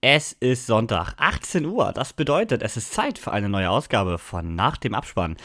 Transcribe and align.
Es 0.00 0.32
ist 0.32 0.66
Sonntag, 0.66 1.14
18 1.16 1.66
Uhr. 1.66 1.90
Das 1.92 2.12
bedeutet, 2.12 2.62
es 2.62 2.76
ist 2.76 2.92
Zeit 2.92 3.18
für 3.18 3.32
eine 3.32 3.48
neue 3.48 3.68
Ausgabe 3.68 4.18
von 4.18 4.54
Nach 4.54 4.76
dem 4.76 4.94
Abspann. 4.94 5.36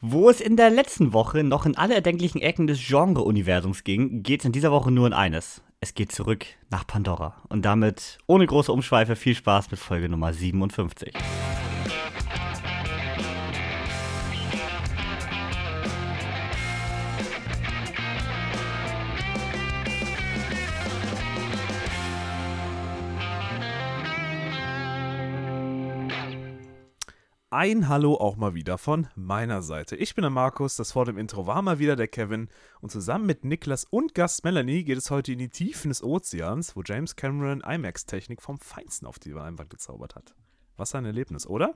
Wo 0.00 0.28
es 0.28 0.40
in 0.40 0.56
der 0.56 0.68
letzten 0.68 1.12
Woche 1.12 1.44
noch 1.44 1.64
in 1.64 1.76
alle 1.76 1.94
erdenklichen 1.94 2.40
Ecken 2.40 2.66
des 2.66 2.84
Genre-Universums 2.84 3.84
ging, 3.84 4.24
geht 4.24 4.40
es 4.40 4.46
in 4.46 4.50
dieser 4.50 4.72
Woche 4.72 4.90
nur 4.90 5.06
in 5.06 5.12
eines. 5.12 5.62
Es 5.78 5.94
geht 5.94 6.10
zurück 6.10 6.44
nach 6.70 6.88
Pandora. 6.88 7.36
Und 7.50 7.64
damit, 7.64 8.18
ohne 8.26 8.48
große 8.48 8.72
Umschweife, 8.72 9.14
viel 9.14 9.36
Spaß 9.36 9.70
mit 9.70 9.78
Folge 9.78 10.08
Nummer 10.08 10.32
57. 10.32 11.14
Ein 27.52 27.88
Hallo 27.88 28.14
auch 28.14 28.36
mal 28.36 28.54
wieder 28.54 28.78
von 28.78 29.08
meiner 29.16 29.60
Seite. 29.62 29.96
Ich 29.96 30.14
bin 30.14 30.22
der 30.22 30.30
Markus, 30.30 30.76
das 30.76 30.92
vor 30.92 31.04
dem 31.04 31.18
Intro 31.18 31.48
war 31.48 31.62
mal 31.62 31.80
wieder 31.80 31.96
der 31.96 32.06
Kevin 32.06 32.48
und 32.80 32.92
zusammen 32.92 33.26
mit 33.26 33.44
Niklas 33.44 33.82
und 33.82 34.14
Gast 34.14 34.44
Melanie 34.44 34.84
geht 34.84 34.98
es 34.98 35.10
heute 35.10 35.32
in 35.32 35.40
die 35.40 35.48
Tiefen 35.48 35.88
des 35.88 36.00
Ozeans, 36.00 36.76
wo 36.76 36.82
James 36.84 37.16
Cameron 37.16 37.60
IMAX-Technik 37.60 38.40
vom 38.40 38.60
Feinsten 38.60 39.04
auf 39.04 39.18
die 39.18 39.32
Leinwand 39.32 39.68
gezaubert 39.68 40.14
hat. 40.14 40.36
Was 40.76 40.94
ein 40.94 41.04
Erlebnis, 41.04 41.44
oder? 41.44 41.74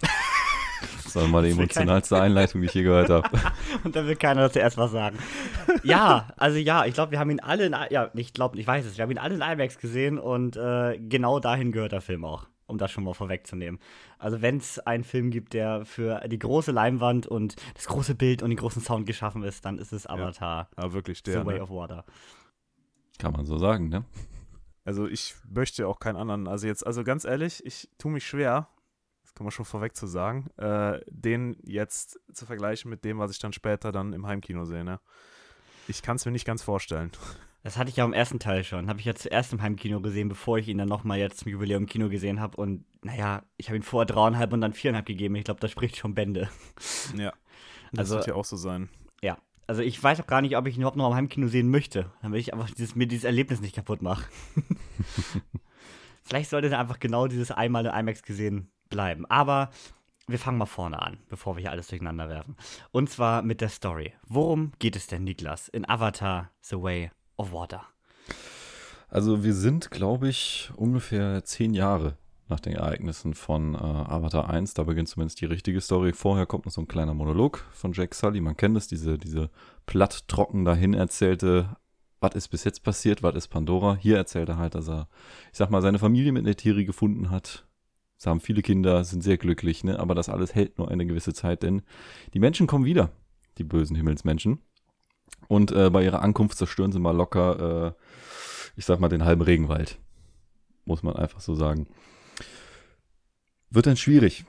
Das 1.04 1.16
war 1.16 1.28
mal 1.28 1.42
die 1.42 1.50
emotionalste 1.50 2.20
Einleitung, 2.20 2.60
die 2.60 2.68
ich 2.68 2.74
je 2.74 2.84
gehört 2.84 3.10
habe. 3.10 3.28
und 3.84 3.94
dann 3.94 4.06
will 4.06 4.16
keiner 4.16 4.50
zuerst 4.50 4.78
was 4.78 4.92
sagen. 4.92 5.18
Ja, 5.82 6.28
also 6.36 6.58
ja, 6.58 6.86
ich 6.86 6.94
glaube, 6.94 7.12
wir 7.12 7.18
haben 7.18 7.30
ihn 7.30 7.40
alle 7.40 7.66
in, 7.66 7.76
ja, 7.90 8.10
ich 8.14 8.32
glaube, 8.32 8.58
ich 8.58 8.66
weiß 8.66 8.86
es, 8.86 8.96
wir 8.96 9.02
haben 9.02 9.10
ihn 9.10 9.18
alle 9.18 9.34
in 9.34 9.42
IMAX 9.42 9.78
gesehen 9.78 10.18
und 10.18 10.56
äh, 10.56 10.98
genau 10.98 11.38
dahin 11.38 11.70
gehört 11.70 11.92
der 11.92 12.00
Film 12.00 12.24
auch 12.24 12.46
um 12.72 12.78
das 12.78 12.90
schon 12.90 13.04
mal 13.04 13.14
vorwegzunehmen. 13.14 13.78
Also 14.18 14.42
wenn 14.42 14.56
es 14.56 14.78
einen 14.80 15.04
Film 15.04 15.30
gibt, 15.30 15.52
der 15.52 15.84
für 15.84 16.26
die 16.26 16.38
große 16.38 16.72
Leinwand 16.72 17.26
und 17.26 17.54
das 17.74 17.86
große 17.86 18.14
Bild 18.16 18.42
und 18.42 18.50
den 18.50 18.56
großen 18.56 18.82
Sound 18.82 19.06
geschaffen 19.06 19.44
ist, 19.44 19.64
dann 19.64 19.78
ist 19.78 19.92
es 19.92 20.06
Avatar. 20.06 20.68
Ja, 20.76 20.84
ja 20.84 20.92
wirklich 20.92 21.22
der. 21.22 21.40
The 21.40 21.46
Way 21.46 21.56
ne? 21.56 21.62
of 21.62 21.70
Water. 21.70 22.04
Kann 23.18 23.32
man 23.32 23.44
so 23.44 23.58
sagen, 23.58 23.88
ne? 23.88 24.04
Also 24.84 25.06
ich 25.06 25.36
möchte 25.48 25.86
auch 25.86 26.00
keinen 26.00 26.16
anderen, 26.16 26.48
also 26.48 26.66
jetzt, 26.66 26.84
also 26.84 27.04
ganz 27.04 27.24
ehrlich, 27.24 27.64
ich 27.64 27.88
tue 27.98 28.10
mich 28.10 28.26
schwer, 28.26 28.68
das 29.22 29.32
kann 29.34 29.44
man 29.44 29.52
schon 29.52 29.64
vorweg 29.64 29.94
zu 29.94 30.08
sagen, 30.08 30.50
äh, 30.56 30.98
den 31.08 31.56
jetzt 31.62 32.18
zu 32.32 32.46
vergleichen 32.46 32.90
mit 32.90 33.04
dem, 33.04 33.18
was 33.18 33.30
ich 33.30 33.38
dann 33.38 33.52
später 33.52 33.92
dann 33.92 34.12
im 34.12 34.26
Heimkino 34.26 34.64
sehe, 34.64 34.82
ne? 34.82 34.98
Ich 35.86 36.02
kann 36.02 36.16
es 36.16 36.26
mir 36.26 36.32
nicht 36.32 36.46
ganz 36.46 36.62
vorstellen. 36.62 37.12
Das 37.62 37.78
hatte 37.78 37.90
ich 37.90 37.96
ja 37.96 38.04
im 38.04 38.12
ersten 38.12 38.40
Teil 38.40 38.64
schon. 38.64 38.88
Habe 38.88 38.98
ich 38.98 39.06
ja 39.06 39.14
zuerst 39.14 39.52
im 39.52 39.62
Heimkino 39.62 40.00
gesehen, 40.00 40.28
bevor 40.28 40.58
ich 40.58 40.68
ihn 40.68 40.78
dann 40.78 40.88
nochmal 40.88 41.18
jetzt 41.18 41.38
zum 41.38 41.52
Jubiläum 41.52 41.84
im 41.84 41.88
Kino 41.88 42.08
gesehen 42.08 42.40
habe. 42.40 42.56
Und 42.56 42.84
naja, 43.02 43.42
ich 43.56 43.68
habe 43.68 43.76
ihn 43.76 43.82
vorher 43.82 44.06
dreieinhalb 44.06 44.52
und 44.52 44.60
dann 44.60 44.72
viereinhalb 44.72 45.06
gegeben. 45.06 45.36
Ich 45.36 45.44
glaube, 45.44 45.60
das 45.60 45.70
spricht 45.70 45.96
schon 45.96 46.14
Bände. 46.14 46.48
Ja. 47.16 47.32
Das 47.92 48.10
also, 48.10 48.14
wird 48.16 48.26
ja 48.28 48.34
auch 48.34 48.44
so 48.44 48.56
sein. 48.56 48.88
Ja. 49.22 49.36
Also 49.66 49.82
ich 49.82 50.02
weiß 50.02 50.20
auch 50.20 50.26
gar 50.26 50.40
nicht, 50.40 50.56
ob 50.56 50.66
ich 50.66 50.76
ihn 50.76 50.80
überhaupt 50.80 50.96
noch 50.96 51.08
im 51.08 51.14
Heimkino 51.14 51.48
sehen 51.48 51.68
möchte. 51.70 52.10
Damit 52.22 52.40
ich 52.40 52.54
einfach 52.54 52.70
dieses, 52.70 52.96
mir 52.96 53.06
dieses 53.06 53.24
Erlebnis 53.24 53.60
nicht 53.60 53.74
kaputt 53.74 54.00
mache. 54.00 54.24
Vielleicht 56.22 56.50
sollte 56.50 56.76
einfach 56.76 56.98
genau 56.98 57.26
dieses 57.26 57.50
einmal 57.50 57.84
in 57.84 57.92
IMAX 57.92 58.22
gesehen 58.22 58.70
bleiben. 58.88 59.26
Aber 59.26 59.70
wir 60.26 60.38
fangen 60.38 60.58
mal 60.58 60.66
vorne 60.66 61.02
an, 61.02 61.18
bevor 61.28 61.56
wir 61.56 61.60
hier 61.60 61.70
alles 61.70 61.88
durcheinander 61.88 62.28
werfen. 62.28 62.56
Und 62.92 63.10
zwar 63.10 63.42
mit 63.42 63.60
der 63.60 63.68
Story. 63.68 64.14
Worum 64.26 64.72
geht 64.78 64.96
es 64.96 65.06
denn, 65.06 65.24
Niklas, 65.24 65.68
in 65.68 65.88
Avatar 65.88 66.50
The 66.62 66.80
Way 66.80 67.10
of 67.36 67.52
Water? 67.52 67.82
Also 69.08 69.44
wir 69.44 69.54
sind, 69.54 69.90
glaube 69.90 70.28
ich, 70.28 70.70
ungefähr 70.76 71.44
zehn 71.44 71.74
Jahre 71.74 72.16
nach 72.48 72.60
den 72.60 72.74
Ereignissen 72.74 73.34
von 73.34 73.74
äh, 73.74 73.78
Avatar 73.78 74.48
1. 74.48 74.74
Da 74.74 74.84
beginnt 74.84 75.08
zumindest 75.08 75.40
die 75.40 75.46
richtige 75.46 75.80
Story. 75.80 76.12
Vorher 76.12 76.46
kommt 76.46 76.66
noch 76.66 76.72
so 76.72 76.80
ein 76.80 76.88
kleiner 76.88 77.14
Monolog 77.14 77.64
von 77.72 77.92
Jake 77.92 78.14
Sully. 78.14 78.40
Man 78.40 78.56
kennt 78.56 78.76
es, 78.76 78.88
diese, 78.88 79.18
diese 79.18 79.50
platt, 79.86 80.28
trocken 80.28 80.64
dahin 80.64 80.94
erzählte, 80.94 81.76
was 82.20 82.34
ist 82.34 82.48
bis 82.48 82.64
jetzt 82.64 82.82
passiert, 82.82 83.22
was 83.22 83.34
ist 83.34 83.48
Pandora. 83.48 83.96
Hier 83.96 84.16
erzählt 84.16 84.48
er 84.48 84.56
halt, 84.56 84.74
dass 84.74 84.88
er, 84.88 85.08
ich 85.50 85.58
sag 85.58 85.70
mal, 85.70 85.82
seine 85.82 85.98
Familie 85.98 86.32
mit 86.32 86.44
Netiri 86.44 86.84
gefunden 86.84 87.30
hat. 87.30 87.66
Sie 88.16 88.30
haben 88.30 88.40
viele 88.40 88.62
Kinder, 88.62 89.02
sind 89.02 89.22
sehr 89.22 89.36
glücklich, 89.36 89.82
ne? 89.82 89.98
aber 89.98 90.14
das 90.14 90.28
alles 90.28 90.54
hält 90.54 90.78
nur 90.78 90.88
eine 90.88 91.04
gewisse 91.04 91.34
Zeit, 91.34 91.64
denn 91.64 91.82
die 92.34 92.38
Menschen 92.38 92.68
kommen 92.68 92.84
wieder, 92.84 93.10
die 93.58 93.64
bösen 93.64 93.96
Himmelsmenschen. 93.96 94.60
Und 95.48 95.72
äh, 95.72 95.90
bei 95.90 96.04
ihrer 96.04 96.22
Ankunft 96.22 96.58
zerstören 96.58 96.92
sie 96.92 96.98
mal 96.98 97.16
locker, 97.16 97.86
äh, 97.88 97.92
ich 98.76 98.84
sag 98.84 99.00
mal, 99.00 99.08
den 99.08 99.24
halben 99.24 99.42
Regenwald. 99.42 99.98
Muss 100.84 101.02
man 101.02 101.16
einfach 101.16 101.40
so 101.40 101.54
sagen. 101.54 101.86
Wird 103.70 103.86
dann 103.86 103.96
schwierig. 103.96 104.44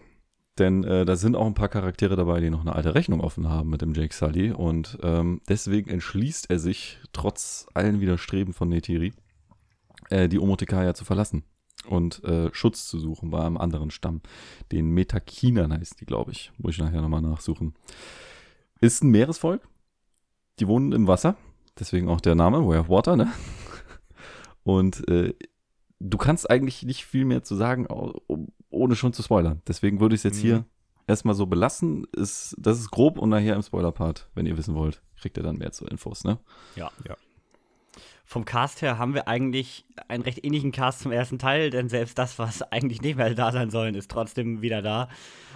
Denn 0.59 0.83
äh, 0.83 1.03
da 1.03 1.16
sind 1.16 1.35
auch 1.35 1.47
ein 1.47 1.55
paar 1.55 1.69
Charaktere 1.69 2.16
dabei, 2.16 2.39
die 2.39 2.49
noch 2.49 2.61
eine 2.61 2.75
alte 2.75 2.94
Rechnung 2.94 3.21
offen 3.21 3.49
haben 3.49 3.69
mit 3.69 3.81
dem 3.81 3.94
Jake 3.94 4.13
Sully. 4.13 4.51
Und 4.51 4.99
ähm, 5.01 5.41
deswegen 5.47 5.89
entschließt 5.89 6.49
er 6.49 6.59
sich, 6.59 7.00
trotz 7.11 7.65
allen 7.73 8.01
Widerstreben 8.01 8.53
von 8.53 8.69
Netiri, 8.69 9.13
äh, 10.09 10.29
die 10.29 10.39
Omotikaya 10.39 10.94
zu 10.94 11.05
verlassen 11.05 11.44
und 11.88 12.23
äh, 12.23 12.50
Schutz 12.53 12.88
zu 12.88 13.00
suchen 13.00 13.31
bei 13.31 13.44
einem 13.44 13.57
anderen 13.57 13.89
Stamm. 13.89 14.21
Den 14.71 14.91
Metakinern 14.91 15.73
heißt 15.73 16.00
die, 16.00 16.05
glaube 16.05 16.31
ich. 16.31 16.51
Muss 16.57 16.75
ich 16.75 16.79
nachher 16.79 17.01
nochmal 17.01 17.21
nachsuchen. 17.21 17.73
Ist 18.79 19.03
ein 19.03 19.09
Meeresvolk, 19.09 19.67
die 20.59 20.67
wohnen 20.67 20.91
im 20.91 21.07
Wasser, 21.07 21.35
deswegen 21.79 22.09
auch 22.09 22.21
der 22.21 22.35
Name, 22.35 22.65
Way 22.67 22.79
of 22.79 22.89
Water, 22.89 23.15
ne? 23.15 23.31
Und 24.63 25.07
äh, 25.09 25.33
du 25.99 26.17
kannst 26.17 26.49
eigentlich 26.49 26.83
nicht 26.83 27.05
viel 27.05 27.25
mehr 27.25 27.43
zu 27.43 27.55
sagen, 27.55 27.87
ohne 28.69 28.95
schon 28.95 29.13
zu 29.13 29.23
spoilern. 29.23 29.61
Deswegen 29.67 29.99
würde 29.99 30.15
ich 30.15 30.19
es 30.19 30.23
jetzt 30.23 30.37
mhm. 30.37 30.41
hier 30.41 30.65
erstmal 31.07 31.35
so 31.35 31.45
belassen. 31.45 32.05
Ist, 32.15 32.55
das 32.57 32.79
ist 32.79 32.91
grob 32.91 33.17
und 33.17 33.29
nachher 33.29 33.55
im 33.55 33.61
Spoiler-Part, 33.61 34.29
wenn 34.35 34.45
ihr 34.45 34.57
wissen 34.57 34.75
wollt, 34.75 35.01
kriegt 35.19 35.37
ihr 35.37 35.43
dann 35.43 35.57
mehr 35.57 35.71
zu 35.71 35.85
Infos, 35.85 36.23
ne? 36.23 36.39
Ja, 36.75 36.91
ja. 37.07 37.15
Vom 38.25 38.45
Cast 38.45 38.81
her 38.81 38.97
haben 38.97 39.13
wir 39.13 39.27
eigentlich 39.27 39.85
einen 40.07 40.23
recht 40.23 40.43
ähnlichen 40.43 40.71
Cast 40.71 41.01
zum 41.01 41.11
ersten 41.11 41.39
Teil, 41.39 41.69
denn 41.69 41.89
selbst 41.89 42.17
das, 42.17 42.39
was 42.39 42.61
eigentlich 42.71 43.01
nicht 43.01 43.17
mehr 43.17 43.33
da 43.35 43.51
sein 43.51 43.69
sollen, 43.69 43.95
ist 43.95 44.09
trotzdem 44.09 44.61
wieder 44.61 44.81
da. 44.81 45.09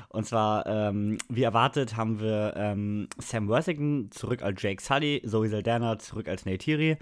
Und 0.09 0.25
zwar, 0.25 0.65
ähm, 0.65 1.17
wie 1.29 1.43
erwartet, 1.43 1.97
haben 1.97 2.19
wir 2.19 2.53
ähm, 2.55 3.09
Sam 3.17 3.47
Worthington 3.49 4.09
zurück 4.11 4.41
als 4.41 4.61
Jake 4.61 4.81
Sully, 4.81 5.21
Zoe 5.25 5.49
Saldana 5.49 5.99
zurück 5.99 6.27
als 6.27 6.45
Neytiri. 6.45 6.97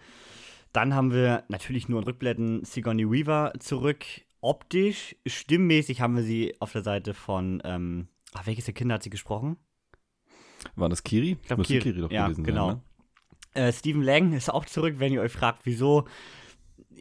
Dann 0.74 0.94
haben 0.96 1.14
wir 1.14 1.44
natürlich 1.48 1.88
nur 1.88 2.00
in 2.00 2.06
Rückblenden 2.06 2.66
Sigourney 2.66 3.10
Weaver 3.10 3.54
zurück. 3.60 4.06
Optisch, 4.42 5.16
stimmmäßig 5.26 6.02
haben 6.02 6.16
wir 6.16 6.24
sie 6.24 6.56
auf 6.60 6.72
der 6.72 6.84
Seite 6.84 7.14
von, 7.14 7.62
ähm, 7.64 8.08
ach, 8.34 8.46
welches 8.46 8.66
der 8.66 8.74
Kinder 8.74 8.96
hat 8.96 9.04
sie 9.04 9.10
gesprochen? 9.10 9.58
War 10.76 10.90
das 10.90 11.04
Kiri? 11.04 11.38
Ich 11.42 11.48
glaube, 11.48 11.64
Kiri. 11.64 11.80
Kiri 11.80 12.02
doch 12.02 12.12
ja, 12.12 12.26
gewesen 12.26 12.44
genau. 12.44 12.68
Sein, 12.68 12.82
ne? 13.56 13.68
äh, 13.68 13.74
Stephen 13.74 14.02
Lang 14.02 14.34
ist 14.34 14.50
auch 14.52 14.66
zurück, 14.66 14.96
wenn 14.98 15.14
ihr 15.14 15.22
euch 15.22 15.32
fragt, 15.32 15.62
wieso. 15.64 16.06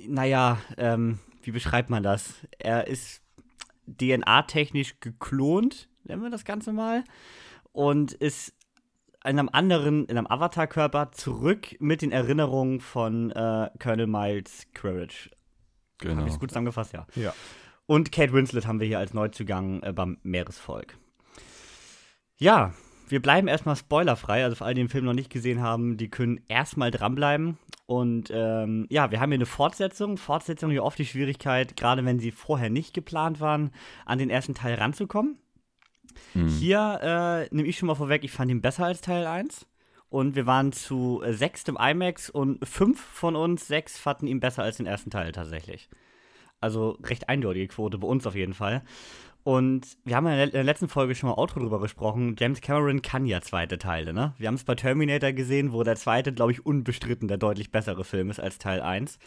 Naja, 0.06 0.58
ähm, 0.76 1.18
wie 1.42 1.50
beschreibt 1.50 1.90
man 1.90 2.02
das? 2.02 2.34
Er 2.58 2.86
ist 2.86 3.22
DNA-technisch 3.86 5.00
geklont 5.00 5.88
nennen 6.04 6.22
wir 6.22 6.30
das 6.30 6.44
Ganze 6.44 6.72
mal, 6.72 7.04
und 7.72 8.12
ist 8.12 8.54
in 9.24 9.38
einem 9.38 9.48
anderen, 9.50 10.04
in 10.06 10.18
einem 10.18 10.26
Avatar-Körper 10.26 11.12
zurück 11.12 11.76
mit 11.80 12.02
den 12.02 12.12
Erinnerungen 12.12 12.80
von 12.80 13.30
äh, 13.30 13.70
Colonel 13.78 14.06
Miles 14.06 14.66
Courage. 14.74 15.30
Genau. 15.98 16.16
Habe 16.16 16.28
ich 16.28 16.34
es 16.34 16.40
gut 16.40 16.50
zusammengefasst, 16.50 16.92
ja. 16.92 17.06
Ja. 17.14 17.32
Und 17.86 18.12
Kate 18.12 18.32
Winslet 18.32 18.66
haben 18.66 18.80
wir 18.80 18.86
hier 18.86 18.98
als 18.98 19.14
Neuzugang 19.14 19.82
äh, 19.82 19.92
beim 19.92 20.18
Meeresvolk. 20.22 20.98
Ja, 22.36 22.74
wir 23.08 23.22
bleiben 23.22 23.48
erstmal 23.48 23.76
spoilerfrei. 23.76 24.44
Also 24.44 24.56
für 24.56 24.64
alle, 24.64 24.74
die 24.74 24.82
den 24.82 24.88
Film 24.88 25.04
noch 25.04 25.14
nicht 25.14 25.30
gesehen 25.30 25.62
haben, 25.62 25.96
die 25.96 26.10
können 26.10 26.40
erstmal 26.48 26.90
dranbleiben. 26.90 27.58
Und 27.86 28.30
ähm, 28.32 28.86
ja, 28.90 29.10
wir 29.10 29.20
haben 29.20 29.30
hier 29.30 29.38
eine 29.38 29.46
Fortsetzung. 29.46 30.16
Fortsetzung 30.16 30.70
hier 30.70 30.84
oft 30.84 30.98
die 30.98 31.06
Schwierigkeit, 31.06 31.76
gerade 31.76 32.04
wenn 32.04 32.18
sie 32.18 32.30
vorher 32.30 32.70
nicht 32.70 32.94
geplant 32.94 33.40
waren, 33.40 33.70
an 34.06 34.18
den 34.18 34.30
ersten 34.30 34.54
Teil 34.54 34.74
ranzukommen. 34.74 35.38
Mhm. 36.34 36.48
Hier 36.48 37.46
äh, 37.50 37.54
nehme 37.54 37.68
ich 37.68 37.78
schon 37.78 37.86
mal 37.86 37.94
vorweg, 37.94 38.24
ich 38.24 38.32
fand 38.32 38.50
ihn 38.50 38.60
besser 38.60 38.86
als 38.86 39.00
Teil 39.00 39.26
1. 39.26 39.66
Und 40.08 40.36
wir 40.36 40.46
waren 40.46 40.72
zu 40.72 41.22
äh, 41.24 41.32
sechs 41.32 41.64
im 41.64 41.76
IMAX 41.76 42.30
und 42.30 42.66
fünf 42.66 43.00
von 43.00 43.34
uns, 43.34 43.66
sechs, 43.66 43.98
fanden 43.98 44.28
ihn 44.28 44.38
besser 44.38 44.62
als 44.62 44.76
den 44.76 44.86
ersten 44.86 45.10
Teil 45.10 45.32
tatsächlich. 45.32 45.88
Also 46.60 46.98
recht 47.02 47.28
eindeutige 47.28 47.66
Quote 47.68 47.98
bei 47.98 48.06
uns 48.06 48.26
auf 48.26 48.36
jeden 48.36 48.54
Fall. 48.54 48.82
Und 49.42 49.98
wir 50.04 50.16
haben 50.16 50.26
in 50.26 50.50
der 50.52 50.64
letzten 50.64 50.88
Folge 50.88 51.14
schon 51.14 51.28
mal 51.28 51.36
Outro 51.36 51.60
drüber 51.60 51.78
gesprochen. 51.78 52.34
James 52.38 52.62
Cameron 52.62 53.02
kann 53.02 53.26
ja 53.26 53.42
zweite 53.42 53.76
Teile, 53.76 54.14
ne? 54.14 54.32
Wir 54.38 54.48
haben 54.48 54.54
es 54.54 54.64
bei 54.64 54.74
Terminator 54.74 55.32
gesehen, 55.32 55.72
wo 55.72 55.82
der 55.82 55.96
zweite, 55.96 56.32
glaube 56.32 56.52
ich, 56.52 56.64
unbestritten 56.64 57.28
der 57.28 57.36
deutlich 57.36 57.70
bessere 57.70 58.04
Film 58.04 58.30
ist 58.30 58.40
als 58.40 58.56
Teil 58.56 58.80
1. 58.80 59.18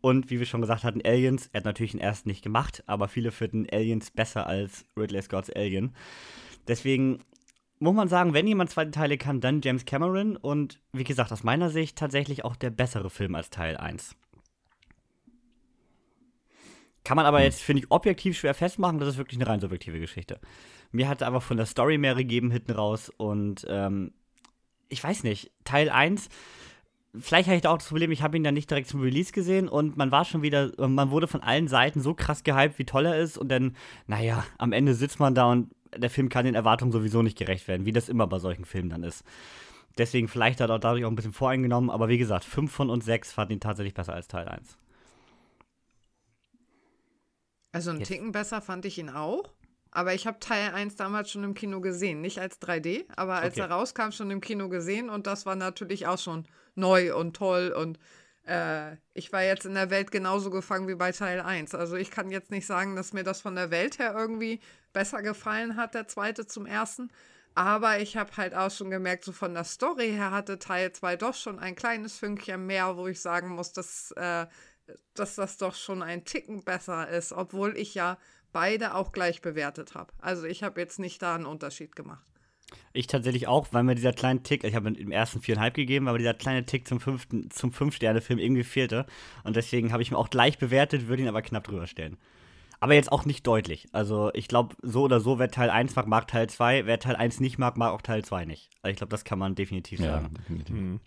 Und 0.00 0.30
wie 0.30 0.38
wir 0.38 0.46
schon 0.46 0.60
gesagt 0.60 0.84
hatten, 0.84 1.02
Aliens, 1.04 1.48
er 1.52 1.58
hat 1.58 1.64
natürlich 1.64 1.92
den 1.92 2.00
ersten 2.00 2.28
nicht 2.28 2.42
gemacht, 2.42 2.84
aber 2.86 3.08
viele 3.08 3.32
finden 3.32 3.66
Aliens 3.70 4.10
besser 4.10 4.46
als 4.46 4.84
Ridley 4.96 5.22
Scott's 5.22 5.50
Alien. 5.50 5.94
Deswegen 6.68 7.20
muss 7.80 7.94
man 7.94 8.08
sagen, 8.08 8.34
wenn 8.34 8.46
jemand 8.46 8.70
zweite 8.70 8.90
Teile 8.90 9.18
kann, 9.18 9.40
dann 9.40 9.60
James 9.62 9.84
Cameron. 9.84 10.36
Und 10.36 10.80
wie 10.92 11.04
gesagt, 11.04 11.32
aus 11.32 11.44
meiner 11.44 11.70
Sicht 11.70 11.96
tatsächlich 11.96 12.44
auch 12.44 12.56
der 12.56 12.70
bessere 12.70 13.10
Film 13.10 13.34
als 13.34 13.50
Teil 13.50 13.76
1. 13.76 14.14
Kann 17.04 17.16
man 17.16 17.26
aber 17.26 17.42
jetzt, 17.42 17.62
finde 17.62 17.82
ich, 17.82 17.90
objektiv 17.90 18.36
schwer 18.36 18.54
festmachen, 18.54 18.98
das 18.98 19.08
ist 19.08 19.16
wirklich 19.16 19.40
eine 19.40 19.48
rein 19.48 19.60
subjektive 19.60 19.98
Geschichte. 19.98 20.40
Mir 20.90 21.08
hat 21.08 21.22
es 21.22 21.26
einfach 21.26 21.42
von 21.42 21.56
der 21.56 21.66
Story 21.66 21.96
mehr 21.96 22.14
gegeben 22.14 22.50
hinten 22.50 22.72
raus 22.72 23.10
und 23.16 23.66
ähm, 23.68 24.12
ich 24.88 25.02
weiß 25.02 25.22
nicht, 25.22 25.50
Teil 25.64 25.88
1 25.88 26.28
vielleicht 27.18 27.48
hatte 27.48 27.56
ich 27.56 27.62
da 27.62 27.70
auch 27.70 27.78
das 27.78 27.88
Problem, 27.88 28.10
ich 28.10 28.22
habe 28.22 28.36
ihn 28.36 28.44
dann 28.44 28.54
nicht 28.54 28.70
direkt 28.70 28.88
zum 28.88 29.00
Release 29.00 29.32
gesehen 29.32 29.68
und 29.68 29.96
man 29.96 30.10
war 30.10 30.24
schon 30.24 30.42
wieder, 30.42 30.72
man 30.88 31.10
wurde 31.10 31.26
von 31.26 31.42
allen 31.42 31.68
Seiten 31.68 32.00
so 32.00 32.14
krass 32.14 32.44
gehypt, 32.44 32.78
wie 32.78 32.84
toll 32.84 33.06
er 33.06 33.18
ist 33.18 33.38
und 33.38 33.48
dann, 33.48 33.76
naja, 34.06 34.44
am 34.58 34.72
Ende 34.72 34.94
sitzt 34.94 35.20
man 35.20 35.34
da 35.34 35.50
und 35.50 35.70
der 35.96 36.10
Film 36.10 36.28
kann 36.28 36.44
den 36.44 36.54
Erwartungen 36.54 36.92
sowieso 36.92 37.22
nicht 37.22 37.38
gerecht 37.38 37.66
werden, 37.68 37.86
wie 37.86 37.92
das 37.92 38.08
immer 38.08 38.26
bei 38.26 38.38
solchen 38.38 38.64
Filmen 38.64 38.90
dann 38.90 39.02
ist. 39.02 39.24
Deswegen 39.96 40.28
vielleicht 40.28 40.60
hat 40.60 40.70
er 40.70 40.78
dadurch 40.78 41.04
auch 41.04 41.10
ein 41.10 41.16
bisschen 41.16 41.32
voreingenommen, 41.32 41.90
aber 41.90 42.08
wie 42.08 42.18
gesagt, 42.18 42.44
5 42.44 42.70
von 42.70 42.90
uns 42.90 43.04
6 43.04 43.32
fanden 43.32 43.54
ihn 43.54 43.60
tatsächlich 43.60 43.94
besser 43.94 44.14
als 44.14 44.28
Teil 44.28 44.48
1. 44.48 44.78
Also 47.72 47.90
einen 47.90 48.02
Ticken 48.02 48.32
besser 48.32 48.60
fand 48.60 48.84
ich 48.84 48.98
ihn 48.98 49.10
auch. 49.10 49.50
Aber 49.98 50.14
ich 50.14 50.28
habe 50.28 50.38
Teil 50.38 50.72
1 50.72 50.94
damals 50.94 51.32
schon 51.32 51.42
im 51.42 51.54
Kino 51.54 51.80
gesehen. 51.80 52.20
Nicht 52.20 52.38
als 52.38 52.62
3D, 52.62 53.04
aber 53.16 53.38
als 53.38 53.54
okay. 53.54 53.62
er 53.62 53.72
rauskam, 53.72 54.12
schon 54.12 54.30
im 54.30 54.40
Kino 54.40 54.68
gesehen. 54.68 55.10
Und 55.10 55.26
das 55.26 55.44
war 55.44 55.56
natürlich 55.56 56.06
auch 56.06 56.20
schon 56.20 56.46
neu 56.76 57.16
und 57.16 57.34
toll. 57.34 57.74
Und 57.76 57.98
äh, 58.46 58.92
ich 59.12 59.32
war 59.32 59.42
jetzt 59.42 59.66
in 59.66 59.74
der 59.74 59.90
Welt 59.90 60.12
genauso 60.12 60.50
gefangen 60.50 60.86
wie 60.86 60.94
bei 60.94 61.10
Teil 61.10 61.40
1. 61.40 61.74
Also 61.74 61.96
ich 61.96 62.12
kann 62.12 62.30
jetzt 62.30 62.52
nicht 62.52 62.64
sagen, 62.64 62.94
dass 62.94 63.12
mir 63.12 63.24
das 63.24 63.40
von 63.40 63.56
der 63.56 63.72
Welt 63.72 63.98
her 63.98 64.14
irgendwie 64.16 64.60
besser 64.92 65.20
gefallen 65.20 65.74
hat, 65.74 65.94
der 65.94 66.06
zweite 66.06 66.46
zum 66.46 66.66
ersten. 66.66 67.10
Aber 67.56 67.98
ich 67.98 68.16
habe 68.16 68.30
halt 68.36 68.54
auch 68.54 68.70
schon 68.70 68.90
gemerkt, 68.90 69.24
so 69.24 69.32
von 69.32 69.52
der 69.52 69.64
Story 69.64 70.10
her 70.10 70.30
hatte 70.30 70.60
Teil 70.60 70.92
2 70.92 71.16
doch 71.16 71.34
schon 71.34 71.58
ein 71.58 71.74
kleines 71.74 72.16
Fünkchen 72.16 72.66
mehr, 72.66 72.96
wo 72.96 73.08
ich 73.08 73.20
sagen 73.20 73.48
muss, 73.48 73.72
dass, 73.72 74.12
äh, 74.12 74.46
dass 75.14 75.34
das 75.34 75.56
doch 75.56 75.74
schon 75.74 76.04
ein 76.04 76.24
Ticken 76.24 76.62
besser 76.62 77.08
ist, 77.08 77.32
obwohl 77.32 77.76
ich 77.76 77.96
ja 77.96 78.16
beide 78.52 78.94
auch 78.94 79.12
gleich 79.12 79.40
bewertet 79.40 79.94
habe. 79.94 80.12
Also 80.20 80.44
ich 80.44 80.62
habe 80.62 80.80
jetzt 80.80 80.98
nicht 80.98 81.22
da 81.22 81.34
einen 81.34 81.46
Unterschied 81.46 81.94
gemacht. 81.96 82.24
Ich 82.92 83.06
tatsächlich 83.06 83.48
auch, 83.48 83.68
weil 83.72 83.82
mir 83.82 83.94
dieser 83.94 84.12
kleine 84.12 84.42
Tick, 84.42 84.64
ich 84.64 84.74
habe 84.74 84.90
im 84.90 85.10
ersten 85.10 85.40
viereinhalb 85.40 85.74
gegeben, 85.74 86.08
aber 86.08 86.18
dieser 86.18 86.34
kleine 86.34 86.66
Tick 86.66 86.86
zum 86.86 87.00
fünften, 87.00 87.50
zum 87.50 87.72
Fünf-Sterne-Film 87.72 88.38
irgendwie 88.38 88.64
fehlte. 88.64 89.06
Und 89.44 89.56
deswegen 89.56 89.92
habe 89.92 90.02
ich 90.02 90.10
mir 90.10 90.18
auch 90.18 90.30
gleich 90.30 90.58
bewertet, 90.58 91.08
würde 91.08 91.22
ihn 91.22 91.28
aber 91.28 91.42
knapp 91.42 91.64
drüber 91.64 91.86
stellen. 91.86 92.18
Aber 92.80 92.94
jetzt 92.94 93.10
auch 93.10 93.24
nicht 93.24 93.46
deutlich. 93.46 93.88
Also 93.92 94.30
ich 94.34 94.46
glaube, 94.48 94.76
so 94.82 95.02
oder 95.02 95.20
so, 95.20 95.38
wer 95.38 95.50
Teil 95.50 95.70
1 95.70 95.96
mag, 95.96 96.06
mag 96.06 96.28
Teil 96.28 96.48
2. 96.48 96.86
Wer 96.86 97.00
Teil 97.00 97.16
1 97.16 97.40
nicht 97.40 97.58
mag, 97.58 97.76
mag 97.76 97.92
auch 97.92 98.02
Teil 98.02 98.24
2 98.24 98.44
nicht. 98.44 98.70
Also 98.82 98.92
ich 98.92 98.96
glaube, 98.98 99.10
das 99.10 99.24
kann 99.24 99.38
man 99.38 99.54
definitiv 99.54 99.98
sagen. 99.98 100.30
Ja, 100.32 100.38
definitiv. 100.38 100.76
Mhm. 100.76 101.00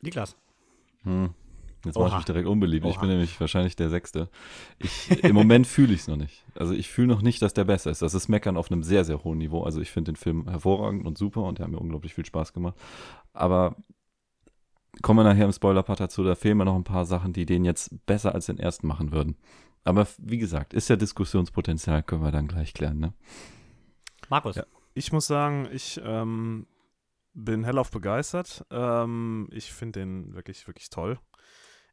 Niklas. 0.00 0.36
Hm. 1.02 1.34
Jetzt 1.84 1.96
mache 1.96 2.08
ich 2.08 2.14
mich 2.16 2.24
direkt 2.24 2.48
unbeliebt. 2.48 2.84
Oha. 2.84 2.92
Ich 2.92 3.00
bin 3.00 3.08
nämlich 3.08 3.40
wahrscheinlich 3.40 3.76
der 3.76 3.90
Sechste. 3.90 4.28
Ich, 4.78 5.22
Im 5.22 5.34
Moment 5.34 5.66
fühle 5.66 5.92
ich 5.92 6.00
es 6.00 6.08
noch 6.08 6.16
nicht. 6.16 6.44
Also 6.54 6.74
ich 6.74 6.88
fühle 6.88 7.08
noch 7.08 7.22
nicht, 7.22 7.42
dass 7.42 7.54
der 7.54 7.64
besser 7.64 7.90
ist. 7.90 8.02
Das 8.02 8.14
ist 8.14 8.28
Meckern 8.28 8.56
auf 8.56 8.70
einem 8.70 8.82
sehr, 8.82 9.04
sehr 9.04 9.24
hohen 9.24 9.38
Niveau. 9.38 9.62
Also 9.62 9.80
ich 9.80 9.90
finde 9.90 10.12
den 10.12 10.16
Film 10.16 10.48
hervorragend 10.48 11.06
und 11.06 11.18
super 11.18 11.42
und 11.42 11.58
der 11.58 11.64
hat 11.64 11.72
mir 11.72 11.78
unglaublich 11.78 12.14
viel 12.14 12.24
Spaß 12.26 12.52
gemacht. 12.52 12.74
Aber 13.32 13.76
kommen 15.02 15.18
wir 15.18 15.24
nachher 15.24 15.44
im 15.44 15.52
Spoiler-Part 15.52 16.00
dazu, 16.00 16.22
da 16.22 16.34
fehlen 16.34 16.58
mir 16.58 16.64
noch 16.64 16.76
ein 16.76 16.84
paar 16.84 17.04
Sachen, 17.04 17.32
die 17.32 17.46
den 17.46 17.64
jetzt 17.64 18.06
besser 18.06 18.34
als 18.34 18.46
den 18.46 18.58
ersten 18.58 18.86
machen 18.86 19.12
würden. 19.12 19.36
Aber 19.84 20.06
wie 20.18 20.38
gesagt, 20.38 20.72
ist 20.72 20.88
ja 20.88 20.96
Diskussionspotenzial, 20.96 22.02
können 22.02 22.22
wir 22.22 22.32
dann 22.32 22.48
gleich 22.48 22.72
klären, 22.72 22.98
ne? 22.98 23.12
Markus. 24.30 24.56
Ja, 24.56 24.64
ich 24.94 25.12
muss 25.12 25.26
sagen, 25.26 25.68
ich 25.70 26.00
ähm, 26.02 26.66
bin 27.34 27.64
hellauf 27.64 27.90
begeistert. 27.90 28.64
Ähm, 28.70 29.48
ich 29.50 29.72
finde 29.72 30.00
den 30.00 30.34
wirklich, 30.34 30.66
wirklich 30.66 30.88
toll. 30.88 31.18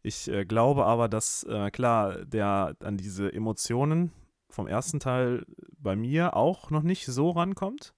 Ich 0.04 0.28
äh, 0.28 0.46
glaube 0.46 0.86
aber, 0.86 1.08
dass, 1.08 1.44
äh, 1.44 1.70
klar, 1.72 2.26
der 2.26 2.76
an 2.80 2.98
diese 2.98 3.32
Emotionen 3.32 4.12
vom 4.50 4.68
ersten 4.68 5.00
Teil 5.00 5.46
bei 5.78 5.96
mir 5.96 6.36
auch 6.36 6.72
noch 6.72 6.84
nicht 6.84 7.06
so 7.06 7.32
rankommt. 7.32 7.94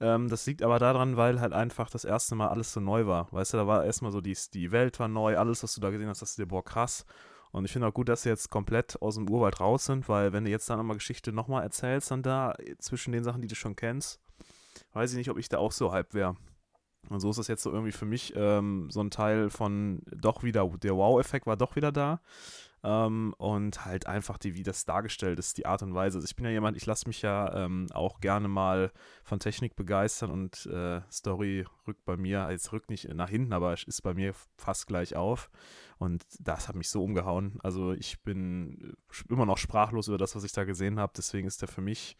Ähm, 0.00 0.28
das 0.28 0.44
liegt 0.46 0.62
aber 0.62 0.78
daran, 0.78 1.16
weil 1.16 1.40
halt 1.40 1.52
einfach 1.52 1.88
das 1.88 2.04
erste 2.04 2.34
Mal 2.34 2.48
alles 2.48 2.72
so 2.72 2.80
neu 2.80 3.06
war. 3.06 3.32
Weißt 3.32 3.54
du, 3.54 3.58
da 3.58 3.66
war 3.66 3.84
erstmal 3.84 4.12
so, 4.12 4.20
die, 4.20 4.36
die 4.52 4.72
Welt 4.72 4.98
war 5.00 5.08
neu, 5.08 5.38
alles, 5.38 5.62
was 5.62 5.74
du 5.74 5.80
da 5.80 5.90
gesehen 5.90 6.08
hast, 6.08 6.20
das 6.20 6.30
ist 6.30 6.38
dir, 6.38 6.46
boah, 6.46 6.64
krass. 6.64 7.06
Und 7.52 7.64
ich 7.64 7.72
finde 7.72 7.86
auch 7.88 7.94
gut, 7.94 8.08
dass 8.08 8.22
sie 8.22 8.28
jetzt 8.28 8.50
komplett 8.50 9.00
aus 9.00 9.14
dem 9.14 9.30
Urwald 9.30 9.60
raus 9.60 9.86
sind, 9.86 10.08
weil 10.08 10.32
wenn 10.32 10.44
du 10.44 10.50
jetzt 10.50 10.68
dann 10.68 10.78
nochmal 10.78 10.96
Geschichte 10.96 11.32
nochmal 11.32 11.62
erzählst, 11.62 12.10
dann 12.10 12.22
da 12.22 12.54
zwischen 12.78 13.12
den 13.12 13.24
Sachen, 13.24 13.40
die 13.40 13.48
du 13.48 13.54
schon 13.54 13.76
kennst, 13.76 14.20
weiß 14.92 15.12
ich 15.12 15.16
nicht, 15.16 15.30
ob 15.30 15.38
ich 15.38 15.48
da 15.48 15.58
auch 15.58 15.72
so 15.72 15.92
hype 15.92 16.12
wäre. 16.12 16.36
Und 17.08 17.20
so 17.20 17.30
ist 17.30 17.38
das 17.38 17.48
jetzt 17.48 17.62
so 17.62 17.70
irgendwie 17.70 17.92
für 17.92 18.06
mich 18.06 18.32
ähm, 18.36 18.88
so 18.90 19.00
ein 19.00 19.10
Teil 19.10 19.50
von 19.50 20.02
doch 20.06 20.42
wieder, 20.42 20.68
der 20.82 20.96
Wow-Effekt 20.96 21.46
war 21.46 21.56
doch 21.56 21.76
wieder 21.76 21.92
da. 21.92 22.20
Ähm, 22.82 23.34
und 23.38 23.84
halt 23.84 24.06
einfach, 24.06 24.38
die, 24.38 24.54
wie 24.54 24.62
das 24.62 24.84
dargestellt 24.84 25.38
ist, 25.38 25.58
die 25.58 25.66
Art 25.66 25.82
und 25.82 25.94
Weise. 25.94 26.18
Also 26.18 26.26
ich 26.26 26.36
bin 26.36 26.44
ja 26.44 26.52
jemand, 26.52 26.76
ich 26.76 26.86
lasse 26.86 27.08
mich 27.08 27.22
ja 27.22 27.64
ähm, 27.64 27.86
auch 27.92 28.20
gerne 28.20 28.48
mal 28.48 28.92
von 29.24 29.40
Technik 29.40 29.74
begeistern 29.74 30.30
und 30.30 30.66
äh, 30.66 31.00
Story 31.10 31.66
rückt 31.88 32.04
bei 32.04 32.16
mir, 32.16 32.48
jetzt 32.50 32.72
rückt 32.72 32.90
nicht 32.90 33.12
nach 33.12 33.30
hinten, 33.30 33.52
aber 33.52 33.72
ist 33.72 34.02
bei 34.02 34.14
mir 34.14 34.34
fast 34.56 34.86
gleich 34.86 35.16
auf. 35.16 35.50
Und 35.98 36.24
das 36.38 36.68
hat 36.68 36.76
mich 36.76 36.88
so 36.88 37.02
umgehauen. 37.02 37.58
Also 37.62 37.92
ich 37.92 38.22
bin 38.22 38.94
immer 39.28 39.46
noch 39.46 39.58
sprachlos 39.58 40.08
über 40.08 40.18
das, 40.18 40.36
was 40.36 40.44
ich 40.44 40.52
da 40.52 40.64
gesehen 40.64 41.00
habe. 41.00 41.12
Deswegen 41.16 41.48
ist 41.48 41.62
der 41.62 41.68
für 41.68 41.80
mich 41.80 42.16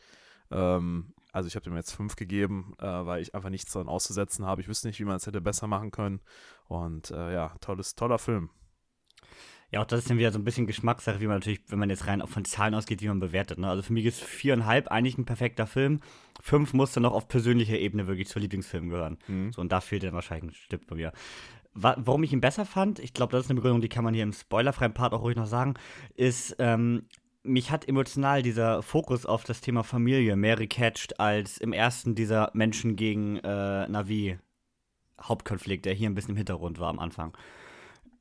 ähm, 0.50 1.12
also 1.36 1.48
ich 1.48 1.54
habe 1.54 1.64
dem 1.64 1.76
jetzt 1.76 1.92
fünf 1.92 2.16
gegeben, 2.16 2.72
äh, 2.78 2.86
weil 2.86 3.20
ich 3.20 3.34
einfach 3.34 3.50
nichts 3.50 3.70
daran 3.70 3.88
auszusetzen 3.88 4.46
habe. 4.46 4.62
Ich 4.62 4.68
wüsste 4.68 4.88
nicht, 4.88 4.98
wie 4.98 5.04
man 5.04 5.16
es 5.16 5.26
hätte 5.26 5.42
besser 5.42 5.66
machen 5.66 5.90
können. 5.90 6.20
Und 6.66 7.10
äh, 7.10 7.34
ja, 7.34 7.54
tolles, 7.60 7.94
toller 7.94 8.18
Film. 8.18 8.48
Ja, 9.70 9.82
auch 9.82 9.84
das 9.84 10.00
ist 10.00 10.08
dann 10.08 10.16
wieder 10.16 10.32
so 10.32 10.38
ein 10.38 10.44
bisschen 10.44 10.66
Geschmackssache, 10.66 11.20
wie 11.20 11.26
man 11.26 11.36
natürlich, 11.36 11.60
wenn 11.68 11.78
man 11.78 11.90
jetzt 11.90 12.06
rein 12.06 12.26
von 12.26 12.46
Zahlen 12.46 12.74
ausgeht, 12.74 13.02
wie 13.02 13.08
man 13.08 13.20
bewertet. 13.20 13.58
Ne? 13.58 13.68
Also 13.68 13.82
für 13.82 13.92
mich 13.92 14.06
ist 14.06 14.22
viereinhalb 14.22 14.88
eigentlich 14.88 15.18
ein 15.18 15.26
perfekter 15.26 15.66
Film. 15.66 16.00
Fünf 16.40 16.72
muss 16.72 16.92
dann 16.92 17.02
noch 17.02 17.12
auf 17.12 17.28
persönlicher 17.28 17.78
Ebene 17.78 18.06
wirklich 18.06 18.28
zur 18.28 18.40
Lieblingsfilm 18.40 18.88
gehören. 18.88 19.18
Mhm. 19.28 19.52
So, 19.52 19.60
und 19.60 19.70
da 19.70 19.82
fehlt 19.82 20.04
dann 20.04 20.14
wahrscheinlich 20.14 20.52
ein 20.52 20.54
Stück 20.54 20.86
bei 20.86 20.96
mir. 20.96 21.12
Warum 21.74 22.22
ich 22.22 22.32
ihn 22.32 22.40
besser 22.40 22.64
fand, 22.64 22.98
ich 22.98 23.12
glaube, 23.12 23.32
das 23.32 23.44
ist 23.44 23.50
eine 23.50 23.56
Begründung, 23.56 23.82
die 23.82 23.90
kann 23.90 24.04
man 24.04 24.14
hier 24.14 24.22
im 24.22 24.32
spoilerfreien 24.32 24.94
Part 24.94 25.12
auch 25.12 25.20
ruhig 25.20 25.36
noch 25.36 25.44
sagen, 25.44 25.74
ist, 26.14 26.56
ähm, 26.58 27.02
mich 27.46 27.70
hat 27.70 27.88
emotional 27.88 28.42
dieser 28.42 28.82
Fokus 28.82 29.26
auf 29.26 29.44
das 29.44 29.60
Thema 29.60 29.84
Familie 29.84 30.36
mehr 30.36 30.56
gecatcht 30.56 31.20
als 31.20 31.58
im 31.58 31.72
ersten 31.72 32.14
dieser 32.14 32.50
Menschen 32.54 32.96
gegen 32.96 33.36
äh, 33.38 33.88
Navi 33.88 34.38
Hauptkonflikt, 35.20 35.86
der 35.86 35.94
hier 35.94 36.10
ein 36.10 36.14
bisschen 36.14 36.32
im 36.32 36.36
Hintergrund 36.36 36.78
war 36.78 36.90
am 36.90 36.98
Anfang. 36.98 37.36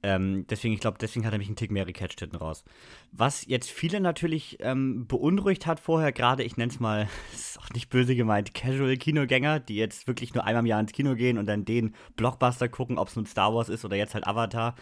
Ähm, 0.06 0.46
deswegen, 0.48 0.76
ich 0.76 0.82
glaube, 0.82 1.00
deswegen 1.00 1.26
hat 1.26 1.34
er 1.34 1.40
mich 1.40 1.48
einen 1.48 1.56
Tick 1.56 1.72
mehr 1.72 1.86
gecatcht 1.86 2.20
hinten 2.20 2.36
raus. 2.36 2.64
Was 3.12 3.46
jetzt 3.48 3.72
viele 3.72 4.00
natürlich 4.00 4.58
ähm, 4.60 5.08
beunruhigt 5.08 5.66
hat 5.66 5.80
vorher, 5.80 6.12
gerade, 6.12 6.44
ich 6.44 6.58
nenne 6.58 6.72
es 6.72 6.80
mal, 6.80 7.10
ist 7.34 7.60
auch 7.60 7.72
nicht 7.72 7.90
böse 7.90 8.16
gemeint, 8.16 8.54
Casual-Kinogänger, 8.54 9.60
die 9.60 9.78
jetzt 9.78 10.08
wirklich 10.08 10.36
nur 10.36 10.44
einmal 10.44 10.62
im 10.62 10.68
Jahr 10.68 10.80
ins 10.80 10.92
Kino 10.92 11.16
gehen 11.16 11.40
und 11.40 11.48
dann 11.48 11.66
den 11.66 11.96
Blockbuster 12.18 12.70
gucken, 12.70 13.00
ob 13.00 13.08
es 13.08 13.16
nun 13.16 13.26
Star 13.26 13.56
Wars 13.56 13.68
ist 13.68 13.84
oder 13.84 13.96
jetzt 13.96 14.14
halt 14.14 14.28
Avatar. 14.28 14.76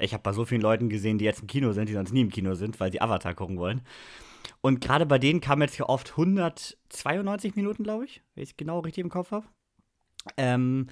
Ich 0.00 0.12
habe 0.12 0.22
bei 0.22 0.32
so 0.32 0.44
vielen 0.44 0.60
Leuten 0.60 0.88
gesehen, 0.88 1.18
die 1.18 1.24
jetzt 1.24 1.40
im 1.40 1.46
Kino 1.46 1.72
sind, 1.72 1.88
die 1.88 1.92
sonst 1.92 2.12
nie 2.12 2.22
im 2.22 2.30
Kino 2.30 2.54
sind, 2.54 2.80
weil 2.80 2.92
sie 2.92 3.00
Avatar 3.00 3.34
gucken 3.34 3.58
wollen. 3.58 3.82
Und 4.60 4.80
gerade 4.80 5.06
bei 5.06 5.18
denen 5.18 5.40
kam 5.40 5.62
jetzt 5.62 5.78
ja 5.78 5.86
oft 5.86 6.10
192 6.12 7.56
Minuten, 7.56 7.84
glaube 7.84 8.04
ich, 8.04 8.22
wenn 8.34 8.42
ich 8.42 8.50
es 8.50 8.56
genau 8.56 8.80
richtig 8.80 9.04
im 9.04 9.10
Kopf 9.10 9.30
habe. 9.30 9.46
Ähm, 10.36 10.88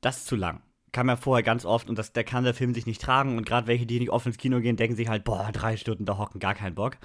das 0.00 0.18
ist 0.18 0.26
zu 0.26 0.36
lang. 0.36 0.62
Kam 0.92 1.08
ja 1.08 1.16
vorher 1.16 1.42
ganz 1.42 1.64
oft 1.64 1.88
und 1.88 1.98
das, 1.98 2.12
der 2.12 2.24
kann 2.24 2.44
der 2.44 2.54
Film 2.54 2.74
sich 2.74 2.86
nicht 2.86 3.00
tragen. 3.00 3.36
Und 3.38 3.46
gerade 3.46 3.66
welche, 3.66 3.86
die 3.86 3.98
nicht 3.98 4.10
oft 4.10 4.26
ins 4.26 4.38
Kino 4.38 4.60
gehen, 4.60 4.76
denken 4.76 4.96
sich 4.96 5.08
halt, 5.08 5.24
boah, 5.24 5.50
drei 5.52 5.76
Stunden 5.76 6.04
da 6.04 6.18
hocken, 6.18 6.38
gar 6.38 6.54
keinen 6.54 6.74
Bock 6.74 6.98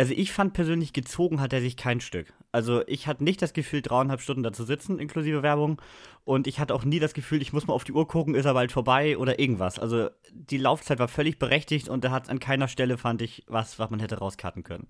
also 0.00 0.14
ich 0.16 0.32
fand 0.32 0.54
persönlich, 0.54 0.94
gezogen 0.94 1.42
hat 1.42 1.52
er 1.52 1.60
sich 1.60 1.76
kein 1.76 2.00
Stück. 2.00 2.32
Also 2.52 2.82
ich 2.86 3.06
hatte 3.06 3.22
nicht 3.22 3.42
das 3.42 3.52
Gefühl, 3.52 3.82
dreieinhalb 3.82 4.22
Stunden 4.22 4.42
da 4.42 4.50
zu 4.50 4.64
sitzen, 4.64 4.98
inklusive 4.98 5.42
Werbung. 5.42 5.78
Und 6.24 6.46
ich 6.46 6.58
hatte 6.58 6.74
auch 6.74 6.84
nie 6.84 7.00
das 7.00 7.12
Gefühl, 7.12 7.42
ich 7.42 7.52
muss 7.52 7.66
mal 7.66 7.74
auf 7.74 7.84
die 7.84 7.92
Uhr 7.92 8.08
gucken, 8.08 8.34
ist 8.34 8.46
er 8.46 8.54
bald 8.54 8.72
vorbei 8.72 9.18
oder 9.18 9.38
irgendwas. 9.38 9.78
Also 9.78 10.08
die 10.32 10.56
Laufzeit 10.56 11.00
war 11.00 11.08
völlig 11.08 11.38
berechtigt 11.38 11.90
und 11.90 12.02
er 12.02 12.12
hat 12.12 12.30
an 12.30 12.40
keiner 12.40 12.66
Stelle, 12.66 12.96
fand 12.96 13.20
ich, 13.20 13.44
was, 13.46 13.78
was 13.78 13.90
man 13.90 14.00
hätte 14.00 14.20
rauskarten 14.20 14.62
können. 14.62 14.88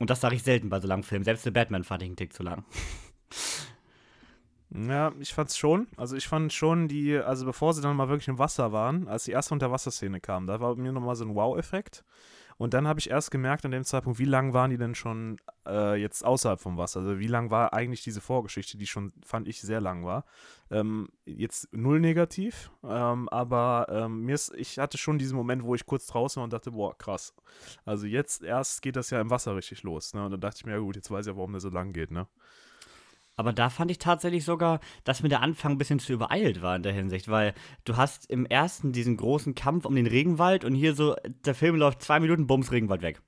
Und 0.00 0.10
das 0.10 0.20
sage 0.20 0.34
ich 0.34 0.42
selten 0.42 0.70
bei 0.70 0.80
so 0.80 0.88
langen 0.88 1.04
Filmen. 1.04 1.24
Selbst 1.24 1.44
The 1.44 1.52
Batman 1.52 1.84
fand 1.84 2.02
ich 2.02 2.08
einen 2.08 2.16
Tick 2.16 2.32
zu 2.32 2.42
lang. 2.42 2.64
Ja, 4.72 5.10
ich 5.18 5.34
fand's 5.34 5.58
schon. 5.58 5.88
Also 5.96 6.14
ich 6.14 6.28
fand 6.28 6.52
schon 6.52 6.86
die, 6.86 7.16
also 7.16 7.44
bevor 7.44 7.74
sie 7.74 7.82
dann 7.82 7.96
mal 7.96 8.08
wirklich 8.08 8.28
im 8.28 8.38
Wasser 8.38 8.70
waren, 8.70 9.08
als 9.08 9.24
die 9.24 9.32
erste 9.32 9.52
Unterwasserszene 9.52 10.20
kam, 10.20 10.46
da 10.46 10.60
war 10.60 10.76
bei 10.76 10.80
mir 10.80 10.92
nochmal 10.92 11.16
so 11.16 11.24
ein 11.24 11.34
Wow-Effekt. 11.34 12.04
Und 12.60 12.74
dann 12.74 12.86
habe 12.86 13.00
ich 13.00 13.08
erst 13.08 13.30
gemerkt 13.30 13.64
an 13.64 13.70
dem 13.70 13.84
Zeitpunkt, 13.84 14.18
wie 14.18 14.26
lang 14.26 14.52
waren 14.52 14.70
die 14.70 14.76
denn 14.76 14.94
schon 14.94 15.38
äh, 15.66 15.94
jetzt 15.98 16.22
außerhalb 16.22 16.60
vom 16.60 16.76
Wasser? 16.76 17.00
Also 17.00 17.18
wie 17.18 17.26
lang 17.26 17.50
war 17.50 17.72
eigentlich 17.72 18.02
diese 18.02 18.20
Vorgeschichte, 18.20 18.76
die 18.76 18.86
schon, 18.86 19.14
fand 19.24 19.48
ich, 19.48 19.62
sehr 19.62 19.80
lang 19.80 20.04
war. 20.04 20.26
Ähm, 20.70 21.08
jetzt 21.24 21.72
null 21.72 22.00
negativ, 22.00 22.70
ähm, 22.84 23.30
aber 23.30 23.86
ähm, 23.88 24.26
mir 24.26 24.34
ist, 24.34 24.52
ich 24.54 24.78
hatte 24.78 24.98
schon 24.98 25.18
diesen 25.18 25.38
Moment, 25.38 25.62
wo 25.62 25.74
ich 25.74 25.86
kurz 25.86 26.06
draußen 26.08 26.38
war 26.38 26.44
und 26.44 26.52
dachte, 26.52 26.72
boah, 26.72 26.98
krass. 26.98 27.32
Also 27.86 28.06
jetzt 28.06 28.42
erst 28.42 28.82
geht 28.82 28.96
das 28.96 29.08
ja 29.08 29.22
im 29.22 29.30
Wasser 29.30 29.56
richtig 29.56 29.82
los. 29.82 30.12
Ne? 30.12 30.22
Und 30.22 30.32
dann 30.32 30.40
dachte 30.42 30.58
ich 30.58 30.66
mir, 30.66 30.72
ja 30.72 30.80
gut, 30.80 30.96
jetzt 30.96 31.10
weiß 31.10 31.24
ich 31.24 31.32
ja, 31.32 31.38
warum 31.38 31.52
der 31.52 31.62
so 31.62 31.70
lang 31.70 31.94
geht, 31.94 32.10
ne? 32.10 32.28
Aber 33.40 33.54
da 33.54 33.70
fand 33.70 33.90
ich 33.90 33.98
tatsächlich 33.98 34.44
sogar, 34.44 34.80
dass 35.04 35.22
mir 35.22 35.30
der 35.30 35.40
Anfang 35.40 35.72
ein 35.72 35.78
bisschen 35.78 35.98
zu 35.98 36.12
übereilt 36.12 36.60
war 36.60 36.76
in 36.76 36.82
der 36.82 36.92
Hinsicht, 36.92 37.28
weil 37.28 37.54
du 37.86 37.96
hast 37.96 38.30
im 38.30 38.44
ersten 38.44 38.92
diesen 38.92 39.16
großen 39.16 39.54
Kampf 39.54 39.86
um 39.86 39.94
den 39.94 40.06
Regenwald 40.06 40.62
und 40.62 40.74
hier 40.74 40.94
so, 40.94 41.16
der 41.46 41.54
Film 41.54 41.76
läuft 41.76 42.02
zwei 42.02 42.20
Minuten, 42.20 42.46
bums, 42.46 42.70
Regenwald 42.70 43.00
weg. 43.00 43.22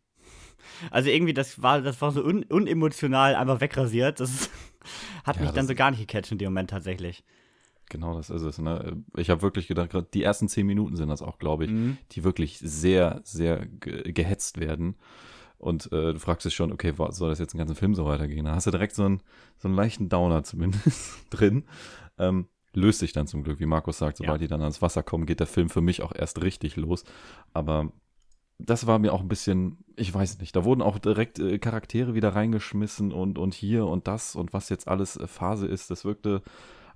Also 0.90 1.09
irgendwie, 1.09 1.33
das 1.33 1.62
war, 1.62 1.81
das 1.81 2.02
war 2.02 2.12
so 2.12 2.23
un 2.23 2.45
unemotional 2.45 3.35
einfach 3.37 3.62
wegrasiert. 3.62 4.21
Das 4.21 4.50
hat 5.25 5.37
ja, 5.37 5.42
mich 5.42 5.52
dann 5.52 5.66
so 5.66 5.75
gar 5.75 5.90
nicht 5.90 6.00
gecatcht 6.00 6.31
in 6.31 6.37
dem 6.37 6.52
Moment 6.52 6.69
tatsächlich. 6.69 7.25
Genau, 7.88 8.14
das 8.14 8.28
ist 8.28 8.42
es. 8.42 8.59
Ne? 8.59 9.02
Ich 9.16 9.31
habe 9.31 9.40
wirklich 9.40 9.66
gedacht, 9.66 9.88
gerade 9.88 10.09
die 10.12 10.23
ersten 10.23 10.47
zehn 10.47 10.66
Minuten 10.66 10.97
sind 10.97 11.09
das 11.09 11.23
auch, 11.23 11.38
glaube 11.38 11.64
ich, 11.64 11.71
mhm. 11.71 11.97
die 12.11 12.23
wirklich 12.23 12.59
sehr, 12.59 13.23
sehr 13.25 13.64
ge 13.64 14.12
gehetzt 14.12 14.61
werden. 14.61 14.97
Und 15.62 15.92
äh, 15.92 16.12
du 16.12 16.19
fragst 16.19 16.45
dich 16.45 16.57
schon, 16.57 16.73
okay, 16.73 16.92
soll 17.11 17.31
das 17.31 17.38
jetzt 17.38 17.54
den 17.54 17.59
ganzen 17.59 17.76
Film 17.76 17.95
so 17.95 18.04
weitergehen? 18.04 18.47
Da 18.47 18.57
hast 18.57 18.66
du 18.66 18.73
direkt 18.73 18.97
so 18.97 19.04
einen, 19.04 19.23
so 19.59 19.69
einen 19.69 19.76
leichten 19.76 20.09
Downer 20.09 20.42
zumindest 20.45 21.25
drin. 21.31 21.64
Ähm, 22.19 22.49
löst 22.75 22.99
sich 22.99 23.12
dann 23.12 23.28
zum 23.28 23.45
Glück, 23.45 23.61
wie 23.61 23.66
Markus 23.66 23.99
sagt, 23.99 24.16
sobald 24.16 24.40
ja. 24.40 24.47
die 24.47 24.49
dann 24.49 24.61
ans 24.62 24.83
Wasser 24.83 25.04
kommen, 25.04 25.25
geht 25.25 25.38
der 25.38 25.47
Film 25.47 25.71
für 25.71 25.81
mich 25.81 26.02
auch 26.02 26.12
erst 26.12 26.42
richtig 26.42 26.75
los. 26.75 27.04
Aber 27.52 27.92
das 28.59 28.88
war 28.88 28.99
mir 28.99 29.12
auch 29.12 29.21
ein 29.21 29.28
bisschen, 29.28 29.78
ich 29.95 30.12
weiß 30.12 30.40
nicht, 30.40 30.57
da 30.57 30.64
wurden 30.64 30.83
auch 30.83 30.99
direkt 30.99 31.38
äh, 31.38 31.61
Charaktere 31.61 32.14
wieder 32.14 32.31
reingeschmissen 32.31 33.12
und, 33.12 33.38
und 33.38 33.54
hier 33.54 33.87
und 33.87 34.09
das 34.09 34.35
und 34.35 34.52
was 34.52 34.69
jetzt 34.69 34.88
alles 34.88 35.16
äh, 35.16 35.28
Phase 35.28 35.69
ist. 35.69 35.92
Das 35.92 36.04
wirkte 36.04 36.42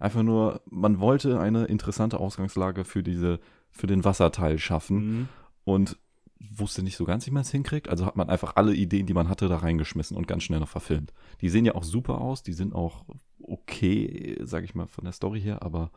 einfach 0.01 0.25
nur, 0.25 0.61
man 0.69 0.99
wollte 0.99 1.39
eine 1.39 1.67
interessante 1.67 2.19
Ausgangslage 2.19 2.85
für 2.85 3.05
diese, 3.05 3.39
für 3.71 3.87
den 3.87 4.05
Wasserteil 4.05 4.59
schaffen 4.59 4.97
mhm. 4.97 5.29
und 5.63 5.97
wusste 6.39 6.83
nicht 6.83 6.97
so 6.97 7.05
ganz, 7.05 7.27
wie 7.27 7.31
man 7.31 7.43
es 7.43 7.51
hinkriegt. 7.51 7.89
Also 7.89 8.07
hat 8.07 8.17
man 8.17 8.29
einfach 8.29 8.57
alle 8.57 8.75
Ideen, 8.75 9.07
die 9.07 9.15
man 9.15 9.29
hatte, 9.29 9.49
da 9.49 9.59
reingeschmissen 9.59 10.17
und 10.17 10.29
ganz 10.29 10.43
schnell 10.43 10.61
noch 10.61 10.69
verfilmt. 10.69 11.13
Die 11.41 11.49
sehen 11.49 11.65
ja 11.65 11.75
auch 11.75 11.85
super 11.85 12.21
aus, 12.21 12.43
die 12.43 12.53
sind 12.53 12.75
auch 12.75 13.05
okay, 13.43 14.39
sag 14.43 14.65
ich 14.65 14.75
mal, 14.75 14.87
von 14.87 15.05
der 15.05 15.13
Story 15.13 15.41
her, 15.41 15.63
aber 15.63 15.91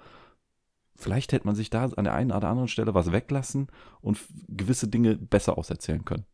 vielleicht 0.96 1.31
hätte 1.31 1.46
man 1.46 1.55
sich 1.55 1.69
da 1.69 1.86
an 1.86 2.03
der 2.03 2.13
einen 2.13 2.31
oder 2.31 2.50
anderen 2.50 2.67
Stelle 2.67 2.93
was 2.93 3.12
weglassen 3.12 3.67
und 4.01 4.19
gewisse 4.48 4.88
Dinge 4.88 5.15
besser 5.15 5.58
auserzählen 5.58 6.05
können. 6.05 6.25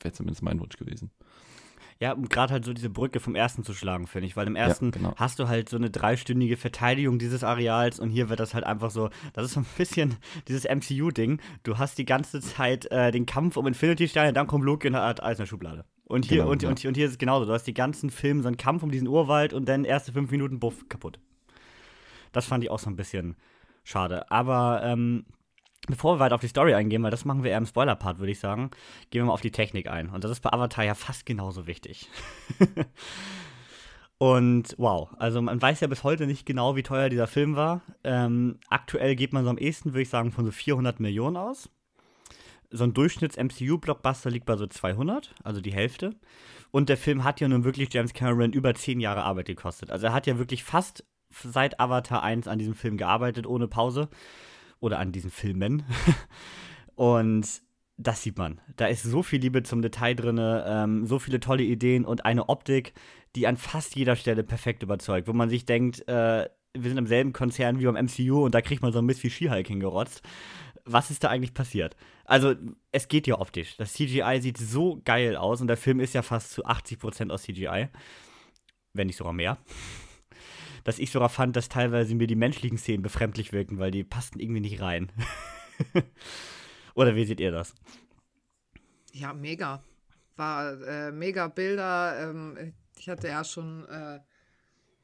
Wäre 0.00 0.14
zumindest 0.14 0.42
mein 0.42 0.60
Wunsch 0.60 0.76
gewesen. 0.76 1.10
Ja, 2.00 2.12
um 2.12 2.28
gerade 2.28 2.52
halt 2.52 2.64
so 2.64 2.72
diese 2.72 2.90
Brücke 2.90 3.18
vom 3.18 3.34
ersten 3.34 3.64
zu 3.64 3.74
schlagen, 3.74 4.06
finde 4.06 4.28
ich. 4.28 4.36
Weil 4.36 4.46
im 4.46 4.54
ersten 4.54 4.86
ja, 4.86 4.90
genau. 4.92 5.14
hast 5.16 5.40
du 5.40 5.48
halt 5.48 5.68
so 5.68 5.76
eine 5.76 5.90
dreistündige 5.90 6.56
Verteidigung 6.56 7.18
dieses 7.18 7.42
Areals 7.42 7.98
und 7.98 8.10
hier 8.10 8.28
wird 8.28 8.38
das 8.38 8.54
halt 8.54 8.64
einfach 8.64 8.90
so, 8.90 9.10
das 9.32 9.46
ist 9.46 9.54
so 9.54 9.60
ein 9.60 9.66
bisschen 9.76 10.16
dieses 10.48 10.64
MCU-Ding. 10.64 11.40
Du 11.64 11.78
hast 11.78 11.98
die 11.98 12.04
ganze 12.04 12.40
Zeit 12.40 12.86
äh, 12.92 13.10
den 13.10 13.26
Kampf 13.26 13.56
um 13.56 13.66
Infinity-Steine, 13.66 14.32
dann 14.32 14.46
kommt 14.46 14.64
Loki 14.64 14.86
und 14.88 14.96
hat 14.96 15.20
alles 15.20 15.38
in 15.38 15.42
der 15.42 15.48
Schublade. 15.48 15.84
Und 16.04 16.24
hier, 16.24 16.38
genau, 16.38 16.52
und, 16.52 16.62
ja. 16.62 16.68
und, 16.68 16.84
und, 16.84 16.96
hier 16.96 17.06
ist 17.06 17.12
es 17.12 17.18
genauso. 17.18 17.46
Du 17.46 17.52
hast 17.52 17.64
die 17.64 17.74
ganzen 17.74 18.10
Filme, 18.10 18.42
so 18.42 18.48
einen 18.48 18.56
Kampf 18.56 18.82
um 18.82 18.90
diesen 18.90 19.08
Urwald 19.08 19.52
und 19.52 19.68
dann 19.68 19.84
erste 19.84 20.12
fünf 20.12 20.30
Minuten, 20.30 20.60
buff, 20.60 20.88
kaputt. 20.88 21.18
Das 22.32 22.46
fand 22.46 22.62
ich 22.62 22.70
auch 22.70 22.78
so 22.78 22.88
ein 22.88 22.96
bisschen 22.96 23.36
schade. 23.82 24.30
Aber 24.30 24.82
ähm, 24.84 25.24
Bevor 25.88 26.16
wir 26.16 26.18
weiter 26.20 26.34
auf 26.34 26.40
die 26.40 26.48
Story 26.48 26.74
eingehen, 26.74 27.02
weil 27.02 27.10
das 27.10 27.24
machen 27.24 27.42
wir 27.42 27.50
eher 27.50 27.58
im 27.58 27.66
Spoiler-Part, 27.66 28.18
würde 28.18 28.32
ich 28.32 28.40
sagen, 28.40 28.70
gehen 29.10 29.22
wir 29.22 29.26
mal 29.26 29.32
auf 29.32 29.40
die 29.40 29.50
Technik 29.50 29.88
ein. 29.88 30.10
Und 30.10 30.22
das 30.22 30.30
ist 30.30 30.40
bei 30.40 30.52
Avatar 30.52 30.84
ja 30.84 30.94
fast 30.94 31.24
genauso 31.26 31.66
wichtig. 31.66 32.08
Und 34.18 34.74
wow, 34.78 35.10
also 35.18 35.40
man 35.40 35.62
weiß 35.62 35.80
ja 35.80 35.86
bis 35.86 36.02
heute 36.02 36.26
nicht 36.26 36.44
genau, 36.44 36.74
wie 36.74 36.82
teuer 36.82 37.08
dieser 37.08 37.28
Film 37.28 37.54
war. 37.54 37.82
Ähm, 38.02 38.58
aktuell 38.68 39.14
geht 39.14 39.32
man 39.32 39.44
so 39.44 39.50
am 39.50 39.58
ehesten, 39.58 39.92
würde 39.92 40.02
ich 40.02 40.08
sagen, 40.08 40.32
von 40.32 40.44
so 40.44 40.50
400 40.50 40.98
Millionen 40.98 41.36
aus. 41.36 41.70
So 42.70 42.84
ein 42.84 42.92
Durchschnitts-MCU-Blockbuster 42.92 44.28
liegt 44.28 44.44
bei 44.44 44.56
so 44.56 44.66
200, 44.66 45.34
also 45.42 45.60
die 45.60 45.72
Hälfte. 45.72 46.16
Und 46.70 46.88
der 46.88 46.98
Film 46.98 47.24
hat 47.24 47.40
ja 47.40 47.48
nun 47.48 47.64
wirklich 47.64 47.92
James 47.92 48.12
Cameron 48.12 48.52
über 48.52 48.74
10 48.74 49.00
Jahre 49.00 49.22
Arbeit 49.22 49.46
gekostet. 49.46 49.90
Also 49.90 50.06
er 50.06 50.12
hat 50.12 50.26
ja 50.26 50.36
wirklich 50.36 50.64
fast 50.64 51.04
seit 51.30 51.80
Avatar 51.80 52.22
1 52.22 52.48
an 52.48 52.58
diesem 52.58 52.74
Film 52.74 52.96
gearbeitet, 52.96 53.46
ohne 53.46 53.68
Pause 53.68 54.08
oder 54.80 54.98
an 54.98 55.12
diesen 55.12 55.30
Filmen. 55.30 55.84
und 56.94 57.46
das 57.96 58.22
sieht 58.22 58.38
man. 58.38 58.60
Da 58.76 58.86
ist 58.86 59.02
so 59.02 59.22
viel 59.22 59.40
Liebe 59.40 59.62
zum 59.64 59.82
Detail 59.82 60.14
drin, 60.14 60.38
ähm, 60.40 61.04
so 61.04 61.18
viele 61.18 61.40
tolle 61.40 61.64
Ideen 61.64 62.04
und 62.04 62.24
eine 62.24 62.48
Optik, 62.48 62.92
die 63.34 63.46
an 63.46 63.56
fast 63.56 63.96
jeder 63.96 64.16
Stelle 64.16 64.44
perfekt 64.44 64.82
überzeugt, 64.82 65.26
wo 65.26 65.32
man 65.32 65.50
sich 65.50 65.66
denkt, 65.66 66.06
äh, 66.08 66.48
wir 66.74 66.90
sind 66.90 66.98
im 66.98 67.06
selben 67.06 67.32
Konzern 67.32 67.80
wie 67.80 67.86
beim 67.86 67.96
MCU 67.96 68.44
und 68.44 68.54
da 68.54 68.60
kriegt 68.60 68.82
man 68.82 68.92
so 68.92 69.00
ein 69.00 69.06
Mist 69.06 69.22
wie 69.24 69.30
She-Hulk 69.30 69.66
hingerotzt. 69.66 70.22
Was 70.84 71.10
ist 71.10 71.24
da 71.24 71.28
eigentlich 71.28 71.54
passiert? 71.54 71.96
Also, 72.24 72.54
es 72.92 73.08
geht 73.08 73.26
ja 73.26 73.40
optisch. 73.40 73.76
Das 73.76 73.92
CGI 73.94 74.38
sieht 74.40 74.58
so 74.58 75.02
geil 75.04 75.36
aus 75.36 75.60
und 75.60 75.66
der 75.66 75.76
Film 75.76 76.00
ist 76.00 76.14
ja 76.14 76.22
fast 76.22 76.52
zu 76.52 76.64
80% 76.64 77.30
aus 77.30 77.42
CGI. 77.42 77.88
Wenn 78.94 79.08
nicht 79.08 79.16
sogar 79.16 79.32
mehr 79.32 79.58
dass 80.88 80.98
ich 80.98 81.12
sogar 81.12 81.28
fand, 81.28 81.54
dass 81.54 81.68
teilweise 81.68 82.14
mir 82.14 82.26
die 82.26 82.34
menschlichen 82.34 82.78
Szenen 82.78 83.02
befremdlich 83.02 83.52
wirken, 83.52 83.78
weil 83.78 83.90
die 83.90 84.04
passten 84.04 84.40
irgendwie 84.40 84.62
nicht 84.62 84.80
rein. 84.80 85.12
Oder 86.94 87.14
wie 87.14 87.26
seht 87.26 87.40
ihr 87.40 87.52
das? 87.52 87.74
Ja, 89.12 89.34
mega. 89.34 89.82
War 90.36 90.80
äh, 90.80 91.12
mega 91.12 91.48
Bilder. 91.48 92.30
Ähm, 92.30 92.72
ich 92.98 93.06
hatte 93.10 93.28
ja 93.28 93.44
schon 93.44 93.84
äh, 93.84 94.20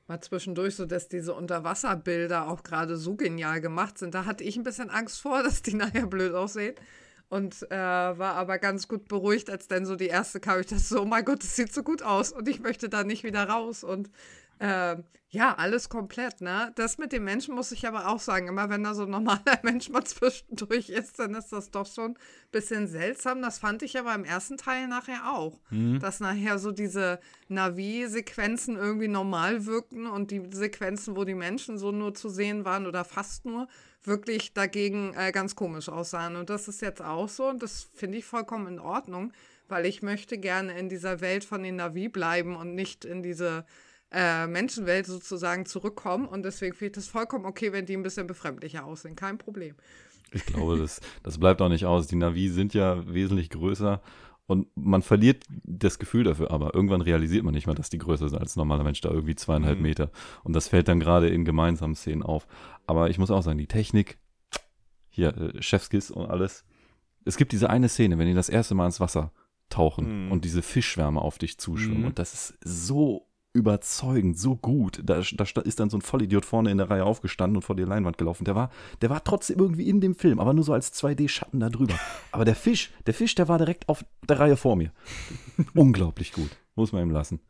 mal 0.07 0.21
zwischendurch 0.23 0.75
so, 0.75 0.87
dass 0.87 1.09
diese 1.09 1.35
Unterwasserbilder 1.35 2.49
auch 2.49 2.63
gerade 2.63 2.97
so 2.97 3.15
genial 3.15 3.61
gemacht 3.61 3.99
sind. 3.99 4.15
Da 4.15 4.25
hatte 4.25 4.43
ich 4.43 4.57
ein 4.57 4.65
bisschen 4.65 4.89
Angst 4.89 5.21
vor, 5.21 5.43
dass 5.43 5.61
die 5.61 5.75
nachher 5.75 6.07
blöd 6.07 6.33
aussehen. 6.33 6.77
Und 7.29 7.63
äh, 7.71 7.77
war 7.77 8.37
aber 8.37 8.59
ganz 8.59 8.89
gut 8.89 9.07
beruhigt, 9.09 9.51
als 9.51 9.69
dann 9.69 9.85
so 9.85 9.97
die 9.97 10.07
erste 10.07 10.41
kam. 10.41 10.61
Ich 10.61 10.67
dachte 10.67 10.83
so, 10.83 11.03
oh 11.03 11.05
mein 11.05 11.27
Gott, 11.27 11.43
das 11.43 11.57
sieht 11.57 11.75
so 11.75 11.83
gut 11.83 12.03
aus 12.03 12.33
und 12.33 12.49
ich 12.49 12.61
möchte 12.61 12.89
da 12.89 13.05
nicht 13.05 13.23
wieder 13.23 13.47
raus. 13.51 13.85
Und 13.85 14.09
äh, 14.59 14.97
ja, 15.35 15.53
alles 15.57 15.89
komplett, 15.89 16.41
ne? 16.41 16.73
Das 16.77 16.97
mit 16.97 17.11
dem 17.11 17.25
Menschen 17.25 17.57
muss 17.57 17.73
ich 17.73 17.89
aber 17.89 18.07
auch 18.09 18.21
sagen, 18.21 18.47
immer 18.47 18.71
wenn 18.71 18.85
da 18.85 18.95
so 18.95 19.03
ein 19.03 19.11
normaler 19.11 19.41
Mensch 19.65 19.89
mal 19.89 20.05
zwischendurch 20.05 20.91
ist, 20.91 21.19
dann 21.19 21.35
ist 21.35 21.53
das 21.53 21.73
doch 21.73 21.93
schon 21.93 22.13
ein 22.13 22.17
bisschen 22.53 22.87
seltsam. 22.87 23.43
Das 23.43 23.59
fand 23.59 23.83
ich 23.83 23.99
aber 23.99 24.15
im 24.15 24.25
ersten 24.25 24.57
Teil 24.57 24.87
nachher 24.87 25.33
auch. 25.33 25.59
Mhm. 25.71 25.99
Dass 25.99 26.21
nachher 26.21 26.61
so 26.61 26.71
diese 26.71 27.19
Navi-Sequenzen 27.49 28.77
irgendwie 28.77 29.09
normal 29.09 29.67
wirkten 29.67 30.07
und 30.07 30.31
die 30.31 30.43
Sequenzen, 30.53 31.17
wo 31.17 31.25
die 31.25 31.35
Menschen 31.35 31.79
so 31.79 31.91
nur 31.91 32.15
zu 32.15 32.29
sehen 32.29 32.65
waren 32.65 32.87
oder 32.87 33.05
fast 33.05 33.45
nur, 33.45 33.67
wirklich 34.05 34.53
dagegen 34.53 35.15
äh, 35.15 35.33
ganz 35.33 35.57
komisch 35.57 35.89
aussahen. 35.89 36.37
Und 36.37 36.49
das 36.49 36.69
ist 36.69 36.81
jetzt 36.81 37.03
auch 37.03 37.29
so 37.29 37.49
und 37.49 37.61
das 37.61 37.89
finde 37.93 38.19
ich 38.19 38.25
vollkommen 38.25 38.69
in 38.69 38.79
Ordnung, 38.79 39.33
weil 39.67 39.87
ich 39.87 40.01
möchte 40.01 40.39
gerne 40.39 40.79
in 40.79 40.89
dieser 40.89 41.21
Welt 41.21 41.43
von 41.45 41.63
den 41.65 41.77
Navi 41.77 42.09
bleiben 42.09 42.55
und 42.55 42.77
nicht 42.77 43.05
in 43.05 43.25
diese 43.25 43.65
äh, 44.15 44.47
Menschenwelt 44.47 45.07
sozusagen 45.07 45.67
zurückkommen. 45.67 46.27
Und 46.27 46.45
deswegen 46.45 46.75
finde 46.75 46.87
ich 46.87 46.95
das 46.95 47.09
vollkommen 47.09 47.45
okay, 47.45 47.73
wenn 47.73 47.87
die 47.87 47.97
ein 47.97 48.03
bisschen 48.03 48.27
befremdlicher 48.27 48.85
aussehen. 48.85 49.17
Kein 49.17 49.39
Problem. 49.39 49.75
Ich 50.33 50.47
glaube, 50.47 50.79
das, 50.79 51.01
das 51.23 51.39
bleibt 51.39 51.61
auch 51.63 51.69
nicht 51.69 51.87
aus. 51.87 52.07
Die 52.07 52.17
Navi 52.17 52.49
sind 52.49 52.75
ja 52.75 53.07
wesentlich 53.13 53.51
größer 53.51 54.01
und 54.47 54.69
man 54.77 55.03
verliert 55.03 55.45
das 55.49 55.99
Gefühl 55.99 56.25
dafür, 56.25 56.51
aber 56.51 56.75
irgendwann 56.75 57.01
realisiert 57.01 57.45
man 57.45 57.55
nicht 57.55 57.67
mal, 57.67 57.75
dass 57.75 57.89
die 57.89 57.99
größer 57.99 58.29
sind 58.29 58.39
als 58.39 58.57
ein 58.57 58.61
normaler 58.61 58.85
Mensch, 58.85 59.01
da 59.01 59.11
irgendwie 59.11 59.37
zweieinhalb 59.37 59.79
mhm. 59.79 59.83
Meter. 59.83 60.11
Und 60.43 60.53
das 60.53 60.69
fällt 60.69 60.89
dann 60.89 61.01
gerade 61.01 61.29
in 61.29 61.45
gemeinsamen 61.45 61.95
Szenen 61.95 62.23
auf. 62.23 62.47
Aber 62.87 63.09
ich 63.09 63.19
muss 63.19 63.31
auch 63.31 63.43
sagen, 63.43 63.59
die 63.59 63.67
Technik, 63.67 64.19
hier, 65.09 65.37
äh, 65.37 65.63
Chefskiss 65.63 66.11
und 66.11 66.27
alles. 66.27 66.65
Es 67.25 67.39
gibt 67.39 67.53
diese 67.53 67.71
eine 67.71 67.89
Szene, 67.89 68.19
wenn 68.19 68.27
die 68.27 68.35
das 68.35 68.51
erste 68.51 68.75
Mal 68.75 68.87
ins 68.87 69.01
Wasser 69.01 69.33
tauchen 69.71 70.27
mhm. 70.27 70.33
und 70.33 70.45
diese 70.45 70.61
Fischschwärme 70.61 71.23
auf 71.23 71.39
dich 71.39 71.57
zuschwimmen. 71.59 72.01
Mhm. 72.01 72.07
Und 72.09 72.19
das 72.19 72.35
ist 72.35 72.59
so 72.63 73.27
überzeugend, 73.55 74.39
so 74.39 74.57
gut. 74.57 75.01
Da, 75.03 75.23
da 75.23 75.61
ist 75.63 75.81
dann 75.81 75.89
so 75.89 75.97
ein 75.97 76.03
Vollidiot 76.03 76.45
vorne 76.45 76.71
in 76.71 76.79
der 76.79 76.91
Reihe 76.91 77.05
aufgestanden 77.05 77.57
und 77.57 77.63
vor 77.63 77.77
die 77.77 77.85
Leinwand 77.85 78.19
gelaufen. 78.19 78.45
Der 78.45 78.57
war, 78.57 78.71
der 79.01 79.11
war 79.11 79.23
trotzdem 79.23 79.59
irgendwie 79.59 79.89
in 79.89 80.01
dem 80.01 80.17
Film, 80.17 80.41
aber 80.41 80.53
nur 80.53 80.65
so 80.65 80.73
als 80.73 80.93
2D-Schatten 80.93 81.61
da 81.61 81.71
drüber. 81.71 81.95
Aber 82.33 82.45
der 82.45 82.57
Fisch, 82.57 82.93
der 83.07 83.15
Fisch, 83.15 83.35
der 83.37 83.49
war 83.49 83.59
direkt 83.59 83.89
auf 83.89 84.05
der 84.29 84.41
Reihe 84.41 84.57
vor 84.57 84.77
mir. 84.77 84.93
Unglaublich 85.75 86.33
gut. 86.33 86.51
Muss 86.75 86.93
man 86.93 87.03
ihm 87.03 87.11
lassen. 87.11 87.41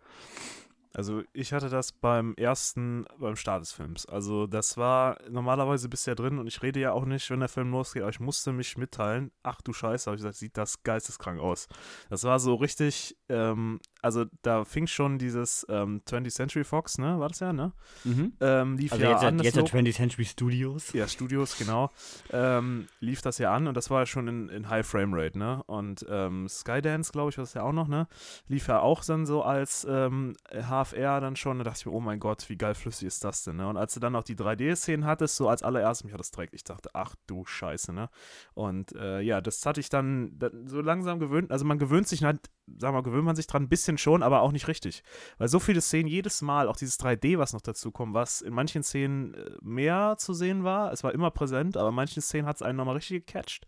Also 0.96 1.22
ich 1.32 1.52
hatte 1.52 1.68
das 1.68 1.90
beim 1.90 2.34
ersten, 2.36 3.04
beim 3.18 3.34
Start 3.34 3.62
des 3.62 3.72
Films. 3.72 4.06
Also 4.06 4.46
das 4.46 4.76
war 4.76 5.18
normalerweise 5.28 5.88
bisher 5.88 6.14
drin 6.14 6.38
und 6.38 6.46
ich 6.46 6.62
rede 6.62 6.78
ja 6.78 6.92
auch 6.92 7.04
nicht, 7.04 7.28
wenn 7.30 7.40
der 7.40 7.48
Film 7.48 7.72
losgeht, 7.72 8.02
aber 8.02 8.10
ich 8.10 8.20
musste 8.20 8.52
mich 8.52 8.76
mitteilen, 8.76 9.32
ach 9.42 9.60
du 9.60 9.72
Scheiße, 9.72 10.06
habe 10.06 10.16
ich 10.16 10.20
gesagt, 10.20 10.36
sieht 10.36 10.56
das 10.56 10.84
geisteskrank 10.84 11.40
aus. 11.40 11.66
Das 12.10 12.22
war 12.22 12.38
so 12.38 12.54
richtig, 12.54 13.16
ähm, 13.28 13.80
also 14.02 14.26
da 14.42 14.64
fing 14.64 14.86
schon 14.86 15.18
dieses 15.18 15.66
ähm, 15.68 16.02
20th 16.06 16.30
Century 16.30 16.64
Fox, 16.64 16.98
ne, 16.98 17.18
war 17.18 17.28
das 17.28 17.40
ja, 17.40 17.52
ne? 17.52 17.72
Mhm. 18.04 18.34
Ähm, 18.40 18.78
lief 18.78 18.92
also 18.92 19.04
ja 19.04 19.10
jetzt, 19.12 19.24
an. 19.24 19.38
Jetzt 19.40 19.56
der 19.56 19.64
20th 19.64 19.94
Century 19.94 20.24
Studios. 20.24 20.92
Ja, 20.92 21.08
Studios, 21.08 21.58
genau. 21.58 21.90
Ähm, 22.30 22.86
lief 23.00 23.20
das 23.20 23.38
ja 23.38 23.52
an 23.52 23.66
und 23.66 23.76
das 23.76 23.90
war 23.90 24.00
ja 24.00 24.06
schon 24.06 24.28
in, 24.28 24.48
in 24.48 24.68
High 24.68 24.86
Frame 24.86 25.14
Rate, 25.14 25.38
ne? 25.38 25.62
Und 25.64 26.06
ähm, 26.08 26.48
Skydance, 26.48 27.10
glaube 27.10 27.30
ich, 27.30 27.38
war 27.38 27.42
das 27.42 27.54
ja 27.54 27.62
auch 27.62 27.72
noch, 27.72 27.88
ne? 27.88 28.06
Lief 28.46 28.68
ja 28.68 28.78
auch 28.80 29.04
dann 29.04 29.26
so 29.26 29.42
als 29.42 29.86
ähm, 29.90 30.36
HFR 30.84 31.20
dann 31.20 31.36
schon, 31.36 31.58
da 31.58 31.64
dachte 31.64 31.80
ich 31.80 31.86
mir, 31.86 31.92
oh 31.92 32.00
mein 32.00 32.20
Gott, 32.20 32.48
wie 32.48 32.56
geil 32.56 32.74
flüssig 32.74 33.06
ist 33.06 33.24
das 33.24 33.44
denn, 33.44 33.56
ne? 33.56 33.68
Und 33.68 33.76
als 33.76 33.94
du 33.94 34.00
dann 34.00 34.14
auch 34.16 34.24
die 34.24 34.36
3D-Szenen 34.36 35.04
hattest, 35.04 35.36
so 35.36 35.48
als 35.48 35.62
allererstes 35.62 36.04
mich 36.04 36.12
hat 36.12 36.20
das 36.20 36.30
direkt, 36.30 36.54
ich 36.54 36.64
dachte, 36.64 36.90
ach 36.92 37.14
du 37.26 37.44
Scheiße, 37.44 37.92
ne? 37.92 38.08
Und 38.54 38.94
äh, 38.96 39.20
ja, 39.20 39.40
das 39.40 39.64
hatte 39.66 39.80
ich 39.80 39.88
dann, 39.88 40.38
dann 40.38 40.66
so 40.68 40.80
langsam 40.80 41.18
gewöhnt, 41.18 41.50
also 41.50 41.64
man 41.64 41.78
gewöhnt 41.78 42.08
sich 42.08 42.24
halt, 42.24 42.50
sag 42.78 42.92
mal, 42.92 43.02
gewöhnt 43.02 43.24
man 43.24 43.36
sich 43.36 43.46
dran 43.46 43.64
ein 43.64 43.68
bisschen 43.68 43.98
schon, 43.98 44.22
aber 44.22 44.42
auch 44.42 44.52
nicht 44.52 44.68
richtig. 44.68 45.02
Weil 45.38 45.48
so 45.48 45.58
viele 45.58 45.80
Szenen 45.80 46.08
jedes 46.08 46.42
Mal, 46.42 46.68
auch 46.68 46.76
dieses 46.76 46.98
3D, 47.00 47.38
was 47.38 47.52
noch 47.52 47.62
dazu 47.62 47.90
kommt, 47.90 48.14
was 48.14 48.40
in 48.40 48.54
manchen 48.54 48.82
Szenen 48.82 49.34
äh, 49.34 49.50
mehr 49.62 50.16
zu 50.18 50.34
sehen 50.34 50.64
war, 50.64 50.92
es 50.92 51.04
war 51.04 51.12
immer 51.12 51.30
präsent, 51.30 51.76
aber 51.76 51.88
in 51.88 51.94
manchen 51.94 52.22
Szenen 52.22 52.46
hat 52.46 52.56
es 52.56 52.62
einen 52.62 52.76
nochmal 52.76 52.96
richtig 52.96 53.26
gecatcht. 53.26 53.66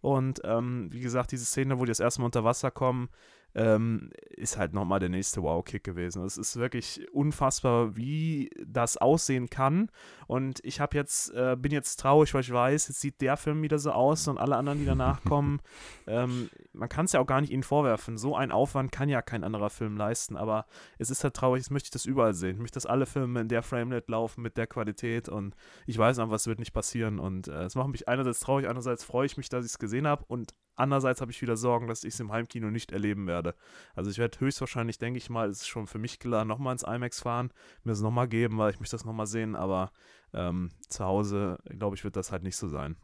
Und 0.00 0.40
ähm, 0.44 0.92
wie 0.92 1.00
gesagt, 1.00 1.32
diese 1.32 1.44
Szene, 1.44 1.78
wo 1.78 1.84
die 1.84 1.90
das 1.90 2.00
erste 2.00 2.20
Mal 2.20 2.26
unter 2.26 2.44
Wasser 2.44 2.70
kommen, 2.70 3.08
ähm, 3.54 4.10
ist 4.30 4.58
halt 4.58 4.72
nochmal 4.72 5.00
der 5.00 5.08
nächste 5.08 5.42
Wow-Kick 5.42 5.82
gewesen. 5.82 6.24
Es 6.24 6.36
ist 6.36 6.56
wirklich 6.56 7.06
unfassbar, 7.12 7.96
wie 7.96 8.50
das 8.66 8.96
aussehen 8.96 9.50
kann. 9.50 9.90
Und 10.26 10.60
ich 10.64 10.80
habe 10.80 10.96
jetzt, 10.96 11.32
äh, 11.34 11.56
bin 11.58 11.72
jetzt 11.72 11.96
traurig, 11.96 12.34
weil 12.34 12.42
ich 12.42 12.52
weiß, 12.52 12.88
jetzt 12.88 13.00
sieht 13.00 13.20
der 13.20 13.36
Film 13.36 13.62
wieder 13.62 13.78
so 13.78 13.92
aus 13.92 14.28
und 14.28 14.38
alle 14.38 14.56
anderen, 14.56 14.78
die 14.78 14.84
danach 14.84 15.22
kommen, 15.24 15.60
ähm, 16.06 16.50
man 16.72 16.88
kann 16.88 17.06
es 17.06 17.12
ja 17.12 17.20
auch 17.20 17.26
gar 17.26 17.40
nicht 17.40 17.52
ihnen 17.52 17.62
vorwerfen. 17.62 18.18
So 18.18 18.36
ein 18.36 18.52
Aufwand 18.52 18.92
kann 18.92 19.08
ja 19.08 19.22
kein 19.22 19.44
anderer 19.44 19.70
Film 19.70 19.96
leisten. 19.96 20.36
Aber 20.36 20.66
es 20.98 21.10
ist 21.10 21.24
halt 21.24 21.34
traurig, 21.34 21.62
jetzt 21.62 21.70
möchte 21.70 21.86
ich 21.86 21.92
das 21.92 22.06
überall 22.06 22.34
sehen. 22.34 22.56
Ich 22.56 22.60
möchte, 22.60 22.76
dass 22.76 22.86
alle 22.86 23.06
Filme 23.06 23.40
in 23.40 23.48
der 23.48 23.62
Framelit 23.62 24.08
laufen, 24.08 24.42
mit 24.42 24.56
der 24.56 24.66
Qualität. 24.66 25.28
Und 25.28 25.56
ich 25.86 25.98
weiß 25.98 26.18
einfach, 26.18 26.36
es 26.36 26.46
wird 26.46 26.58
nicht 26.58 26.72
passieren. 26.72 27.18
Und 27.18 27.48
äh, 27.48 27.64
es 27.64 27.74
macht 27.74 27.88
mich 27.88 28.08
einerseits 28.08 28.40
traurig, 28.40 28.66
andererseits 28.66 29.04
freue 29.04 29.26
ich 29.26 29.36
mich, 29.36 29.48
dass 29.48 29.64
ich 29.64 29.72
es 29.72 29.78
gesehen 29.78 30.06
habe. 30.06 30.24
Und 30.28 30.54
Andererseits 30.78 31.20
habe 31.20 31.32
ich 31.32 31.42
wieder 31.42 31.56
Sorgen, 31.56 31.88
dass 31.88 32.04
ich 32.04 32.14
es 32.14 32.20
im 32.20 32.30
Heimkino 32.30 32.70
nicht 32.70 32.92
erleben 32.92 33.26
werde. 33.26 33.54
Also 33.96 34.10
ich 34.10 34.18
werde 34.18 34.38
höchstwahrscheinlich, 34.38 34.98
denke 34.98 35.18
ich 35.18 35.28
mal, 35.28 35.50
ist 35.50 35.66
schon 35.66 35.88
für 35.88 35.98
mich 35.98 36.20
klar, 36.20 36.44
nochmal 36.44 36.72
ins 36.72 36.84
IMAX 36.84 37.20
fahren, 37.20 37.50
mir 37.82 37.92
es 37.92 38.00
nochmal 38.00 38.28
geben, 38.28 38.58
weil 38.58 38.70
ich 38.70 38.78
möchte 38.78 38.94
das 38.94 39.04
nochmal 39.04 39.26
sehen, 39.26 39.56
aber 39.56 39.90
ähm, 40.32 40.70
zu 40.88 41.04
Hause, 41.04 41.58
glaube 41.68 41.96
ich, 41.96 42.04
wird 42.04 42.14
das 42.14 42.30
halt 42.30 42.44
nicht 42.44 42.56
so 42.56 42.68
sein. 42.68 42.96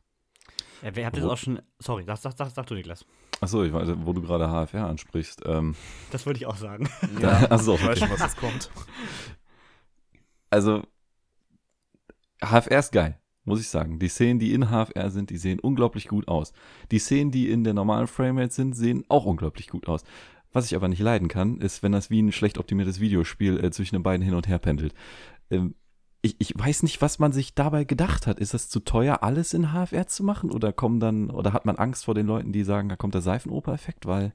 Ja, 0.82 0.94
wer 0.94 1.06
hat 1.06 1.16
das 1.16 1.24
auch 1.24 1.36
schon. 1.36 1.60
Sorry, 1.78 2.04
sag, 2.04 2.18
sag, 2.18 2.36
sag, 2.36 2.50
sag 2.50 2.66
du, 2.66 2.74
Niklas. 2.74 3.04
Achso, 3.40 3.64
ich 3.64 3.72
weiß, 3.72 3.88
wo 3.96 4.12
du 4.12 4.22
gerade 4.22 4.48
HFR 4.48 4.86
ansprichst. 4.86 5.42
Ähm, 5.46 5.74
das 6.10 6.26
wollte 6.26 6.38
ich 6.38 6.46
auch 6.46 6.56
sagen. 6.56 6.88
Ja, 7.20 7.46
also, 7.46 7.74
ich 7.74 7.86
weiß 7.86 7.98
schon, 7.98 8.10
was 8.10 8.20
jetzt 8.20 8.36
kommt. 8.36 8.70
Also, 10.50 10.82
HFR 12.40 12.78
ist 12.78 12.92
geil 12.92 13.18
muss 13.44 13.60
ich 13.60 13.68
sagen. 13.68 13.98
Die 13.98 14.08
Szenen, 14.08 14.38
die 14.38 14.52
in 14.52 14.68
HFR 14.68 15.10
sind, 15.10 15.30
die 15.30 15.36
sehen 15.36 15.60
unglaublich 15.60 16.08
gut 16.08 16.28
aus. 16.28 16.52
Die 16.90 16.98
Szenen, 16.98 17.30
die 17.30 17.50
in 17.50 17.64
der 17.64 17.74
normalen 17.74 18.06
Framerate 18.06 18.52
sind, 18.52 18.74
sehen 18.74 19.04
auch 19.08 19.26
unglaublich 19.26 19.68
gut 19.68 19.88
aus. 19.88 20.04
Was 20.52 20.66
ich 20.66 20.76
aber 20.76 20.88
nicht 20.88 21.00
leiden 21.00 21.28
kann, 21.28 21.58
ist, 21.58 21.82
wenn 21.82 21.92
das 21.92 22.10
wie 22.10 22.22
ein 22.22 22.32
schlecht 22.32 22.58
optimiertes 22.58 23.00
Videospiel 23.00 23.62
äh, 23.62 23.70
zwischen 23.70 23.96
den 23.96 24.02
beiden 24.02 24.24
hin 24.24 24.34
und 24.34 24.48
her 24.48 24.58
pendelt. 24.58 24.94
Ähm, 25.50 25.74
ich, 26.22 26.36
ich 26.38 26.54
weiß 26.56 26.84
nicht, 26.84 27.02
was 27.02 27.18
man 27.18 27.32
sich 27.32 27.54
dabei 27.54 27.84
gedacht 27.84 28.26
hat. 28.26 28.38
Ist 28.38 28.54
das 28.54 28.70
zu 28.70 28.80
teuer, 28.80 29.22
alles 29.22 29.52
in 29.52 29.72
HFR 29.72 30.06
zu 30.06 30.24
machen? 30.24 30.50
Oder 30.50 30.72
kommen 30.72 31.00
dann, 31.00 31.28
oder 31.28 31.52
hat 31.52 31.66
man 31.66 31.76
Angst 31.76 32.06
vor 32.06 32.14
den 32.14 32.26
Leuten, 32.26 32.52
die 32.52 32.64
sagen, 32.64 32.88
da 32.88 32.96
kommt 32.96 33.14
der 33.14 33.20
Seifenoper-Effekt? 33.20 34.06
Weil 34.06 34.32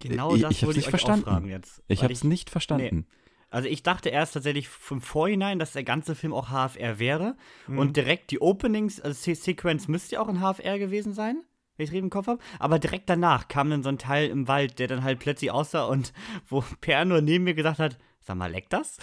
genau 0.00 0.34
ich, 0.34 0.42
das 0.42 0.52
ich 0.52 0.62
habe 0.62 0.70
es 0.70 0.76
nicht 0.76 0.90
verstanden. 0.90 1.48
Jetzt, 1.48 1.82
ich 1.88 2.04
habe 2.04 2.12
es 2.12 2.22
nicht 2.22 2.50
verstanden. 2.50 3.06
Nee. 3.08 3.23
Also 3.54 3.68
ich 3.68 3.84
dachte 3.84 4.08
erst 4.08 4.34
tatsächlich 4.34 4.68
vom 4.68 5.00
Vorhinein, 5.00 5.60
dass 5.60 5.74
der 5.74 5.84
ganze 5.84 6.16
Film 6.16 6.32
auch 6.32 6.48
HFR 6.48 6.98
wäre. 6.98 7.36
Mhm. 7.68 7.78
Und 7.78 7.96
direkt 7.96 8.32
die 8.32 8.40
Openings, 8.40 9.00
also 9.00 9.32
Sequence 9.32 9.86
müsste 9.86 10.16
ja 10.16 10.20
auch 10.20 10.28
in 10.28 10.40
HFR 10.40 10.80
gewesen 10.80 11.12
sein, 11.12 11.36
wenn 11.76 11.84
ich 11.84 11.90
richtig 11.92 12.02
im 12.02 12.10
Kopf 12.10 12.26
habe. 12.26 12.40
Aber 12.58 12.80
direkt 12.80 13.08
danach 13.08 13.46
kam 13.46 13.70
dann 13.70 13.84
so 13.84 13.90
ein 13.90 13.98
Teil 13.98 14.28
im 14.28 14.48
Wald, 14.48 14.80
der 14.80 14.88
dann 14.88 15.04
halt 15.04 15.20
plötzlich 15.20 15.52
aussah 15.52 15.84
und 15.84 16.12
wo 16.48 16.64
Per 16.80 17.04
nur 17.04 17.20
neben 17.20 17.44
mir 17.44 17.54
gesagt 17.54 17.78
hat, 17.78 17.96
sag 18.18 18.36
mal, 18.36 18.50
leckt 18.50 18.72
das? 18.72 18.98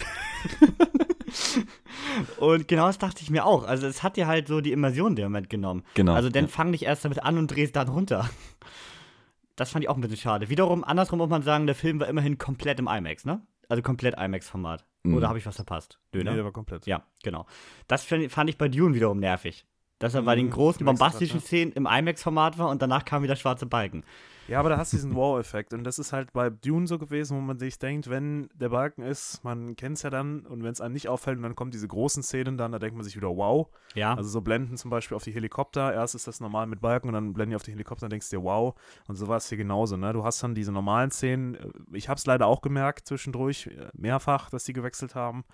und 2.36 2.68
genau 2.68 2.88
das 2.88 2.98
dachte 2.98 3.22
ich 3.22 3.30
mir 3.30 3.46
auch. 3.46 3.64
Also 3.64 3.86
es 3.86 4.02
hat 4.02 4.18
dir 4.18 4.26
halt 4.26 4.48
so 4.48 4.60
die 4.60 4.72
Immersion 4.72 5.16
der 5.16 5.30
Moment 5.30 5.48
genommen. 5.48 5.82
Genau. 5.94 6.12
Also 6.12 6.28
dann 6.28 6.44
ja. 6.44 6.50
fang 6.50 6.70
nicht 6.70 6.82
erst 6.82 7.06
damit 7.06 7.22
an 7.22 7.38
und 7.38 7.50
drehst 7.50 7.74
dann 7.74 7.88
runter. 7.88 8.28
Das 9.56 9.70
fand 9.70 9.82
ich 9.82 9.88
auch 9.88 9.96
ein 9.96 10.02
bisschen 10.02 10.18
schade. 10.18 10.50
Wiederum, 10.50 10.84
andersrum 10.84 11.20
muss 11.20 11.30
man 11.30 11.42
sagen, 11.42 11.64
der 11.64 11.74
Film 11.74 12.00
war 12.00 12.08
immerhin 12.08 12.36
komplett 12.36 12.78
im 12.78 12.86
IMAX, 12.86 13.24
ne? 13.24 13.40
Also 13.68 13.82
komplett 13.82 14.18
IMAX-Format. 14.18 14.84
Mhm. 15.02 15.16
Oder 15.16 15.28
habe 15.28 15.38
ich 15.38 15.46
was 15.46 15.56
verpasst? 15.56 15.98
Döner? 16.14 16.30
Nee, 16.30 16.36
der 16.36 16.44
war 16.44 16.52
komplett. 16.52 16.86
Ja, 16.86 17.04
genau. 17.22 17.46
Das 17.88 18.04
fand 18.04 18.50
ich 18.50 18.58
bei 18.58 18.68
Dune 18.68 18.94
wiederum 18.94 19.18
nervig. 19.18 19.64
Dass 19.98 20.14
er 20.14 20.22
bei 20.22 20.34
den 20.34 20.46
mhm. 20.46 20.50
großen 20.50 20.84
bombastischen 20.84 21.40
Szenen 21.40 21.72
im 21.72 21.86
IMAX-Format 21.86 22.58
war 22.58 22.68
und 22.68 22.82
danach 22.82 23.04
kam 23.04 23.22
wieder 23.22 23.36
schwarze 23.36 23.66
Balken. 23.66 24.04
Ja, 24.48 24.58
aber 24.58 24.70
da 24.70 24.76
hast 24.76 24.92
du 24.92 24.96
diesen 24.96 25.14
Wow-Effekt. 25.14 25.72
Und 25.72 25.84
das 25.84 25.98
ist 25.98 26.12
halt 26.12 26.32
bei 26.32 26.50
Dune 26.50 26.86
so 26.86 26.98
gewesen, 26.98 27.36
wo 27.36 27.40
man 27.40 27.58
sich 27.58 27.78
denkt, 27.78 28.10
wenn 28.10 28.48
der 28.54 28.70
Balken 28.70 29.02
ist, 29.02 29.42
man 29.44 29.76
kennt 29.76 29.96
es 29.96 30.02
ja 30.02 30.10
dann, 30.10 30.40
und 30.46 30.62
wenn 30.62 30.72
es 30.72 30.80
einem 30.80 30.94
nicht 30.94 31.08
auffällt, 31.08 31.36
und 31.36 31.42
dann 31.42 31.54
kommen 31.54 31.70
diese 31.70 31.88
großen 31.88 32.22
Szenen 32.22 32.56
dann, 32.56 32.72
da 32.72 32.78
denkt 32.78 32.96
man 32.96 33.04
sich 33.04 33.16
wieder, 33.16 33.28
wow. 33.28 33.68
Ja. 33.94 34.14
Also 34.14 34.28
so 34.28 34.40
Blenden 34.40 34.76
zum 34.76 34.90
Beispiel 34.90 35.16
auf 35.16 35.24
die 35.24 35.32
Helikopter. 35.32 35.92
Erst 35.92 36.14
ist 36.14 36.26
das 36.26 36.40
normal 36.40 36.66
mit 36.66 36.80
Balken 36.80 37.08
und 37.08 37.14
dann 37.14 37.32
blenden 37.32 37.50
die 37.50 37.56
auf 37.56 37.62
die 37.62 37.72
Helikopter 37.72 38.06
und 38.06 38.12
denkst 38.12 38.30
dir, 38.30 38.42
wow. 38.42 38.74
Und 39.06 39.16
so 39.16 39.28
war 39.28 39.36
es 39.36 39.48
hier 39.48 39.58
genauso, 39.58 39.96
ne? 39.96 40.12
Du 40.12 40.24
hast 40.24 40.42
dann 40.42 40.54
diese 40.54 40.72
normalen 40.72 41.10
Szenen. 41.10 41.56
Ich 41.92 42.08
habe 42.08 42.18
es 42.18 42.26
leider 42.26 42.46
auch 42.46 42.62
gemerkt 42.62 43.06
zwischendurch, 43.06 43.68
äh, 43.68 43.90
mehrfach, 43.94 44.50
dass 44.50 44.64
die 44.64 44.72
gewechselt 44.72 45.14
haben. 45.14 45.44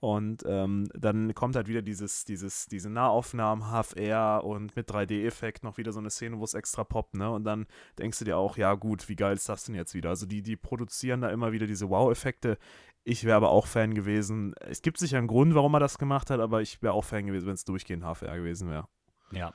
Und 0.00 0.44
ähm, 0.46 0.88
dann 0.94 1.34
kommt 1.34 1.56
halt 1.56 1.66
wieder 1.66 1.82
dieses, 1.82 2.24
dieses, 2.24 2.66
diese 2.66 2.88
Nahaufnahmen, 2.88 3.64
HFR 3.64 4.44
und 4.44 4.76
mit 4.76 4.88
3D-Effekt 4.88 5.64
noch 5.64 5.76
wieder 5.76 5.92
so 5.92 5.98
eine 5.98 6.10
Szene, 6.10 6.38
wo 6.38 6.44
es 6.44 6.54
extra 6.54 6.84
poppt, 6.84 7.14
ne? 7.14 7.28
Und 7.30 7.42
dann 7.42 7.66
denkst 7.98 8.20
du 8.20 8.24
dir 8.24 8.36
auch, 8.36 8.56
ja 8.56 8.74
gut, 8.74 9.08
wie 9.08 9.16
geil 9.16 9.34
ist 9.34 9.48
das 9.48 9.64
denn 9.64 9.74
jetzt 9.74 9.94
wieder? 9.94 10.10
Also 10.10 10.26
die, 10.26 10.42
die 10.42 10.56
produzieren 10.56 11.20
da 11.20 11.30
immer 11.30 11.50
wieder 11.50 11.66
diese 11.66 11.90
Wow-Effekte. 11.90 12.58
Ich 13.02 13.24
wäre 13.24 13.36
aber 13.36 13.50
auch 13.50 13.66
Fan 13.66 13.94
gewesen. 13.94 14.54
Es 14.60 14.82
gibt 14.82 14.98
sicher 14.98 15.18
einen 15.18 15.26
Grund, 15.26 15.54
warum 15.54 15.74
er 15.74 15.80
das 15.80 15.98
gemacht 15.98 16.30
hat, 16.30 16.38
aber 16.38 16.62
ich 16.62 16.80
wäre 16.80 16.92
auch 16.92 17.04
Fan 17.04 17.26
gewesen, 17.26 17.46
wenn 17.46 17.54
es 17.54 17.64
durchgehend 17.64 18.04
HFR 18.04 18.36
gewesen 18.36 18.70
wäre. 18.70 18.86
Ja. 19.32 19.52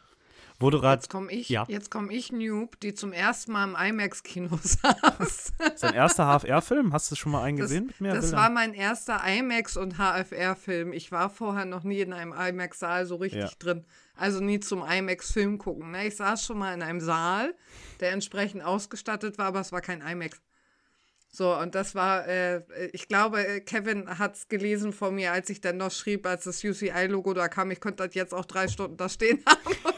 Wo 0.60 0.70
du 0.70 0.78
jetzt 0.78 1.10
komme 1.10 1.32
ich, 1.32 1.50
ja. 1.50 1.66
jetzt 1.68 1.92
komm 1.92 2.10
ich, 2.10 2.32
Noob, 2.32 2.80
die 2.80 2.94
zum 2.94 3.12
ersten 3.12 3.52
Mal 3.52 3.66
im 3.66 3.76
IMAX-Kino 3.76 4.60
saß. 4.64 5.54
Sein 5.76 5.94
erster 5.94 6.40
HFR-Film? 6.40 6.94
Hast 6.94 7.12
du 7.12 7.16
schon 7.16 7.32
mal 7.32 7.44
einen 7.44 7.58
das, 7.58 7.70
gesehen 7.70 7.88
mit 7.88 8.02
mehr 8.02 8.14
Das 8.14 8.26
Bildern? 8.26 8.40
war 8.40 8.50
mein 8.50 8.74
erster 8.74 9.22
IMAX- 9.26 9.78
und 9.78 9.98
HFR-Film. 9.98 10.94
Ich 10.94 11.12
war 11.12 11.30
vorher 11.30 11.66
noch 11.66 11.84
nie 11.84 12.00
in 12.00 12.14
einem 12.14 12.34
IMAX-Saal 12.34 13.06
so 13.06 13.16
richtig 13.16 13.42
ja. 13.42 13.50
drin. 13.60 13.86
Also 14.16 14.40
nie 14.40 14.60
zum 14.60 14.84
IMAX-Film 14.88 15.58
gucken. 15.58 15.92
Ne? 15.92 16.08
Ich 16.08 16.16
saß 16.16 16.46
schon 16.46 16.60
mal 16.60 16.74
in 16.74 16.84
einem 16.84 17.02
Saal, 17.02 17.56
der 18.00 18.12
entsprechend 18.12 18.64
ausgestattet 18.64 19.38
war, 19.38 19.48
aber 19.48 19.62
es 19.62 19.72
war 19.72 19.82
kein 19.82 20.02
IMAX. 20.02 20.42
So, 21.36 21.58
und 21.58 21.74
das 21.74 21.96
war, 21.96 22.28
äh, 22.28 22.62
ich 22.92 23.08
glaube, 23.08 23.62
Kevin 23.66 24.20
hat 24.20 24.36
es 24.36 24.48
gelesen 24.50 24.94
von 24.94 25.16
mir, 25.16 25.32
als 25.32 25.50
ich 25.50 25.62
dann 25.62 25.78
noch 25.78 25.90
schrieb, 25.90 26.28
als 26.28 26.44
das 26.44 26.64
UCI-Logo 26.64 27.34
da 27.34 27.48
kam, 27.48 27.72
ich 27.72 27.80
könnte 27.80 28.06
das 28.06 28.14
jetzt 28.14 28.36
auch 28.36 28.46
drei 28.46 28.68
Stunden 28.68 28.98
da 28.98 29.10
stehen 29.10 29.44
haben 29.48 29.93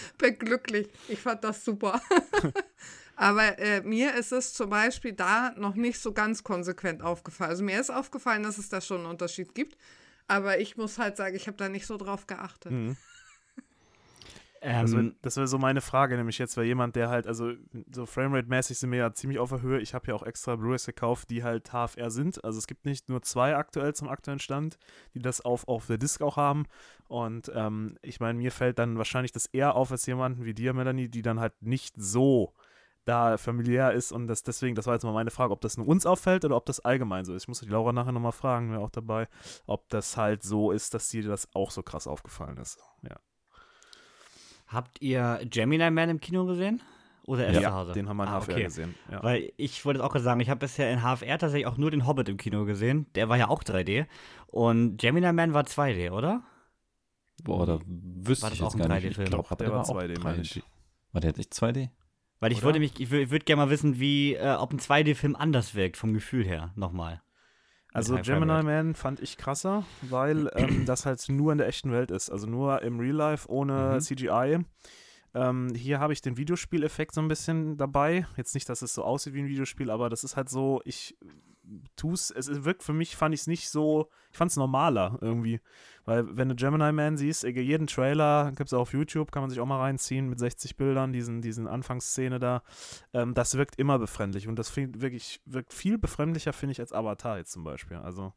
bin, 0.18 0.38
glücklich. 0.38 0.88
Ich 1.08 1.20
fand 1.20 1.44
das 1.44 1.64
super. 1.64 2.00
Aber 3.16 3.58
äh, 3.58 3.82
mir 3.82 4.14
ist 4.14 4.32
es 4.32 4.54
zum 4.54 4.70
Beispiel 4.70 5.12
da 5.12 5.52
noch 5.56 5.74
nicht 5.74 6.00
so 6.00 6.12
ganz 6.12 6.42
konsequent 6.42 7.02
aufgefallen. 7.02 7.50
Also 7.50 7.64
mir 7.64 7.80
ist 7.80 7.90
aufgefallen, 7.90 8.42
dass 8.42 8.58
es 8.58 8.68
da 8.68 8.80
schon 8.80 8.98
einen 8.98 9.06
Unterschied 9.06 9.54
gibt. 9.54 9.76
Aber 10.28 10.58
ich 10.58 10.76
muss 10.76 10.98
halt 10.98 11.16
sagen, 11.16 11.36
ich 11.36 11.46
habe 11.46 11.56
da 11.56 11.68
nicht 11.68 11.86
so 11.86 11.96
drauf 11.96 12.26
geachtet. 12.26 12.72
Mhm. 12.72 12.96
Ähm, 14.64 15.16
das 15.22 15.36
wäre 15.36 15.42
wär 15.42 15.48
so 15.48 15.58
meine 15.58 15.80
Frage, 15.80 16.16
nämlich 16.16 16.38
jetzt, 16.38 16.56
weil 16.56 16.66
jemand, 16.66 16.94
der 16.94 17.08
halt, 17.08 17.26
also 17.26 17.52
so 17.92 18.06
Framerate-mäßig 18.06 18.78
sind 18.78 18.92
wir 18.92 18.98
ja 18.98 19.12
ziemlich 19.12 19.40
auf 19.40 19.50
der 19.50 19.60
Höhe. 19.60 19.80
Ich 19.80 19.92
habe 19.92 20.06
ja 20.06 20.14
auch 20.14 20.22
extra 20.22 20.54
Blu-rays 20.54 20.86
gekauft, 20.86 21.30
die 21.30 21.42
halt 21.42 21.72
HFR 21.72 22.10
sind. 22.10 22.44
Also 22.44 22.58
es 22.58 22.68
gibt 22.68 22.84
nicht 22.84 23.08
nur 23.08 23.22
zwei 23.22 23.56
aktuell 23.56 23.92
zum 23.94 24.08
aktuellen 24.08 24.38
Stand, 24.38 24.78
die 25.14 25.18
das 25.18 25.40
auf, 25.40 25.66
auf 25.66 25.88
der 25.88 25.98
Disc 25.98 26.22
auch 26.22 26.36
haben. 26.36 26.66
Und 27.08 27.50
ähm, 27.54 27.98
ich 28.02 28.20
meine, 28.20 28.38
mir 28.38 28.52
fällt 28.52 28.78
dann 28.78 28.98
wahrscheinlich 28.98 29.32
das 29.32 29.46
eher 29.46 29.74
auf 29.74 29.90
als 29.90 30.06
jemanden 30.06 30.44
wie 30.44 30.54
dir, 30.54 30.74
Melanie, 30.74 31.08
die 31.08 31.22
dann 31.22 31.40
halt 31.40 31.60
nicht 31.60 31.94
so 31.96 32.54
da 33.04 33.36
familiär 33.36 33.92
ist 33.92 34.12
und 34.12 34.28
das 34.28 34.44
deswegen, 34.44 34.76
das 34.76 34.86
war 34.86 34.94
jetzt 34.94 35.02
mal 35.02 35.12
meine 35.12 35.32
Frage, 35.32 35.52
ob 35.52 35.60
das 35.60 35.76
nur 35.76 35.88
uns 35.88 36.06
auffällt 36.06 36.44
oder 36.44 36.56
ob 36.56 36.66
das 36.66 36.78
allgemein 36.78 37.24
so 37.24 37.34
ist. 37.34 37.42
Ich 37.42 37.48
muss 37.48 37.58
die 37.58 37.66
Laura 37.66 37.92
nachher 37.92 38.12
nochmal 38.12 38.30
fragen, 38.30 38.70
wäre 38.70 38.80
auch 38.80 38.90
dabei, 38.90 39.26
ob 39.66 39.88
das 39.88 40.16
halt 40.16 40.44
so 40.44 40.70
ist, 40.70 40.94
dass 40.94 41.08
dir 41.08 41.24
das 41.24 41.48
auch 41.52 41.72
so 41.72 41.82
krass 41.82 42.06
aufgefallen 42.06 42.58
ist. 42.58 42.78
Ja. 43.02 43.16
Habt 44.72 45.00
ihr 45.02 45.40
Gemini 45.44 45.90
Man 45.90 46.08
im 46.08 46.20
Kino 46.20 46.46
gesehen? 46.46 46.82
Oder 47.24 47.46
erst 47.46 47.60
ja, 47.60 47.68
zu 47.68 47.74
Hause? 47.74 47.92
den 47.92 48.08
haben 48.08 48.16
wir 48.16 48.24
in 48.24 48.30
ah, 48.30 48.40
HFR 48.40 48.54
okay. 48.54 48.64
gesehen. 48.64 48.94
Ja. 49.10 49.22
Weil 49.22 49.52
ich 49.56 49.84
wollte 49.84 50.00
es 50.00 50.04
auch 50.04 50.16
sagen, 50.18 50.40
ich 50.40 50.50
habe 50.50 50.58
bisher 50.58 50.92
in 50.92 51.02
HFR 51.02 51.38
tatsächlich 51.38 51.66
auch 51.66 51.76
nur 51.76 51.90
den 51.90 52.06
Hobbit 52.06 52.28
im 52.28 52.36
Kino 52.36 52.64
gesehen. 52.64 53.06
Der 53.14 53.28
war 53.28 53.36
ja 53.36 53.48
auch 53.48 53.62
3D. 53.62 54.06
Und 54.48 54.96
Gemini 54.96 55.32
Man 55.32 55.54
war 55.54 55.62
2D, 55.62 56.10
oder? 56.10 56.42
Boah, 57.44 57.66
da 57.66 57.78
wüsste 57.86 58.46
war 58.46 58.52
ich 58.52 58.62
auch 58.62 58.74
ein 58.74 58.80
3D-Film. 58.82 59.24
Ich 59.24 59.30
glaube, 59.30 59.48
der, 59.48 59.56
der 59.56 59.72
war 59.72 59.84
2D, 59.84 60.18
3D. 60.18 60.62
War 61.12 61.20
der 61.20 61.30
jetzt 61.30 61.38
nicht 61.38 61.52
2D? 61.52 61.90
Weil 62.40 62.52
ich 62.52 62.62
würde 62.62 62.80
mich, 62.80 62.98
ich 62.98 63.10
würde 63.10 63.38
gerne 63.38 63.66
mal 63.66 63.70
wissen, 63.70 64.00
wie, 64.00 64.34
äh, 64.34 64.54
ob 64.54 64.72
ein 64.72 64.80
2D-Film 64.80 65.36
anders 65.36 65.74
wirkt, 65.76 65.96
vom 65.96 66.12
Gefühl 66.12 66.44
her, 66.44 66.72
nochmal. 66.74 67.22
Also 67.94 68.16
Gemini 68.16 68.62
Man 68.62 68.94
fand 68.94 69.20
ich 69.20 69.36
krasser, 69.36 69.84
weil 70.02 70.50
ähm, 70.54 70.86
das 70.86 71.04
halt 71.04 71.24
nur 71.28 71.52
in 71.52 71.58
der 71.58 71.68
echten 71.68 71.92
Welt 71.92 72.10
ist. 72.10 72.30
Also 72.30 72.46
nur 72.46 72.82
im 72.82 72.98
Real 72.98 73.14
Life 73.14 73.50
ohne 73.50 73.94
mhm. 73.94 74.00
CGI. 74.00 74.64
Ähm, 75.34 75.74
hier 75.74 76.00
habe 76.00 76.12
ich 76.12 76.20
den 76.20 76.36
Videospieleffekt 76.36 77.14
so 77.14 77.20
ein 77.20 77.28
bisschen 77.28 77.76
dabei. 77.76 78.26
Jetzt 78.36 78.54
nicht, 78.54 78.68
dass 78.68 78.82
es 78.82 78.94
so 78.94 79.04
aussieht 79.04 79.34
wie 79.34 79.40
ein 79.40 79.48
Videospiel, 79.48 79.90
aber 79.90 80.08
das 80.08 80.24
ist 80.24 80.36
halt 80.36 80.48
so, 80.48 80.80
ich 80.84 81.16
tu's, 81.96 82.30
es 82.30 82.64
wirkt 82.64 82.82
für 82.82 82.92
mich, 82.92 83.16
fand 83.16 83.34
ich 83.34 83.42
es 83.42 83.46
nicht 83.46 83.68
so, 83.68 84.08
ich 84.30 84.36
fand 84.36 84.50
es 84.50 84.56
normaler 84.56 85.18
irgendwie. 85.20 85.60
Weil 86.04 86.36
wenn 86.36 86.48
du 86.48 86.56
Gemini 86.56 86.92
Man 86.92 87.16
siehst, 87.16 87.44
jeden 87.44 87.86
Trailer, 87.86 88.52
gibt 88.56 88.68
es 88.68 88.72
auch 88.72 88.80
auf 88.80 88.92
YouTube, 88.92 89.30
kann 89.30 89.42
man 89.42 89.50
sich 89.50 89.60
auch 89.60 89.66
mal 89.66 89.78
reinziehen 89.78 90.28
mit 90.28 90.38
60 90.38 90.76
Bildern, 90.76 91.12
diesen, 91.12 91.42
diesen 91.42 91.68
Anfangsszene 91.68 92.38
da, 92.40 92.62
ähm, 93.12 93.34
das 93.34 93.56
wirkt 93.56 93.78
immer 93.78 93.98
befremdlich 93.98 94.48
und 94.48 94.56
das 94.56 94.76
wirklich, 94.76 95.40
wirkt 95.44 95.72
viel 95.72 95.98
befremdlicher, 95.98 96.52
finde 96.52 96.72
ich, 96.72 96.80
als 96.80 96.92
Avatar 96.92 97.38
jetzt 97.38 97.52
zum 97.52 97.62
Beispiel. 97.62 97.98
Also 97.98 98.32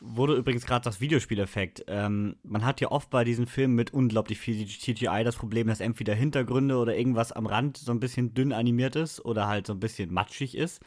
wurde 0.00 0.34
übrigens 0.34 0.66
gerade 0.66 0.84
das 0.84 1.00
Videospieleffekt. 1.00 1.84
Ähm, 1.88 2.36
man 2.42 2.64
hat 2.64 2.80
ja 2.80 2.90
oft 2.90 3.10
bei 3.10 3.24
diesen 3.24 3.46
Filmen 3.46 3.74
mit 3.74 3.92
unglaublich 3.92 4.38
viel 4.38 4.66
CGI 4.66 5.22
das 5.24 5.36
Problem, 5.36 5.66
dass 5.66 5.80
entweder 5.80 6.14
Hintergründe 6.14 6.76
oder 6.76 6.96
irgendwas 6.96 7.32
am 7.32 7.46
Rand 7.46 7.78
so 7.78 7.90
ein 7.90 8.00
bisschen 8.00 8.34
dünn 8.34 8.52
animiert 8.52 8.96
ist 8.96 9.24
oder 9.24 9.48
halt 9.48 9.66
so 9.66 9.72
ein 9.72 9.80
bisschen 9.80 10.12
matschig 10.12 10.56
ist. 10.56 10.80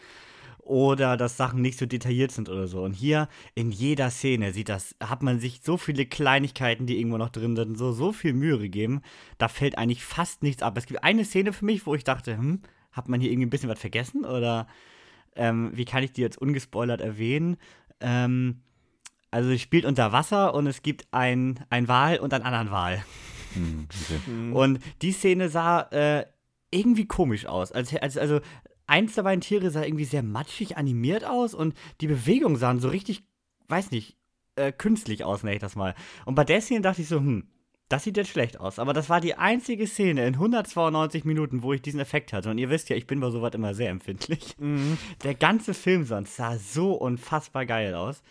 Oder 0.68 1.16
dass 1.16 1.38
Sachen 1.38 1.62
nicht 1.62 1.80
so 1.80 1.86
detailliert 1.86 2.34
sind 2.34 2.50
oder 2.50 2.68
so. 2.68 2.84
Und 2.84 2.92
hier 2.92 3.30
in 3.56 3.72
jeder 3.72 4.10
Szene 4.10 4.52
sieht 4.52 4.68
das, 4.68 4.96
hat 5.02 5.24
man 5.24 5.40
sich 5.40 5.62
so 5.64 5.78
viele 5.78 6.06
Kleinigkeiten, 6.06 6.86
die 6.86 7.00
irgendwo 7.00 7.18
noch 7.18 7.30
drin 7.30 7.56
sind, 7.56 7.78
so, 7.78 7.94
so 7.94 8.12
viel 8.12 8.34
Mühe 8.34 8.60
gegeben. 8.60 9.02
Da 9.38 9.48
fällt 9.48 9.78
eigentlich 9.78 10.04
fast 10.04 10.44
nichts 10.44 10.62
ab. 10.62 10.78
Es 10.78 10.86
gibt 10.86 11.04
eine 11.06 11.24
Szene 11.24 11.54
für 11.54 11.64
mich, 11.64 11.86
wo 11.86 11.96
ich 11.96 12.04
dachte, 12.04 12.38
hm, 12.38 12.62
hat 12.92 13.08
man 13.08 13.22
hier 13.22 13.32
irgendwie 13.32 13.48
ein 13.48 13.50
bisschen 13.50 13.70
was 13.70 13.80
vergessen? 13.80 14.26
Oder 14.26 14.68
ähm, 15.38 15.72
wie 15.74 15.86
kann 15.86 16.04
ich 16.04 16.12
die 16.12 16.22
jetzt 16.22 16.38
ungespoilert 16.38 17.00
erwähnen? 17.00 17.56
Ähm, 18.02 18.62
also 19.32 19.50
es 19.50 19.62
spielt 19.62 19.86
unter 19.86 20.12
Wasser 20.12 20.54
und 20.54 20.68
es 20.68 20.82
gibt 20.82 21.08
ein, 21.12 21.64
ein 21.70 21.88
Wal 21.88 22.20
und 22.20 22.34
einen 22.34 22.44
anderen 22.44 22.72
Wal. 22.72 23.06
Hm, 23.54 23.88
okay. 23.90 24.52
Und 24.52 24.80
die 25.02 25.14
Szene 25.14 25.48
sah 25.48 25.82
äh, 25.92 26.26
irgendwie 26.72 27.06
komisch 27.06 27.46
aus. 27.46 27.72
Also, 27.72 27.98
also, 28.00 28.20
also 28.20 28.40
eins 28.88 29.16
der 29.16 29.24
beiden 29.24 29.42
Tiere 29.42 29.70
sah 29.70 29.84
irgendwie 29.84 30.06
sehr 30.06 30.24
matschig 30.24 30.78
animiert 30.78 31.26
aus 31.26 31.54
und 31.54 31.76
die 32.02 32.08
Bewegungen 32.08 32.56
sahen 32.56 32.80
so 32.80 32.90
richtig, 32.90 33.24
weiß 33.68 33.92
nicht, 33.92 34.18
äh, 34.56 34.72
künstlich 34.72 35.24
aus, 35.24 35.44
nenne 35.44 35.56
ich 35.56 35.62
das 35.62 35.76
mal. 35.76 35.94
Und 36.26 36.36
bei 36.36 36.44
der 36.44 36.62
Szene 36.62 36.82
dachte 36.82 37.02
ich 37.02 37.08
so, 37.08 37.18
hm, 37.18 37.48
das 37.90 38.04
sieht 38.04 38.18
jetzt 38.18 38.30
schlecht 38.30 38.60
aus. 38.60 38.80
Aber 38.80 38.94
das 38.94 39.10
war 39.10 39.22
die 39.22 39.36
einzige 39.36 39.88
Szene 39.88 40.28
in 40.28 40.34
192 40.34 41.24
Minuten, 41.24 41.64
wo 41.64 41.74
ich 41.74 41.82
diesen 41.82 42.00
Effekt 42.00 42.34
hatte. 42.34 42.50
Und 42.50 42.58
ihr 42.58 42.70
wisst 42.70 42.90
ja, 42.90 42.96
ich 42.96 43.08
bin 43.08 43.20
bei 43.20 43.30
sowas 43.30 43.54
immer 43.54 43.74
sehr 43.74 43.92
empfindlich. 43.92 44.56
Mhm. 44.58 44.98
Der 45.24 45.36
ganze 45.36 45.74
Film 45.74 46.04
sonst 46.04 46.36
sah 46.36 46.58
so 46.58 46.94
unfassbar 46.94 47.66
geil 47.66 47.94
aus 47.94 48.24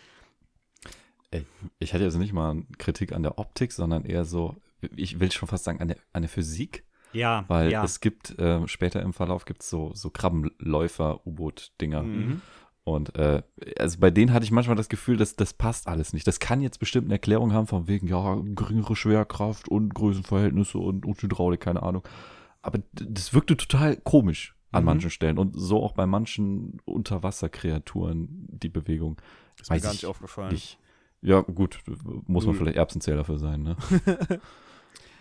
ich 1.79 1.93
hatte 1.93 2.05
also 2.05 2.19
nicht 2.19 2.33
mal 2.33 2.63
Kritik 2.77 3.11
an 3.11 3.23
der 3.23 3.39
Optik, 3.39 3.71
sondern 3.71 4.05
eher 4.05 4.25
so, 4.25 4.55
ich 4.95 5.19
will 5.19 5.31
schon 5.31 5.47
fast 5.47 5.65
sagen, 5.65 5.81
an 5.81 5.89
der, 5.89 5.97
an 6.13 6.21
der 6.21 6.29
Physik. 6.29 6.85
Ja. 7.17 7.45
Weil 7.47 7.71
ja. 7.71 7.83
es 7.83 7.99
gibt, 7.99 8.37
äh, 8.39 8.67
später 8.67 9.01
im 9.01 9.13
Verlauf 9.13 9.45
gibt 9.45 9.63
es 9.63 9.69
so, 9.69 9.91
so 9.93 10.09
Krabbenläufer-U-Boot-Dinger. 10.09 12.03
Mhm. 12.03 12.41
Und 12.83 13.15
äh, 13.17 13.43
also 13.77 13.99
bei 13.99 14.11
denen 14.11 14.31
hatte 14.31 14.45
ich 14.45 14.51
manchmal 14.51 14.77
das 14.77 14.87
Gefühl, 14.87 15.17
dass 15.17 15.35
das 15.35 15.53
passt 15.53 15.87
alles 15.87 16.13
nicht. 16.13 16.25
Das 16.25 16.39
kann 16.39 16.61
jetzt 16.61 16.79
bestimmt 16.79 17.07
eine 17.07 17.15
Erklärung 17.15 17.51
haben 17.51 17.67
von 17.67 17.87
wegen, 17.87 18.07
ja, 18.07 18.39
geringere 18.55 18.95
Schwerkraft 18.95 19.67
und 19.67 19.93
Größenverhältnisse 19.93 20.77
und, 20.77 21.05
und 21.05 21.21
Hydraulik, 21.21 21.59
keine 21.59 21.83
Ahnung. 21.83 22.07
Aber 22.61 22.79
das 22.93 23.33
wirkte 23.33 23.57
total 23.57 23.97
komisch 23.97 24.55
an 24.71 24.83
mhm. 24.83 24.85
manchen 24.85 25.09
Stellen 25.09 25.37
und 25.37 25.53
so 25.59 25.83
auch 25.83 25.93
bei 25.93 26.05
manchen 26.05 26.79
Unterwasserkreaturen 26.85 28.47
die 28.49 28.69
Bewegung. 28.69 29.17
Das 29.57 29.63
ist 29.63 29.71
mir 29.71 29.81
gar 29.81 29.91
nicht 29.91 30.05
aufgefallen. 30.05 30.53
Nicht. 30.53 30.79
Ja, 31.21 31.41
gut, 31.41 31.79
muss 32.27 32.45
man 32.45 32.55
vielleicht 32.55 32.77
Erbsenzähler 32.77 33.25
für 33.25 33.37
sein, 33.37 33.63
ne? 33.63 33.75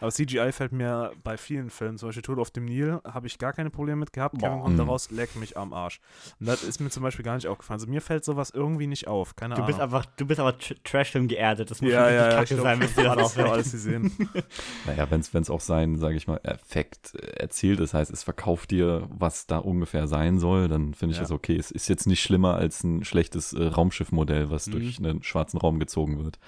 Aber 0.00 0.10
CGI 0.10 0.52
fällt 0.52 0.72
mir 0.72 1.12
bei 1.24 1.36
vielen 1.36 1.70
Filmen, 1.70 1.98
zum 1.98 2.08
Beispiel 2.08 2.22
Tod 2.22 2.38
auf 2.38 2.50
dem 2.50 2.66
Nil, 2.66 3.00
habe 3.04 3.26
ich 3.26 3.38
gar 3.38 3.52
keine 3.52 3.70
Probleme 3.70 4.00
mit 4.00 4.12
gehabt. 4.12 4.38
Kevin 4.38 4.60
kommt 4.60 4.78
daraus, 4.78 5.10
leck 5.10 5.34
mich 5.36 5.56
am 5.56 5.72
Arsch. 5.72 6.00
Und 6.38 6.46
das 6.46 6.62
ist 6.62 6.80
mir 6.80 6.90
zum 6.90 7.02
Beispiel 7.02 7.24
gar 7.24 7.34
nicht 7.34 7.46
aufgefallen. 7.46 7.80
Also 7.80 7.90
mir 7.90 8.00
fällt 8.00 8.24
sowas 8.24 8.50
irgendwie 8.50 8.86
nicht 8.86 9.08
auf. 9.08 9.36
Keine 9.36 9.54
du 9.54 9.62
Ahnung. 9.62 9.66
Bist 9.68 9.80
einfach, 9.80 10.04
du 10.04 10.26
bist 10.26 10.40
aber 10.40 10.56
Trash-Film 10.58 11.28
geerdet. 11.28 11.70
Das 11.70 11.80
muss 11.80 11.92
ja, 11.92 12.10
ja, 12.10 12.30
ja, 12.30 12.36
kacke 12.36 12.56
sein, 12.56 12.78
bis 12.78 12.94
dir 12.94 13.04
das 13.04 13.36
alles, 13.36 13.38
alles 13.38 13.72
gesehen. 13.72 14.12
naja, 14.86 15.08
wenn 15.10 15.20
es 15.20 15.50
auch 15.50 15.60
sein, 15.60 15.96
sage 15.96 16.16
ich 16.16 16.26
mal, 16.26 16.40
Effekt 16.42 17.14
erzielt, 17.14 17.80
das 17.80 17.94
heißt, 17.94 18.10
es 18.10 18.22
verkauft 18.22 18.70
dir, 18.70 19.08
was 19.10 19.46
da 19.46 19.58
ungefähr 19.58 20.06
sein 20.06 20.38
soll, 20.38 20.68
dann 20.68 20.94
finde 20.94 21.12
ich 21.12 21.18
ja. 21.18 21.22
das 21.22 21.30
okay. 21.30 21.56
Es 21.56 21.70
ist 21.70 21.88
jetzt 21.88 22.06
nicht 22.06 22.22
schlimmer 22.22 22.56
als 22.56 22.84
ein 22.84 23.04
schlechtes 23.04 23.52
äh, 23.52 23.64
Raumschiffmodell, 23.64 24.50
was 24.50 24.66
mhm. 24.66 24.72
durch 24.72 24.98
einen 24.98 25.22
schwarzen 25.22 25.58
Raum 25.58 25.78
gezogen 25.78 26.22
wird. 26.22 26.38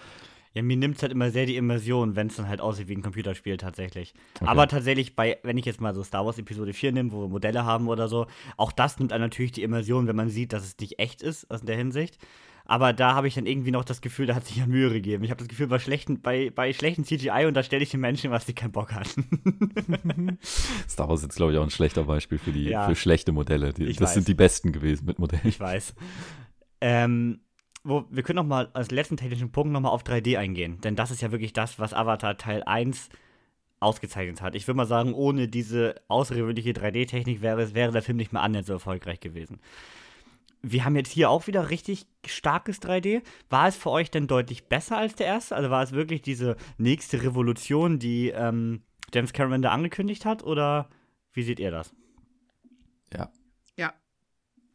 Ja, 0.59 0.65
mir 0.65 0.77
nimmt 0.77 0.97
es 0.97 1.03
halt 1.03 1.13
immer 1.13 1.31
sehr 1.31 1.47
die 1.47 1.55
Immersion, 1.55 2.17
wenn 2.17 2.27
es 2.27 2.35
dann 2.35 2.49
halt 2.49 2.61
aussieht 2.61 2.89
wie 2.89 2.97
ein 2.97 3.03
Computerspiel 3.03 3.59
tatsächlich. 3.59 4.13
Okay. 4.35 4.51
Aber 4.51 4.67
tatsächlich, 4.67 5.15
bei, 5.15 5.39
wenn 5.45 5.57
ich 5.57 5.65
jetzt 5.65 5.81
mal 5.81 5.95
so 5.95 6.03
Star 6.03 6.27
Wars 6.27 6.37
Episode 6.37 6.73
4 6.73 6.91
nehme, 6.91 7.13
wo 7.13 7.21
wir 7.21 7.29
Modelle 7.29 7.65
haben 7.65 7.87
oder 7.87 8.09
so, 8.09 8.27
auch 8.57 8.73
das 8.73 8.99
nimmt 8.99 9.13
dann 9.13 9.21
natürlich 9.21 9.53
die 9.53 9.63
Immersion, 9.63 10.09
wenn 10.09 10.17
man 10.17 10.31
sieht, 10.31 10.53
dass 10.53 10.65
es 10.65 10.77
nicht 10.81 10.99
echt 10.99 11.23
ist, 11.23 11.49
aus 11.49 11.61
der 11.63 11.77
Hinsicht. 11.77 12.19
Aber 12.65 12.93
da 12.93 13.15
habe 13.15 13.29
ich 13.29 13.37
dann 13.37 13.47
irgendwie 13.47 13.71
noch 13.71 13.85
das 13.85 14.01
Gefühl, 14.01 14.27
da 14.27 14.35
hat 14.35 14.47
sich 14.47 14.57
ja 14.57 14.67
Mühe 14.67 14.91
gegeben. 14.91 15.23
Ich 15.23 15.31
habe 15.31 15.39
das 15.39 15.47
Gefühl, 15.47 15.69
bei 15.69 15.79
schlechten, 15.79 16.21
bei, 16.21 16.51
bei 16.51 16.73
schlechten 16.73 17.05
CGI 17.05 17.47
unterstelle 17.47 17.85
ich 17.85 17.91
den 17.91 18.01
Menschen, 18.01 18.33
was 18.33 18.45
die 18.45 18.53
keinen 18.53 18.73
Bock 18.73 18.95
hatten. 18.95 20.39
Star 20.89 21.09
Wars 21.09 21.21
ist 21.21 21.27
jetzt, 21.27 21.37
glaube 21.37 21.53
ich, 21.53 21.59
auch 21.59 21.63
ein 21.63 21.71
schlechter 21.71 22.03
Beispiel 22.03 22.39
für, 22.39 22.51
die, 22.51 22.65
ja. 22.65 22.89
für 22.89 22.97
schlechte 22.97 23.31
Modelle. 23.31 23.73
Die, 23.73 23.87
das 23.87 24.01
weiß. 24.01 24.15
sind 24.15 24.27
die 24.27 24.35
besten 24.35 24.73
gewesen 24.73 25.07
mit 25.07 25.21
Modellen. 25.21 25.47
Ich 25.47 25.61
weiß. 25.61 25.95
Ähm, 26.81 27.43
wo, 27.89 28.05
wir 28.11 28.23
können 28.23 28.37
noch 28.37 28.45
mal 28.45 28.69
als 28.75 28.91
letzten 28.91 29.17
technischen 29.17 29.51
Punkt 29.51 29.73
noch 29.73 29.81
mal 29.81 29.89
auf 29.89 30.03
3D 30.03 30.39
eingehen, 30.39 30.81
denn 30.83 30.97
das 30.97 31.11
ist 31.11 31.23
ja 31.23 31.33
wirklich 31.33 31.53
das, 31.53 31.79
was 31.79 31.95
Avatar 31.95 32.37
Teil 32.37 32.63
1 32.65 33.09
ausgezeichnet 33.81 34.43
hat. 34.43 34.55
Ich 34.55 34.67
würde 34.67 34.77
mal 34.77 34.87
sagen, 34.87 35.15
ohne 35.15 35.49
diese 35.49 35.95
außergewöhnliche 36.09 36.71
3D-Technik 36.71 37.41
wäre, 37.41 37.75
wäre 37.75 37.93
der 37.93 38.03
Film 38.03 38.17
nicht 38.17 38.33
mehr 38.33 38.43
annähernd 38.43 38.67
so 38.67 38.73
erfolgreich 38.73 39.21
gewesen. 39.21 39.61
Wir 40.61 40.85
haben 40.85 40.97
jetzt 40.97 41.13
hier 41.13 41.31
auch 41.31 41.47
wieder 41.47 41.71
richtig 41.71 42.07
starkes 42.27 42.83
3D. 42.83 43.23
War 43.49 43.69
es 43.69 43.77
für 43.77 43.91
euch 43.91 44.11
denn 44.11 44.27
deutlich 44.27 44.65
besser 44.65 44.99
als 44.99 45.15
der 45.15 45.29
erste? 45.29 45.55
Also 45.55 45.71
war 45.71 45.83
es 45.83 45.93
wirklich 45.93 46.21
diese 46.21 46.57
nächste 46.79 47.23
Revolution, 47.23 48.01
die 48.01 48.31
ähm, 48.31 48.83
James 49.15 49.33
Cameron 49.33 49.63
da 49.63 49.71
angekündigt 49.71 50.25
hat? 50.25 50.43
Oder 50.43 50.89
wie 51.33 51.45
seht 51.45 51.61
ihr 51.61 51.71
das? 51.71 51.95
Ja, 53.15 53.31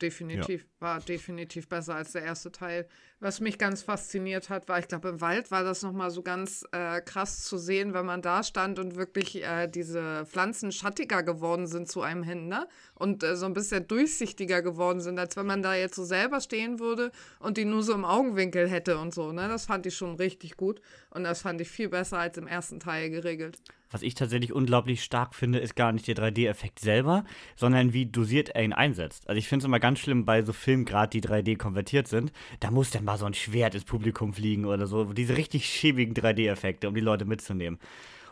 definitiv. 0.04 0.62
Ja. 0.62 0.68
War 0.80 1.00
definitiv 1.00 1.68
besser 1.68 1.96
als 1.96 2.12
der 2.12 2.24
erste 2.24 2.52
Teil. 2.52 2.88
Was 3.20 3.40
mich 3.40 3.58
ganz 3.58 3.82
fasziniert 3.82 4.50
hat, 4.50 4.68
war, 4.68 4.80
ich 4.80 4.88
glaube, 4.88 5.10
im 5.10 5.22
Wald 5.22 5.50
war 5.50 5.64
das 5.64 5.82
nochmal 5.82 6.12
so 6.12 6.22
ganz 6.22 6.66
äh, 6.74 7.02
krass 7.02 7.44
zu 7.44 7.58
sehen, 7.58 7.94
wenn 7.94 8.06
man 8.06 8.22
da 8.22 8.44
stand 8.44 8.80
und 8.80 8.98
wirklich 8.98 9.42
äh, 9.44 9.68
diese 9.68 10.26
Pflanzen 10.26 10.72
schattiger 10.72 11.24
geworden 11.24 11.66
sind 11.66 11.90
zu 11.90 12.02
einem 12.02 12.24
hin, 12.24 12.48
ne? 12.48 12.68
Und 12.96 13.24
äh, 13.24 13.36
so 13.36 13.46
ein 13.46 13.54
bisschen 13.54 13.88
durchsichtiger 13.88 14.62
geworden 14.62 15.00
sind, 15.00 15.18
als 15.18 15.38
wenn 15.38 15.46
man 15.46 15.64
da 15.64 15.74
jetzt 15.74 15.96
so 15.96 16.04
selber 16.04 16.42
stehen 16.42 16.80
würde 16.80 17.12
und 17.40 17.58
die 17.58 17.66
nur 17.66 17.82
so 17.82 17.94
im 17.94 18.06
Augenwinkel 18.06 18.70
hätte 18.70 18.98
und 18.98 19.14
so, 19.14 19.32
ne? 19.32 19.48
Das 19.48 19.66
fand 19.66 19.86
ich 19.86 19.96
schon 19.96 20.16
richtig 20.16 20.58
gut 20.58 20.82
und 21.10 21.24
das 21.24 21.42
fand 21.42 21.62
ich 21.62 21.70
viel 21.70 21.90
besser 21.90 22.18
als 22.20 22.38
im 22.38 22.48
ersten 22.48 22.80
Teil 22.80 23.10
geregelt. 23.10 23.58
Was 23.94 24.02
ich 24.02 24.16
tatsächlich 24.16 24.52
unglaublich 24.52 25.04
stark 25.04 25.36
finde, 25.36 25.60
ist 25.60 25.76
gar 25.76 25.92
nicht 25.92 26.08
der 26.08 26.16
3D-Effekt 26.16 26.80
selber, 26.80 27.26
sondern 27.56 27.94
wie 27.94 28.08
dosiert 28.08 28.50
er 28.50 28.64
ihn 28.64 28.74
einsetzt. 28.74 29.30
Also 29.30 29.38
ich 29.38 29.48
finde 29.48 29.64
es 29.64 29.68
immer 29.68 29.80
ganz 29.80 30.00
schlimm 30.00 30.26
bei 30.26 30.42
so 30.42 30.52
Filmen, 30.52 30.84
gerade 30.84 31.12
die 31.12 31.22
3D 31.22 31.58
konvertiert 31.58 32.08
sind, 32.08 32.32
da 32.60 32.72
muss 32.72 32.90
dann 32.90 33.06
mal 33.06 33.20
so 33.20 33.28
ein 33.28 33.36
Schwert 33.36 33.76
ins 33.76 33.86
Publikum 33.86 34.34
fliegen 34.34 34.66
oder 34.66 34.88
so. 34.88 35.14
Diese 35.14 35.38
richtig 35.38 35.68
schäbigen 35.68 36.16
3D-Effekte, 36.16 36.88
um 36.88 36.96
die 36.96 37.02
Leute 37.02 37.26
mitzunehmen. 37.26 37.78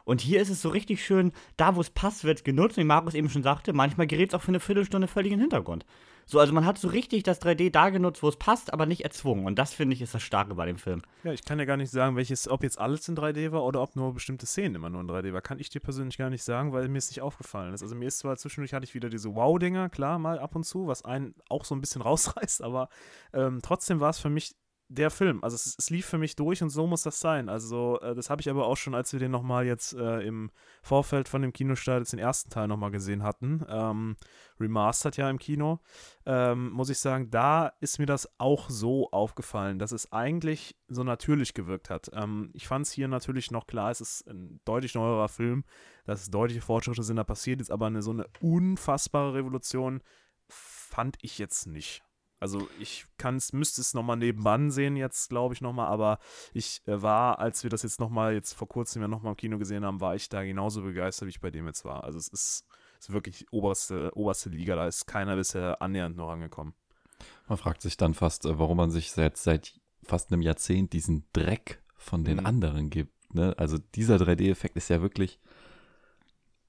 Und 0.03 0.21
hier 0.21 0.41
ist 0.41 0.49
es 0.49 0.63
so 0.63 0.69
richtig 0.69 1.05
schön, 1.05 1.31
da 1.57 1.75
wo 1.75 1.81
es 1.81 1.91
passt, 1.91 2.23
wird 2.23 2.39
es 2.39 2.43
genutzt. 2.43 2.77
Wie 2.77 2.83
Markus 2.83 3.13
eben 3.13 3.29
schon 3.29 3.43
sagte, 3.43 3.71
manchmal 3.71 4.07
gerät 4.07 4.29
es 4.29 4.33
auch 4.33 4.41
für 4.41 4.47
eine 4.47 4.59
Viertelstunde 4.59 5.07
völlig 5.07 5.31
in 5.31 5.37
den 5.37 5.43
Hintergrund. 5.43 5.85
So, 6.25 6.39
also 6.39 6.53
man 6.53 6.65
hat 6.65 6.77
so 6.77 6.87
richtig 6.87 7.23
das 7.23 7.41
3D 7.41 7.71
da 7.71 7.89
genutzt, 7.89 8.23
wo 8.23 8.29
es 8.29 8.37
passt, 8.37 8.73
aber 8.73 8.85
nicht 8.85 9.03
erzwungen. 9.03 9.45
Und 9.45 9.59
das 9.59 9.73
finde 9.73 9.95
ich 9.95 10.01
ist 10.01 10.13
das 10.13 10.23
Starke 10.23 10.55
bei 10.55 10.65
dem 10.65 10.77
Film. 10.77 11.01
Ja, 11.23 11.33
ich 11.33 11.43
kann 11.43 11.59
ja 11.59 11.65
gar 11.65 11.77
nicht 11.77 11.91
sagen, 11.91 12.15
welches, 12.15 12.47
ob 12.47 12.63
jetzt 12.63 12.79
alles 12.79 13.07
in 13.07 13.15
3D 13.15 13.51
war 13.51 13.63
oder 13.63 13.81
ob 13.81 13.95
nur 13.95 14.13
bestimmte 14.13 14.45
Szenen 14.45 14.75
immer 14.75 14.89
nur 14.89 15.01
in 15.01 15.07
3D 15.07 15.33
war. 15.33 15.41
Kann 15.41 15.59
ich 15.59 15.69
dir 15.69 15.79
persönlich 15.79 16.17
gar 16.17 16.29
nicht 16.29 16.43
sagen, 16.43 16.71
weil 16.73 16.87
mir 16.87 16.97
es 16.97 17.09
nicht 17.09 17.21
aufgefallen 17.21 17.73
ist. 17.73 17.81
Also 17.81 17.95
mir 17.95 18.07
ist 18.07 18.19
zwar 18.19 18.37
zwischendurch 18.37 18.73
hatte 18.73 18.85
ich 18.85 18.93
wieder 18.93 19.09
diese 19.09 19.35
Wow-Dinger, 19.35 19.89
klar, 19.89 20.19
mal 20.19 20.39
ab 20.39 20.55
und 20.55 20.63
zu, 20.63 20.87
was 20.87 21.03
einen 21.03 21.35
auch 21.49 21.65
so 21.65 21.75
ein 21.75 21.81
bisschen 21.81 22.01
rausreißt, 22.01 22.63
aber 22.63 22.89
ähm, 23.33 23.59
trotzdem 23.61 23.99
war 23.99 24.09
es 24.09 24.19
für 24.19 24.29
mich 24.29 24.55
der 24.93 25.09
Film. 25.09 25.41
Also 25.43 25.55
es, 25.55 25.75
es, 25.77 25.89
lief 25.89 26.05
für 26.05 26.17
mich 26.17 26.35
durch 26.35 26.61
und 26.61 26.69
so 26.69 26.85
muss 26.85 27.03
das 27.03 27.19
sein. 27.19 27.47
Also 27.47 27.99
äh, 28.01 28.13
das 28.13 28.29
habe 28.29 28.41
ich 28.41 28.49
aber 28.49 28.65
auch 28.65 28.75
schon, 28.75 28.93
als 28.93 29.13
wir 29.13 29.19
den 29.19 29.31
nochmal 29.31 29.65
jetzt 29.65 29.93
äh, 29.93 30.19
im 30.21 30.51
Vorfeld 30.83 31.29
von 31.29 31.41
dem 31.41 31.53
Kinostart 31.53 31.99
jetzt 31.99 32.11
den 32.11 32.19
ersten 32.19 32.49
Teil 32.49 32.67
nochmal 32.67 32.91
gesehen 32.91 33.23
hatten, 33.23 33.65
ähm, 33.69 34.17
remastered 34.59 35.15
ja 35.15 35.29
im 35.29 35.39
Kino, 35.39 35.79
ähm, 36.25 36.71
muss 36.71 36.89
ich 36.89 36.99
sagen, 36.99 37.31
da 37.31 37.71
ist 37.79 37.99
mir 37.99 38.05
das 38.05 38.29
auch 38.37 38.69
so 38.69 39.09
aufgefallen, 39.11 39.79
dass 39.79 39.93
es 39.93 40.11
eigentlich 40.11 40.75
so 40.89 41.03
natürlich 41.03 41.53
gewirkt 41.53 41.89
hat. 41.89 42.11
Ähm, 42.13 42.51
ich 42.53 42.67
fand 42.67 42.85
es 42.85 42.91
hier 42.91 43.07
natürlich 43.07 43.49
noch 43.49 43.67
klar, 43.67 43.91
es 43.91 44.01
ist 44.01 44.27
ein 44.27 44.59
deutlich 44.65 44.93
neuerer 44.95 45.29
Film, 45.29 45.63
dass 46.05 46.29
deutliche 46.29 46.61
Fortschritte 46.61 47.03
sind 47.03 47.15
da 47.15 47.23
passiert, 47.23 47.61
ist 47.61 47.71
aber 47.71 47.87
eine 47.87 48.01
so 48.01 48.11
eine 48.11 48.25
unfassbare 48.41 49.35
Revolution 49.35 50.01
fand 50.49 51.17
ich 51.21 51.37
jetzt 51.37 51.65
nicht. 51.67 52.03
Also 52.41 52.67
ich 52.79 53.05
kann 53.17 53.35
es, 53.37 53.53
müsste 53.53 53.81
es 53.81 53.93
nochmal 53.93 54.17
nebenan 54.17 54.71
sehen 54.71 54.97
jetzt, 54.97 55.29
glaube 55.29 55.53
ich, 55.53 55.61
nochmal, 55.61 55.87
aber 55.87 56.17
ich 56.53 56.81
äh, 56.87 57.01
war, 57.01 57.39
als 57.39 57.63
wir 57.63 57.69
das 57.69 57.83
jetzt 57.83 57.99
nochmal, 57.99 58.33
jetzt 58.33 58.53
vor 58.53 58.67
kurzem 58.67 59.01
ja 59.03 59.07
nochmal 59.07 59.33
im 59.33 59.37
Kino 59.37 59.57
gesehen 59.59 59.85
haben, 59.85 60.01
war 60.01 60.15
ich 60.15 60.27
da 60.27 60.43
genauso 60.43 60.81
begeistert, 60.81 61.27
wie 61.27 61.29
ich 61.29 61.39
bei 61.39 61.51
dem 61.51 61.67
jetzt 61.67 61.85
war. 61.85 62.03
Also 62.03 62.17
es 62.17 62.27
ist, 62.27 62.65
ist 62.99 63.13
wirklich 63.13 63.45
oberste, 63.51 64.11
oberste 64.15 64.49
Liga, 64.49 64.75
da 64.75 64.87
ist 64.87 65.05
keiner 65.05 65.35
bisher 65.35 65.81
annähernd 65.81 66.17
noch 66.17 66.29
angekommen. 66.29 66.73
Man 67.47 67.59
fragt 67.59 67.81
sich 67.83 67.95
dann 67.95 68.15
fast, 68.15 68.45
äh, 68.45 68.57
warum 68.57 68.77
man 68.77 68.89
sich 68.89 69.11
seit, 69.11 69.37
seit 69.37 69.79
fast 70.03 70.31
einem 70.31 70.41
Jahrzehnt 70.41 70.93
diesen 70.93 71.25
Dreck 71.33 71.83
von 71.95 72.23
den 72.23 72.39
Mhm. 72.39 72.45
anderen 72.47 72.89
gibt. 72.89 73.35
Ne? 73.35 73.53
Also 73.57 73.77
dieser 73.77 74.15
3D-Effekt 74.17 74.75
ist 74.75 74.89
ja 74.89 75.01
wirklich 75.03 75.39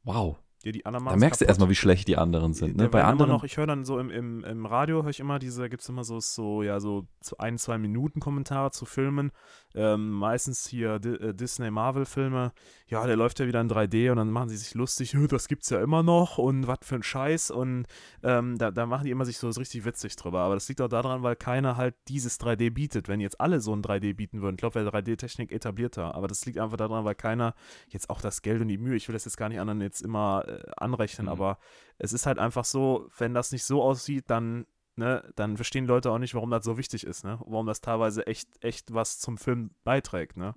wow. 0.04 0.38
Ja, 0.64 0.72
die 0.72 0.86
anderen 0.86 1.04
Da 1.04 1.10
machen's 1.10 1.20
merkst 1.20 1.40
du 1.40 1.44
erstmal, 1.44 1.68
wie 1.68 1.74
schlecht 1.74 2.08
die 2.08 2.16
anderen 2.16 2.54
sind. 2.54 2.76
Ne? 2.76 2.88
Bei 2.88 3.04
anderen 3.04 3.30
noch, 3.30 3.44
ich 3.44 3.56
höre 3.56 3.66
dann 3.66 3.84
so 3.84 3.98
im, 3.98 4.10
im, 4.10 4.44
im 4.44 4.66
Radio, 4.66 5.02
höre 5.02 5.10
ich 5.10 5.20
immer 5.20 5.38
diese, 5.38 5.68
gibt 5.68 5.82
es 5.82 5.88
immer 5.88 6.04
so, 6.04 6.20
so, 6.20 6.62
ja, 6.62 6.80
so 6.80 7.06
ein, 7.38 7.58
zwei 7.58 7.78
Minuten 7.78 8.20
Kommentare 8.20 8.70
zu 8.70 8.84
Filmen. 8.84 9.32
Ähm, 9.74 10.10
meistens 10.10 10.66
hier 10.66 10.98
Di 10.98 11.10
äh, 11.10 11.34
Disney 11.34 11.70
Marvel 11.70 12.04
Filme. 12.04 12.52
Ja, 12.88 13.06
der 13.06 13.16
läuft 13.16 13.40
ja 13.40 13.46
wieder 13.46 13.60
in 13.60 13.70
3D 13.70 14.10
und 14.10 14.18
dann 14.18 14.30
machen 14.30 14.50
sie 14.50 14.56
sich 14.56 14.74
lustig, 14.74 15.14
"Hö, 15.14 15.26
das 15.28 15.48
gibt's 15.48 15.70
ja 15.70 15.82
immer 15.82 16.02
noch 16.02 16.38
und 16.38 16.66
was 16.66 16.80
für 16.82 16.96
ein 16.96 17.02
Scheiß. 17.02 17.50
Und 17.50 17.86
ähm, 18.22 18.58
da, 18.58 18.70
da 18.70 18.86
machen 18.86 19.04
die 19.04 19.10
immer 19.10 19.24
sich 19.24 19.38
so 19.38 19.48
richtig 19.48 19.84
witzig 19.84 20.16
drüber. 20.16 20.40
Aber 20.40 20.54
das 20.54 20.68
liegt 20.68 20.80
auch 20.80 20.88
daran, 20.88 21.22
weil 21.22 21.36
keiner 21.36 21.76
halt 21.76 21.94
dieses 22.08 22.38
3D 22.38 22.70
bietet. 22.70 23.08
Wenn 23.08 23.20
jetzt 23.20 23.40
alle 23.40 23.60
so 23.60 23.74
ein 23.74 23.82
3D 23.82 24.14
bieten 24.14 24.42
würden, 24.42 24.56
ich 24.56 24.60
glaube, 24.60 24.74
wäre 24.74 24.90
3D-Technik 24.90 25.52
etablierter. 25.52 26.14
Aber 26.14 26.28
das 26.28 26.44
liegt 26.44 26.58
einfach 26.58 26.76
daran, 26.76 27.04
weil 27.04 27.14
keiner 27.14 27.54
jetzt 27.88 28.10
auch 28.10 28.20
das 28.20 28.42
Geld 28.42 28.60
und 28.60 28.68
die 28.68 28.78
Mühe, 28.78 28.96
ich 28.96 29.08
will 29.08 29.14
das 29.14 29.24
jetzt 29.24 29.36
gar 29.36 29.48
nicht 29.48 29.60
anderen 29.60 29.80
jetzt 29.80 30.02
immer 30.02 30.44
äh, 30.58 30.70
anrechnen, 30.76 31.26
Mhm. 31.26 31.32
aber 31.32 31.58
es 31.98 32.12
ist 32.12 32.26
halt 32.26 32.38
einfach 32.38 32.64
so, 32.64 33.08
wenn 33.18 33.34
das 33.34 33.52
nicht 33.52 33.64
so 33.64 33.82
aussieht, 33.82 34.24
dann, 34.28 34.66
ne, 34.96 35.22
dann 35.36 35.56
verstehen 35.56 35.86
Leute 35.86 36.10
auch 36.10 36.18
nicht, 36.18 36.34
warum 36.34 36.50
das 36.50 36.64
so 36.64 36.76
wichtig 36.78 37.04
ist, 37.04 37.24
ne? 37.24 37.38
Warum 37.46 37.66
das 37.66 37.80
teilweise 37.80 38.26
echt, 38.26 38.48
echt 38.62 38.92
was 38.92 39.18
zum 39.18 39.38
Film 39.38 39.70
beiträgt, 39.84 40.36
ne? 40.36 40.54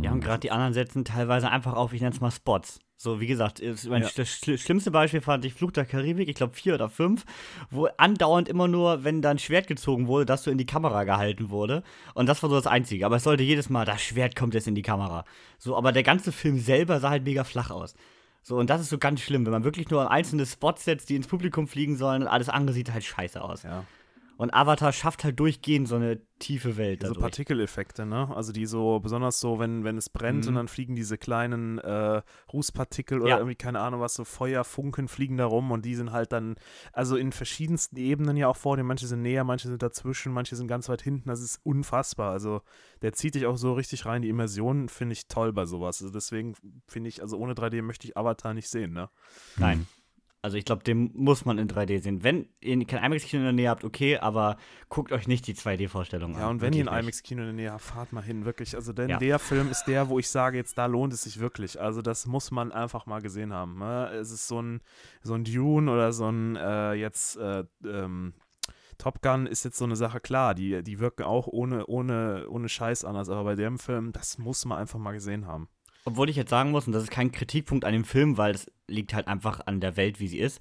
Ja, 0.00 0.10
Mhm. 0.10 0.16
und 0.16 0.20
gerade 0.24 0.40
die 0.40 0.50
anderen 0.50 0.72
setzen 0.74 1.04
teilweise 1.04 1.50
einfach 1.50 1.74
auf, 1.74 1.92
ich 1.92 2.00
nenne 2.00 2.14
es 2.14 2.20
mal 2.20 2.30
Spots. 2.30 2.80
So, 2.96 3.20
wie 3.20 3.26
gesagt, 3.26 3.58
ist 3.58 3.86
mein 3.88 4.02
Ja. 4.02 4.08
sch- 4.08 4.16
das 4.16 4.28
schl- 4.28 4.56
schlimmste 4.56 4.90
Beispiel 4.92 5.20
fand 5.20 5.44
ich 5.44 5.52
Fluch 5.52 5.72
der 5.72 5.84
Karibik, 5.84 6.28
ich 6.28 6.36
glaube 6.36 6.54
vier 6.54 6.74
oder 6.74 6.88
fünf, 6.88 7.24
wo 7.68 7.86
andauernd 7.98 8.48
immer 8.48 8.68
nur, 8.68 9.02
wenn 9.02 9.20
da 9.20 9.30
ein 9.30 9.40
Schwert 9.40 9.66
gezogen 9.66 10.06
wurde, 10.06 10.24
das 10.26 10.44
so 10.44 10.50
in 10.50 10.58
die 10.58 10.64
Kamera 10.64 11.02
gehalten 11.04 11.50
wurde. 11.50 11.82
Und 12.14 12.28
das 12.28 12.42
war 12.42 12.48
so 12.48 12.56
das 12.56 12.68
Einzige. 12.68 13.04
Aber 13.04 13.16
es 13.16 13.24
sollte 13.24 13.42
jedes 13.42 13.68
Mal, 13.68 13.84
das 13.84 14.00
Schwert 14.00 14.36
kommt 14.36 14.54
jetzt 14.54 14.68
in 14.68 14.76
die 14.76 14.82
Kamera. 14.82 15.24
So, 15.58 15.76
aber 15.76 15.90
der 15.92 16.04
ganze 16.04 16.30
Film 16.32 16.56
selber 16.58 17.00
sah 17.00 17.10
halt 17.10 17.24
mega 17.24 17.42
flach 17.44 17.70
aus. 17.70 17.94
So, 18.46 18.58
und 18.58 18.68
das 18.68 18.82
ist 18.82 18.90
so 18.90 18.98
ganz 18.98 19.22
schlimm, 19.22 19.46
wenn 19.46 19.52
man 19.52 19.64
wirklich 19.64 19.88
nur 19.88 20.10
einzelne 20.10 20.44
Spots 20.44 20.84
setzt, 20.84 21.08
die 21.08 21.16
ins 21.16 21.26
Publikum 21.26 21.66
fliegen 21.66 21.96
sollen 21.96 22.22
und 22.22 22.28
alles 22.28 22.50
andere 22.50 22.74
sieht 22.74 22.92
halt 22.92 23.02
scheiße 23.02 23.42
aus. 23.42 23.62
Ja. 23.62 23.84
Und 24.36 24.52
Avatar 24.52 24.92
schafft 24.92 25.22
halt 25.22 25.38
durchgehend 25.38 25.86
so 25.86 25.94
eine 25.94 26.20
tiefe 26.40 26.76
Welt. 26.76 27.02
So 27.02 27.08
dadurch. 27.08 27.20
Partikeleffekte, 27.22 28.04
ne? 28.04 28.34
Also 28.34 28.52
die 28.52 28.66
so, 28.66 28.98
besonders 28.98 29.38
so, 29.38 29.60
wenn, 29.60 29.84
wenn 29.84 29.96
es 29.96 30.08
brennt 30.10 30.42
Mhm. 30.44 30.48
und 30.48 30.54
dann 30.56 30.68
fliegen 30.68 30.96
diese 30.96 31.16
kleinen 31.16 31.78
äh, 31.78 32.20
Rußpartikel 32.52 33.20
oder 33.20 33.30
Ja. 33.30 33.36
irgendwie, 33.38 33.54
keine 33.54 33.78
Ahnung 33.80 34.00
was, 34.00 34.14
so 34.14 34.24
Feuerfunken 34.24 35.06
fliegen 35.06 35.36
da 35.36 35.46
rum 35.46 35.70
und 35.70 35.84
die 35.84 35.94
sind 35.94 36.10
halt 36.10 36.32
dann, 36.32 36.56
also 36.92 37.16
in 37.16 37.30
verschiedensten 37.30 37.96
Ebenen 37.96 38.36
ja 38.36 38.48
auch 38.48 38.56
vor 38.56 38.76
dir. 38.76 38.82
Manche 38.82 39.06
sind 39.06 39.22
näher, 39.22 39.44
manche 39.44 39.68
sind 39.68 39.82
dazwischen, 39.82 40.32
manche 40.32 40.56
sind 40.56 40.66
ganz 40.66 40.88
weit 40.88 41.02
hinten. 41.02 41.28
Das 41.28 41.40
ist 41.40 41.60
unfassbar. 41.62 42.32
Also 42.32 42.62
der 43.02 43.12
zieht 43.12 43.36
dich 43.36 43.46
auch 43.46 43.56
so 43.56 43.72
richtig 43.74 44.04
rein. 44.04 44.22
Die 44.22 44.28
Immersion 44.28 44.88
finde 44.88 45.12
ich 45.12 45.28
toll 45.28 45.52
bei 45.52 45.64
sowas. 45.64 46.02
Also 46.02 46.12
deswegen 46.12 46.54
finde 46.88 47.08
ich, 47.08 47.22
also 47.22 47.38
ohne 47.38 47.54
3D 47.54 47.82
möchte 47.82 48.08
ich 48.08 48.16
Avatar 48.16 48.52
nicht 48.52 48.68
sehen, 48.68 48.92
ne? 48.92 49.10
Nein. 49.58 49.86
Also 50.44 50.58
ich 50.58 50.66
glaube, 50.66 50.84
den 50.84 51.10
muss 51.14 51.46
man 51.46 51.56
in 51.56 51.68
3D 51.68 52.02
sehen. 52.02 52.22
Wenn 52.22 52.46
ihr 52.60 52.84
kein 52.84 53.02
IMAX-Kino 53.02 53.40
in 53.40 53.44
der 53.46 53.52
Nähe 53.54 53.70
habt, 53.70 53.82
okay, 53.82 54.18
aber 54.18 54.58
guckt 54.90 55.10
euch 55.10 55.26
nicht 55.26 55.46
die 55.46 55.54
2D-Vorstellung 55.54 56.34
an. 56.34 56.40
Ja, 56.42 56.48
und 56.50 56.60
wenn 56.60 56.74
ihr 56.74 56.86
ein. 56.92 57.04
IMAX-Kino 57.04 57.40
in 57.40 57.46
der 57.46 57.54
Nähe 57.54 57.72
habt, 57.72 57.80
fahrt 57.80 58.12
mal 58.12 58.22
hin, 58.22 58.44
wirklich. 58.44 58.74
Also 58.76 58.92
denn 58.92 59.08
Ja. 59.08 59.16
der 59.16 59.38
Film 59.38 59.70
ist 59.70 59.84
der, 59.84 60.10
wo 60.10 60.18
ich 60.18 60.28
sage, 60.28 60.58
jetzt 60.58 60.76
da 60.76 60.84
lohnt 60.84 61.14
es 61.14 61.22
sich 61.22 61.40
wirklich. 61.40 61.80
Also 61.80 62.02
das 62.02 62.26
muss 62.26 62.50
man 62.50 62.72
einfach 62.72 63.06
mal 63.06 63.22
gesehen 63.22 63.54
haben. 63.54 63.78
Ne? 63.78 64.10
Es 64.20 64.30
ist 64.30 64.46
so 64.46 64.60
ein, 64.60 64.82
so 65.22 65.32
ein 65.32 65.44
Dune 65.44 65.90
oder 65.90 66.12
so 66.12 66.28
ein 66.28 66.56
äh, 66.56 66.92
jetzt 66.92 67.38
äh, 67.38 67.64
ähm, 67.82 68.34
Top 68.98 69.22
Gun 69.22 69.46
ist 69.46 69.64
jetzt 69.64 69.78
so 69.78 69.86
eine 69.86 69.96
Sache, 69.96 70.20
klar, 70.20 70.54
die, 70.54 70.82
die 70.82 70.98
wirken 71.00 71.22
auch 71.22 71.46
ohne, 71.46 71.86
ohne, 71.86 72.46
ohne 72.50 72.68
Scheiß 72.68 73.06
anders, 73.06 73.30
aber 73.30 73.44
bei 73.44 73.54
dem 73.54 73.78
Film, 73.78 74.12
das 74.12 74.36
muss 74.36 74.66
man 74.66 74.76
einfach 74.76 74.98
mal 74.98 75.12
gesehen 75.12 75.46
haben. 75.46 75.68
Obwohl 76.04 76.28
ich 76.28 76.36
jetzt 76.36 76.50
sagen 76.50 76.70
muss, 76.70 76.86
und 76.86 76.92
das 76.92 77.02
ist 77.04 77.10
kein 77.10 77.32
Kritikpunkt 77.32 77.84
an 77.84 77.92
dem 77.92 78.04
Film, 78.04 78.36
weil 78.36 78.54
es 78.54 78.70
liegt 78.88 79.14
halt 79.14 79.26
einfach 79.26 79.60
an 79.66 79.80
der 79.80 79.96
Welt, 79.96 80.20
wie 80.20 80.28
sie 80.28 80.38
ist. 80.38 80.60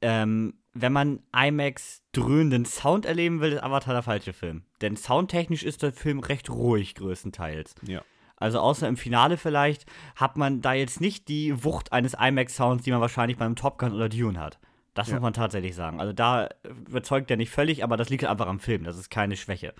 Ähm, 0.00 0.54
wenn 0.72 0.92
man 0.92 1.20
IMAX 1.36 2.02
dröhnenden 2.12 2.64
Sound 2.64 3.04
erleben 3.04 3.40
will, 3.40 3.52
ist 3.52 3.62
Avatar 3.62 3.94
der 3.94 4.02
falsche 4.02 4.32
Film. 4.32 4.62
Denn 4.80 4.96
soundtechnisch 4.96 5.62
ist 5.64 5.82
der 5.82 5.92
Film 5.92 6.20
recht 6.20 6.48
ruhig 6.50 6.94
größtenteils. 6.94 7.74
Ja. 7.86 8.02
Also 8.36 8.60
außer 8.60 8.86
im 8.86 8.96
Finale 8.96 9.36
vielleicht 9.36 9.84
hat 10.14 10.36
man 10.36 10.60
da 10.62 10.72
jetzt 10.72 11.00
nicht 11.00 11.26
die 11.28 11.64
Wucht 11.64 11.92
eines 11.92 12.14
IMAX-Sounds, 12.14 12.84
die 12.84 12.92
man 12.92 13.00
wahrscheinlich 13.00 13.36
beim 13.36 13.56
Top 13.56 13.78
Gun 13.78 13.92
oder 13.92 14.08
Dune 14.08 14.38
hat. 14.38 14.58
Das 14.94 15.08
Ja. 15.08 15.14
muss 15.14 15.22
man 15.22 15.32
tatsächlich 15.32 15.74
sagen. 15.74 16.00
Also 16.00 16.12
da 16.12 16.48
überzeugt 16.86 17.30
er 17.30 17.36
nicht 17.36 17.50
völlig, 17.50 17.82
aber 17.82 17.96
das 17.96 18.08
liegt 18.08 18.24
einfach 18.24 18.46
am 18.46 18.60
Film. 18.60 18.84
Das 18.84 18.96
ist 18.96 19.10
keine 19.10 19.36
Schwäche. 19.36 19.74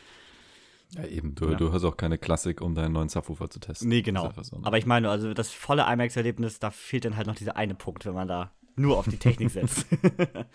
Ja, 0.90 1.04
eben. 1.04 1.34
Du, 1.34 1.50
Ja. 1.50 1.54
du 1.56 1.70
hörst 1.72 1.84
auch 1.84 1.96
keine 1.96 2.18
Klassik, 2.18 2.60
um 2.60 2.74
deinen 2.74 2.92
neuen 2.92 3.08
Subwoofer 3.08 3.50
zu 3.50 3.60
testen. 3.60 3.88
Nee, 3.88 4.02
genau. 4.02 4.32
so, 4.42 4.58
ne? 4.58 4.66
Aber 4.66 4.78
ich 4.78 4.86
meine, 4.86 5.10
also 5.10 5.34
das 5.34 5.50
volle 5.52 5.82
IMAX-Erlebnis, 5.90 6.58
da 6.60 6.70
fehlt 6.70 7.04
dann 7.04 7.16
halt 7.16 7.26
noch 7.26 7.34
dieser 7.34 7.56
eine 7.56 7.74
Punkt, 7.74 8.06
wenn 8.06 8.14
man 8.14 8.28
da 8.28 8.52
nur 8.76 8.96
auf 8.98 9.06
die 9.08 9.18
Technik 9.18 9.50
setzt. 9.52 9.86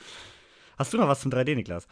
Hast 0.77 0.93
du 0.93 0.97
noch 0.97 1.07
was 1.07 1.21
zum 1.21 1.31
3D, 1.31 1.55
Niklas? 1.55 1.87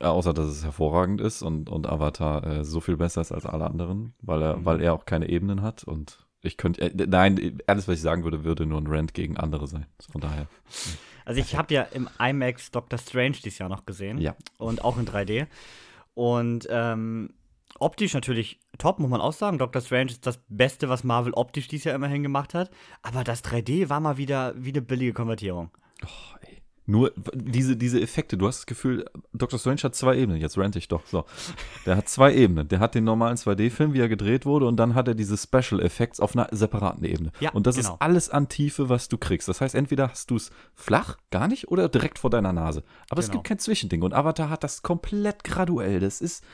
Außer, 0.00 0.34
dass 0.34 0.48
es 0.48 0.64
hervorragend 0.64 1.20
ist 1.20 1.42
und, 1.42 1.70
und 1.70 1.86
Avatar 1.86 2.44
äh, 2.44 2.64
so 2.64 2.80
viel 2.80 2.96
besser 2.96 3.20
ist 3.20 3.30
als 3.30 3.46
alle 3.46 3.66
anderen, 3.66 4.14
weil 4.20 4.42
er, 4.42 4.56
Mhm. 4.56 4.64
weil 4.64 4.80
er 4.80 4.92
auch 4.94 5.04
keine 5.04 5.28
Ebenen 5.28 5.62
hat 5.62 5.84
und 5.84 6.26
ich 6.42 6.56
könnte, 6.56 6.80
äh, 6.82 7.06
nein, 7.06 7.58
alles, 7.68 7.86
was 7.86 7.94
ich 7.96 8.00
sagen 8.02 8.24
würde, 8.24 8.42
würde 8.42 8.66
nur 8.66 8.80
ein 8.80 8.86
Rant 8.88 9.14
gegen 9.14 9.36
andere 9.36 9.66
sein. 9.68 9.86
Von 10.10 10.20
daher. 10.20 10.46
Also 11.28 11.40
ich 11.40 11.56
habe 11.56 11.74
ja 11.74 11.82
im 11.82 12.08
IMAX 12.20 12.70
Doctor 12.70 13.00
Strange 13.00 13.32
dieses 13.42 13.58
Jahr 13.58 13.68
noch 13.68 13.84
gesehen. 13.84 14.18
Ja. 14.18 14.36
Und 14.58 14.84
auch 14.84 14.96
in 14.96 15.06
3D. 15.06 15.48
Und 16.16 16.66
ähm, 16.70 17.34
optisch 17.78 18.14
natürlich 18.14 18.58
top, 18.78 18.98
muss 18.98 19.10
man 19.10 19.20
auch 19.20 19.34
sagen. 19.34 19.58
Doctor 19.58 19.82
Strange 19.82 20.12
ist 20.12 20.26
das 20.26 20.40
Beste, 20.48 20.88
was 20.88 21.04
Marvel 21.04 21.34
optisch 21.34 21.68
dieses 21.68 21.84
Jahr 21.84 21.94
immerhin 21.94 22.22
gemacht 22.22 22.54
hat. 22.54 22.70
Aber 23.02 23.22
das 23.22 23.44
3D 23.44 23.90
war 23.90 24.00
mal 24.00 24.16
wieder 24.16 24.54
wie 24.56 24.70
eine 24.70 24.80
billige 24.80 25.12
Konvertierung. 25.12 25.70
Oh, 26.02 26.36
ey. 26.40 26.55
Nur 26.86 27.12
diese, 27.34 27.76
diese 27.76 28.00
Effekte, 28.00 28.38
du 28.38 28.46
hast 28.46 28.58
das 28.60 28.66
Gefühl, 28.66 29.04
Dr. 29.32 29.58
Strange 29.58 29.82
hat 29.82 29.96
zwei 29.96 30.16
Ebenen, 30.16 30.40
jetzt 30.40 30.56
rante 30.56 30.78
ich 30.78 30.86
doch. 30.86 31.04
So. 31.06 31.24
Der 31.84 31.96
hat 31.96 32.08
zwei 32.08 32.32
Ebenen. 32.34 32.68
Der 32.68 32.78
hat 32.78 32.94
den 32.94 33.02
normalen 33.02 33.36
2D-Film, 33.36 33.92
wie 33.92 33.98
er 34.00 34.08
gedreht 34.08 34.46
wurde, 34.46 34.66
und 34.66 34.76
dann 34.76 34.94
hat 34.94 35.08
er 35.08 35.14
diese 35.14 35.36
Special 35.36 35.80
Effects 35.80 36.20
auf 36.20 36.36
einer 36.36 36.48
separaten 36.52 37.04
Ebene. 37.04 37.32
Ja, 37.40 37.50
und 37.50 37.66
das 37.66 37.76
genau. 37.76 37.94
ist 37.94 38.00
alles 38.02 38.30
an 38.30 38.48
Tiefe, 38.48 38.88
was 38.88 39.08
du 39.08 39.18
kriegst. 39.18 39.48
Das 39.48 39.60
heißt, 39.60 39.74
entweder 39.74 40.10
hast 40.10 40.30
du 40.30 40.36
es 40.36 40.50
flach, 40.74 41.18
gar 41.30 41.48
nicht, 41.48 41.68
oder 41.68 41.88
direkt 41.88 42.18
vor 42.20 42.30
deiner 42.30 42.52
Nase. 42.52 42.84
Aber 43.10 43.18
es 43.18 43.26
Genau. 43.26 43.38
gibt 43.38 43.48
kein 43.48 43.58
Zwischending. 43.58 44.02
Und 44.02 44.14
Avatar 44.14 44.48
hat 44.48 44.62
das 44.62 44.82
komplett 44.82 45.42
graduell. 45.44 46.00
Das 46.00 46.20
ist. 46.20 46.44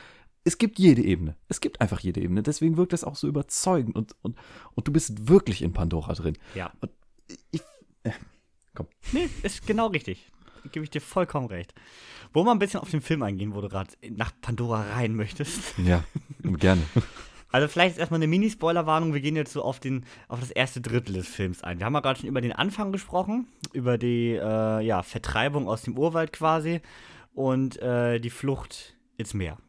Es 0.45 0.57
gibt 0.57 0.77
jede 0.77 1.01
Ebene. 1.01 1.37
Es 1.47 1.61
gibt 1.61 1.79
einfach 1.79 1.99
jede 2.01 2.19
Ebene. 2.19 2.43
Deswegen 2.43 2.75
wirkt 2.75 2.91
das 2.91 3.05
auch 3.05 3.15
so 3.15 3.27
überzeugend 3.27 3.95
und, 3.95 4.13
und, 4.23 4.35
und 4.75 4.87
du 4.87 4.91
bist 4.91 5.29
wirklich 5.29 5.61
in 5.61 5.71
Pandora 5.71 6.11
drin. 6.13 6.37
Ja. 6.53 6.73
Ich, 7.51 7.61
Nee, 9.11 9.29
ist 9.43 9.65
genau 9.65 9.87
richtig. 9.87 10.31
Gebe 10.71 10.85
ich 10.85 10.89
dir 10.89 11.01
vollkommen 11.01 11.47
recht. 11.47 11.73
Wo 12.31 12.43
wir 12.43 12.51
ein 12.51 12.59
bisschen 12.59 12.79
auf 12.79 12.89
den 12.89 13.01
Film 13.01 13.21
eingehen, 13.21 13.53
wo 13.53 13.61
du 13.61 13.69
gerade 13.69 13.91
nach 14.09 14.31
Pandora 14.41 14.81
rein 14.93 15.15
möchtest. 15.15 15.77
ja, 15.77 16.03
gerne. 16.43 16.81
Also 17.53 17.67
vielleicht 17.67 17.91
ist 17.91 17.99
erstmal 17.99 18.17
eine 18.17 18.25
Mini-Spoiler-Warnung. 18.25 19.13
Wir 19.13 19.21
gehen 19.21 19.35
jetzt 19.35 19.53
so 19.53 19.61
auf, 19.61 19.79
den, 19.79 20.05
auf 20.27 20.39
das 20.39 20.49
erste 20.49 20.81
Drittel 20.81 21.13
des 21.13 21.27
Films 21.27 21.63
ein. 21.63 21.77
Wir 21.77 21.85
haben 21.85 21.93
ja 21.93 21.99
gerade 21.99 22.19
schon 22.19 22.27
über 22.27 22.41
den 22.41 22.51
Anfang 22.51 22.91
gesprochen, 22.91 23.45
über 23.73 23.99
die 23.99 24.31
äh, 24.31 24.83
ja, 24.83 25.03
Vertreibung 25.03 25.67
aus 25.67 25.83
dem 25.83 25.95
Urwald 25.95 26.33
quasi 26.33 26.81
und 27.35 27.79
äh, 27.79 28.17
die 28.19 28.31
Flucht 28.31 28.95
ins 29.17 29.35
Meer. 29.35 29.59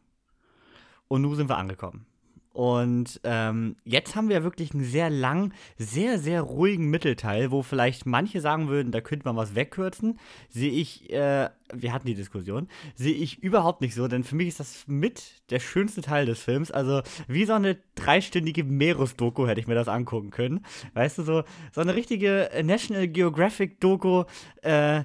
Und 1.09 1.21
nun 1.21 1.37
sind 1.37 1.51
wir 1.51 1.59
angekommen. 1.59 2.07
Und 2.55 3.21
ähm, 3.25 3.75
jetzt 3.85 4.15
haben 4.15 4.29
wir 4.29 4.45
wirklich 4.45 4.75
einen 4.75 4.85
sehr 4.85 5.11
lang, 5.11 5.53
sehr, 5.77 6.21
sehr 6.21 6.41
ruhigen 6.41 6.89
Mittelteil, 6.89 7.51
wo 7.51 7.63
vielleicht 7.63 8.07
manche 8.07 8.41
sagen 8.41 8.69
würden, 8.69 8.93
da 8.93 9.01
könnte 9.01 9.27
man 9.27 9.35
was 9.35 9.57
wegkürzen. 9.57 10.21
Sehe 10.51 10.71
ich, 10.71 11.13
äh, 11.13 11.51
wir 11.73 11.93
hatten 11.93 12.07
die 12.07 12.15
Diskussion, 12.15 12.69
sehe 12.95 13.13
ich 13.13 13.43
überhaupt 13.43 13.81
nicht 13.81 13.97
so, 13.97 14.07
denn 14.07 14.23
für 14.23 14.37
mich 14.37 14.47
ist 14.47 14.61
das 14.61 14.85
mit 14.87 15.43
der 15.51 15.59
schönste 15.59 16.01
Teil 16.01 16.27
des 16.27 16.39
Films. 16.39 16.71
Also 16.71 17.03
wie 17.27 17.45
so 17.45 17.55
eine 17.55 17.77
dreistündige 17.97 18.63
Meeresdoku 18.63 19.49
hätte 19.49 19.61
ich 19.61 19.67
mir 19.67 19.75
das 19.75 19.89
angucken 19.89 20.31
können. 20.31 20.65
Weißt 20.93 21.19
du, 21.19 21.25
so, 21.25 21.43
so 21.73 21.81
eine 21.81 21.97
richtige 21.97 22.51
National 22.63 23.09
Geographic-Doku, 23.09 24.27
äh, 24.63 25.03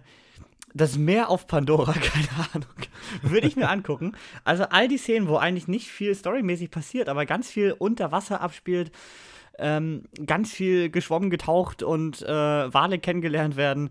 das 0.74 0.98
Meer 0.98 1.30
auf 1.30 1.48
Pandora, 1.48 1.94
keine 1.94 2.48
Ahnung. 2.54 2.70
Würde 3.22 3.48
ich 3.48 3.56
mir 3.56 3.70
angucken. 3.70 4.14
Also 4.44 4.64
all 4.66 4.88
die 4.88 4.98
Szenen, 4.98 5.28
wo 5.28 5.38
eigentlich 5.38 5.68
nicht 5.68 5.88
viel 5.88 6.14
storymäßig 6.16 6.72
passiert, 6.72 7.10
aber 7.10 7.26
ganz 7.26 7.50
viel 7.50 7.74
unter 7.78 8.12
Wasser 8.12 8.42
abspielt, 8.42 8.92
ähm, 9.58 10.04
ganz 10.26 10.52
viel 10.52 10.90
geschwommen, 10.90 11.30
getaucht 11.30 11.84
und 11.84 12.22
äh, 12.22 12.28
Wale 12.74 13.00
kennengelernt 13.00 13.56
werden. 13.56 13.90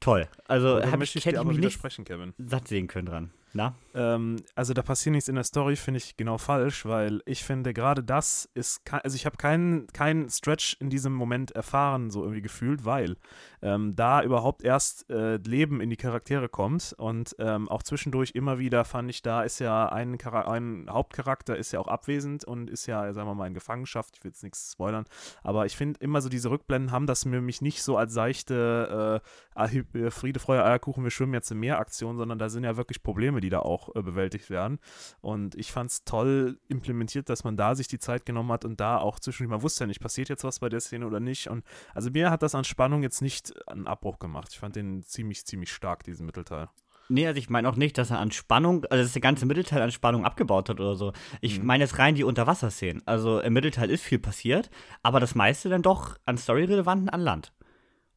Toll. 0.00 0.28
Also 0.46 0.78
Da 0.78 0.90
hab 0.92 0.98
möchte 0.98 1.18
ich, 1.18 1.26
ich 1.26 1.32
ich 1.32 1.42
mich 1.42 1.58
nicht 1.58 2.04
Kevin. 2.04 2.32
satt 2.38 2.68
sehen 2.68 2.86
können 2.86 3.06
dran. 3.06 3.30
Na? 3.52 3.74
Ähm, 3.98 4.36
also 4.54 4.74
da 4.74 4.82
passiert 4.82 5.12
nichts 5.12 5.28
in 5.28 5.34
der 5.34 5.42
Story, 5.42 5.74
finde 5.74 5.98
ich 5.98 6.16
genau 6.16 6.38
falsch, 6.38 6.86
weil 6.86 7.20
ich 7.26 7.42
finde, 7.42 7.74
gerade 7.74 8.04
das 8.04 8.48
ist, 8.54 8.80
also 8.92 9.16
ich 9.16 9.26
habe 9.26 9.36
keinen 9.36 9.88
keinen 9.88 10.30
Stretch 10.30 10.76
in 10.78 10.88
diesem 10.88 11.12
Moment 11.12 11.50
erfahren, 11.50 12.08
so 12.10 12.22
irgendwie 12.22 12.42
gefühlt, 12.42 12.84
weil 12.84 13.16
ähm, 13.60 13.96
da 13.96 14.22
überhaupt 14.22 14.62
erst 14.62 15.10
äh, 15.10 15.38
Leben 15.38 15.80
in 15.80 15.90
die 15.90 15.96
Charaktere 15.96 16.48
kommt 16.48 16.94
und 16.96 17.34
ähm, 17.40 17.68
auch 17.68 17.82
zwischendurch 17.82 18.30
immer 18.36 18.60
wieder 18.60 18.84
fand 18.84 19.10
ich, 19.10 19.22
da 19.22 19.42
ist 19.42 19.58
ja 19.58 19.88
ein, 19.88 20.16
ein 20.20 20.86
Hauptcharakter 20.88 21.56
ist 21.56 21.72
ja 21.72 21.80
auch 21.80 21.88
abwesend 21.88 22.44
und 22.44 22.70
ist 22.70 22.86
ja, 22.86 23.12
sagen 23.12 23.28
wir 23.28 23.34
mal, 23.34 23.48
in 23.48 23.54
Gefangenschaft, 23.54 24.16
ich 24.16 24.22
will 24.22 24.30
jetzt 24.30 24.44
nichts 24.44 24.70
spoilern, 24.72 25.06
aber 25.42 25.66
ich 25.66 25.76
finde 25.76 25.98
immer 25.98 26.20
so 26.20 26.28
diese 26.28 26.50
Rückblenden 26.50 26.92
haben 26.92 27.08
das 27.08 27.24
mir 27.24 27.40
mich 27.40 27.62
nicht 27.62 27.82
so 27.82 27.96
als 27.96 28.12
seichte 28.12 29.20
äh, 29.56 30.10
Friede, 30.12 30.38
Freude, 30.38 30.64
Eierkuchen, 30.64 31.02
wir 31.02 31.10
schwimmen 31.10 31.34
jetzt 31.34 31.50
im 31.50 31.58
Meer 31.58 31.80
Aktion, 31.80 32.16
sondern 32.16 32.38
da 32.38 32.48
sind 32.48 32.62
ja 32.62 32.76
wirklich 32.76 33.02
Probleme, 33.02 33.40
die 33.40 33.50
da 33.50 33.58
auch 33.58 33.87
äh, 33.94 34.02
bewältigt 34.02 34.50
werden 34.50 34.78
und 35.20 35.54
ich 35.54 35.72
fand 35.72 35.90
es 35.90 36.04
toll 36.04 36.58
implementiert, 36.68 37.28
dass 37.28 37.44
man 37.44 37.56
da 37.56 37.74
sich 37.74 37.88
die 37.88 37.98
Zeit 37.98 38.26
genommen 38.26 38.52
hat 38.52 38.64
und 38.64 38.80
da 38.80 38.98
auch 38.98 39.18
zwischendurch, 39.20 39.50
man 39.50 39.62
wusste 39.62 39.84
ja 39.84 39.88
nicht, 39.88 40.00
passiert 40.00 40.28
jetzt 40.28 40.44
was 40.44 40.60
bei 40.60 40.68
der 40.68 40.80
Szene 40.80 41.06
oder 41.06 41.20
nicht 41.20 41.48
und 41.48 41.64
also 41.94 42.10
mir 42.10 42.30
hat 42.30 42.42
das 42.42 42.54
an 42.54 42.64
Spannung 42.64 43.02
jetzt 43.02 43.22
nicht 43.22 43.54
einen 43.68 43.86
Abbruch 43.86 44.18
gemacht. 44.18 44.48
Ich 44.52 44.58
fand 44.58 44.76
den 44.76 45.02
ziemlich, 45.02 45.44
ziemlich 45.46 45.72
stark, 45.72 46.04
diesen 46.04 46.26
Mittelteil. 46.26 46.68
Nee, 47.08 47.26
also 47.26 47.38
ich 47.38 47.48
meine 47.48 47.68
auch 47.68 47.76
nicht, 47.76 47.96
dass 47.96 48.10
er 48.10 48.18
an 48.18 48.30
Spannung, 48.30 48.84
also 48.86 49.02
dass 49.02 49.12
der 49.12 49.22
ganze 49.22 49.46
Mittelteil 49.46 49.80
an 49.80 49.90
Spannung 49.90 50.26
abgebaut 50.26 50.68
hat 50.68 50.78
oder 50.78 50.94
so. 50.94 51.12
Ich 51.40 51.58
mhm. 51.58 51.66
meine 51.66 51.84
jetzt 51.84 51.98
rein 51.98 52.14
die 52.14 52.24
Unterwasserszenen. 52.24 53.02
Also 53.06 53.40
im 53.40 53.54
Mittelteil 53.54 53.90
ist 53.90 54.04
viel 54.04 54.18
passiert, 54.18 54.70
aber 55.02 55.18
das 55.18 55.34
meiste 55.34 55.70
dann 55.70 55.82
doch 55.82 56.18
an 56.26 56.36
Storyrelevanten 56.36 57.08
an 57.08 57.20
Land. 57.20 57.52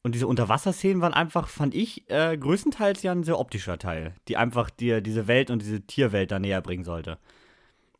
Und 0.04 0.16
diese 0.16 0.28
Unterwasserszenen 0.28 1.02
waren 1.02 1.14
einfach, 1.14 1.48
fand 1.48 1.76
ich, 1.76 2.10
äh, 2.10 2.36
größtenteils 2.38 3.04
ja 3.04 3.12
ein 3.12 3.24
sehr 3.24 3.40
optischer 3.40 3.78
Teil, 3.78 4.16
die 4.28 4.38
einfach 4.38 4.70
dir 4.70 5.02
diese 5.02 5.28
Welt 5.28 5.52
und 5.52 5.62
diese 5.62 5.82
Tierwelt 5.82 6.32
da 6.32 6.40
näher 6.40 6.62
bringen 6.62 6.84
sollte. 6.84 7.20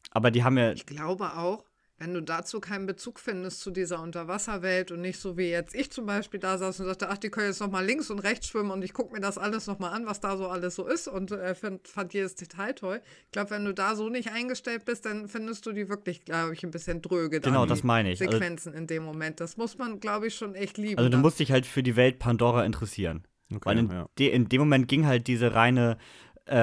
Aber 0.10 0.32
die 0.32 0.44
haben 0.44 0.58
ja. 0.58 0.72
Ich 0.72 0.86
glaube 0.86 1.38
auch, 1.38 1.64
wenn 2.02 2.16
du 2.16 2.22
dazu 2.22 2.60
keinen 2.60 2.88
Bezug 2.88 3.20
findest 3.20 3.62
zu 3.62 3.70
dieser 3.70 4.02
Unterwasserwelt 4.02 4.92
und 4.92 5.02
nicht 5.02 5.20
so 5.20 5.38
wie 5.38 5.52
jetzt 5.52 5.76
ich 5.76 5.92
zum 5.92 6.08
Beispiel 6.08 6.40
da 6.40 6.58
saß 6.58 6.80
und 6.80 6.88
sagte, 6.88 7.10
ach, 7.10 7.20
die 7.20 7.30
können 7.30 7.46
jetzt 7.46 7.60
nochmal 7.60 7.86
links 7.86 8.10
und 8.10 8.18
rechts 8.18 8.48
schwimmen 8.48 8.72
und 8.72 8.84
ich 8.84 8.94
gucke 8.94 9.14
mir 9.14 9.20
das 9.20 9.38
alles 9.38 9.68
nochmal 9.68 9.94
an, 9.94 10.08
was 10.08 10.20
da 10.20 10.36
so 10.36 10.48
alles 10.48 10.74
so 10.74 10.88
ist 10.88 11.08
und 11.08 11.32
äh, 11.32 11.54
find, 11.54 11.88
fand 11.88 12.16
jedes 12.16 12.34
Detail 12.34 12.74
toll. 12.74 13.02
Ich 13.26 13.32
glaube, 13.32 13.52
wenn 13.52 13.66
du 13.66 13.74
da 13.74 13.96
so 13.96 14.10
nicht 14.10 14.32
eingestellt 14.32 14.84
bist, 14.86 15.06
dann 15.06 15.28
findest 15.28 15.68
du 15.68 15.74
die 15.74 15.90
wirklich, 15.90 16.26
glaube 16.26 16.54
ich, 16.54 16.64
ein 16.64 16.72
bisschen 16.72 17.04
dröge. 17.04 17.40
Genau, 17.40 17.68
das 17.68 17.84
meine 17.84 18.12
ich. 18.12 18.20
Also 18.20 18.32
Sequenzen 18.32 18.70
also, 18.70 18.82
in 18.82 18.88
dem 18.88 19.04
Moment. 19.04 19.40
Das 19.40 19.58
muss 19.58 19.78
man, 19.78 20.00
glaube 20.00 20.26
ich, 20.26 20.34
schon 20.34 20.56
echt 20.56 20.80
lieben. 20.80 20.98
Also 20.98 21.10
du 21.12 21.18
musst 21.20 21.40
dich 21.40 21.52
halt 21.52 21.68
für 21.68 21.84
die 21.84 21.96
Welt 21.96 22.18
Pandora 22.18 22.66
interessieren. 22.66 23.28
Okay, 23.54 23.62
Weil 23.64 23.78
in, 23.78 23.92
ja. 23.92 24.10
de, 24.18 24.30
in 24.30 24.50
dem 24.50 24.62
Moment 24.62 24.88
ging 24.88 25.06
halt 25.06 25.28
diese 25.28 25.54
reine 25.54 26.00
äh, 26.48 26.56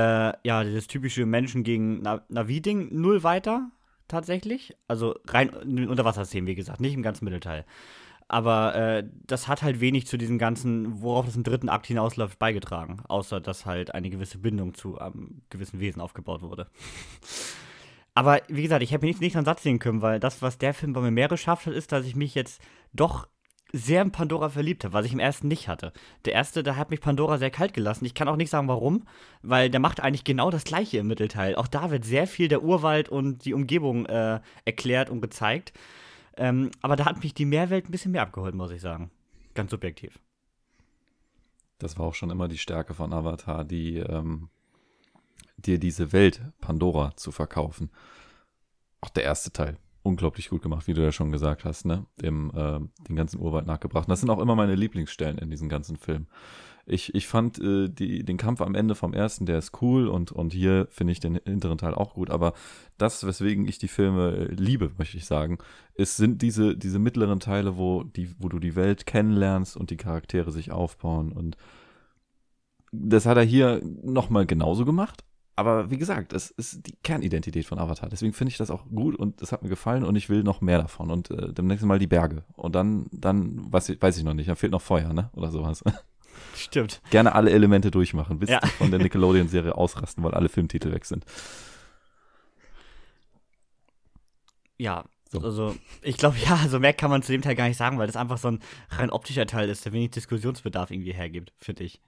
ja, 0.43 0.65
dieses 0.65 0.89
typische 0.89 1.27
Menschen 1.27 1.63
gegen 1.63 2.03
Navi-Ding 2.03 2.89
null 2.91 3.23
weiter 3.23 3.71
tatsächlich. 4.09 4.77
Also 4.89 5.15
rein 5.27 5.49
in 5.49 5.89
Unterwasserszenen, 5.89 6.47
wie 6.47 6.55
gesagt, 6.55 6.81
nicht 6.81 6.95
im 6.95 7.03
ganzen 7.03 7.25
Mittelteil. 7.25 7.65
Aber 8.29 8.75
äh, 8.75 9.09
das 9.27 9.49
hat 9.49 9.63
halt 9.63 9.81
wenig 9.81 10.07
zu 10.07 10.19
diesem 10.19 10.39
ganzen, 10.39 11.01
worauf 11.01 11.27
es 11.27 11.37
im 11.37 11.45
dritten 11.45 11.71
Akt 11.71 11.87
hinausläuft, 11.87 12.39
beigetragen. 12.39 13.03
Außer, 13.09 13.41
dass 13.41 13.65
halt 13.65 13.95
eine 13.95 14.11
gewisse 14.11 14.39
Bindung 14.39 14.75
zu 14.75 14.99
einem 14.99 15.41
gewissen 15.49 15.81
Wesen 15.81 16.03
aufgebaut 16.03 16.43
wurde. 16.43 16.69
Aber 18.15 18.43
wie 18.49 18.63
gesagt, 18.63 18.83
ich 18.83 18.91
hätte 18.91 19.05
mir 19.05 19.11
nicht, 19.11 19.21
nicht 19.21 19.37
an 19.37 19.45
Satz 19.45 19.63
sehen 19.63 19.79
können, 19.79 20.03
weil 20.03 20.19
das, 20.21 20.43
was 20.43 20.59
der 20.59 20.75
Film 20.75 20.93
bei 20.93 21.01
mir 21.01 21.13
mehr 21.13 21.29
geschafft 21.29 21.67
hat, 21.67 21.75
ist, 21.75 21.93
dass 21.93 22.05
ich 22.05 22.17
mich 22.17 22.35
jetzt 22.35 22.61
doch 22.93 23.29
sehr 23.73 24.03
in 24.03 24.13
Pandora 24.13 24.49
verliebt 24.49 24.85
habe, 24.85 24.95
was 24.95 25.05
ich 25.05 25.13
im 25.13 25.19
ersten 25.19 25.49
nicht 25.49 25.69
hatte. 25.69 25.93
Der 26.25 26.33
erste, 26.33 26.63
da 26.63 26.77
hat 26.77 26.91
mich 26.91 27.01
Pandora 27.01 27.39
sehr 27.39 27.51
kalt 27.51 27.75
gelassen. 27.75 28.05
Ich 28.05 28.15
kann 28.15 28.29
auch 28.29 28.37
nicht 28.37 28.51
sagen, 28.51 28.69
warum, 28.69 29.05
weil 29.43 29.71
der 29.71 29.81
macht 29.81 30.01
eigentlich 30.01 30.25
genau 30.25 30.51
das 30.51 30.65
Gleiche 30.65 30.99
im 30.99 31.07
Mittelteil. 31.07 31.55
Auch 31.55 31.67
da 31.67 31.91
wird 31.91 32.05
sehr 32.05 32.27
viel 32.27 32.49
der 32.49 32.63
Urwald 32.63 33.09
und 33.09 33.45
die 33.45 33.55
Umgebung 33.55 34.07
äh, 34.07 34.41
erklärt 34.65 35.11
und 35.11 35.21
gezeigt. 35.21 35.73
Ähm, 36.37 36.71
aber 36.81 36.97
da 36.97 37.05
hat 37.05 37.23
mich 37.23 37.35
die 37.35 37.45
Meerwelt 37.45 37.89
ein 37.89 37.91
bisschen 37.93 38.13
mehr 38.13 38.23
abgeholt, 38.23 38.55
muss 38.55 38.71
ich 38.71 38.81
sagen. 38.81 39.11
Ganz 39.55 39.71
subjektiv. 39.71 40.19
Das 41.79 41.99
war 41.99 42.07
auch 42.07 42.15
schon 42.15 42.31
immer 42.31 42.49
die 42.49 42.59
Stärke 42.59 42.95
von 42.95 43.13
Avatar, 43.13 43.65
die 43.65 43.99
ähm, 43.99 44.49
dir 45.59 45.79
diese 45.79 46.13
Welt 46.13 46.41
Pandora 46.61 47.17
zu 47.17 47.33
verkaufen. 47.33 47.91
Auch 49.01 49.11
der 49.11 49.25
erste 49.25 49.53
Teil 49.53 49.77
unglaublich 50.09 50.49
gut 50.49 50.63
gemacht, 50.63 50.87
wie 50.87 50.95
du 50.95 51.03
ja 51.03 51.13
schon 51.13 51.31
gesagt 51.31 51.65
hast, 51.65 51.85
ne? 51.85 52.07
Dem, 52.21 52.51
äh, 52.55 52.81
den 53.07 53.17
ganzen 53.17 53.41
Urwald 53.41 53.67
nachgebracht. 53.67 54.07
Und 54.07 54.11
das 54.11 54.21
sind 54.21 54.31
auch 54.31 54.41
immer 54.41 54.57
meine 54.57 54.75
Lieblingsstellen 54.75 55.39
in 55.39 55.51
diesem 55.51 55.69
ganzen 55.69 55.97
Film. 55.97 56.27
Ich, 56.87 57.15
ich 57.15 57.27
fand 57.27 57.59
äh, 57.59 57.89
die, 57.91 58.25
den 58.25 58.39
Kampf 58.39 58.63
am 58.63 58.75
Ende 58.75 58.95
vom 58.95 59.13
ersten, 59.13 59.45
der 59.45 59.59
ist 59.59 59.83
cool 59.83 60.09
und, 60.09 60.33
und 60.33 60.55
hier 60.55 60.89
finde 60.91 61.13
ich 61.13 61.21
den 61.21 61.39
hinteren 61.45 61.77
Teil 61.77 61.95
auch 61.95 62.15
gut. 62.15 62.31
Aber 62.31 62.55
das, 62.97 63.27
weswegen 63.27 63.69
ich 63.69 63.79
die 63.79 63.89
Filme 63.89 64.31
äh, 64.31 64.55
liebe, 64.55 64.93
möchte 64.97 65.19
ich 65.19 65.27
sagen, 65.27 65.59
ist, 65.95 66.17
sind 66.17 66.41
diese, 66.41 66.77
diese 66.77 66.99
mittleren 66.99 67.41
Teile, 67.41 67.77
wo, 67.77 68.05
die, 68.05 68.35
wo 68.39 68.49
du 68.49 68.59
die 68.59 68.75
Welt 68.75 69.05
kennenlernst 69.05 69.77
und 69.77 69.91
die 69.91 69.99
Charaktere 69.99 70.51
sich 70.51 70.73
aufbauen. 70.73 71.33
Und 71.33 71.59
das 72.91 73.27
hat 73.27 73.37
er 73.37 73.45
hier 73.45 73.83
nochmal 74.03 74.47
genauso 74.47 74.87
gemacht 74.87 75.25
aber 75.59 75.91
wie 75.91 75.99
gesagt, 75.99 76.33
es 76.33 76.53
ist 76.53 76.87
die 76.87 76.95
Kernidentität 77.03 77.67
von 77.67 77.81
Avatar. 77.81 78.09
Deswegen 78.09 78.33
finde 78.33 78.53
ich 78.53 78.59
das 78.59 78.71
auch 78.71 78.85
gut 78.95 79.17
und 79.17 79.43
es 79.43 79.51
hat 79.51 79.65
mir 79.65 79.69
gefallen 79.69 80.05
und 80.05 80.15
ich 80.15 80.29
will 80.29 80.45
noch 80.45 80.61
mehr 80.61 80.79
davon. 80.79 81.11
Und 81.11 81.33
äh, 81.33 81.53
demnächst 81.53 81.85
mal 81.85 81.99
die 81.99 82.07
Berge. 82.07 82.45
Und 82.55 82.77
dann, 82.77 83.07
dann 83.11 83.73
weiß 83.73 83.89
ich, 83.89 84.01
weiß 84.01 84.17
ich 84.19 84.23
noch 84.23 84.35
nicht, 84.35 84.49
dann 84.49 84.55
fehlt 84.55 84.71
noch 84.71 84.81
Feuer, 84.81 85.13
ne? 85.13 85.31
Oder 85.35 85.51
sowas. 85.51 85.83
Stimmt. 86.55 87.03
Gerne 87.11 87.35
alle 87.35 87.51
Elemente 87.51 87.91
durchmachen, 87.91 88.39
bis 88.39 88.51
ja. 88.51 88.61
die 88.61 88.69
von 88.69 88.93
der 88.93 89.01
Nickelodeon-Serie 89.01 89.75
ausrasten, 89.75 90.23
weil 90.23 90.33
alle 90.33 90.49
Filmtitel 90.49 90.93
weg 90.93 91.05
sind. 91.05 91.25
Ja, 94.77 95.07
so. 95.33 95.41
Also, 95.41 95.75
ich 96.03 96.19
glaube, 96.19 96.37
ja, 96.39 96.55
also 96.55 96.79
mehr 96.79 96.93
kann 96.93 97.11
man 97.11 97.23
zu 97.23 97.33
dem 97.33 97.43
Teil 97.43 97.57
gar 97.57 97.67
nicht 97.67 97.77
sagen, 97.77 97.99
weil 97.99 98.07
das 98.07 98.15
einfach 98.15 98.39
so 98.39 98.47
ein 98.47 98.61
rein 98.91 99.11
optischer 99.11 99.47
Teil 99.47 99.69
ist, 99.69 99.85
der 99.85 99.93
wenig 99.93 100.13
Diskussionsbedarf 100.13 100.93
irgendwie 100.93 101.13
hergibt, 101.13 101.53
finde 101.59 101.83
ich. 101.83 102.01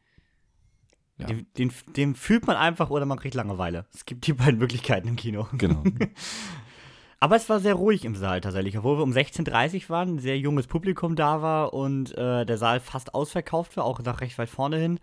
Ja. 1.20 1.26
Den, 1.26 1.46
den, 1.56 1.72
den, 1.96 2.14
fühlt 2.14 2.46
man 2.46 2.56
einfach 2.56 2.90
oder 2.90 3.06
man 3.06 3.18
kriegt 3.18 3.34
Langeweile. 3.34 3.86
Es 3.92 4.04
gibt 4.04 4.26
die 4.26 4.32
beiden 4.32 4.58
Möglichkeiten 4.58 5.08
im 5.08 5.16
Kino. 5.16 5.46
Genau. 5.52 5.82
Aber 7.22 7.36
es 7.36 7.50
war 7.50 7.60
sehr 7.60 7.74
ruhig 7.74 8.06
im 8.06 8.16
Saal 8.16 8.40
tatsächlich, 8.40 8.78
obwohl 8.78 8.96
wir 8.96 9.02
um 9.02 9.12
16.30 9.12 9.84
Uhr 9.84 9.88
waren, 9.90 10.14
ein 10.14 10.18
sehr 10.18 10.38
junges 10.38 10.66
Publikum 10.66 11.16
da 11.16 11.42
war 11.42 11.74
und 11.74 12.16
äh, 12.16 12.46
der 12.46 12.56
Saal 12.56 12.80
fast 12.80 13.14
ausverkauft 13.14 13.76
war, 13.76 13.84
auch 13.84 14.00
nach 14.00 14.22
recht 14.22 14.38
weit 14.38 14.48
vorne 14.48 14.78
hin, 14.78 14.98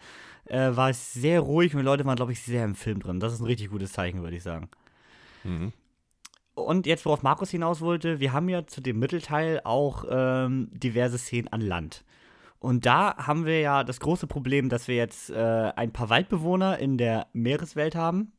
äh, 0.45 0.75
war 0.75 0.89
es 0.89 1.13
sehr 1.13 1.41
ruhig 1.41 1.75
und 1.75 1.82
die 1.82 1.86
Leute 1.86 2.06
waren, 2.06 2.15
glaube 2.15 2.32
ich, 2.32 2.41
sehr 2.41 2.65
im 2.65 2.73
Film 2.73 3.01
drin. 3.01 3.19
Das 3.19 3.34
ist 3.34 3.39
ein 3.39 3.45
richtig 3.45 3.69
gutes 3.69 3.91
Zeichen, 3.91 4.23
würde 4.23 4.36
ich 4.36 4.41
sagen. 4.41 4.69
Mhm. 5.43 5.73
Und 6.56 6.88
jetzt, 6.88 7.06
worauf 7.06 7.21
Markus 7.21 7.51
hinaus 7.51 7.82
wollte, 7.82 8.19
wir 8.19 8.34
haben 8.34 8.49
ja 8.49 8.65
zu 8.65 8.82
dem 8.82 8.97
Mittelteil 8.97 9.62
auch 9.63 10.03
ähm, 10.10 10.69
diverse 10.73 11.19
Szenen 11.19 11.49
an 11.49 11.62
Land. 11.62 12.03
Und 12.60 12.86
da 12.86 13.15
haben 13.17 13.46
wir 13.46 13.60
ja 13.60 13.84
das 13.84 14.00
große 14.00 14.28
Problem, 14.28 14.70
dass 14.70 14.88
wir 14.88 14.96
jetzt 14.96 15.30
äh, 15.30 15.72
ein 15.76 15.93
paar 15.93 16.10
Waldbewohner 16.10 16.80
in 16.80 16.98
der 16.98 17.28
Meereswelt 17.34 17.96
haben. 17.96 18.34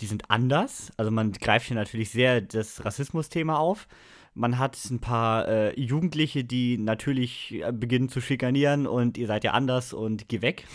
Die 0.00 0.06
sind 0.06 0.30
anders. 0.30 0.92
Also 0.96 1.10
man 1.10 1.32
greift 1.32 1.68
hier 1.68 1.76
natürlich 1.76 2.10
sehr 2.10 2.40
das 2.40 2.84
Rassismus-Thema 2.84 3.58
auf. 3.58 3.86
Man 4.34 4.58
hat 4.58 4.76
ein 4.90 5.00
paar 5.00 5.46
äh, 5.48 5.80
Jugendliche, 5.80 6.44
die 6.44 6.76
natürlich 6.76 7.54
äh, 7.54 7.72
beginnen 7.72 8.08
zu 8.08 8.20
schikanieren 8.20 8.86
und 8.86 9.16
ihr 9.16 9.28
seid 9.28 9.44
ja 9.44 9.52
anders 9.52 9.92
und 9.92 10.28
geh 10.28 10.42
weg. 10.42 10.66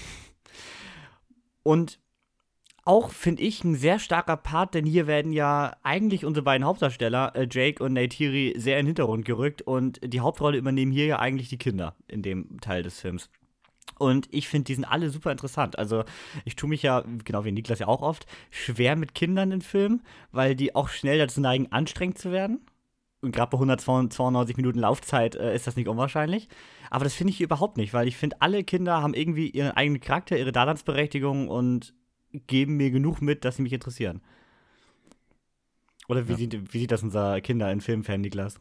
Und 1.63 1.99
auch, 2.89 3.11
finde 3.11 3.43
ich, 3.43 3.63
ein 3.63 3.75
sehr 3.75 3.99
starker 3.99 4.35
Part, 4.35 4.73
denn 4.73 4.83
hier 4.83 5.05
werden 5.05 5.31
ja 5.31 5.75
eigentlich 5.83 6.25
unsere 6.25 6.43
beiden 6.43 6.65
Hauptdarsteller, 6.65 7.35
äh, 7.35 7.47
Jake 7.49 7.83
und 7.83 7.93
Neytiri, 7.93 8.55
sehr 8.57 8.79
in 8.79 8.85
den 8.85 8.87
Hintergrund 8.87 9.25
gerückt 9.25 9.61
und 9.61 9.99
die 10.03 10.21
Hauptrolle 10.21 10.57
übernehmen 10.57 10.91
hier 10.91 11.05
ja 11.05 11.19
eigentlich 11.19 11.49
die 11.49 11.59
Kinder 11.59 11.95
in 12.07 12.23
dem 12.23 12.59
Teil 12.61 12.81
des 12.81 12.99
Films. 12.99 13.29
Und 13.99 14.27
ich 14.31 14.47
finde, 14.47 14.63
die 14.65 14.73
sind 14.73 14.85
alle 14.85 15.11
super 15.11 15.31
interessant. 15.31 15.77
Also, 15.77 16.03
ich 16.45 16.55
tue 16.55 16.67
mich 16.67 16.81
ja, 16.81 17.03
genau 17.25 17.45
wie 17.45 17.51
Niklas 17.51 17.77
ja 17.77 17.87
auch 17.87 18.01
oft, 18.01 18.25
schwer 18.49 18.95
mit 18.95 19.13
Kindern 19.13 19.51
in 19.51 19.61
Filmen, 19.61 20.01
weil 20.31 20.55
die 20.55 20.73
auch 20.73 20.89
schnell 20.89 21.19
dazu 21.19 21.41
neigen, 21.41 21.71
anstrengend 21.71 22.17
zu 22.17 22.31
werden. 22.31 22.65
Und 23.21 23.35
gerade 23.35 23.51
bei 23.51 23.57
192 23.57 24.57
Minuten 24.57 24.79
Laufzeit 24.79 25.35
äh, 25.35 25.53
ist 25.53 25.67
das 25.67 25.75
nicht 25.75 25.89
unwahrscheinlich. 25.89 26.47
Aber 26.89 27.03
das 27.03 27.13
finde 27.13 27.33
ich 27.33 27.41
überhaupt 27.41 27.77
nicht, 27.77 27.93
weil 27.93 28.07
ich 28.07 28.17
finde, 28.17 28.37
alle 28.39 28.63
Kinder 28.63 29.03
haben 29.03 29.13
irgendwie 29.13 29.47
ihren 29.49 29.71
eigenen 29.71 30.01
Charakter, 30.01 30.39
ihre 30.39 30.51
Daseinsberechtigung 30.51 31.49
und 31.49 31.93
geben 32.31 32.77
mir 32.77 32.91
genug 32.91 33.21
mit, 33.21 33.45
dass 33.45 33.57
sie 33.57 33.61
mich 33.61 33.73
interessieren. 33.73 34.21
Oder 36.07 36.27
wie, 36.27 36.31
ja. 36.31 36.37
sieht, 36.37 36.73
wie 36.73 36.79
sieht 36.79 36.91
das 36.91 37.03
unser 37.03 37.39
Kinder 37.41 37.71
in 37.71 37.81
Filmfan, 37.81 38.21
Niklas? 38.21 38.59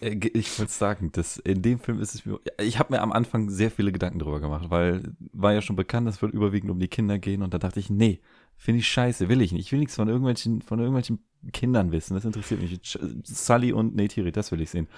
Äh, 0.00 0.18
ich 0.32 0.58
würde 0.58 0.70
sagen, 0.70 1.10
dass 1.12 1.36
in 1.38 1.62
dem 1.62 1.80
Film 1.80 2.00
ist 2.00 2.14
es 2.14 2.24
mir. 2.24 2.38
Ich 2.60 2.78
habe 2.78 2.94
mir 2.94 3.02
am 3.02 3.12
Anfang 3.12 3.50
sehr 3.50 3.70
viele 3.70 3.92
Gedanken 3.92 4.18
drüber 4.18 4.40
gemacht, 4.40 4.70
weil 4.70 5.02
war 5.32 5.52
ja 5.52 5.62
schon 5.62 5.76
bekannt, 5.76 6.08
es 6.08 6.22
wird 6.22 6.32
überwiegend 6.32 6.70
um 6.70 6.78
die 6.78 6.88
Kinder 6.88 7.18
gehen 7.18 7.42
und 7.42 7.52
da 7.52 7.58
dachte 7.58 7.80
ich, 7.80 7.90
nee, 7.90 8.20
finde 8.56 8.80
ich 8.80 8.88
scheiße, 8.88 9.28
will 9.28 9.40
ich 9.40 9.52
nicht. 9.52 9.66
Ich 9.66 9.72
will 9.72 9.80
nichts 9.80 9.96
von 9.96 10.08
irgendwelchen, 10.08 10.62
von 10.62 10.78
irgendwelchen 10.78 11.24
Kindern 11.52 11.92
wissen. 11.92 12.14
Das 12.14 12.24
interessiert 12.24 12.60
mich. 12.60 12.80
Sully 13.24 13.72
und 13.72 13.94
Neytiri, 13.94 14.32
das 14.32 14.52
will 14.52 14.60
ich 14.60 14.70
sehen. 14.70 14.88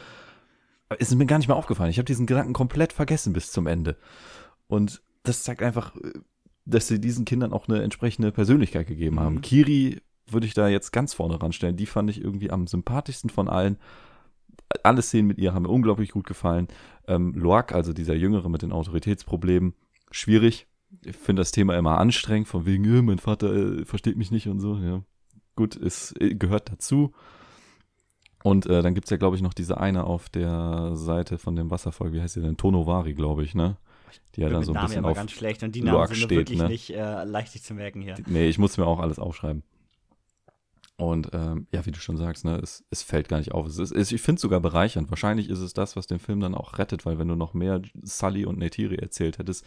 Aber 0.89 1.01
es 1.01 1.09
ist 1.11 1.17
mir 1.17 1.27
gar 1.27 1.39
nicht 1.39 1.49
mehr 1.49 1.57
aufgefallen. 1.57 1.91
Ich 1.91 1.99
habe 1.99 2.07
diesen 2.07 2.27
Gedanken 2.27 2.53
komplett 2.53 2.93
vergessen 2.93 3.33
bis 3.33 3.53
zum 3.53 3.67
Ende. 3.67 3.97
Und 4.67 5.03
das 5.23 5.45
zeigt 5.45 5.63
einfach, 5.63 5.95
dass 6.71 6.89
sie 6.89 7.01
diesen 7.01 7.25
Kindern 7.25 7.53
auch 7.53 7.69
eine 7.69 7.83
entsprechende 7.83 8.33
Persönlichkeit 8.33 8.87
gegeben 8.87 9.21
haben. 9.21 9.37
Mhm. 9.37 9.41
Kiri 9.43 10.01
würde 10.27 10.47
ich 10.47 10.55
da 10.55 10.69
jetzt 10.69 10.93
ganz 10.93 11.15
vorne 11.15 11.41
ranstellen. 11.41 11.77
Die 11.77 11.87
fand 11.87 12.11
ich 12.11 12.23
irgendwie 12.23 12.51
am 12.51 12.67
sympathischsten 12.67 13.31
von 13.31 13.49
allen. 13.49 13.77
Alle 14.83 15.03
Szenen 15.03 15.27
mit 15.27 15.39
ihr 15.39 15.53
haben 15.53 15.65
mir 15.65 15.69
unglaublich 15.69 16.11
gut 16.11 16.27
gefallen. 16.27 16.69
Ähm, 17.09 17.35
Loak, 17.35 17.73
also 17.73 17.93
dieser 17.93 18.15
Jüngere 18.15 18.49
mit 18.49 18.63
den 18.63 18.73
Autoritätsproblemen, 18.73 19.75
schwierig. 20.11 20.69
Ich 21.05 21.17
finde 21.17 21.41
das 21.41 21.51
Thema 21.53 21.77
immer 21.77 21.99
anstrengend, 21.99 22.49
von 22.49 22.67
wegen, 22.67 22.85
äh, 22.85 23.03
mein 23.03 23.19
Vater 23.19 23.53
äh, 23.53 23.85
versteht 23.85 24.17
mich 24.17 24.31
nicht 24.31 24.49
und 24.49 24.61
so. 24.61 24.77
Ja. 24.77 25.03
Gut, 25.57 25.77
es 25.77 26.15
äh, 26.21 26.35
gehört 26.35 26.71
dazu. 26.71 27.13
Und 28.43 28.67
äh, 28.67 28.83
dann 28.83 28.95
gibt 28.95 29.07
es 29.07 29.11
ja, 29.11 29.17
glaube 29.17 29.37
ich, 29.37 29.43
noch 29.43 29.53
diese 29.53 29.79
eine 29.79 30.05
auf 30.05 30.29
der 30.29 30.93
Seite 30.95 31.37
von 31.39 31.57
dem 31.57 31.71
Wasserfall, 31.71 32.13
wie 32.13 32.23
heißt 32.23 32.35
sie 32.35 32.41
denn? 32.41 32.57
Tonovari, 32.57 33.15
glaube 33.15 33.45
ich, 33.45 33.55
ne? 33.55 33.77
Die 34.35 34.41
ja 34.41 34.49
dann 34.49 34.65
so 34.65 34.73
ein 34.73 34.75
Namen 34.75 34.89
bisschen 34.89 35.05
auf. 35.05 35.17
ganz 35.17 35.31
schlecht 35.33 35.63
und 35.63 35.75
die 35.75 35.83
Namen 35.83 35.99
Loak 35.99 36.09
sind 36.09 36.17
steht, 36.17 36.31
wirklich 36.31 36.59
ne? 36.59 36.69
nicht 36.69 36.91
äh, 36.91 37.25
leicht 37.25 37.53
sich 37.53 37.63
zu 37.63 37.75
merken 37.75 38.01
hier. 38.01 38.17
Nee, 38.27 38.49
ich 38.49 38.59
muss 38.59 38.77
mir 38.77 38.87
auch 38.87 39.01
alles 39.01 39.19
aufschreiben. 39.19 39.63
Und 41.01 41.31
ähm, 41.33 41.67
ja, 41.73 41.87
wie 41.87 41.93
du 41.93 41.99
schon 41.99 42.19
sagst, 42.19 42.45
ne, 42.45 42.57
es, 42.63 42.85
es 42.91 43.03
fällt 43.03 43.29
gar 43.29 43.39
nicht 43.39 43.53
auf. 43.53 43.67
Es 43.67 43.79
ist, 43.79 43.91
es, 43.91 44.13
ich 44.13 44.21
finde 44.21 44.37
es 44.37 44.43
sogar 44.43 44.61
bereichernd. 44.61 45.09
Wahrscheinlich 45.09 45.49
ist 45.49 45.61
es 45.61 45.73
das, 45.73 45.97
was 45.97 46.07
den 46.07 46.19
Film 46.19 46.41
dann 46.41 46.55
auch 46.55 46.79
rettet, 46.79 47.07
weil 47.07 47.19
wenn 47.19 47.29
du 47.29 47.37
noch 47.37 47.55
mehr 47.55 47.81
Sully 48.03 48.45
und 48.45 48.59
Neytiri 48.59 48.97
erzählt 48.97 49.39
hättest, 49.39 49.65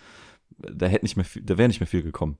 da 0.57 0.85
hätte 0.85 1.05
nicht 1.05 1.15
mehr 1.15 1.25
viel, 1.25 1.41
da 1.41 1.57
wäre 1.57 1.67
nicht 1.67 1.79
mehr 1.79 1.87
viel 1.87 2.03
gekommen. 2.03 2.37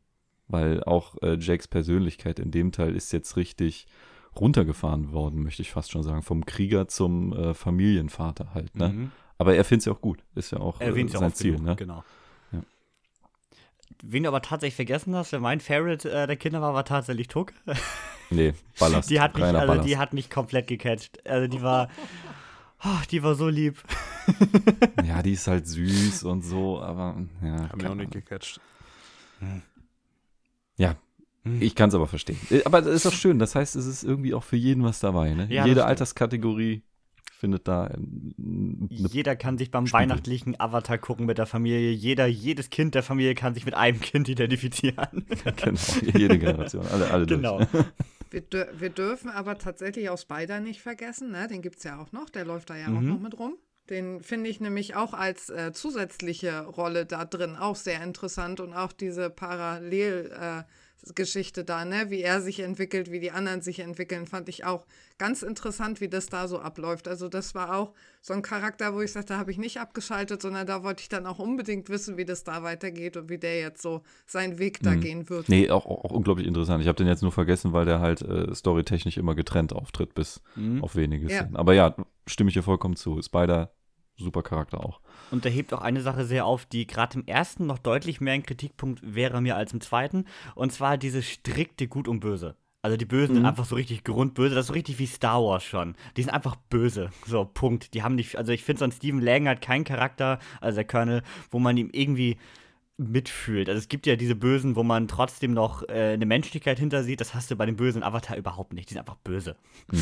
Weil 0.48 0.84
auch 0.84 1.16
äh, 1.24 1.38
Jakes 1.40 1.68
Persönlichkeit 1.68 2.38
in 2.38 2.52
dem 2.52 2.72
Teil 2.72 2.96
ist 2.96 3.12
jetzt 3.14 3.36
richtig 3.36 3.88
runtergefahren 4.40 5.12
worden, 5.12 5.42
möchte 5.42 5.64
ich 5.64 5.72
fast 5.72 5.92
schon 5.92 6.04
sagen. 6.04 6.22
Vom 6.22 6.46
Krieger 6.46 6.88
zum 6.88 7.34
äh, 7.34 7.54
Familienvater 7.56 8.54
halt, 8.54 8.76
ne? 8.76 8.90
Mhm. 8.90 9.12
Aber 9.38 9.56
er 9.56 9.64
findet 9.64 9.82
es 9.82 9.86
ja 9.86 9.94
auch 9.94 10.02
gut. 10.02 10.24
Ist 10.36 10.52
ja 10.52 10.60
auch 10.60 10.80
Er 10.80 10.88
erwähnt 10.88 11.10
äh, 11.10 11.14
ja 11.14 11.20
sein 11.20 11.32
auch 11.32 11.36
Ziel, 11.36 11.52
genug, 11.54 11.66
ne? 11.66 11.76
genau. 11.76 12.04
Ja. 12.52 12.62
Wen 14.04 14.24
du 14.24 14.30
aber 14.30 14.42
tatsächlich 14.42 14.76
vergessen 14.76 15.16
hast, 15.16 15.32
mein 15.34 15.60
Favorite 15.60 16.10
äh, 16.10 16.28
der 16.28 16.36
Kinder 16.36 16.62
war, 16.62 16.74
war 16.74 16.86
tatsächlich 16.86 17.28
Tuck. 17.28 17.54
Nee, 18.30 18.54
Ballast. 18.80 19.12
Die 19.12 19.20
hat 19.22 19.36
mich, 19.36 19.44
also 19.44 19.60
Ballast. 19.60 19.88
die 19.88 19.98
hat 19.98 20.14
mich 20.14 20.30
komplett 20.30 20.66
gecatcht. 20.66 21.24
Also 21.28 21.48
die 21.48 21.62
war, 21.62 21.90
oh, 22.84 23.02
die 23.12 23.22
war 23.22 23.36
so 23.36 23.48
lieb. 23.48 23.84
ja, 25.06 25.22
die 25.22 25.34
ist 25.34 25.46
halt 25.46 25.68
süß 25.68 26.24
und 26.24 26.42
so, 26.42 26.82
aber 26.82 27.16
ja. 27.44 27.52
Haben 27.52 27.62
wir 27.62 27.68
keine 27.68 27.90
auch 27.92 27.96
nicht 27.96 28.12
gecatcht. 28.12 28.60
Ja, 30.78 30.96
ich 31.60 31.76
kann 31.76 31.90
es 31.90 31.96
aber 31.96 32.08
verstehen. 32.08 32.40
Äh, 32.50 32.64
Aber 32.64 32.82
das 32.82 32.94
ist 32.96 33.06
doch 33.06 33.14
schön. 33.14 33.38
Das 33.38 33.56
heißt, 33.56 33.76
es 33.76 33.86
ist 33.86 34.04
irgendwie 34.04 34.34
auch 34.34 34.44
für 34.44 34.56
jeden 34.56 34.84
was 34.84 35.00
dabei. 35.00 35.34
Ne? 35.34 35.48
Ja, 35.50 35.66
Jede. 35.66 35.86
Alterskategorie 35.86 36.84
findet 37.44 37.68
da 37.68 37.90
ähm, 37.94 38.88
eine 38.90 39.08
Jeder 39.10 39.36
kann 39.36 39.58
sich 39.58 39.70
beim 39.70 39.86
Spiegel. 39.86 40.00
weihnachtlichen 40.04 40.58
Avatar 40.62 40.98
gucken 40.98 41.26
mit 41.26 41.38
der 41.38 41.46
Familie. 41.46 41.92
Jeder, 41.92 42.26
jedes 42.26 42.70
Kind 42.70 42.96
der 42.96 43.04
Familie 43.04 43.36
kann 43.36 43.54
sich 43.54 43.66
mit 43.66 43.74
einem 43.76 44.00
Kind 44.00 44.30
identifizieren. 44.30 45.26
genau, 45.58 45.80
jede 46.18 46.40
Generation, 46.40 46.88
alle, 46.88 47.12
alle 47.12 47.26
durch. 47.26 47.42
genau. 47.42 47.60
Wir, 48.32 48.42
dür 48.42 48.68
wir 48.80 48.90
dürfen 48.90 49.30
aber 49.30 49.60
tatsächlich 49.60 50.10
auch 50.10 50.18
Spider 50.18 50.60
nicht 50.60 50.82
vergessen, 50.82 51.30
ne? 51.32 51.48
den 51.48 51.62
gibt 51.62 51.78
es 51.78 51.84
ja 51.84 52.02
auch 52.02 52.12
noch, 52.14 52.32
der 52.32 52.46
läuft 52.46 52.72
da 52.72 52.76
ja 52.76 52.88
auch 52.88 53.00
Mhm. 53.02 53.10
noch 53.10 53.20
mit 53.20 53.38
rum. 53.38 53.54
Den 53.92 54.22
finde 54.24 54.50
ich 54.50 54.60
nämlich 54.60 54.96
auch 54.96 55.14
als 55.14 55.50
äh, 55.52 55.72
zusätzliche 55.72 56.62
Rolle 56.66 57.06
da 57.06 57.26
drin 57.26 57.56
auch 57.56 57.76
sehr 57.76 58.02
interessant 58.04 58.60
und 58.60 58.74
auch 58.74 58.92
diese 58.94 59.30
Parallelgeschichte 59.30 60.64
äh, 60.66 60.83
Geschichte 61.16 61.64
da, 61.66 61.84
ne? 61.86 62.10
wie 62.10 62.22
er 62.22 62.42
sich 62.42 62.60
entwickelt, 62.62 63.12
wie 63.12 63.20
die 63.20 63.32
anderen 63.32 63.62
sich 63.62 63.80
entwickeln, 63.80 64.26
fand 64.26 64.48
ich 64.50 64.64
auch 64.66 64.86
ganz 65.18 65.42
interessant, 65.44 66.00
wie 66.02 66.08
das 66.08 66.28
da 66.28 66.48
so 66.48 66.60
abläuft. 66.60 67.08
Also 67.08 67.28
das 67.30 67.54
war 67.56 67.76
auch 67.76 67.94
so 68.22 68.34
ein 68.34 68.42
Charakter, 68.42 68.94
wo 68.94 69.02
ich 69.02 69.12
sagte, 69.12 69.34
da 69.34 69.40
habe 69.40 69.52
ich 69.52 69.58
nicht 69.58 69.80
abgeschaltet, 69.80 70.42
sondern 70.42 70.66
da 70.66 70.84
wollte 70.84 71.02
ich 71.02 71.10
dann 71.10 71.26
auch 71.26 71.40
unbedingt 71.40 71.90
wissen, 71.90 72.16
wie 72.18 72.26
das 72.26 72.44
da 72.44 72.64
weitergeht 72.64 73.18
und 73.18 73.30
wie 73.30 73.38
der 73.38 73.60
jetzt 73.60 73.82
so 73.82 74.02
seinen 74.26 74.60
Weg 74.60 74.82
da 74.82 74.92
Mhm. 74.92 75.02
gehen 75.02 75.30
wird. 75.30 75.50
Nee, 75.50 75.70
auch, 75.70 75.86
auch, 75.86 76.06
auch 76.06 76.12
unglaublich 76.12 76.48
interessant. 76.48 76.82
Ich 76.82 76.88
habe 76.88 76.98
den 76.98 77.08
jetzt 77.08 77.22
nur 77.22 77.32
vergessen, 77.32 77.74
weil 77.74 77.86
der 77.86 78.00
halt 78.00 78.22
äh, 78.22 78.54
storytechnisch 78.56 79.18
immer 79.18 79.36
getrennt 79.36 79.74
auftritt, 79.74 80.16
bis 80.16 80.42
Mhm. 80.56 80.84
auf 80.84 80.96
wenige 80.96 81.28
Ja. 81.28 81.40
Szenen. 81.42 81.56
Aber 81.58 81.74
ja, 81.74 81.96
stimme 82.28 82.50
ich 82.50 82.54
dir 82.54 82.64
vollkommen 82.64 82.96
zu. 82.96 83.22
Spider, 83.22 83.74
super 84.16 84.42
Charakter 84.44 84.80
auch. 84.86 85.02
Und 85.32 85.46
da 85.46 85.50
hebt 85.50 85.74
auch 85.74 85.82
eine 85.82 86.02
Sache 86.02 86.26
sehr 86.26 86.46
auf, 86.46 86.66
die 86.66 86.86
gerade 86.88 87.20
im 87.20 87.26
ersten 87.26 87.66
noch 87.66 87.80
deutlich 87.80 88.22
mehr 88.22 88.34
ein 88.34 88.44
Kritikpunkt 88.44 89.02
wäre 89.04 89.42
mir 89.42 89.56
als 89.56 89.74
im 89.74 89.82
zweiten. 89.82 90.26
Und 90.56 90.72
zwar 90.72 90.98
diese 90.98 91.22
strikte 91.24 91.88
Gut 91.88 92.08
und 92.08 92.20
Böse. 92.20 92.56
Also 92.82 92.98
die 92.98 93.06
Bösen 93.06 93.32
Mhm. 93.32 93.38
sind 93.38 93.46
einfach 93.46 93.66
so 93.66 93.76
richtig 93.76 94.04
grundböse. 94.04 94.56
Das 94.56 94.64
ist 94.66 94.68
so 94.68 94.74
richtig 94.74 95.00
wie 95.00 95.06
Star 95.08 95.42
Wars 95.42 95.64
schon. 95.64 95.96
Die 96.18 96.22
sind 96.24 96.32
einfach 96.32 96.58
böse. 96.70 97.12
So, 97.26 97.46
Punkt. 97.46 97.94
Die 97.94 98.04
haben 98.04 98.16
nicht, 98.16 98.36
also 98.38 98.52
ich 98.52 98.64
finde 98.64 98.80
so 98.80 98.86
ein 98.86 98.92
Stephen 98.92 99.22
Lang 99.22 99.48
hat 99.48 99.62
keinen 99.62 99.86
Charakter, 99.86 100.40
also 100.60 100.76
der 100.76 100.86
Colonel, 100.86 101.24
wo 101.50 101.60
man 101.60 101.78
ihm 101.78 101.90
irgendwie 101.94 102.38
mitfühlt. 102.98 103.70
Also 103.70 103.80
es 103.80 103.88
gibt 103.88 104.06
ja 104.06 104.16
diese 104.16 104.36
Bösen, 104.36 104.76
wo 104.76 104.84
man 104.84 105.08
trotzdem 105.08 105.54
noch 105.54 105.88
äh, 105.90 106.14
eine 106.14 106.26
Menschlichkeit 106.26 106.78
hinter 106.78 107.04
sieht. 107.04 107.22
Das 107.22 107.34
hast 107.34 107.50
du 107.50 107.56
bei 107.56 107.66
dem 107.66 107.76
bösen 107.76 108.04
Avatar 108.04 108.38
überhaupt 108.38 108.74
nicht. 108.74 108.90
Die 108.90 108.94
sind 108.94 109.00
einfach 109.00 109.18
böse. 109.18 109.56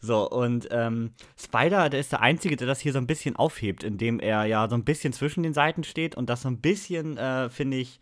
So, 0.00 0.30
und 0.30 0.68
ähm, 0.70 1.12
Spider, 1.36 1.90
der 1.90 2.00
ist 2.00 2.12
der 2.12 2.20
Einzige, 2.20 2.56
der 2.56 2.66
das 2.66 2.80
hier 2.80 2.92
so 2.92 2.98
ein 2.98 3.08
bisschen 3.08 3.34
aufhebt, 3.36 3.82
indem 3.82 4.20
er 4.20 4.44
ja 4.44 4.68
so 4.68 4.76
ein 4.76 4.84
bisschen 4.84 5.12
zwischen 5.12 5.42
den 5.42 5.52
Seiten 5.52 5.82
steht 5.82 6.14
und 6.14 6.30
das 6.30 6.42
so 6.42 6.48
ein 6.48 6.60
bisschen, 6.60 7.16
äh, 7.18 7.50
finde 7.50 7.78
ich, 7.78 7.98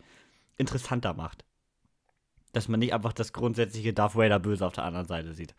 interessanter 0.57 1.13
macht. 1.15 1.43
Dass 2.53 2.67
man 2.67 2.79
nicht 2.79 2.93
einfach 2.93 3.13
das 3.13 3.33
grundsätzliche 3.33 3.93
Darth 3.93 4.15
Vader 4.15 4.39
böse 4.39 4.65
auf 4.65 4.73
der 4.73 4.83
anderen 4.83 5.07
Seite 5.07 5.33
sieht. 5.33 5.55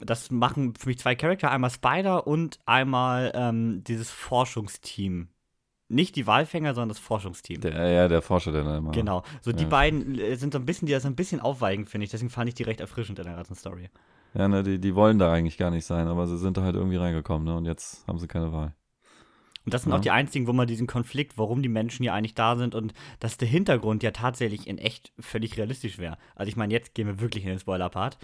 Das 0.00 0.30
machen 0.30 0.74
für 0.76 0.90
mich 0.90 0.98
zwei 0.98 1.16
Charakter, 1.16 1.50
einmal 1.50 1.70
Spider 1.70 2.26
und 2.26 2.58
einmal 2.66 3.32
ähm, 3.34 3.82
dieses 3.82 4.10
Forschungsteam. 4.10 5.28
Nicht 5.90 6.16
die 6.16 6.26
Walfänger, 6.26 6.74
sondern 6.74 6.90
das 6.90 6.98
Forschungsteam. 6.98 7.60
Der, 7.62 7.90
ja, 7.90 8.08
der 8.08 8.20
Forscher, 8.20 8.52
der 8.52 8.62
da 8.62 8.76
immer. 8.76 8.92
Genau. 8.92 9.22
So 9.40 9.52
die 9.52 9.62
Ja. 9.64 9.68
beiden 9.70 10.18
äh, 10.18 10.36
sind 10.36 10.52
so 10.52 10.58
ein 10.58 10.66
bisschen, 10.66 10.86
die 10.86 10.92
das 10.92 11.06
ein 11.06 11.16
bisschen 11.16 11.40
aufweichen, 11.40 11.86
finde 11.86 12.04
ich. 12.04 12.10
Deswegen 12.10 12.30
fand 12.30 12.48
ich 12.48 12.54
die 12.54 12.62
recht 12.64 12.80
erfrischend 12.80 13.18
in 13.18 13.24
der 13.24 13.36
ganzen 13.36 13.54
Story. 13.54 13.88
Ja, 14.34 14.46
ne, 14.48 14.62
die, 14.62 14.78
die 14.78 14.94
wollen 14.94 15.18
da 15.18 15.32
eigentlich 15.32 15.56
gar 15.56 15.70
nicht 15.70 15.86
sein, 15.86 16.06
aber 16.06 16.26
sie 16.26 16.36
sind 16.36 16.58
da 16.58 16.62
halt 16.62 16.76
irgendwie 16.76 16.96
reingekommen, 16.96 17.46
ne? 17.46 17.56
Und 17.56 17.64
jetzt 17.64 18.06
haben 18.06 18.18
sie 18.18 18.28
keine 18.28 18.52
Wahl. 18.52 18.74
Und 19.64 19.72
das 19.74 19.82
sind 19.82 19.92
Ja. 19.92 19.96
auch 19.98 20.02
die 20.02 20.10
einzigen, 20.10 20.46
wo 20.46 20.52
man 20.52 20.66
diesen 20.66 20.86
Konflikt, 20.86 21.38
warum 21.38 21.62
die 21.62 21.68
Menschen 21.70 22.02
hier 22.02 22.12
eigentlich 22.12 22.34
da 22.34 22.56
sind 22.56 22.74
und 22.74 22.92
dass 23.20 23.38
der 23.38 23.48
Hintergrund 23.48 24.02
ja 24.02 24.10
tatsächlich 24.10 24.66
in 24.66 24.76
echt 24.78 25.12
völlig 25.18 25.56
realistisch 25.56 25.98
wäre. 25.98 26.18
Also 26.34 26.48
ich 26.50 26.56
meine, 26.56 26.72
jetzt 26.74 26.94
gehen 26.94 27.06
wir 27.06 27.20
wirklich 27.20 27.44
in 27.44 27.50
den 27.50 27.58
Spoiler-Part. 27.58 28.18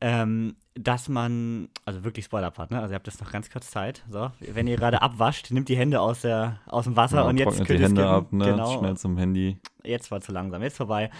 Ähm, 0.00 0.56
dass 0.74 1.08
man, 1.08 1.68
also 1.86 2.04
wirklich 2.04 2.26
Spoiler-Part, 2.26 2.70
ne? 2.70 2.80
Also 2.80 2.92
ihr 2.92 2.96
habt 2.96 3.06
jetzt 3.06 3.20
noch 3.22 3.32
ganz 3.32 3.48
kurz 3.48 3.70
Zeit. 3.70 4.04
So, 4.10 4.30
wenn 4.40 4.66
ihr 4.66 4.76
gerade 4.76 5.00
abwascht, 5.00 5.50
nimmt 5.50 5.70
die 5.70 5.76
Hände 5.76 6.00
aus, 6.02 6.20
der, 6.20 6.60
aus 6.66 6.84
dem 6.84 6.96
Wasser 6.96 7.16
Ja, 7.18 7.22
und 7.22 7.38
jetzt 7.38 7.56
könnt 7.56 7.68
die 7.70 7.74
ihr 7.74 7.80
Hände 7.80 8.02
skippen. 8.02 8.14
ab, 8.14 8.32
ne? 8.32 8.44
Genau. 8.44 8.78
Schnell 8.78 8.96
zum 8.98 9.16
Handy. 9.16 9.58
Jetzt 9.84 10.10
war 10.10 10.20
zu 10.20 10.32
langsam, 10.32 10.62
jetzt 10.62 10.76
vorbei. 10.76 11.10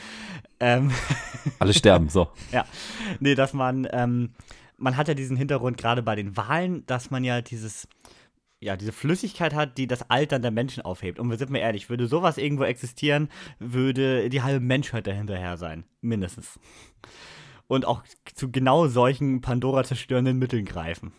Ähm, 0.60 0.90
Alle 1.58 1.72
sterben, 1.72 2.10
so. 2.10 2.28
ja, 2.52 2.66
nee, 3.18 3.34
dass 3.34 3.54
man, 3.54 3.88
ähm, 3.92 4.34
man 4.76 4.98
hat 4.98 5.08
ja 5.08 5.14
diesen 5.14 5.38
Hintergrund 5.38 5.78
gerade 5.78 6.02
bei 6.02 6.14
den 6.14 6.36
Wahlen, 6.36 6.84
dass 6.84 7.10
man 7.10 7.24
ja 7.24 7.40
dieses, 7.40 7.88
ja, 8.60 8.76
diese 8.76 8.92
Flüssigkeit 8.92 9.54
hat, 9.54 9.78
die 9.78 9.86
das 9.86 10.10
Altern 10.10 10.42
der 10.42 10.50
Menschen 10.50 10.82
aufhebt. 10.84 11.18
Und 11.18 11.30
wir 11.30 11.38
sind 11.38 11.50
mal 11.50 11.58
ehrlich, 11.58 11.88
würde 11.88 12.06
sowas 12.08 12.36
irgendwo 12.36 12.64
existieren, 12.64 13.30
würde 13.58 14.28
die 14.28 14.42
halbe 14.42 14.60
Menschheit 14.60 15.06
dahinterher 15.06 15.56
sein. 15.56 15.84
Mindestens. 16.02 16.58
Und 17.68 17.84
auch 17.84 18.02
zu 18.34 18.50
genau 18.50 18.86
solchen 18.86 19.40
Pandora-zerstörenden 19.40 20.38
Mitteln 20.38 20.64
greifen. 20.64 21.12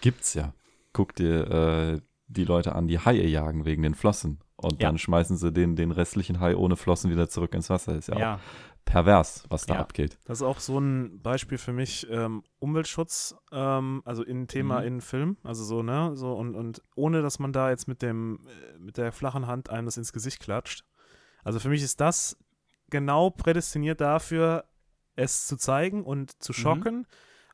Gibt's 0.00 0.34
ja. 0.34 0.54
Guck 0.92 1.14
dir 1.14 1.50
äh, 1.50 2.00
die 2.28 2.44
Leute 2.44 2.74
an, 2.74 2.86
die 2.88 2.98
Haie 2.98 3.26
jagen 3.26 3.64
wegen 3.64 3.82
den 3.82 3.94
Flossen. 3.94 4.40
Und 4.56 4.80
Ja. 4.82 4.88
dann 4.88 4.98
schmeißen 4.98 5.36
sie 5.36 5.52
den, 5.52 5.76
den 5.76 5.90
restlichen 5.90 6.40
Hai 6.40 6.56
ohne 6.56 6.76
Flossen 6.76 7.10
wieder 7.10 7.28
zurück 7.28 7.54
ins 7.54 7.70
Wasser. 7.70 7.96
Ist 7.96 8.08
ja, 8.08 8.18
Ja. 8.18 8.34
auch 8.36 8.40
pervers, 8.84 9.44
was 9.48 9.66
da 9.66 9.74
Ja. 9.74 9.80
abgeht. 9.80 10.18
Das 10.24 10.38
ist 10.38 10.42
auch 10.42 10.58
so 10.60 10.78
ein 10.78 11.20
Beispiel 11.22 11.58
für 11.58 11.72
mich, 11.72 12.06
ähm, 12.10 12.42
Umweltschutz, 12.58 13.36
ähm, 13.52 14.02
also 14.04 14.22
in 14.22 14.48
Thema 14.48 14.80
Mhm. 14.80 14.86
in 14.86 15.00
Film, 15.00 15.36
also 15.44 15.64
so, 15.64 15.82
ne, 15.82 16.12
so 16.16 16.32
und, 16.34 16.54
und 16.54 16.82
ohne, 16.96 17.22
dass 17.22 17.38
man 17.38 17.52
da 17.52 17.70
jetzt 17.70 17.86
mit 17.88 18.02
dem, 18.02 18.40
äh, 18.46 18.78
mit 18.78 18.96
der 18.96 19.12
flachen 19.12 19.46
Hand 19.46 19.70
einem 19.70 19.84
das 19.86 19.96
ins 19.96 20.12
Gesicht 20.12 20.40
klatscht. 20.40 20.84
Also 21.44 21.58
für 21.60 21.68
mich 21.68 21.82
ist 21.82 22.00
das 22.00 22.36
genau 22.90 23.30
prädestiniert 23.30 24.00
dafür, 24.00 24.64
es 25.16 25.46
zu 25.46 25.56
zeigen 25.56 26.04
und 26.04 26.42
zu 26.42 26.52
schocken 26.52 27.06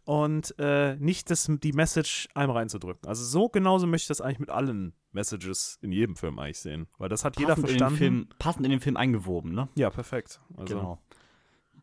und 0.04 0.54
äh, 0.58 0.94
nicht 0.96 1.30
das, 1.30 1.50
die 1.50 1.72
Message 1.72 2.28
einem 2.34 2.52
reinzudrücken. 2.52 3.08
Also 3.08 3.24
so 3.24 3.48
genauso 3.48 3.86
möchte 3.86 4.04
ich 4.04 4.08
das 4.08 4.20
eigentlich 4.20 4.38
mit 4.38 4.50
allen 4.50 4.94
Messages 5.10 5.78
in 5.82 5.90
jedem 5.90 6.14
Film 6.14 6.38
eigentlich 6.38 6.60
sehen, 6.60 6.86
weil 6.98 7.08
das 7.08 7.24
hat 7.24 7.38
jeder 7.38 7.54
Passend 7.54 7.68
in, 7.68 7.72
den 7.74 7.78
verstanden. 7.78 7.98
Film, 7.98 8.28
passend 8.38 8.64
in 8.64 8.70
den 8.70 8.80
Film 8.80 8.96
eingewoben, 8.96 9.52
ne? 9.52 9.68
Ja, 9.74 9.90
perfekt. 9.90 10.40
Also, 10.56 10.74
genau. 10.74 11.02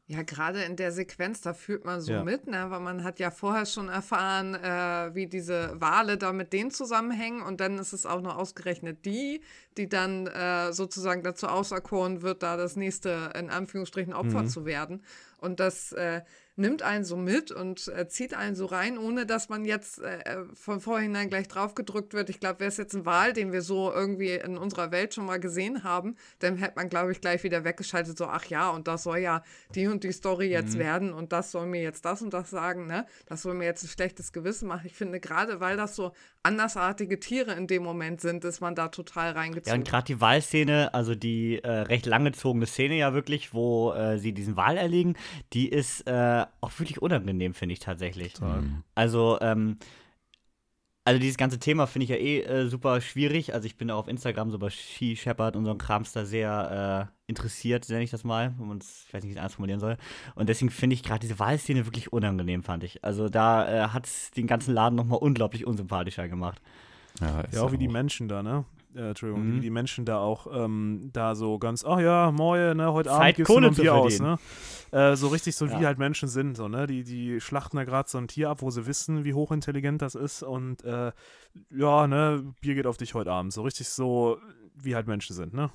Ja, 0.05 0.21
gerade 0.23 0.61
in 0.63 0.75
der 0.75 0.91
Sequenz, 0.91 1.39
da 1.39 1.53
fühlt 1.53 1.85
man 1.85 2.01
so 2.01 2.11
Ja. 2.11 2.23
mit, 2.25 2.45
ne? 2.45 2.65
weil 2.69 2.81
man 2.81 3.05
hat 3.05 3.19
ja 3.19 3.31
vorher 3.31 3.65
schon 3.65 3.87
erfahren, 3.87 4.53
äh, 4.53 5.15
wie 5.15 5.27
diese 5.27 5.79
Wale 5.79 6.17
da 6.17 6.33
mit 6.33 6.51
denen 6.51 6.71
zusammenhängen 6.71 7.41
und 7.41 7.61
dann 7.61 7.77
ist 7.77 7.93
es 7.93 8.05
auch 8.05 8.19
noch 8.19 8.35
ausgerechnet 8.35 9.05
die, 9.05 9.41
die 9.77 9.87
dann 9.87 10.27
äh, 10.27 10.73
sozusagen 10.73 11.23
dazu 11.23 11.47
auserkoren 11.47 12.21
wird, 12.21 12.43
da 12.43 12.57
das 12.57 12.75
nächste, 12.75 13.31
in 13.39 13.49
Anführungsstrichen, 13.49 14.13
Opfer 14.13 14.43
Mhm. 14.43 14.47
zu 14.47 14.65
werden. 14.65 15.03
Und 15.37 15.61
das 15.61 15.93
äh, 15.93 16.21
nimmt 16.55 16.81
einen 16.81 17.03
so 17.03 17.17
mit 17.17 17.51
und 17.51 17.87
äh, 17.87 18.07
zieht 18.07 18.33
einen 18.33 18.55
so 18.55 18.65
rein, 18.65 18.97
ohne 18.97 19.25
dass 19.25 19.49
man 19.49 19.65
jetzt 19.65 19.99
äh, 19.99 20.19
äh 20.19 20.45
von 20.53 20.79
vorhinein 20.79 21.29
gleich 21.29 21.47
drauf 21.47 21.73
gedrückt 21.73 22.13
wird. 22.13 22.29
Ich 22.29 22.39
glaube, 22.39 22.59
wäre 22.59 22.67
es 22.69 22.77
jetzt 22.77 22.93
ein 22.93 23.05
Wahl, 23.05 23.33
den 23.33 23.51
wir 23.51 23.61
so 23.61 23.91
irgendwie 23.91 24.31
in 24.31 24.57
unserer 24.57 24.91
Welt 24.91 25.13
schon 25.13 25.25
mal 25.25 25.39
gesehen 25.39 25.83
haben, 25.83 26.15
dann 26.39 26.57
hätte 26.57 26.73
man, 26.75 26.89
glaube 26.89 27.11
ich, 27.11 27.21
gleich 27.21 27.43
wieder 27.43 27.63
weggeschaltet, 27.63 28.17
so, 28.17 28.25
ach 28.25 28.45
ja, 28.45 28.69
und 28.69 28.87
das 28.87 29.03
soll 29.03 29.17
ja 29.19 29.43
die 29.75 29.87
und 29.87 30.03
die 30.03 30.11
Story 30.11 30.47
jetzt 30.47 30.75
mhm. 30.75 30.79
werden 30.79 31.13
und 31.13 31.31
das 31.31 31.51
soll 31.51 31.65
mir 31.65 31.81
jetzt 31.81 32.05
das 32.05 32.21
und 32.21 32.33
das 32.33 32.49
sagen, 32.49 32.87
ne? 32.87 33.05
Das 33.25 33.41
soll 33.41 33.55
mir 33.55 33.65
jetzt 33.65 33.83
ein 33.83 33.89
schlechtes 33.89 34.31
Gewissen 34.31 34.67
machen. 34.67 34.85
Ich 34.85 34.95
finde, 34.95 35.19
gerade 35.19 35.59
weil 35.59 35.77
das 35.77 35.95
so 35.95 36.13
andersartige 36.43 37.19
Tiere 37.19 37.53
in 37.53 37.67
dem 37.67 37.83
Moment 37.83 38.21
sind, 38.21 38.43
ist 38.43 38.59
man 38.59 38.75
da 38.75 38.89
total 38.89 39.31
reingezogen. 39.31 39.69
Ja, 39.69 39.75
und 39.75 39.87
gerade 39.87 40.05
die 40.05 40.21
Wahlszene, 40.21 40.93
also 40.93 41.15
die 41.15 41.63
äh, 41.63 41.69
recht 41.69 42.05
langgezogene 42.05 42.65
Szene 42.65 42.95
ja 42.95 43.13
wirklich, 43.13 43.53
wo 43.53 43.93
äh, 43.93 44.19
sie 44.19 44.33
diesen 44.33 44.57
Wahl 44.57 44.77
erlegen, 44.77 45.15
die 45.53 45.69
ist 45.69 46.05
äh, 46.07 46.45
auch 46.61 46.71
wirklich 46.79 47.01
unangenehm, 47.01 47.53
finde 47.53 47.73
ich 47.73 47.79
tatsächlich. 47.79 48.33
Total. 48.33 48.61
Mhm. 48.61 48.83
Also, 48.93 49.39
ähm, 49.41 49.77
also 51.05 51.19
dieses 51.19 51.37
ganze 51.37 51.59
Thema 51.59 51.85
finde 51.85 52.03
ich 52.05 52.09
ja 52.09 52.15
eh 52.15 52.41
äh, 52.41 52.67
super 52.69 53.01
schwierig. 53.01 53.53
Also 53.53 53.65
ich 53.65 53.77
bin 53.77 53.91
auch 53.91 53.99
auf 53.99 54.07
Instagram 54.07 54.51
so 54.51 54.59
bei 54.59 54.69
Ski 54.69 55.15
Shepherd 55.15 55.55
und 55.55 55.65
so 55.65 55.71
ein 55.71 55.77
Krams 55.77 56.13
da 56.13 56.25
sehr 56.25 57.09
äh, 57.09 57.29
interessiert, 57.29 57.87
nenne 57.89 58.03
ich 58.03 58.11
das 58.11 58.23
mal, 58.23 58.53
wenn 58.57 58.67
man 58.67 58.77
es, 58.77 59.05
ich 59.07 59.13
weiß 59.13 59.23
nicht, 59.23 59.29
wie 59.29 59.33
ich 59.33 59.37
es 59.37 59.41
anders 59.41 59.55
formulieren 59.55 59.79
soll. 59.79 59.97
Und 60.35 60.47
deswegen 60.47 60.71
finde 60.71 60.93
ich 60.93 61.03
gerade 61.03 61.19
diese 61.19 61.39
Wahlszene 61.39 61.85
wirklich 61.85 62.13
unangenehm, 62.13 62.63
fand 62.63 62.83
ich. 62.83 63.03
Also 63.03 63.27
da 63.27 63.67
äh, 63.67 63.87
hat 63.89 64.05
es 64.05 64.31
den 64.31 64.47
ganzen 64.47 64.73
Laden 64.73 64.95
nochmal 64.95 65.19
unglaublich 65.19 65.67
unsympathischer 65.67 66.29
gemacht. 66.29 66.61
Ja, 67.19 67.43
ja 67.51 67.61
auch 67.61 67.71
wie 67.71 67.75
auch. 67.75 67.79
die 67.79 67.87
Menschen 67.89 68.27
da, 68.27 68.41
ne? 68.41 68.65
Äh, 68.95 69.09
Entschuldigung, 69.09 69.47
mhm. 69.47 69.55
wie 69.55 69.59
die 69.61 69.69
Menschen 69.69 70.05
da 70.05 70.19
auch 70.19 70.47
ähm, 70.51 71.09
da 71.13 71.35
so 71.35 71.59
ganz, 71.59 71.83
ach 71.85 71.99
ja, 71.99 72.31
moje, 72.31 72.75
ne, 72.75 72.91
heute 72.91 73.09
Zeit, 73.09 73.19
Abend 73.19 73.35
gibt's 73.35 73.51
Kohle 73.51 73.67
ein 73.67 73.75
Bier 73.75 73.93
aus, 73.93 74.19
ne? 74.19 74.37
Äh, 74.91 75.15
so 75.15 75.27
richtig 75.29 75.55
so, 75.55 75.65
ja. 75.65 75.79
wie 75.79 75.85
halt 75.85 75.97
Menschen 75.97 76.29
sind, 76.29 76.55
so, 76.55 76.67
ne? 76.67 76.87
Die, 76.87 77.03
die 77.03 77.41
schlachten 77.41 77.77
da 77.77 77.83
gerade 77.83 78.09
so 78.09 78.17
ein 78.17 78.27
Tier 78.27 78.49
ab, 78.49 78.61
wo 78.61 78.69
sie 78.69 78.85
wissen, 78.85 79.23
wie 79.23 79.33
hochintelligent 79.33 80.01
das 80.01 80.15
ist 80.15 80.43
und 80.43 80.83
äh, 80.83 81.11
ja, 81.69 82.07
ne, 82.07 82.53
Bier 82.61 82.75
geht 82.75 82.87
auf 82.87 82.97
dich 82.97 83.13
heute 83.13 83.31
Abend. 83.31 83.53
So 83.53 83.63
richtig 83.63 83.89
so, 83.89 84.37
wie 84.75 84.95
halt 84.95 85.07
Menschen 85.07 85.35
sind, 85.35 85.53
ne? 85.53 85.71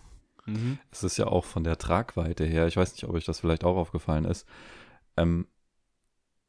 Mhm. 0.47 0.79
Es 0.91 1.03
ist 1.03 1.17
ja 1.17 1.27
auch 1.27 1.45
von 1.45 1.65
der 1.65 1.79
Tragweite 1.79 2.45
her, 2.45 2.67
ich 2.67 2.77
weiß 2.77 2.93
nicht, 2.93 3.05
ob 3.05 3.15
euch 3.15 3.25
das 3.25 3.41
vielleicht 3.41 3.65
auch 3.65 3.77
aufgefallen 3.77 4.25
ist, 4.25 4.47
ähm, 5.17 5.47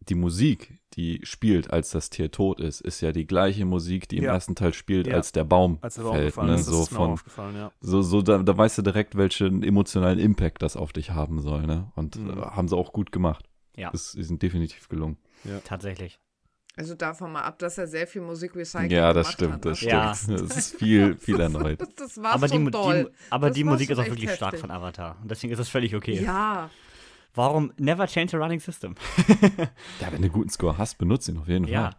die 0.01 0.15
Musik, 0.15 0.79
die 0.93 1.19
spielt, 1.23 1.71
als 1.71 1.91
das 1.91 2.09
Tier 2.09 2.31
tot 2.31 2.59
ist, 2.59 2.81
ist 2.81 3.01
ja 3.01 3.11
die 3.11 3.27
gleiche 3.27 3.65
Musik, 3.65 4.07
die 4.09 4.17
im 4.17 4.23
ja. 4.23 4.33
ersten 4.33 4.55
Teil 4.55 4.73
spielt, 4.73 5.07
ja. 5.07 5.15
als 5.15 5.31
der 5.31 5.43
Baum 5.43 5.77
als 5.81 5.95
der 5.95 6.03
Baum 6.03 6.15
fällt. 6.15 6.37
Ne? 6.37 6.55
Ist, 6.55 6.65
so 6.65 6.85
von, 6.85 7.19
ja. 7.55 7.71
so, 7.81 8.01
so 8.01 8.21
da, 8.21 8.39
da, 8.39 8.57
weißt 8.57 8.79
du 8.79 8.81
direkt, 8.81 9.15
welchen 9.15 9.63
emotionalen 9.63 10.19
Impact 10.19 10.61
das 10.61 10.75
auf 10.75 10.93
dich 10.93 11.11
haben 11.11 11.41
soll. 11.41 11.67
Ne? 11.67 11.91
Und 11.95 12.15
mhm. 12.15 12.39
äh, 12.39 12.41
haben 12.41 12.67
sie 12.67 12.75
auch 12.75 12.93
gut 12.93 13.11
gemacht. 13.11 13.45
Ja. 13.75 13.91
Das, 13.91 14.11
sind 14.11 14.41
definitiv 14.41 14.89
gelungen. 14.89 15.17
Tatsächlich. 15.63 16.19
Also 16.75 16.95
davon 16.95 17.33
mal 17.33 17.41
ab, 17.41 17.59
dass 17.59 17.77
er 17.77 17.87
sehr 17.87 18.07
viel 18.07 18.21
Musik 18.21 18.55
recycelt 18.55 18.91
Ja, 18.91 19.11
das 19.11 19.33
stimmt, 19.33 19.55
hat, 19.55 19.65
das 19.65 19.81
ne? 19.81 20.15
stimmt. 20.15 20.41
Das 20.49 20.57
ist 20.57 20.75
viel, 20.77 21.17
viel 21.17 21.39
erneut. 21.39 21.79
das 21.97 22.21
war 22.21 22.31
aber 22.31 22.47
schon 22.47 22.65
die, 22.65 22.71
toll. 22.71 23.11
Die, 23.11 23.31
aber 23.31 23.51
die 23.51 23.63
Musik 23.63 23.89
ist 23.89 23.97
auch 23.97 24.05
wirklich 24.05 24.29
heftig. 24.29 24.37
stark 24.37 24.59
von 24.59 24.71
Avatar. 24.71 25.17
Und 25.21 25.29
deswegen 25.29 25.51
ist 25.51 25.59
das 25.59 25.69
völlig 25.69 25.95
okay. 25.95 26.21
Ja, 26.23 26.69
Warum 27.33 27.71
never 27.77 28.07
change 28.07 28.37
a 28.37 28.39
running 28.39 28.59
system? 28.59 28.95
ja, 29.27 30.11
wenn 30.11 30.21
du 30.21 30.27
einen 30.27 30.31
guten 30.31 30.49
Score 30.49 30.77
hast, 30.77 30.97
benutze 30.97 31.31
ihn 31.31 31.37
auf 31.37 31.47
jeden 31.47 31.65
Fall. 31.65 31.73
Ja. 31.73 31.91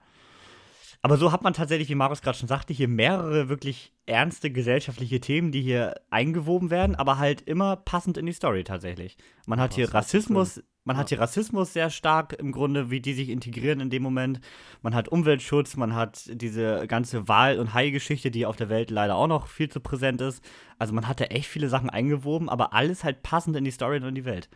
Aber 1.03 1.17
so 1.17 1.33
hat 1.33 1.43
man 1.43 1.55
tatsächlich, 1.55 1.89
wie 1.89 1.95
Marius 1.95 2.21
gerade 2.21 2.37
schon 2.37 2.49
sagte, 2.49 2.75
hier 2.75 2.89
mehrere 2.89 3.49
wirklich 3.49 3.95
ernste 4.05 4.51
gesellschaftliche 4.51 5.21
Themen, 5.21 5.51
die 5.51 5.63
hier 5.63 5.95
eingewoben 6.11 6.69
werden, 6.69 6.95
aber 6.95 7.17
halt 7.17 7.41
immer 7.43 7.77
passend 7.77 8.19
in 8.19 8.27
die 8.27 8.33
Story 8.33 8.65
tatsächlich. 8.65 9.17
Man 9.47 9.61
hat 9.61 9.73
hier 9.73 9.95
Rassismus, 9.95 10.63
man 10.85 10.99
hat 10.99 11.09
hier 11.09 11.19
Rassismus 11.19 11.73
sehr 11.73 11.89
stark 11.89 12.35
im 12.35 12.53
Grunde, 12.53 12.91
wie 12.91 13.01
die 13.01 13.15
sich 13.15 13.31
integrieren 13.31 13.81
in 13.81 13.89
dem 13.89 14.03
Moment. 14.03 14.41
Man 14.83 14.95
hat 14.95 15.09
Umweltschutz, 15.09 15.77
man 15.77 15.95
hat 15.95 16.29
diese 16.35 16.87
ganze 16.87 17.29
Wahl- 17.29 17.59
und 17.59 17.73
Hai-Geschichte, 17.73 18.31
die 18.31 18.45
auf 18.45 18.57
der 18.57 18.69
Welt 18.69 18.91
leider 18.91 19.17
auch 19.17 19.27
noch 19.27 19.47
viel 19.47 19.71
zu 19.71 19.81
präsent 19.81 20.21
ist. 20.21 20.45
Also 20.79 20.93
man 20.93 21.09
hatte 21.09 21.31
echt 21.31 21.49
viele 21.49 21.71
Sachen 21.71 21.89
eingewoben, 21.89 22.51
aber 22.51 22.75
alles 22.75 23.05
halt 23.05 23.23
passend 23.23 23.57
in 23.57 23.65
die 23.65 23.71
Story 23.71 23.97
und 23.97 24.05
in 24.05 24.15
die 24.15 24.27
Welt. 24.27 24.51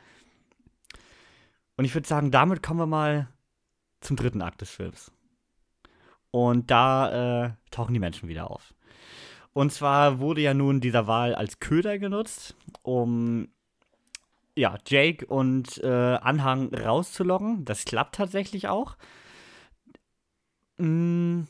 Und 1.76 1.84
ich 1.84 1.94
würde 1.94 2.06
sagen, 2.06 2.30
damit 2.30 2.62
kommen 2.62 2.80
wir 2.80 2.86
mal 2.86 3.28
zum 4.00 4.16
dritten 4.16 4.42
Akt 4.42 4.60
des 4.60 4.70
Films. 4.70 5.10
Und 6.30 6.70
da 6.70 7.46
äh, 7.46 7.50
tauchen 7.70 7.94
die 7.94 8.00
Menschen 8.00 8.28
wieder 8.28 8.50
auf. 8.50 8.74
Und 9.52 9.72
zwar 9.72 10.18
wurde 10.18 10.40
ja 10.40 10.52
nun 10.52 10.80
dieser 10.80 11.06
Wal 11.06 11.34
als 11.34 11.60
Köder 11.60 11.98
genutzt, 11.98 12.56
um 12.82 13.48
ja, 14.56 14.78
Jake 14.86 15.26
und 15.26 15.78
äh, 15.82 15.88
Anhang 16.16 16.74
rauszulocken. 16.74 17.64
Das 17.64 17.84
klappt 17.84 18.16
tatsächlich 18.16 18.68
auch. 18.68 18.96
Hm, 20.78 21.46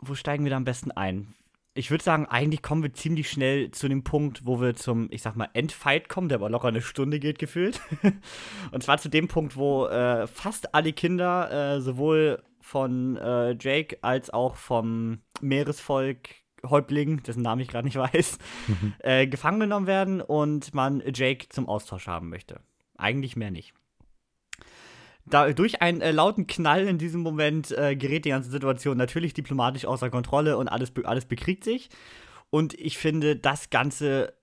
wo 0.00 0.14
steigen 0.14 0.44
wir 0.44 0.50
da 0.50 0.56
am 0.56 0.64
besten 0.64 0.90
ein? 0.90 1.34
Ich 1.74 1.90
würde 1.90 2.04
sagen, 2.04 2.26
eigentlich 2.26 2.62
kommen 2.62 2.82
wir 2.82 2.92
ziemlich 2.92 3.30
schnell 3.30 3.70
zu 3.70 3.88
dem 3.88 4.04
Punkt, 4.04 4.44
wo 4.44 4.60
wir 4.60 4.74
zum, 4.74 5.08
ich 5.10 5.22
sag 5.22 5.36
mal, 5.36 5.48
Endfight 5.54 6.08
kommen, 6.08 6.28
der 6.28 6.38
aber 6.38 6.50
locker 6.50 6.68
eine 6.68 6.82
Stunde 6.82 7.18
geht 7.18 7.38
gefühlt. 7.38 7.80
und 8.72 8.82
zwar 8.82 8.98
zu 8.98 9.08
dem 9.08 9.28
Punkt, 9.28 9.56
wo 9.56 9.86
äh, 9.86 10.26
fast 10.26 10.74
alle 10.74 10.92
Kinder, 10.92 11.76
äh, 11.76 11.80
sowohl 11.80 12.42
von 12.60 13.16
äh, 13.16 13.56
Jake 13.58 13.98
als 14.02 14.30
auch 14.30 14.56
vom 14.56 15.20
Meeresvolk 15.40 16.28
Häuptling, 16.64 17.22
dessen 17.24 17.42
Namen 17.42 17.62
ich 17.62 17.68
gerade 17.68 17.86
nicht 17.86 17.96
weiß, 17.96 18.38
mhm. 18.68 18.94
Äh, 19.00 19.26
gefangen 19.26 19.60
genommen 19.60 19.86
werden 19.86 20.20
und 20.20 20.74
man 20.74 21.02
Jake 21.12 21.48
zum 21.48 21.68
Austausch 21.68 22.06
haben 22.06 22.28
möchte. 22.28 22.60
Eigentlich 22.96 23.34
mehr 23.34 23.50
nicht. 23.50 23.74
Da, 25.26 25.52
durch 25.52 25.82
einen 25.82 26.00
äh, 26.00 26.10
lauten 26.10 26.46
Knall 26.46 26.86
in 26.88 26.98
diesem 26.98 27.20
Moment 27.20 27.70
äh, 27.70 27.94
gerät 27.96 28.24
die 28.24 28.30
ganze 28.30 28.50
Situation 28.50 28.96
natürlich 28.96 29.34
diplomatisch 29.34 29.84
außer 29.84 30.10
Kontrolle 30.10 30.56
und 30.56 30.68
alles, 30.68 30.92
alles 31.04 31.26
bekriegt 31.26 31.64
sich. 31.64 31.90
Und 32.50 32.74
ich 32.74 32.98
finde, 32.98 33.36
das 33.36 33.70
Ganze 33.70 34.34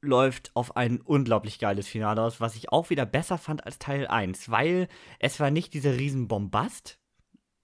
läuft 0.00 0.50
auf 0.54 0.76
ein 0.76 1.00
unglaublich 1.00 1.58
geiles 1.58 1.86
Finale 1.86 2.22
aus, 2.22 2.40
was 2.40 2.56
ich 2.56 2.72
auch 2.72 2.90
wieder 2.90 3.06
besser 3.06 3.38
fand 3.38 3.64
als 3.64 3.78
Teil 3.78 4.08
1, 4.08 4.50
weil 4.50 4.88
es 5.20 5.38
war 5.38 5.50
nicht 5.50 5.74
dieser 5.74 5.96
riesen 5.96 6.26
Bombast 6.26 6.98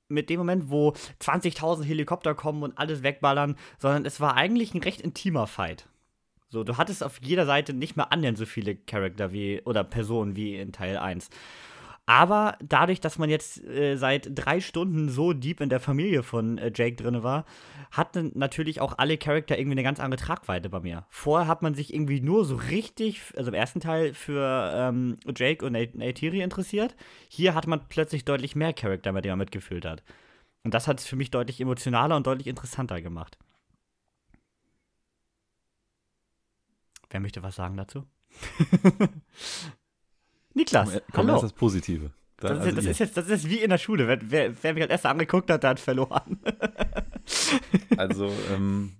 mit 0.08 0.30
dem 0.30 0.38
Moment, 0.38 0.70
wo 0.70 0.94
20.000 1.20 1.84
Helikopter 1.84 2.34
kommen 2.34 2.62
und 2.62 2.78
alles 2.78 3.02
wegballern, 3.02 3.56
sondern 3.78 4.06
es 4.06 4.20
war 4.20 4.36
eigentlich 4.36 4.72
ein 4.72 4.82
recht 4.82 5.00
intimer 5.00 5.46
Fight. 5.46 5.88
So, 6.48 6.64
du 6.64 6.78
hattest 6.78 7.04
auf 7.04 7.20
jeder 7.20 7.44
Seite 7.44 7.74
nicht 7.74 7.96
mehr 7.96 8.10
annähernd 8.10 8.38
so 8.38 8.46
viele 8.46 8.74
Charakter 8.74 9.32
wie 9.32 9.60
oder 9.62 9.84
Personen 9.84 10.34
wie 10.34 10.56
in 10.56 10.72
Teil 10.72 10.96
1. 10.96 11.28
Aber 12.08 12.56
dadurch, 12.62 13.02
dass 13.02 13.18
man 13.18 13.28
jetzt 13.28 13.62
äh, 13.64 13.96
seit 13.96 14.30
drei 14.32 14.62
Stunden 14.62 15.10
so 15.10 15.34
deep 15.34 15.60
in 15.60 15.68
der 15.68 15.78
Familie 15.78 16.22
von 16.22 16.56
äh, 16.56 16.72
Jake 16.74 16.96
drin 16.96 17.22
war, 17.22 17.44
hatten 17.90 18.32
natürlich 18.34 18.80
auch 18.80 18.96
alle 18.96 19.18
Charakter 19.18 19.58
irgendwie 19.58 19.74
eine 19.74 19.82
ganz 19.82 20.00
andere 20.00 20.18
Tragweite 20.18 20.70
bei 20.70 20.80
mir. 20.80 21.04
Vorher 21.10 21.46
hat 21.46 21.60
man 21.60 21.74
sich 21.74 21.92
irgendwie 21.92 22.22
nur 22.22 22.46
so 22.46 22.56
richtig, 22.56 23.20
also 23.36 23.50
im 23.50 23.54
ersten 23.54 23.80
Teil 23.80 24.14
für 24.14 24.72
ähm, 24.74 25.18
Jake 25.36 25.62
und 25.66 25.72
Neytiri 25.72 26.40
interessiert. 26.40 26.96
Hier 27.28 27.54
hat 27.54 27.66
man 27.66 27.86
plötzlich 27.90 28.24
deutlich 28.24 28.56
mehr 28.56 28.72
Charakter, 28.72 29.12
mit 29.12 29.26
denen 29.26 29.32
man 29.32 29.40
mitgefühlt 29.40 29.84
hat. 29.84 30.02
Und 30.64 30.72
das 30.72 30.88
hat 30.88 31.00
es 31.00 31.06
für 31.06 31.16
mich 31.16 31.30
deutlich 31.30 31.60
emotionaler 31.60 32.16
und 32.16 32.26
deutlich 32.26 32.46
interessanter 32.46 33.02
gemacht. 33.02 33.36
Wer 37.10 37.20
möchte 37.20 37.42
was 37.42 37.56
sagen 37.56 37.76
dazu? 37.76 38.06
Niklas, 40.58 40.90
komm, 40.90 41.00
komm 41.12 41.26
hallo. 41.28 41.40
das 41.40 41.52
Positive. 41.52 42.10
Da, 42.40 42.50
das, 42.50 42.58
ist, 42.58 42.64
also 42.64 42.76
das, 42.76 42.84
ist, 42.86 42.98
jetzt, 42.98 43.16
das 43.16 43.28
ist 43.28 43.48
wie 43.48 43.60
in 43.60 43.70
der 43.70 43.78
Schule. 43.78 44.06
Wer, 44.06 44.18
wer, 44.30 44.62
wer 44.62 44.74
mich 44.74 44.82
als 44.82 44.90
erster 44.90 45.10
angeguckt 45.10 45.50
hat, 45.50 45.62
der 45.62 45.70
hat 45.70 45.80
verloren. 45.80 46.38
also, 47.96 48.32
ähm, 48.52 48.92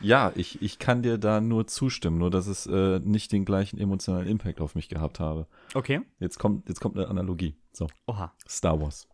ja, 0.00 0.32
ich, 0.34 0.62
ich 0.62 0.78
kann 0.78 1.02
dir 1.02 1.18
da 1.18 1.40
nur 1.40 1.66
zustimmen, 1.66 2.18
nur 2.18 2.30
dass 2.30 2.46
es 2.46 2.66
äh, 2.66 3.00
nicht 3.00 3.30
den 3.32 3.44
gleichen 3.44 3.78
emotionalen 3.78 4.28
Impact 4.28 4.60
auf 4.60 4.74
mich 4.74 4.88
gehabt 4.88 5.20
habe. 5.20 5.46
Okay. 5.74 6.02
Jetzt 6.18 6.38
kommt, 6.38 6.68
jetzt 6.68 6.80
kommt 6.80 6.96
eine 6.96 7.08
Analogie. 7.08 7.56
So. 7.72 7.88
Oha. 8.06 8.32
Star 8.48 8.80
Wars. 8.80 9.08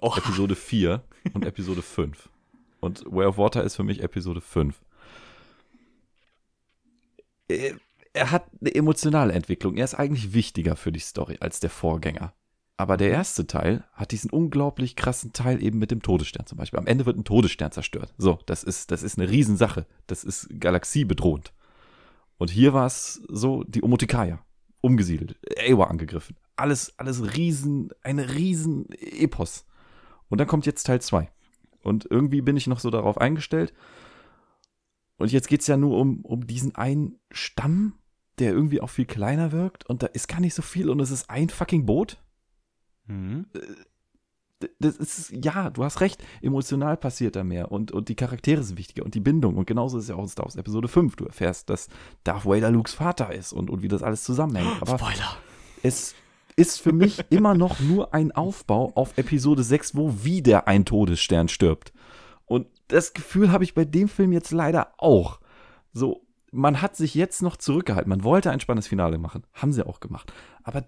Oha. 0.00 0.18
Episode 0.18 0.56
4 0.56 1.02
und 1.32 1.44
Episode 1.44 1.82
5. 1.82 2.28
Und 2.80 3.04
Way 3.06 3.26
of 3.26 3.38
Water 3.38 3.64
ist 3.64 3.76
für 3.76 3.84
mich 3.84 4.02
Episode 4.02 4.40
5. 4.40 4.80
Äh, 7.48 7.74
er 8.12 8.30
hat 8.30 8.46
eine 8.60 8.74
emotionale 8.74 9.32
Entwicklung. 9.32 9.76
Er 9.76 9.84
ist 9.84 9.94
eigentlich 9.94 10.32
wichtiger 10.32 10.76
für 10.76 10.92
die 10.92 11.00
Story 11.00 11.36
als 11.40 11.60
der 11.60 11.70
Vorgänger. 11.70 12.34
Aber 12.76 12.96
der 12.96 13.10
erste 13.10 13.46
Teil 13.46 13.84
hat 13.92 14.10
diesen 14.10 14.30
unglaublich 14.30 14.96
krassen 14.96 15.32
Teil 15.32 15.62
eben 15.62 15.78
mit 15.78 15.90
dem 15.90 16.00
Todesstern 16.00 16.46
zum 16.46 16.56
Beispiel. 16.56 16.78
Am 16.78 16.86
Ende 16.86 17.04
wird 17.04 17.18
ein 17.18 17.24
Todesstern 17.24 17.72
zerstört. 17.72 18.14
So, 18.16 18.38
das 18.46 18.64
ist, 18.64 18.90
das 18.90 19.02
ist 19.02 19.18
eine 19.18 19.30
Riesensache. 19.30 19.86
Das 20.06 20.24
ist 20.24 20.48
galaxiebedrohend. 20.58 21.52
Und 22.38 22.50
hier 22.50 22.72
war 22.72 22.86
es 22.86 23.20
so, 23.28 23.64
die 23.64 23.82
Omotikaya, 23.82 24.42
umgesiedelt, 24.80 25.38
Ewa 25.58 25.84
angegriffen. 25.84 26.36
Alles, 26.56 26.98
alles 26.98 27.36
riesen, 27.36 27.90
eine 28.02 28.34
riesen 28.34 28.86
Epos. 28.92 29.66
Und 30.30 30.38
dann 30.38 30.48
kommt 30.48 30.64
jetzt 30.64 30.84
Teil 30.84 31.02
2. 31.02 31.30
Und 31.82 32.06
irgendwie 32.10 32.40
bin 32.40 32.56
ich 32.56 32.66
noch 32.66 32.80
so 32.80 32.88
darauf 32.88 33.18
eingestellt. 33.18 33.74
Und 35.18 35.32
jetzt 35.32 35.48
geht 35.48 35.60
es 35.60 35.66
ja 35.66 35.76
nur 35.76 35.98
um, 35.98 36.24
um 36.24 36.46
diesen 36.46 36.74
einen 36.76 37.18
Stamm, 37.30 37.99
der 38.40 38.52
irgendwie 38.52 38.80
auch 38.80 38.90
viel 38.90 39.06
kleiner 39.06 39.52
wirkt 39.52 39.86
und 39.86 40.02
da 40.02 40.06
ist 40.06 40.28
gar 40.28 40.40
nicht 40.40 40.54
so 40.54 40.62
viel 40.62 40.90
und 40.90 41.00
es 41.00 41.10
ist 41.10 41.30
ein 41.30 41.48
fucking 41.48 41.86
Boot. 41.86 42.18
Mhm. 43.06 43.46
Das 44.78 44.96
ist, 44.96 45.32
ja, 45.32 45.70
du 45.70 45.84
hast 45.84 46.02
recht, 46.02 46.22
emotional 46.42 46.98
passiert 46.98 47.34
da 47.34 47.44
mehr 47.44 47.72
und, 47.72 47.92
und 47.92 48.10
die 48.10 48.14
Charaktere 48.14 48.62
sind 48.62 48.76
wichtiger 48.78 49.04
und 49.04 49.14
die 49.14 49.20
Bindung. 49.20 49.56
Und 49.56 49.66
genauso 49.66 49.96
ist 49.96 50.04
es 50.04 50.10
ja 50.10 50.16
auch 50.16 50.22
in 50.22 50.28
Star 50.28 50.44
Wars 50.44 50.56
Episode 50.56 50.86
5. 50.86 51.16
Du 51.16 51.24
erfährst, 51.24 51.70
dass 51.70 51.88
Darth 52.24 52.44
Vader 52.44 52.70
Lukes 52.70 52.92
Vater 52.92 53.32
ist 53.32 53.54
und, 53.54 53.70
und 53.70 53.82
wie 53.82 53.88
das 53.88 54.02
alles 54.02 54.22
zusammenhängt. 54.22 54.82
Aber 54.82 54.98
Spoiler. 54.98 55.36
es 55.82 56.14
ist 56.56 56.78
für 56.78 56.92
mich 56.92 57.24
immer 57.30 57.54
noch 57.54 57.80
nur 57.80 58.12
ein 58.12 58.32
Aufbau 58.32 58.92
auf 58.96 59.16
Episode 59.16 59.62
6, 59.62 59.96
wo 59.96 60.24
wieder 60.24 60.68
ein 60.68 60.84
Todesstern 60.84 61.48
stirbt. 61.48 61.94
Und 62.44 62.66
das 62.88 63.14
Gefühl 63.14 63.52
habe 63.52 63.64
ich 63.64 63.74
bei 63.74 63.86
dem 63.86 64.08
Film 64.08 64.32
jetzt 64.32 64.50
leider 64.50 64.92
auch. 64.98 65.40
So, 65.94 66.26
man 66.50 66.82
hat 66.82 66.96
sich 66.96 67.14
jetzt 67.14 67.42
noch 67.42 67.56
zurückgehalten. 67.56 68.08
Man 68.08 68.24
wollte 68.24 68.50
ein 68.50 68.60
spannendes 68.60 68.88
Finale 68.88 69.18
machen. 69.18 69.44
Haben 69.52 69.72
sie 69.72 69.86
auch 69.86 70.00
gemacht. 70.00 70.32
Aber 70.62 70.84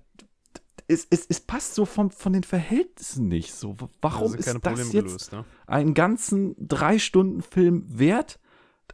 es, 0.89 1.07
es, 1.11 1.27
es 1.29 1.41
passt 1.41 1.75
so 1.75 1.85
vom, 1.85 2.11
von 2.11 2.33
den 2.33 2.45
Verhältnissen 2.45 3.29
nicht. 3.29 3.55
So, 3.55 3.77
warum 4.01 4.35
ist 4.35 4.47
das 4.47 4.79
jetzt 4.79 4.93
gelöst, 4.93 5.33
ne? 5.33 5.45
einen 5.67 5.95
ganzen 5.95 6.55
drei 6.59 6.99
Stunden 6.99 7.43
Film 7.43 7.85
wert? 7.87 8.39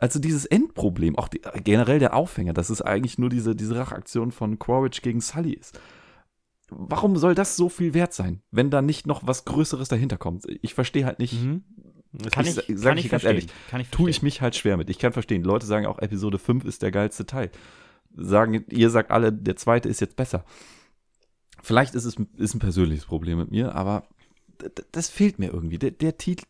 Also 0.01 0.21
dieses 0.21 0.45
Endproblem, 0.45 1.19
auch 1.19 1.27
die, 1.27 1.41
generell 1.65 1.99
der 1.99 2.15
Aufhänger, 2.15 2.53
dass 2.53 2.71
es 2.71 2.83
eigentlich 2.83 3.19
nur 3.19 3.31
diese, 3.31 3.57
diese 3.57 3.75
Rachaktion 3.77 4.31
von 4.31 4.59
Quaritch 4.59 5.03
gegen 5.03 5.21
Sully 5.21 5.55
ist 5.55 5.79
warum 6.71 7.17
soll 7.17 7.35
das 7.35 7.57
so 7.57 7.69
viel 7.69 7.95
wert 7.95 8.13
sein, 8.13 8.43
wenn 8.51 8.71
da 8.71 8.83
nicht 8.83 9.07
noch 9.07 9.27
was 9.27 9.45
Größeres 9.45 9.89
dahinter 9.89 10.19
kommt? 10.19 10.45
Ich 10.63 10.75
verstehe 10.75 11.07
halt 11.07 11.19
nicht. 11.19 11.43
Mhm. 11.43 11.65
Kann 12.33 12.47
ich, 12.47 12.57
ich, 12.69 12.83
kann 12.83 12.97
ich 12.97 13.11
ganz 13.11 13.25
ehrlich, 13.25 13.49
kann 13.71 13.81
ich 13.83 13.91
tue 13.91 14.09
ich 14.09 14.23
mich 14.23 14.41
halt 14.41 14.57
schwer 14.57 14.77
mit. 14.77 14.89
Ich 14.89 14.99
kann 14.99 15.13
verstehen. 15.13 15.45
Leute 15.45 15.67
sagen 15.67 15.87
auch, 15.87 15.99
Episode 15.99 16.39
5 16.39 16.65
ist 16.65 16.83
der 16.83 16.91
geilste 16.91 17.27
Teil. 17.27 17.51
Sagen, 18.17 18.65
ihr 18.71 18.91
sagt 18.91 19.11
alle, 19.11 19.33
der 19.33 19.57
zweite 19.57 19.89
ist 19.89 20.01
jetzt 20.01 20.17
besser. 20.17 20.45
Vielleicht 21.63 21.95
ist 21.95 22.05
es 22.05 22.17
ist 22.37 22.55
ein 22.55 22.61
persönliches 22.61 23.05
Problem 23.05 23.39
mit 23.39 23.51
mir, 23.51 23.75
aber 23.75 24.05
das 24.93 25.11
fehlt 25.11 25.39
mir 25.39 25.53
irgendwie. 25.53 25.79
Der, 25.79 25.91
der 25.91 26.17
Titel, 26.17 26.45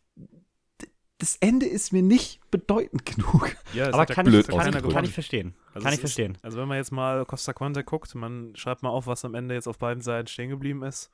das 1.17 1.35
Ende 1.41 1.65
ist 1.65 1.91
mir 1.91 2.01
nicht 2.01 2.39
bedeutend 2.49 3.05
genug. 3.05 3.55
Ja, 3.73 3.93
aber 3.93 4.05
kann, 4.05 4.25
blöd 4.25 4.47
ich, 4.47 4.55
kann, 4.55 4.73
ich, 4.73 4.93
kann 4.93 5.03
ich 5.03 5.13
verstehen. 5.13 5.53
Also 5.73 5.83
kann 5.83 5.93
ich 5.93 5.99
verstehen. 5.99 6.35
Ist, 6.35 6.45
also 6.45 6.57
wenn 6.57 6.67
man 6.67 6.77
jetzt 6.77 6.91
mal 6.91 7.25
Costa 7.25 7.51
Quanta 7.51 7.81
guckt, 7.81 8.15
man 8.15 8.55
schreibt 8.55 8.81
mal 8.81 8.89
auf, 8.89 9.07
was 9.07 9.25
am 9.25 9.35
Ende 9.35 9.53
jetzt 9.53 9.67
auf 9.67 9.77
beiden 9.77 10.01
Seiten 10.01 10.27
stehen 10.27 10.49
geblieben 10.49 10.83
ist, 10.83 11.11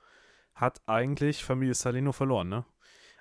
hat 0.53 0.81
eigentlich 0.85 1.43
Familie 1.43 1.73
Salino 1.73 2.11
verloren, 2.11 2.47
ne? 2.49 2.65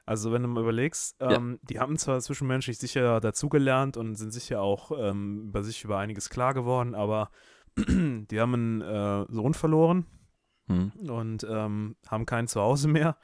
Also 0.07 0.33
wenn 0.33 0.43
du 0.43 0.49
mal 0.49 0.63
überlegst, 0.63 1.17
ähm, 1.21 1.53
ja. 1.53 1.59
die 1.63 1.81
haben 1.81 1.97
zwar 1.97 2.21
zwischenmenschlich 2.21 2.79
sicher 2.79 3.21
dazugelernt 3.21 3.97
und 3.97 4.17
sind 4.17 4.33
sicher 4.33 4.61
auch 4.61 4.93
ähm, 4.97 5.47
über 5.49 5.63
sich 5.63 5.85
über 5.85 5.99
einiges 5.99 6.29
klar 6.29 6.53
geworden, 6.53 6.95
aber 6.95 7.31
die 7.77 8.41
haben 8.41 8.55
einen 8.55 8.81
äh, 8.83 9.27
Sohn 9.33 9.55
verloren 9.55 10.07
hm. 10.69 10.93
und 11.09 11.47
ähm, 11.49 11.97
haben 12.07 12.27
kein 12.27 12.49
Zuhause 12.49 12.89
mehr. 12.89 13.17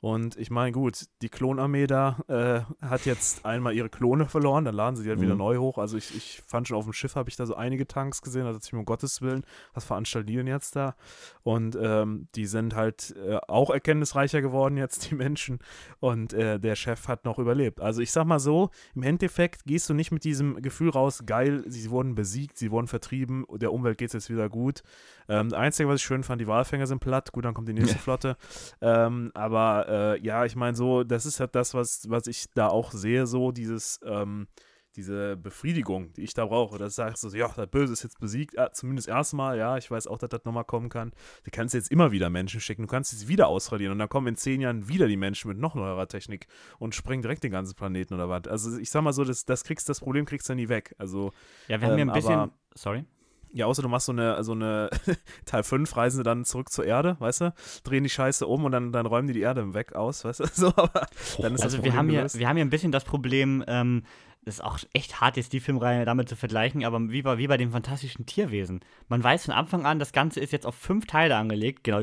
Und 0.00 0.36
ich 0.36 0.50
meine, 0.50 0.72
gut, 0.72 1.06
die 1.20 1.28
Klonarmee 1.28 1.86
da 1.86 2.18
äh, 2.26 2.86
hat 2.86 3.04
jetzt 3.04 3.44
einmal 3.44 3.74
ihre 3.74 3.90
Klone 3.90 4.26
verloren, 4.26 4.64
dann 4.64 4.74
laden 4.74 4.96
sie 4.96 5.02
die 5.02 5.10
halt 5.10 5.18
mhm. 5.18 5.24
wieder 5.24 5.34
neu 5.34 5.58
hoch. 5.58 5.76
Also 5.76 5.98
ich, 5.98 6.16
ich 6.16 6.42
fand 6.46 6.66
schon 6.66 6.78
auf 6.78 6.84
dem 6.84 6.94
Schiff, 6.94 7.16
habe 7.16 7.28
ich 7.28 7.36
da 7.36 7.44
so 7.44 7.54
einige 7.54 7.86
Tanks 7.86 8.22
gesehen, 8.22 8.46
also 8.46 8.58
ich 8.62 8.72
mir 8.72 8.78
um 8.78 8.86
Gottes 8.86 9.20
Willen, 9.20 9.44
was 9.74 9.86
denn 9.86 10.46
jetzt 10.46 10.74
da? 10.74 10.96
Und 11.42 11.76
ähm, 11.80 12.28
die 12.34 12.46
sind 12.46 12.74
halt 12.74 13.14
äh, 13.16 13.36
auch 13.46 13.68
erkenntnisreicher 13.70 14.40
geworden 14.40 14.78
jetzt, 14.78 15.10
die 15.10 15.14
Menschen. 15.14 15.58
Und 15.98 16.32
äh, 16.32 16.58
der 16.58 16.76
Chef 16.76 17.06
hat 17.06 17.26
noch 17.26 17.38
überlebt. 17.38 17.80
Also 17.80 18.00
ich 18.00 18.10
sag 18.10 18.24
mal 18.24 18.40
so, 18.40 18.70
im 18.94 19.02
Endeffekt 19.02 19.64
gehst 19.64 19.90
du 19.90 19.94
nicht 19.94 20.12
mit 20.12 20.24
diesem 20.24 20.62
Gefühl 20.62 20.88
raus, 20.88 21.24
geil, 21.26 21.62
sie 21.66 21.90
wurden 21.90 22.14
besiegt, 22.14 22.56
sie 22.56 22.70
wurden 22.70 22.86
vertrieben, 22.86 23.44
der 23.56 23.72
Umwelt 23.72 23.98
geht 23.98 24.08
es 24.08 24.14
jetzt 24.14 24.30
wieder 24.30 24.48
gut. 24.48 24.82
Ähm, 25.30 25.50
das 25.50 25.58
Einzige, 25.58 25.88
was 25.88 26.00
ich 26.00 26.02
schön 26.02 26.24
fand, 26.24 26.40
die 26.40 26.48
Walfänger 26.48 26.88
sind 26.88 26.98
platt. 26.98 27.30
Gut, 27.30 27.44
dann 27.44 27.54
kommt 27.54 27.68
die 27.68 27.72
nächste 27.72 27.94
ja. 27.94 28.00
Flotte. 28.00 28.36
Ähm, 28.80 29.30
aber 29.34 29.86
äh, 29.88 30.20
ja, 30.20 30.44
ich 30.44 30.56
meine, 30.56 30.76
so, 30.76 31.04
das 31.04 31.24
ist 31.24 31.38
halt 31.38 31.54
das, 31.54 31.72
was, 31.72 32.10
was 32.10 32.26
ich 32.26 32.46
da 32.52 32.66
auch 32.66 32.90
sehe, 32.90 33.26
so 33.26 33.52
dieses, 33.52 34.00
ähm, 34.04 34.48
diese 34.96 35.36
Befriedigung, 35.36 36.12
die 36.14 36.22
ich 36.22 36.34
da 36.34 36.46
brauche. 36.46 36.78
Das 36.78 36.96
sagst 36.96 37.22
du 37.22 37.28
so, 37.28 37.36
ja, 37.36 37.48
das 37.48 37.68
Böse 37.68 37.92
ist 37.92 38.02
jetzt 38.02 38.18
besiegt, 38.18 38.54
ja, 38.54 38.72
zumindest 38.72 39.06
erstmal, 39.06 39.56
ja, 39.56 39.76
ich 39.76 39.88
weiß 39.88 40.08
auch, 40.08 40.18
dass 40.18 40.30
das 40.30 40.44
nochmal 40.44 40.64
kommen 40.64 40.88
kann. 40.88 41.12
Du 41.44 41.52
kannst 41.52 41.74
jetzt 41.74 41.92
immer 41.92 42.10
wieder 42.10 42.28
Menschen 42.28 42.60
schicken, 42.60 42.82
du 42.82 42.88
kannst 42.88 43.16
sie 43.16 43.28
wieder 43.28 43.46
ausradieren 43.46 43.92
und 43.92 43.98
dann 44.00 44.08
kommen 44.08 44.26
in 44.26 44.36
zehn 44.36 44.60
Jahren 44.60 44.88
wieder 44.88 45.06
die 45.06 45.16
Menschen 45.16 45.48
mit 45.48 45.58
noch 45.58 45.76
neuerer 45.76 46.08
Technik 46.08 46.48
und 46.80 46.96
sprengen 46.96 47.22
direkt 47.22 47.44
den 47.44 47.52
ganzen 47.52 47.76
Planeten 47.76 48.14
oder 48.14 48.28
was. 48.28 48.48
Also 48.48 48.78
ich 48.78 48.90
sag 48.90 49.02
mal 49.02 49.12
so, 49.12 49.22
das, 49.22 49.44
das 49.44 49.62
kriegst, 49.62 49.88
das 49.88 50.00
Problem 50.00 50.24
kriegst 50.24 50.48
du 50.48 50.54
nie 50.54 50.68
weg. 50.68 50.94
Also, 50.98 51.32
ja, 51.68 51.80
wir 51.80 51.86
haben 51.86 51.98
ähm, 51.98 52.08
ja 52.08 52.12
ein 52.12 52.20
bisschen, 52.20 52.50
sorry. 52.74 53.04
Ja, 53.52 53.66
außer 53.66 53.82
du 53.82 53.88
machst 53.88 54.06
so 54.06 54.12
eine, 54.12 54.42
so 54.44 54.52
eine 54.52 54.90
Teil 55.44 55.62
5 55.62 55.96
reisen 55.96 56.18
sie 56.18 56.22
dann 56.22 56.44
zurück 56.44 56.70
zur 56.70 56.84
Erde, 56.84 57.16
weißt 57.18 57.40
du? 57.40 57.54
Drehen 57.84 58.04
die 58.04 58.10
Scheiße 58.10 58.46
um 58.46 58.64
und 58.64 58.72
dann, 58.72 58.92
dann 58.92 59.06
räumen 59.06 59.28
die 59.28 59.34
die 59.34 59.40
Erde 59.40 59.74
weg 59.74 59.94
aus, 59.94 60.24
weißt 60.24 60.40
du? 60.40 60.44
So, 60.54 60.68
aber 60.76 61.06
dann 61.38 61.54
ist 61.54 61.62
also 61.62 61.82
wir 61.82 61.94
haben, 61.94 62.10
hier, 62.10 62.26
wir 62.32 62.48
haben 62.48 62.56
hier 62.56 62.64
ein 62.64 62.70
bisschen 62.70 62.92
das 62.92 63.04
Problem, 63.04 63.64
ähm, 63.66 64.02
das 64.44 64.56
ist 64.56 64.64
auch 64.64 64.78
echt 64.92 65.20
hart, 65.20 65.36
jetzt 65.36 65.52
die 65.52 65.60
Filmreihe 65.60 66.04
damit 66.04 66.28
zu 66.28 66.36
vergleichen, 66.36 66.84
aber 66.84 66.98
wie 67.10 67.22
bei, 67.22 67.38
wie 67.38 67.46
bei 67.46 67.56
dem 67.56 67.72
fantastischen 67.72 68.26
Tierwesen. 68.26 68.80
Man 69.08 69.22
weiß 69.22 69.46
von 69.46 69.54
Anfang 69.54 69.84
an, 69.84 69.98
das 69.98 70.12
Ganze 70.12 70.40
ist 70.40 70.52
jetzt 70.52 70.66
auf 70.66 70.74
fünf 70.74 71.06
Teile 71.06 71.36
angelegt, 71.36 71.84
genau 71.84 72.00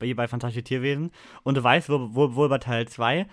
wie 0.00 0.14
bei 0.14 0.28
Fantastische 0.28 0.64
Tierwesen. 0.64 1.10
Und 1.44 1.56
du 1.56 1.62
weißt 1.62 1.88
wohl, 1.88 2.14
wohl, 2.14 2.34
wohl 2.34 2.48
bei 2.48 2.58
Teil 2.58 2.86
2 2.86 3.26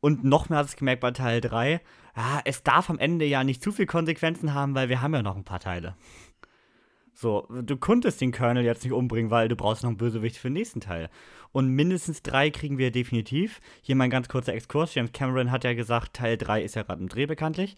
und 0.00 0.24
noch 0.24 0.48
mehr 0.48 0.58
hast 0.58 0.74
du 0.74 0.78
gemerkt 0.78 1.00
bei 1.00 1.12
Teil 1.12 1.40
3, 1.40 1.80
ja, 2.16 2.40
es 2.44 2.62
darf 2.62 2.90
am 2.90 2.98
Ende 2.98 3.24
ja 3.24 3.44
nicht 3.44 3.62
zu 3.62 3.72
viel 3.72 3.86
Konsequenzen 3.86 4.52
haben, 4.52 4.74
weil 4.74 4.88
wir 4.90 5.00
haben 5.00 5.14
ja 5.14 5.22
noch 5.22 5.36
ein 5.36 5.44
paar 5.44 5.60
Teile. 5.60 5.96
So, 7.22 7.46
du 7.48 7.76
konntest 7.76 8.20
den 8.20 8.32
Colonel 8.32 8.64
jetzt 8.64 8.82
nicht 8.82 8.92
umbringen, 8.92 9.30
weil 9.30 9.46
du 9.46 9.54
brauchst 9.54 9.84
noch 9.84 9.90
einen 9.90 9.96
Bösewicht 9.96 10.38
für 10.38 10.48
den 10.48 10.54
nächsten 10.54 10.80
Teil. 10.80 11.08
Und 11.52 11.68
mindestens 11.68 12.24
drei 12.24 12.50
kriegen 12.50 12.78
wir 12.78 12.90
definitiv. 12.90 13.60
Hier 13.80 13.94
mal 13.94 14.04
ein 14.04 14.10
ganz 14.10 14.28
kurzer 14.28 14.54
Exkurs. 14.54 14.96
James 14.96 15.12
Cameron 15.12 15.52
hat 15.52 15.62
ja 15.62 15.72
gesagt, 15.74 16.14
Teil 16.14 16.36
3 16.36 16.62
ist 16.62 16.74
ja 16.74 16.82
gerade 16.82 17.00
im 17.00 17.08
Dreh 17.08 17.26
bekanntlich. 17.26 17.76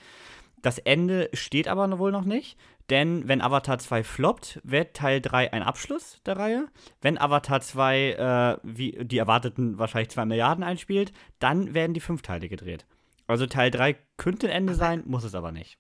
Das 0.63 0.79
Ende 0.79 1.29
steht 1.35 1.69
aber 1.69 1.99
wohl 1.99 2.11
noch 2.11 2.25
nicht, 2.25 2.57
denn 2.89 3.29
wenn 3.29 3.43
Avatar 3.43 3.79
2 3.79 4.03
floppt, 4.03 4.63
wird 4.65 4.97
Teil 4.97 5.21
3 5.21 5.53
ein 5.53 5.63
Abschluss 5.63 6.23
der 6.25 6.39
Reihe. 6.39 6.69
Wenn 7.03 7.19
Avatar 7.19 7.61
2 7.61 8.13
äh, 8.13 8.59
wie 8.63 8.93
die 8.93 9.19
erwarteten 9.19 9.79
wahrscheinlich 9.79 10.09
2 10.09 10.25
Milliarden 10.25 10.65
einspielt, 10.65 11.13
dann 11.39 11.75
werden 11.75 11.93
die 11.93 12.01
fünf 12.01 12.23
Teile 12.23 12.49
gedreht. 12.49 12.87
Also 13.27 13.47
Teil 13.47 13.71
3 13.71 13.95
könnte 14.17 14.47
ein 14.47 14.57
Ende 14.57 14.75
sein, 14.75 15.03
muss 15.05 15.25
es 15.25 15.35
aber 15.35 15.53
nicht. 15.53 15.77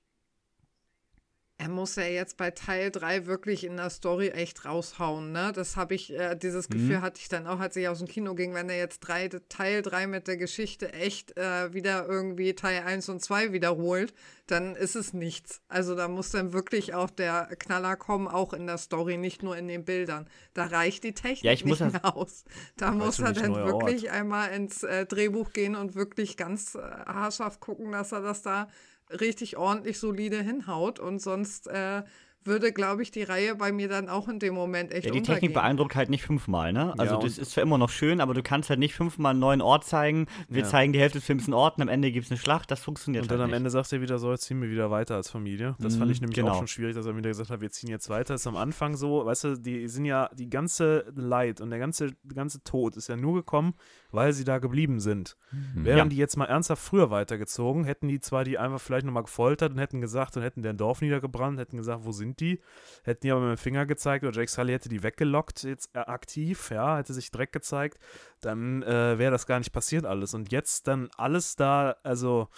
Er 1.65 1.71
muss 1.71 1.97
ja 1.97 2.05
jetzt 2.05 2.37
bei 2.37 2.51
Teil 2.51 2.91
3 2.91 3.25
wirklich 3.25 3.65
in 3.65 3.79
der 3.79 3.89
Story 3.89 4.29
echt 4.29 4.67
raushauen, 4.67 5.33
ne? 5.33 5.51
Das 5.55 5.79
habe 5.79 5.95
ich, 5.95 6.13
äh, 6.13 6.35
dieses 6.35 6.69
Gefühl 6.69 6.99
mhm. 6.99 7.01
hatte 7.01 7.21
ich 7.23 7.31
dann 7.31 7.47
auch, 7.47 7.59
als 7.59 7.75
ich 7.77 7.89
aus 7.89 8.01
dem 8.01 8.07
Kino 8.07 8.35
ging, 8.35 8.53
wenn 8.53 8.69
er 8.69 8.77
jetzt 8.77 9.01
drei, 9.01 9.31
Teil 9.49 9.81
3 9.81 10.07
mit 10.07 10.29
der 10.29 10.37
Geschichte 10.37 10.93
echt 10.93 11.39
äh, 11.39 11.73
wieder 11.73 12.07
irgendwie 12.07 12.53
Teil 12.53 12.83
1 12.83 13.09
und 13.09 13.23
2 13.23 13.55
wiederholt, 13.55 14.13
dann 14.47 14.77
ist 14.77 14.95
es 14.95 15.15
nichts. 15.15 15.63
Also 15.69 15.95
da 15.95 16.07
muss 16.07 16.33
dann 16.33 16.53
wirklich 16.53 16.93
auch 16.93 17.09
der 17.09 17.47
Knaller 17.59 17.97
kommen, 17.97 18.29
auch 18.29 18.53
in 18.53 18.67
der 18.67 18.77
Story, 18.77 19.17
nicht 19.17 19.43
nur 19.43 19.57
in 19.57 19.67
den 19.67 19.87
Bildern. 19.87 20.29
Da 20.53 20.67
reicht 20.67 21.03
die 21.03 21.15
Technik 21.15 21.45
ja, 21.45 21.53
ich 21.53 21.65
nicht 21.65 21.81
mehr 21.81 22.15
aus. 22.15 22.45
Da 22.77 22.91
muss 22.91 23.21
er 23.21 23.33
dann 23.33 23.55
wirklich 23.55 24.05
Ort. 24.05 24.13
einmal 24.13 24.51
ins 24.51 24.83
äh, 24.83 25.07
Drehbuch 25.07 25.55
gehen 25.55 25.77
und 25.77 25.95
wirklich 25.95 26.37
ganz 26.37 26.75
äh, 26.75 26.81
haarscharf 26.81 27.59
gucken, 27.59 27.93
dass 27.93 28.13
er 28.13 28.21
das 28.21 28.43
da 28.43 28.69
richtig 29.11 29.57
ordentlich 29.57 29.99
solide 29.99 30.43
hinhaut 30.43 30.99
und 30.99 31.21
sonst 31.21 31.67
äh, 31.67 32.03
würde, 32.47 32.73
glaube 32.73 33.03
ich, 33.03 33.11
die 33.11 33.23
Reihe 33.23 33.55
bei 33.55 33.73
mir 33.73 33.89
dann 33.89 34.09
auch 34.09 34.29
in 34.29 34.39
dem 34.39 34.55
Moment 34.55 34.93
echt 34.93 35.07
Ja, 35.07 35.13
die 35.13 35.19
untergehen. 35.19 35.41
Technik 35.41 35.55
beeindruckt 35.55 35.95
halt 35.95 36.11
nicht 36.11 36.25
fünfmal, 36.25 36.73
ne? 36.73 36.95
Also 36.99 37.15
ja, 37.15 37.21
das 37.21 37.39
ist 37.39 37.53
zwar 37.53 37.63
immer 37.63 37.79
noch 37.79 37.91
schön, 37.91 38.21
aber 38.21 38.35
du 38.35 38.43
kannst 38.43 38.71
halt 38.71 38.79
nicht 38.79 38.95
fünfmal 38.95 39.31
einen 39.31 39.41
neuen 39.41 39.63
Ort 39.63 39.85
zeigen. 39.85 40.27
Wir 40.49 40.63
ja. 40.63 40.69
zeigen 40.69 40.93
die 40.93 41.01
Hälfte 41.01 41.19
des 41.19 41.27
Films 41.27 41.45
einen 41.47 41.55
Ort 41.55 41.77
und 41.77 41.83
am 41.83 41.89
Ende 41.89 42.13
gibt 42.13 42.27
es 42.27 42.31
eine 42.31 42.39
Schlacht. 42.39 42.71
Das 42.71 42.81
funktioniert 42.81 43.23
Und 43.23 43.31
dann 43.31 43.39
halt 43.39 43.45
am 43.45 43.51
nicht. 43.51 43.57
Ende 43.59 43.71
sagst 43.71 43.93
du 43.93 44.01
wieder 44.01 44.19
so, 44.19 44.31
jetzt 44.31 44.43
ziehen 44.43 44.61
wir 44.61 44.71
wieder 44.71 44.91
weiter 44.91 45.17
als 45.17 45.31
Familie. 45.31 45.77
Das 45.79 45.95
mhm, 45.95 46.01
fand 46.01 46.11
ich 46.11 46.21
nämlich 46.21 46.37
genau. 46.37 46.53
auch 46.53 46.59
schon 46.59 46.69
schwierig, 46.69 46.95
dass 46.95 47.07
er 47.07 47.17
wieder 47.17 47.31
gesagt 47.31 47.51
hat, 47.51 47.61
wir 47.61 47.71
ziehen 47.71 47.91
jetzt 47.91 48.09
weiter. 48.11 48.35
Das 48.35 48.43
ist 48.43 48.47
am 48.47 48.57
Anfang 48.57 48.97
so, 48.97 49.25
weißt 49.25 49.45
du, 49.45 49.57
die 49.57 49.89
sind 49.89 50.05
ja, 50.05 50.29
die 50.35 50.51
ganze 50.51 51.07
Leid 51.15 51.61
und 51.61 51.71
der 51.71 51.79
ganze, 51.79 52.13
der 52.23 52.37
ganze 52.37 52.63
Tod 52.63 52.97
ist 52.97 53.09
ja 53.09 53.17
nur 53.17 53.35
gekommen, 53.35 53.75
weil 54.15 54.33
sie 54.33 54.45
da 54.45 54.59
geblieben 54.59 55.01
sind. 55.01 55.37
Mhm. 55.51 55.85
Wären 55.85 55.99
ja. 55.99 56.05
die 56.07 56.17
jetzt 56.17 56.37
mal 56.37 56.47
ernsthaft 56.47 56.83
früher 56.83 57.11
weitergezogen, 57.11 57.85
hätten 57.85 58.09
die 58.09 58.21
zwar 58.21 58.45
die 58.45 58.59
einfach 58.59 58.81
vielleicht 58.81 59.07
nochmal 59.07 59.25
gefoltert 59.25 59.73
und 59.73 59.79
hätten 59.79 60.01
gesagt 60.01 60.37
und 60.37 60.43
hätten 60.43 60.63
deren 60.63 60.77
Dorf 60.77 61.01
niedergebrannt, 61.01 61.59
hätten 61.59 61.77
gesagt, 61.77 62.05
wo 62.05 62.13
sind 62.13 62.41
die? 62.41 62.61
Hätten 63.03 63.21
die 63.23 63.33
aber 63.33 63.41
mit 63.41 63.59
dem 63.59 63.63
Finger 63.63 63.87
gezeigt 63.87 64.25
oder 64.25 64.35
Jake 64.35 64.51
Sully 64.51 64.73
hätte 64.73 64.89
die 64.89 65.03
weggelockt, 65.03 65.65
jetzt 65.65 65.95
äh, 65.95 66.01
aktiv, 66.01 66.71
ja, 66.71 66.97
hätte 66.97 67.13
sich 67.13 67.31
Dreck 67.31 67.53
gezeigt, 67.53 67.99
dann 68.41 68.83
äh, 68.83 69.19
wäre 69.19 69.33
das 69.33 69.47
gar 69.47 69.59
nicht 69.59 69.73
passiert 69.73 70.07
alles. 70.07 70.35
Und 70.35 70.53
jetzt 70.53 70.87
dann 70.87 71.11
alles 71.17 71.57
da, 71.57 71.97
also 72.03 72.49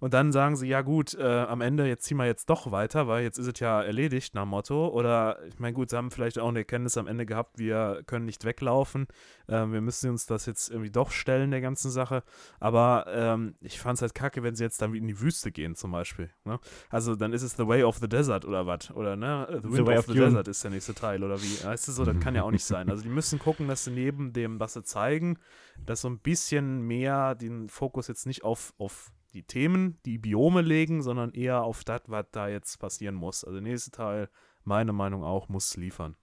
Und 0.00 0.14
dann 0.14 0.32
sagen 0.32 0.56
sie, 0.56 0.68
ja 0.68 0.82
gut, 0.82 1.14
äh, 1.14 1.22
am 1.22 1.60
Ende, 1.60 1.86
jetzt 1.86 2.04
ziehen 2.04 2.16
wir 2.16 2.26
jetzt 2.26 2.48
doch 2.50 2.70
weiter, 2.70 3.08
weil 3.08 3.22
jetzt 3.22 3.38
ist 3.38 3.46
es 3.46 3.60
ja 3.60 3.82
erledigt, 3.82 4.34
nach 4.34 4.44
Motto. 4.44 4.88
Oder, 4.88 5.38
ich 5.46 5.58
meine, 5.58 5.74
gut, 5.74 5.90
sie 5.90 5.96
haben 5.96 6.10
vielleicht 6.10 6.38
auch 6.38 6.48
eine 6.48 6.60
Erkenntnis 6.60 6.96
am 6.96 7.06
Ende 7.06 7.26
gehabt, 7.26 7.58
wir 7.58 8.02
können 8.06 8.24
nicht 8.24 8.44
weglaufen. 8.44 9.06
Äh, 9.46 9.66
wir 9.66 9.80
müssen 9.80 10.10
uns 10.10 10.26
das 10.26 10.46
jetzt 10.46 10.70
irgendwie 10.70 10.90
doch 10.90 11.10
stellen, 11.10 11.50
der 11.50 11.60
ganzen 11.60 11.90
Sache. 11.90 12.22
Aber 12.60 13.06
ähm, 13.08 13.54
ich 13.60 13.80
fand 13.80 13.96
es 13.98 14.02
halt 14.02 14.14
kacke, 14.14 14.42
wenn 14.42 14.54
sie 14.54 14.64
jetzt 14.64 14.80
dann 14.82 14.94
in 14.94 15.06
die 15.06 15.20
Wüste 15.20 15.52
gehen, 15.52 15.74
zum 15.74 15.92
Beispiel. 15.92 16.30
Ne? 16.44 16.58
Also 16.90 17.14
dann 17.14 17.32
ist 17.32 17.42
es 17.42 17.56
The 17.56 17.66
Way 17.66 17.84
of 17.84 17.98
the 17.98 18.08
Desert 18.08 18.44
oder 18.44 18.66
was. 18.66 18.90
Oder, 18.90 19.16
ne? 19.16 19.46
The 19.62 19.64
Wind 19.64 19.74
the 19.74 19.82
of, 19.82 19.98
of 19.98 20.06
the 20.06 20.14
Desert 20.14 20.48
ist 20.48 20.64
der 20.64 20.70
nächste 20.70 20.94
Teil, 20.94 21.22
oder 21.22 21.40
wie? 21.40 21.64
Weißt 21.64 21.88
du 21.88 21.92
so, 21.92 22.04
das 22.04 22.18
kann 22.20 22.34
ja 22.34 22.42
auch 22.42 22.50
nicht 22.50 22.64
sein. 22.64 22.90
Also 22.90 23.02
die 23.02 23.08
müssen 23.08 23.38
gucken, 23.38 23.68
dass 23.68 23.84
sie 23.84 23.90
neben 23.90 24.32
dem, 24.32 24.60
was 24.60 24.74
sie 24.74 24.82
zeigen, 24.82 25.38
dass 25.84 26.02
so 26.02 26.08
ein 26.08 26.18
bisschen 26.18 26.82
mehr 26.82 27.34
den 27.34 27.68
Fokus 27.68 28.08
jetzt 28.08 28.26
nicht 28.26 28.44
auf, 28.44 28.74
auf 28.78 29.12
die 29.34 29.42
Themen, 29.42 29.98
die 30.04 30.18
Biome 30.18 30.60
legen, 30.60 31.02
sondern 31.02 31.32
eher 31.32 31.62
auf 31.62 31.84
das, 31.84 32.02
was 32.06 32.26
da 32.32 32.48
jetzt 32.48 32.78
passieren 32.78 33.14
muss. 33.14 33.44
Also 33.44 33.60
der 33.60 33.68
nächste 33.70 33.90
Teil, 33.90 34.28
meine 34.64 34.92
Meinung 34.92 35.24
auch, 35.24 35.48
muss 35.48 35.76
liefern. 35.76 36.16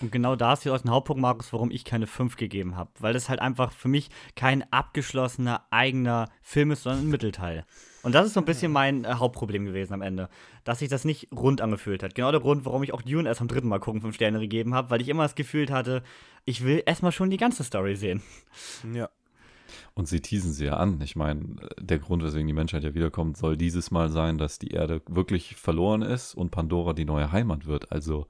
Und 0.00 0.12
genau 0.12 0.34
da 0.34 0.54
ist 0.54 0.62
hier 0.62 0.74
auch 0.74 0.82
ein 0.82 0.90
Hauptpunkt, 0.90 1.20
Markus, 1.20 1.52
warum 1.52 1.70
ich 1.70 1.84
keine 1.84 2.06
5 2.06 2.36
gegeben 2.36 2.76
habe. 2.76 2.90
Weil 3.00 3.12
das 3.12 3.28
halt 3.28 3.40
einfach 3.40 3.72
für 3.72 3.88
mich 3.88 4.08
kein 4.34 4.70
abgeschlossener 4.72 5.66
eigener 5.70 6.30
Film 6.42 6.70
ist, 6.70 6.82
sondern 6.84 7.04
ein 7.04 7.10
Mittelteil. 7.10 7.64
Und 8.02 8.14
das 8.14 8.26
ist 8.26 8.34
so 8.34 8.40
ein 8.40 8.46
bisschen 8.46 8.72
mein 8.72 9.04
äh, 9.04 9.14
Hauptproblem 9.14 9.64
gewesen 9.66 9.92
am 9.92 10.02
Ende. 10.02 10.28
Dass 10.64 10.78
sich 10.78 10.88
das 10.88 11.04
nicht 11.04 11.28
rund 11.32 11.60
angefühlt 11.60 12.02
hat. 12.02 12.14
Genau 12.14 12.30
der 12.30 12.40
Grund, 12.40 12.64
warum 12.64 12.82
ich 12.82 12.92
auch 12.92 13.02
Dune 13.02 13.28
erst 13.28 13.40
am 13.40 13.48
dritten 13.48 13.68
Mal 13.68 13.78
gucken 13.78 14.00
5 14.00 14.14
Sterne 14.14 14.40
gegeben 14.40 14.74
habe, 14.74 14.90
weil 14.90 15.02
ich 15.02 15.08
immer 15.08 15.22
das 15.22 15.34
Gefühl 15.34 15.70
hatte, 15.70 16.02
ich 16.44 16.64
will 16.64 16.82
erstmal 16.86 17.12
schon 17.12 17.30
die 17.30 17.36
ganze 17.36 17.64
Story 17.64 17.96
sehen. 17.96 18.22
Ja. 18.92 19.10
Und 19.94 20.08
sie 20.08 20.20
teasen 20.20 20.52
sie 20.52 20.66
ja 20.66 20.76
an. 20.76 21.00
Ich 21.00 21.16
meine, 21.16 21.56
der 21.78 21.98
Grund, 21.98 22.22
weswegen 22.22 22.46
die 22.46 22.52
Menschheit 22.52 22.84
ja 22.84 22.94
wiederkommt, 22.94 23.36
soll 23.36 23.56
dieses 23.56 23.90
Mal 23.90 24.10
sein, 24.10 24.38
dass 24.38 24.58
die 24.58 24.70
Erde 24.70 25.02
wirklich 25.08 25.56
verloren 25.56 26.02
ist 26.02 26.34
und 26.34 26.50
Pandora 26.50 26.92
die 26.92 27.04
neue 27.04 27.32
Heimat 27.32 27.66
wird. 27.66 27.92
Also 27.92 28.26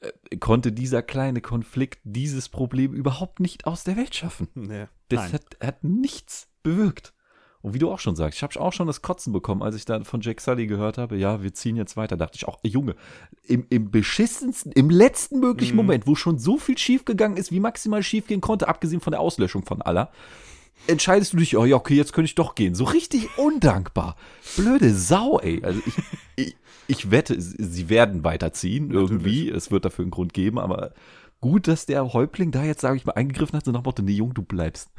äh, 0.00 0.36
konnte 0.38 0.72
dieser 0.72 1.02
kleine 1.02 1.40
Konflikt 1.40 2.00
dieses 2.04 2.48
Problem 2.48 2.94
überhaupt 2.94 3.40
nicht 3.40 3.66
aus 3.66 3.84
der 3.84 3.96
Welt 3.96 4.14
schaffen. 4.14 4.48
Nee. 4.54 4.86
Das 5.08 5.32
hat, 5.32 5.56
hat, 5.62 5.84
nichts 5.84 6.48
bewirkt. 6.62 7.12
Und 7.62 7.74
wie 7.74 7.78
du 7.78 7.90
auch 7.90 7.98
schon 7.98 8.16
sagst, 8.16 8.38
ich 8.38 8.42
habe 8.42 8.58
auch 8.58 8.72
schon 8.72 8.86
das 8.86 9.02
Kotzen 9.02 9.32
bekommen, 9.32 9.62
als 9.62 9.76
ich 9.76 9.84
dann 9.84 10.04
von 10.04 10.22
Jack 10.22 10.40
Sully 10.40 10.66
gehört 10.66 10.96
habe, 10.96 11.16
ja, 11.16 11.42
wir 11.42 11.52
ziehen 11.52 11.76
jetzt 11.76 11.96
weiter. 11.96 12.16
dachte 12.16 12.36
ich 12.36 12.48
auch, 12.48 12.58
Junge, 12.62 12.96
im, 13.46 13.66
im 13.68 13.90
beschissensten, 13.90 14.72
im 14.72 14.88
letzten 14.88 15.40
möglichen 15.40 15.74
mm. 15.74 15.76
Moment, 15.76 16.06
wo 16.06 16.14
schon 16.14 16.38
so 16.38 16.56
viel 16.56 16.78
schiefgegangen 16.78 17.36
ist, 17.36 17.52
wie 17.52 17.60
maximal 17.60 18.02
schiefgehen 18.02 18.40
konnte, 18.40 18.68
abgesehen 18.68 19.00
von 19.00 19.10
der 19.10 19.20
Auslöschung 19.20 19.64
von 19.64 19.82
aller, 19.82 20.10
entscheidest 20.86 21.34
du 21.34 21.36
dich, 21.36 21.56
oh 21.56 21.66
ja, 21.66 21.76
okay, 21.76 21.94
jetzt 21.94 22.12
könnte 22.14 22.26
ich 22.26 22.34
doch 22.34 22.54
gehen. 22.54 22.74
So 22.74 22.84
richtig 22.84 23.28
undankbar. 23.36 24.16
Blöde 24.56 24.94
Sau, 24.94 25.38
ey. 25.38 25.62
Also 25.62 25.80
ich, 25.84 25.94
ich, 26.36 26.56
ich 26.86 27.10
wette, 27.10 27.36
sie 27.38 27.88
werden 27.88 28.24
weiterziehen 28.24 28.90
irgendwie. 28.90 29.44
Natürlich. 29.44 29.56
Es 29.56 29.70
wird 29.70 29.84
dafür 29.84 30.04
einen 30.04 30.10
Grund 30.10 30.32
geben, 30.32 30.58
aber 30.58 30.92
gut, 31.40 31.68
dass 31.68 31.84
der 31.84 32.12
Häuptling 32.12 32.52
da 32.52 32.64
jetzt, 32.64 32.80
sage 32.80 32.96
ich 32.96 33.04
mal, 33.04 33.12
eingegriffen 33.12 33.56
hat, 33.56 33.64
so 33.64 33.70
nach 33.70 33.84
Motto, 33.84 34.02
nee, 34.02 34.12
Jung, 34.12 34.34
du 34.34 34.42
bleibst. 34.42 34.90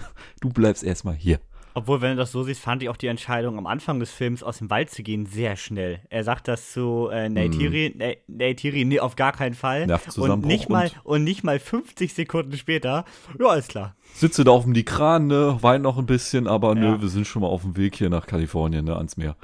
Du 0.42 0.50
bleibst 0.50 0.84
erstmal 0.84 1.16
hier. 1.16 1.40
Obwohl, 1.74 2.02
wenn 2.02 2.12
du 2.12 2.18
das 2.18 2.32
so 2.32 2.44
siehst, 2.44 2.62
fand 2.62 2.84
ich 2.84 2.90
auch 2.90 2.98
die 2.98 3.08
Entscheidung 3.08 3.58
am 3.58 3.66
Anfang 3.66 4.00
des 4.00 4.12
Films 4.12 4.44
aus 4.44 4.58
dem 4.58 4.70
Wald 4.70 4.90
zu 4.90 5.04
gehen 5.04 5.26
sehr 5.26 5.56
schnell. 5.56 6.00
Er 6.10 6.24
sagt 6.24 6.48
das 6.48 6.72
zu 6.72 7.10
äh, 7.12 7.30
Neytiri, 7.30 7.96
mm. 7.96 8.34
Neytiri, 8.38 8.84
nee, 8.84 9.00
auf 9.00 9.16
gar 9.16 9.32
keinen 9.32 9.54
Fall. 9.56 9.88
Und 10.18 10.46
nicht, 10.46 10.70
mal, 10.70 10.92
und 11.04 11.24
nicht 11.24 11.44
mal 11.44 11.60
50 11.60 12.14
Sekunden 12.14 12.58
später, 12.58 13.06
ja, 13.40 13.46
alles 13.46 13.68
klar. 13.68 13.96
Sitze 14.14 14.44
da 14.44 14.52
auf 14.52 14.64
dem 14.64 14.74
Nikran, 14.74 15.28
ne, 15.28 15.58
weint 15.62 15.84
noch 15.84 15.98
ein 15.98 16.06
bisschen, 16.06 16.48
aber 16.48 16.70
ja. 16.70 16.82
nö, 16.82 17.02
wir 17.02 17.08
sind 17.08 17.26
schon 17.26 17.42
mal 17.42 17.48
auf 17.48 17.62
dem 17.62 17.78
Weg 17.78 17.96
hier 17.96 18.10
nach 18.10 18.28
Kalifornien, 18.28 18.84
ne, 18.84 18.98
ans 18.98 19.16
Meer. 19.16 19.38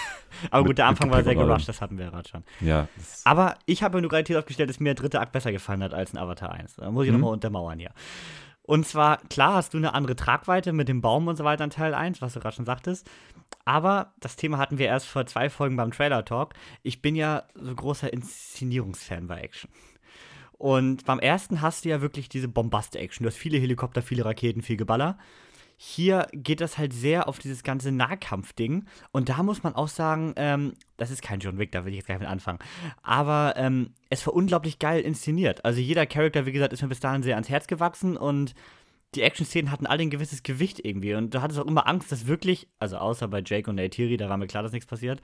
aber 0.50 0.64
gut, 0.64 0.76
der 0.76 0.86
Anfang 0.86 1.10
war 1.10 1.22
sehr 1.24 1.34
gerusht, 1.34 1.68
das 1.68 1.80
hatten 1.80 1.96
wir 1.96 2.06
ja 2.06 2.10
gerade 2.10 2.28
schon. 2.28 2.42
Ja. 2.60 2.88
Aber 3.24 3.56
ich 3.64 3.82
habe 3.82 4.00
nur 4.00 4.10
gerade 4.10 4.26
hier 4.26 4.38
aufgestellt, 4.38 4.68
dass 4.68 4.80
mir 4.80 4.94
der 4.94 5.02
dritte 5.02 5.20
Akt 5.20 5.32
besser 5.32 5.52
gefallen 5.52 5.82
hat 5.82 5.94
als 5.94 6.12
ein 6.12 6.18
Avatar 6.18 6.52
1. 6.52 6.76
Da 6.76 6.90
muss 6.90 7.06
ich 7.06 7.10
mhm. 7.10 7.18
nochmal 7.18 7.32
untermauern 7.32 7.78
hier. 7.78 7.90
Und 8.70 8.86
zwar, 8.86 9.16
klar 9.28 9.54
hast 9.54 9.74
du 9.74 9.78
eine 9.78 9.94
andere 9.94 10.14
Tragweite 10.14 10.72
mit 10.72 10.86
dem 10.86 11.00
Baum 11.00 11.26
und 11.26 11.34
so 11.34 11.42
weiter 11.42 11.64
in 11.64 11.70
Teil 11.70 11.92
1, 11.92 12.22
was 12.22 12.34
du 12.34 12.38
gerade 12.38 12.54
schon 12.54 12.66
sagtest. 12.66 13.10
Aber 13.64 14.14
das 14.20 14.36
Thema 14.36 14.58
hatten 14.58 14.78
wir 14.78 14.86
erst 14.86 15.08
vor 15.08 15.26
zwei 15.26 15.50
Folgen 15.50 15.74
beim 15.74 15.90
Trailer 15.90 16.24
Talk. 16.24 16.54
Ich 16.84 17.02
bin 17.02 17.16
ja 17.16 17.42
so 17.56 17.74
großer 17.74 18.12
Inszenierungsfan 18.12 19.26
bei 19.26 19.40
Action. 19.40 19.72
Und 20.52 21.04
beim 21.04 21.18
ersten 21.18 21.62
hast 21.62 21.84
du 21.84 21.88
ja 21.88 22.00
wirklich 22.00 22.28
diese 22.28 22.46
Bombast-Action. 22.46 23.24
Du 23.24 23.30
hast 23.30 23.38
viele 23.38 23.58
Helikopter, 23.58 24.02
viele 24.02 24.24
Raketen, 24.24 24.62
viel 24.62 24.76
Geballer. 24.76 25.18
Hier 25.82 26.26
geht 26.34 26.60
das 26.60 26.76
halt 26.76 26.92
sehr 26.92 27.26
auf 27.26 27.38
dieses 27.38 27.62
ganze 27.62 27.90
Nahkampfding. 27.90 28.84
Und 29.12 29.30
da 29.30 29.42
muss 29.42 29.62
man 29.62 29.74
auch 29.74 29.88
sagen, 29.88 30.34
ähm, 30.36 30.74
das 30.98 31.10
ist 31.10 31.22
kein 31.22 31.40
John 31.40 31.56
Wick, 31.56 31.72
da 31.72 31.86
will 31.86 31.92
ich 31.92 32.00
jetzt 32.00 32.06
gleich 32.06 32.18
mit 32.18 32.28
anfangen. 32.28 32.58
Aber 33.02 33.54
ähm, 33.56 33.94
es 34.10 34.26
war 34.26 34.34
unglaublich 34.34 34.78
geil 34.78 35.00
inszeniert. 35.00 35.64
Also 35.64 35.80
jeder 35.80 36.04
Charakter, 36.04 36.44
wie 36.44 36.52
gesagt, 36.52 36.74
ist 36.74 36.82
mir 36.82 36.88
bis 36.88 37.00
dahin 37.00 37.22
sehr 37.22 37.36
ans 37.36 37.48
Herz 37.48 37.66
gewachsen 37.66 38.18
und 38.18 38.54
die 39.14 39.22
Action-Szenen 39.22 39.72
hatten 39.72 39.86
alle 39.86 40.02
ein 40.02 40.10
gewisses 40.10 40.42
Gewicht 40.42 40.84
irgendwie. 40.84 41.14
Und 41.14 41.34
du 41.34 41.42
hattest 41.42 41.58
auch 41.58 41.66
immer 41.66 41.88
Angst, 41.88 42.12
dass 42.12 42.26
wirklich, 42.26 42.68
also 42.78 42.96
außer 42.96 43.26
bei 43.26 43.42
Jake 43.44 43.68
und 43.68 43.76
Neytiri, 43.76 44.16
da 44.16 44.28
war 44.28 44.36
mir 44.36 44.46
klar, 44.46 44.62
dass 44.62 44.72
nichts 44.72 44.86
passiert. 44.86 45.20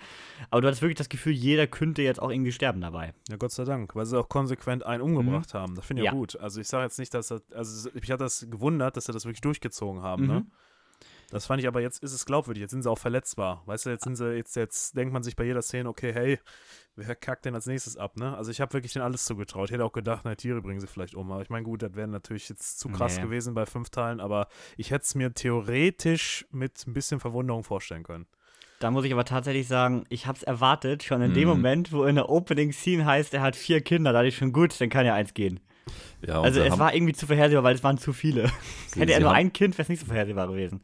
Aber 0.51 0.61
du 0.61 0.67
hattest 0.67 0.83
wirklich 0.83 0.99
das 0.99 1.09
Gefühl, 1.09 1.33
jeder 1.33 1.67
könnte 1.67 2.03
jetzt 2.03 2.21
auch 2.21 2.31
irgendwie 2.31 2.53
sterben 2.53 2.81
dabei. 2.81 3.15
Ja, 3.29 3.37
Gott 3.37 3.53
sei 3.53 3.65
Dank, 3.65 3.95
weil 3.95 4.07
sie 4.07 4.19
auch 4.19 4.29
konsequent 4.29 4.85
einen 4.85 5.03
umgebracht 5.03 5.55
mhm. 5.55 5.59
haben. 5.59 5.75
Das 5.77 5.87
finde 5.87 6.03
ich 6.03 6.07
ja. 6.07 6.13
gut. 6.13 6.39
Also 6.41 6.61
ich 6.61 6.67
sage 6.67 6.85
jetzt 6.85 6.99
nicht, 6.99 7.15
dass 7.15 7.29
das, 7.29 7.43
also 7.53 7.91
ich 7.95 8.11
hatte 8.11 8.25
das 8.25 8.47
gewundert, 8.51 8.97
dass 8.97 9.05
sie 9.05 9.13
das 9.13 9.25
wirklich 9.25 9.41
durchgezogen 9.41 10.03
haben, 10.03 10.27
ne? 10.27 10.33
mhm. 10.33 10.39
ne? 10.41 10.47
Das 11.31 11.47
fand 11.47 11.61
ich 11.61 11.67
aber 11.67 11.81
jetzt 11.81 12.03
ist 12.03 12.13
es 12.13 12.25
glaubwürdig, 12.25 12.61
jetzt 12.61 12.71
sind 12.71 12.83
sie 12.83 12.91
auch 12.91 12.99
verletzbar. 12.99 13.63
Weißt 13.67 13.87
du, 13.87 13.91
jetzt 13.91 14.05
sind 14.05 14.17
sie, 14.17 14.35
jetzt, 14.35 14.55
jetzt 14.55 14.97
denkt 14.97 15.13
man 15.13 15.23
sich 15.23 15.35
bei 15.35 15.45
jeder 15.45 15.63
Szene, 15.63 15.89
okay, 15.89 16.13
hey, 16.13 16.39
wer 16.95 17.15
kackt 17.17 17.45
denn 17.45 17.55
als 17.55 17.67
nächstes 17.67 17.97
ab, 17.97 18.17
ne? 18.17 18.37
Also 18.37 18.51
ich 18.51 18.61
habe 18.61 18.73
wirklich 18.73 18.93
den 18.93 19.03
alles 19.03 19.25
zugetraut. 19.25 19.69
Ich 19.69 19.73
hätte 19.73 19.85
auch 19.85 19.93
gedacht, 19.93 20.23
na, 20.25 20.35
Tiere 20.35 20.63
bringen 20.63 20.81
sie 20.81 20.87
vielleicht 20.87 21.15
um. 21.15 21.31
Aber 21.33 21.43
ich 21.43 21.51
meine, 21.51 21.65
gut, 21.65 21.83
das 21.83 21.95
wäre 21.95 22.09
natürlich 22.09 22.49
jetzt 22.49 22.79
zu 22.79 22.89
krass 22.89 23.17
nee. 23.17 23.23
gewesen 23.23 23.55
bei 23.55 23.67
fünf 23.67 23.91
Teilen, 23.91 24.21
aber 24.21 24.49
ich 24.77 24.91
hätte 24.91 25.05
es 25.05 25.15
mir 25.15 25.33
theoretisch 25.35 26.47
mit 26.53 26.87
ein 26.87 26.95
bisschen 26.95 27.19
Verwunderung 27.19 27.65
vorstellen 27.65 28.05
können. 28.05 28.27
Da 28.79 28.91
muss 28.91 29.05
ich 29.05 29.13
aber 29.13 29.25
tatsächlich 29.25 29.69
sagen, 29.69 30.05
ich 30.11 30.27
habe 30.27 30.37
es 30.37 30.43
erwartet, 30.43 31.03
schon 31.03 31.23
in 31.23 31.33
mm. 31.33 31.35
dem 31.35 31.45
mhm. 31.45 31.49
Moment, 31.49 31.93
wo 31.93 32.05
in 32.05 32.17
der 32.17 32.29
Opening 32.29 32.73
Scene 32.73 33.07
heißt, 33.07 33.33
er 33.33 33.41
hat 33.41 33.57
vier 33.57 33.81
Kinder, 33.81 34.13
da 34.13 34.23
ich 34.23 34.37
schon 34.37 34.53
gut, 34.53 34.79
dann 34.81 34.91
kann 34.91 35.07
ja 35.07 35.15
eins 35.15 35.33
gehen. 35.33 35.61
Ja, 36.27 36.43
also 36.43 36.61
es 36.61 36.79
war 36.79 36.95
irgendwie 36.95 37.15
zu 37.15 37.27
vorhersehbar, 37.27 37.65
weil 37.65 37.75
es 37.75 37.85
waren 37.85 37.97
zu 37.97 38.13
viele. 38.13 38.51
Sie, 38.89 39.01
Hätte 39.01 39.13
er 39.13 39.21
nur 39.21 39.33
ein 39.33 39.53
Kind, 39.53 39.75
wäre 39.75 39.83
es 39.83 39.89
nicht 39.89 40.01
so 40.01 40.07
vorhersehbar 40.07 40.49
gewesen. 40.49 40.83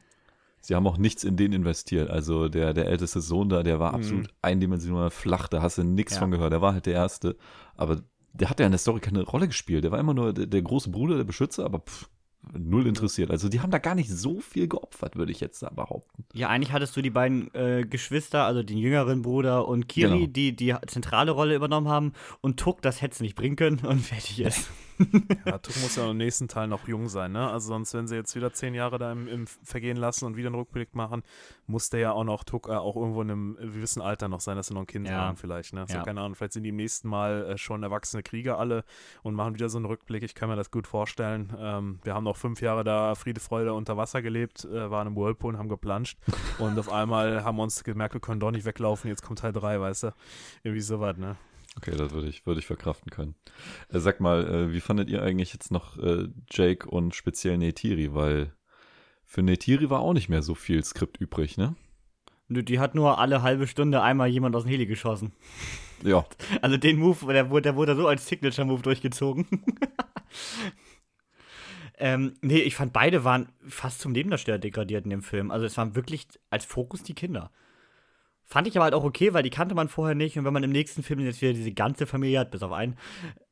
Sie 0.62 0.74
haben 0.74 0.86
auch 0.86 0.96
nichts 0.96 1.24
in 1.24 1.36
den 1.36 1.52
investiert. 1.52 2.08
Also 2.08 2.48
der, 2.48 2.72
der 2.72 2.86
älteste 2.86 3.20
Sohn 3.20 3.48
da, 3.48 3.62
der 3.62 3.80
war 3.80 3.90
mhm. 3.90 3.96
absolut 3.96 4.28
eindimensional 4.40 5.10
flach, 5.10 5.48
da 5.48 5.60
hast 5.60 5.78
du 5.78 5.82
nichts 5.82 6.14
ja. 6.14 6.20
von 6.20 6.30
gehört. 6.30 6.52
Der 6.52 6.62
war 6.62 6.72
halt 6.72 6.86
der 6.86 6.94
Erste. 6.94 7.36
Aber 7.76 8.02
der 8.32 8.48
hat 8.48 8.60
ja 8.60 8.66
in 8.66 8.72
der 8.72 8.78
Story 8.78 9.00
keine 9.00 9.22
Rolle 9.22 9.48
gespielt. 9.48 9.84
Der 9.84 9.90
war 9.90 9.98
immer 9.98 10.14
nur 10.14 10.32
der, 10.32 10.46
der 10.46 10.62
große 10.62 10.90
Bruder, 10.90 11.16
der 11.16 11.24
Beschützer, 11.24 11.64
aber 11.64 11.80
pff, 11.80 12.08
null 12.52 12.86
interessiert. 12.86 13.30
Also 13.30 13.48
die 13.48 13.60
haben 13.60 13.70
da 13.70 13.78
gar 13.78 13.94
nicht 13.94 14.10
so 14.10 14.40
viel 14.40 14.68
geopfert, 14.68 15.16
würde 15.16 15.32
ich 15.32 15.40
jetzt 15.40 15.60
behaupten. 15.74 16.24
Ja, 16.34 16.48
eigentlich 16.48 16.72
hattest 16.72 16.96
du 16.96 17.02
die 17.02 17.10
beiden 17.10 17.52
äh, 17.54 17.84
Geschwister, 17.88 18.44
also 18.44 18.62
den 18.62 18.78
jüngeren 18.78 19.22
Bruder 19.22 19.68
und 19.68 19.88
Kiri, 19.88 20.10
genau. 20.10 20.26
die 20.26 20.56
die 20.56 20.74
zentrale 20.86 21.32
Rolle 21.32 21.54
übernommen 21.54 21.88
haben 21.88 22.12
und 22.40 22.58
Tuck, 22.58 22.82
das 22.82 23.02
hätte 23.02 23.14
es 23.14 23.20
nicht 23.20 23.34
bringen 23.34 23.56
können 23.56 23.80
und 23.80 24.00
fertig 24.00 24.40
ist. 24.40 24.70
ja, 25.46 25.58
Tuck 25.58 25.80
muss 25.82 25.96
ja 25.96 26.10
im 26.10 26.16
nächsten 26.16 26.48
Teil 26.48 26.68
noch 26.68 26.86
jung 26.86 27.08
sein, 27.08 27.32
ne? 27.32 27.48
Also 27.50 27.68
sonst, 27.68 27.94
wenn 27.94 28.06
sie 28.06 28.16
jetzt 28.16 28.34
wieder 28.36 28.52
zehn 28.52 28.74
Jahre 28.74 28.98
da 28.98 29.12
im, 29.12 29.28
im 29.28 29.46
Vergehen 29.46 29.96
lassen 29.96 30.26
und 30.26 30.36
wieder 30.36 30.48
einen 30.48 30.56
Rückblick 30.56 30.94
machen, 30.94 31.22
muss 31.66 31.90
der 31.90 32.00
ja 32.00 32.12
auch 32.12 32.24
noch 32.24 32.44
Tuck 32.44 32.68
äh, 32.68 32.72
auch 32.72 32.96
irgendwo 32.96 33.22
in 33.22 33.30
einem 33.30 33.56
gewissen 33.56 34.02
Alter 34.02 34.28
noch 34.28 34.40
sein, 34.40 34.56
dass 34.56 34.68
sie 34.68 34.74
noch 34.74 34.82
ein 34.82 34.86
Kind 34.86 35.08
ja. 35.08 35.14
haben 35.14 35.36
vielleicht, 35.36 35.72
ne? 35.72 35.84
So, 35.88 35.94
ja. 35.94 36.02
keine 36.02 36.20
Ahnung, 36.20 36.34
vielleicht 36.34 36.52
sind 36.54 36.64
die 36.64 36.70
im 36.70 36.76
nächsten 36.76 37.08
Mal 37.08 37.46
äh, 37.46 37.58
schon 37.58 37.82
erwachsene 37.82 38.22
Krieger 38.22 38.58
alle 38.58 38.84
und 39.22 39.34
machen 39.34 39.54
wieder 39.54 39.68
so 39.68 39.78
einen 39.78 39.86
Rückblick. 39.86 40.22
Ich 40.22 40.34
kann 40.34 40.48
mir 40.48 40.56
das 40.56 40.70
gut 40.70 40.86
vorstellen. 40.86 41.52
Ähm, 41.58 41.98
wir 42.02 42.14
haben 42.14 42.24
noch 42.24 42.36
fünf 42.36 42.60
Jahre 42.60 42.84
da 42.84 43.14
Friede, 43.14 43.40
Freude 43.40 43.74
unter 43.74 43.96
Wasser 43.96 44.22
gelebt, 44.22 44.64
äh, 44.64 44.90
waren 44.90 45.08
im 45.08 45.16
Whirlpool 45.16 45.54
und 45.54 45.58
haben 45.58 45.68
geplanscht 45.68 46.18
und 46.58 46.78
auf 46.78 46.90
einmal 46.90 47.44
haben 47.44 47.56
wir 47.56 47.62
uns 47.62 47.84
gemerkt, 47.84 48.14
wir 48.14 48.20
können 48.20 48.40
doch 48.40 48.50
nicht 48.50 48.64
weglaufen, 48.64 49.08
jetzt 49.08 49.22
kommt 49.22 49.40
Teil 49.40 49.52
3, 49.52 49.80
weißt 49.80 50.04
du? 50.04 50.14
Irgendwie 50.62 50.80
sowas, 50.80 51.16
ne? 51.16 51.36
Okay, 51.76 51.96
das 51.96 52.12
würde 52.12 52.28
ich, 52.28 52.46
würde 52.46 52.60
ich 52.60 52.66
verkraften 52.66 53.10
können. 53.10 53.34
Äh, 53.88 53.98
sag 54.00 54.20
mal, 54.20 54.46
äh, 54.46 54.72
wie 54.72 54.80
fandet 54.80 55.08
ihr 55.08 55.22
eigentlich 55.22 55.52
jetzt 55.52 55.70
noch 55.70 55.96
äh, 55.98 56.28
Jake 56.50 56.88
und 56.88 57.14
speziell 57.14 57.56
Neytiri? 57.56 58.14
Weil 58.14 58.54
für 59.24 59.42
Neytiri 59.42 59.88
war 59.88 60.00
auch 60.00 60.12
nicht 60.12 60.28
mehr 60.28 60.42
so 60.42 60.54
viel 60.54 60.84
Skript 60.84 61.16
übrig, 61.18 61.56
ne? 61.56 61.74
Nö, 62.48 62.62
die 62.62 62.78
hat 62.78 62.94
nur 62.94 63.18
alle 63.18 63.42
halbe 63.42 63.66
Stunde 63.66 64.02
einmal 64.02 64.28
jemand 64.28 64.54
aus 64.54 64.64
dem 64.64 64.70
Heli 64.70 64.86
geschossen. 64.86 65.32
Ja. 66.02 66.26
Also 66.60 66.76
den 66.76 66.98
Move, 66.98 67.32
der 67.32 67.48
wurde, 67.50 67.62
der 67.62 67.76
wurde 67.76 67.96
so 67.96 68.06
als 68.06 68.26
Signature-Move 68.26 68.82
durchgezogen. 68.82 69.46
ähm, 71.98 72.34
nee, 72.42 72.58
ich 72.58 72.76
fand 72.76 72.92
beide 72.92 73.24
waren 73.24 73.48
fast 73.66 74.00
zum 74.00 74.12
Nebendarsteller 74.12 74.58
degradiert 74.58 75.04
in 75.04 75.10
dem 75.10 75.22
Film. 75.22 75.50
Also 75.50 75.64
es 75.64 75.76
waren 75.78 75.94
wirklich 75.94 76.26
als 76.50 76.66
Fokus 76.66 77.02
die 77.02 77.14
Kinder. 77.14 77.50
Fand 78.44 78.66
ich 78.68 78.76
aber 78.76 78.84
halt 78.84 78.94
auch 78.94 79.04
okay, 79.04 79.32
weil 79.32 79.42
die 79.42 79.50
kannte 79.50 79.74
man 79.74 79.88
vorher 79.88 80.14
nicht. 80.14 80.38
Und 80.38 80.44
wenn 80.44 80.52
man 80.52 80.62
im 80.62 80.70
nächsten 80.70 81.02
Film 81.02 81.20
jetzt 81.20 81.40
wieder 81.40 81.52
diese 81.52 81.72
ganze 81.72 82.06
Familie 82.06 82.40
hat, 82.40 82.50
bis 82.50 82.62
auf 82.62 82.72
einen, 82.72 82.96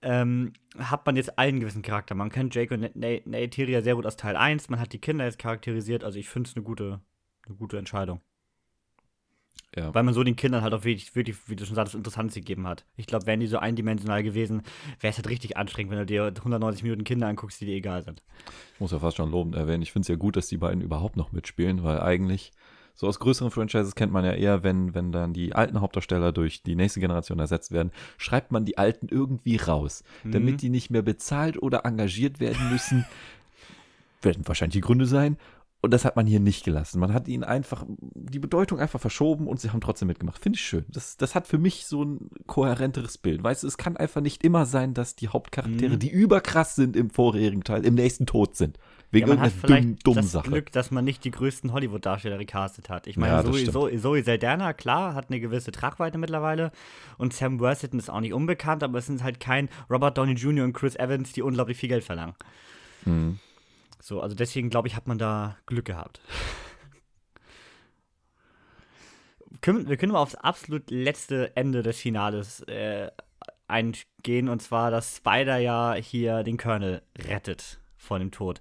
ähm, 0.03 0.53
hat 0.78 1.07
man 1.07 1.16
jetzt 1.16 1.38
einen 1.38 1.61
gewissen 1.61 1.82
Charakter. 1.82 2.14
Man 2.14 2.30
kennt 2.30 2.55
Jake 2.55 2.74
und 2.74 2.97
Neytiri 2.97 3.72
ja 3.72 3.82
sehr 3.82 3.95
gut 3.95 4.07
aus 4.07 4.16
Teil 4.16 4.36
1. 4.36 4.68
Man 4.68 4.80
hat 4.80 4.93
die 4.93 5.01
Kinder 5.01 5.24
jetzt 5.24 5.38
charakterisiert. 5.38 6.05
Also 6.05 6.18
ich 6.18 6.28
finde 6.28 6.51
es 6.51 6.57
eine 6.57 6.64
gute, 6.64 7.01
eine 7.47 7.57
gute 7.57 7.78
Entscheidung. 7.78 8.20
Ja. 9.76 9.95
Weil 9.95 10.03
man 10.03 10.14
so 10.14 10.24
den 10.24 10.34
Kindern 10.34 10.62
halt 10.62 10.74
auch 10.74 10.84
wirklich, 10.84 11.14
wirklich, 11.14 11.36
wie 11.49 11.55
du 11.55 11.64
schon 11.64 11.76
sagst, 11.76 11.95
Interessantes 11.95 12.34
gegeben 12.34 12.66
hat. 12.66 12.84
Ich 12.97 13.07
glaube, 13.07 13.26
wären 13.26 13.38
die 13.38 13.47
so 13.47 13.59
eindimensional 13.59 14.22
gewesen, 14.22 14.62
wäre 14.99 15.12
es 15.12 15.16
halt 15.16 15.28
richtig 15.28 15.57
anstrengend, 15.57 15.93
wenn 15.93 15.99
du 16.01 16.07
dir 16.07 16.24
190 16.24 16.82
Minuten 16.82 17.05
Kinder 17.05 17.28
anguckst, 17.28 17.61
die 17.61 17.66
dir 17.66 17.76
egal 17.76 18.03
sind. 18.03 18.22
Ich 18.74 18.80
muss 18.80 18.91
ja 18.91 18.99
fast 18.99 19.16
schon 19.16 19.30
lobend 19.30 19.55
erwähnen. 19.55 19.82
Ich 19.82 19.93
finde 19.93 20.05
es 20.05 20.09
ja 20.09 20.16
gut, 20.16 20.36
dass 20.36 20.49
die 20.49 20.57
beiden 20.57 20.80
überhaupt 20.80 21.16
noch 21.16 21.30
mitspielen, 21.30 21.84
weil 21.84 22.01
eigentlich 22.01 22.53
so 22.95 23.07
aus 23.07 23.18
größeren 23.18 23.51
Franchises 23.51 23.95
kennt 23.95 24.12
man 24.12 24.24
ja 24.24 24.32
eher, 24.32 24.62
wenn, 24.62 24.95
wenn 24.95 25.12
dann 25.12 25.32
die 25.32 25.55
alten 25.55 25.80
Hauptdarsteller 25.80 26.32
durch 26.32 26.62
die 26.62 26.76
nächste 26.76 27.01
Generation 27.01 27.38
ersetzt 27.38 27.72
werden, 27.72 27.93
schreibt 28.18 28.53
man 28.53 28.64
die 28.64 28.78
alten 28.78 29.09
irgendwie 29.09 29.57
raus, 29.57 30.05
mhm. 30.24 30.32
damit 30.32 30.62
die 30.62 30.70
nicht 30.70 30.91
mehr 30.91 31.03
bezahlt 31.03 31.61
oder 31.62 31.84
engagiert 31.84 32.41
werden 32.41 32.70
müssen. 32.70 33.07
werden 34.22 34.47
wahrscheinlich 34.47 34.74
die 34.74 34.80
Gründe 34.80 35.07
sein. 35.07 35.36
Und 35.82 35.95
das 35.95 36.05
hat 36.05 36.14
man 36.14 36.26
hier 36.26 36.41
nicht 36.41 36.62
gelassen. 36.64 37.01
Man 37.01 37.14
hat 37.14 37.26
ihnen 37.26 37.43
einfach 37.43 37.86
die 37.88 38.38
Bedeutung 38.38 38.78
einfach 38.78 39.01
verschoben 39.01 39.47
und 39.47 39.61
sie 39.61 39.70
haben 39.70 39.80
trotzdem 39.80 40.09
mitgemacht. 40.09 40.43
Finde 40.43 40.59
ich 40.59 40.64
schön. 40.64 40.84
Das, 40.88 41.16
das 41.16 41.34
hat 41.34 41.47
für 41.47 41.57
mich 41.57 41.86
so 41.86 42.05
ein 42.05 42.28
kohärenteres 42.47 43.16
Bild. 43.16 43.43
Weißt 43.43 43.62
du, 43.62 43.66
es 43.66 43.78
kann 43.78 43.97
einfach 43.97 44.20
nicht 44.20 44.45
immer 44.45 44.66
sein, 44.66 44.93
dass 44.93 45.16
die 45.16 45.28
Hauptcharaktere, 45.28 45.95
mhm. 45.95 45.99
die 45.99 46.11
überkrass 46.11 46.74
sind 46.74 46.97
im 46.97 47.09
vorherigen 47.09 47.64
Teil, 47.64 47.86
im 47.86 47.95
nächsten 47.95 48.26
tot 48.26 48.57
sind. 48.57 48.78
Wegen 49.12 49.28
ja, 49.28 49.34
man 49.34 49.44
hat 49.44 49.52
vielleicht 49.52 49.82
dummen, 49.82 49.98
dummen 50.04 50.22
das 50.22 50.32
Sache. 50.32 50.48
Glück, 50.48 50.70
dass 50.70 50.92
man 50.92 51.04
nicht 51.04 51.24
die 51.24 51.32
größten 51.32 51.72
Hollywood-Darsteller 51.72 52.38
gecastet 52.38 52.88
hat. 52.88 53.08
Ich 53.08 53.16
meine, 53.16 53.32
ja, 53.32 53.44
Zoe, 53.44 53.64
Zoe, 53.64 53.98
Zoe 53.98 54.22
Saldana, 54.22 54.72
klar, 54.72 55.14
hat 55.14 55.30
eine 55.30 55.40
gewisse 55.40 55.72
Tragweite 55.72 56.16
mittlerweile. 56.16 56.70
Und 57.18 57.32
Sam 57.34 57.58
Worthington 57.58 57.98
ist 57.98 58.08
auch 58.08 58.20
nicht 58.20 58.32
unbekannt, 58.32 58.84
aber 58.84 58.98
es 58.98 59.06
sind 59.06 59.24
halt 59.24 59.40
kein 59.40 59.68
Robert 59.90 60.16
Downey 60.16 60.34
Jr. 60.34 60.64
und 60.64 60.74
Chris 60.74 60.94
Evans, 60.94 61.32
die 61.32 61.42
unglaublich 61.42 61.76
viel 61.76 61.88
Geld 61.88 62.04
verlangen. 62.04 62.34
Mhm. 63.04 63.40
So, 64.00 64.20
also 64.20 64.36
deswegen 64.36 64.70
glaube 64.70 64.86
ich, 64.86 64.94
hat 64.94 65.08
man 65.08 65.18
da 65.18 65.56
Glück 65.66 65.86
gehabt. 65.86 66.20
wir 69.62 69.96
können 69.96 70.12
mal 70.12 70.20
aufs 70.20 70.36
absolut 70.36 70.88
letzte 70.90 71.56
Ende 71.56 71.82
des 71.82 71.98
Finales 71.98 72.61
äh, 72.61 73.11
eingehen, 73.66 74.48
und 74.48 74.62
zwar, 74.62 74.92
dass 74.92 75.16
Spider 75.16 75.58
ja 75.58 75.94
hier 75.94 76.44
den 76.44 76.56
Colonel 76.56 77.02
rettet 77.18 77.80
vor 77.96 78.18
dem 78.20 78.30
Tod. 78.30 78.61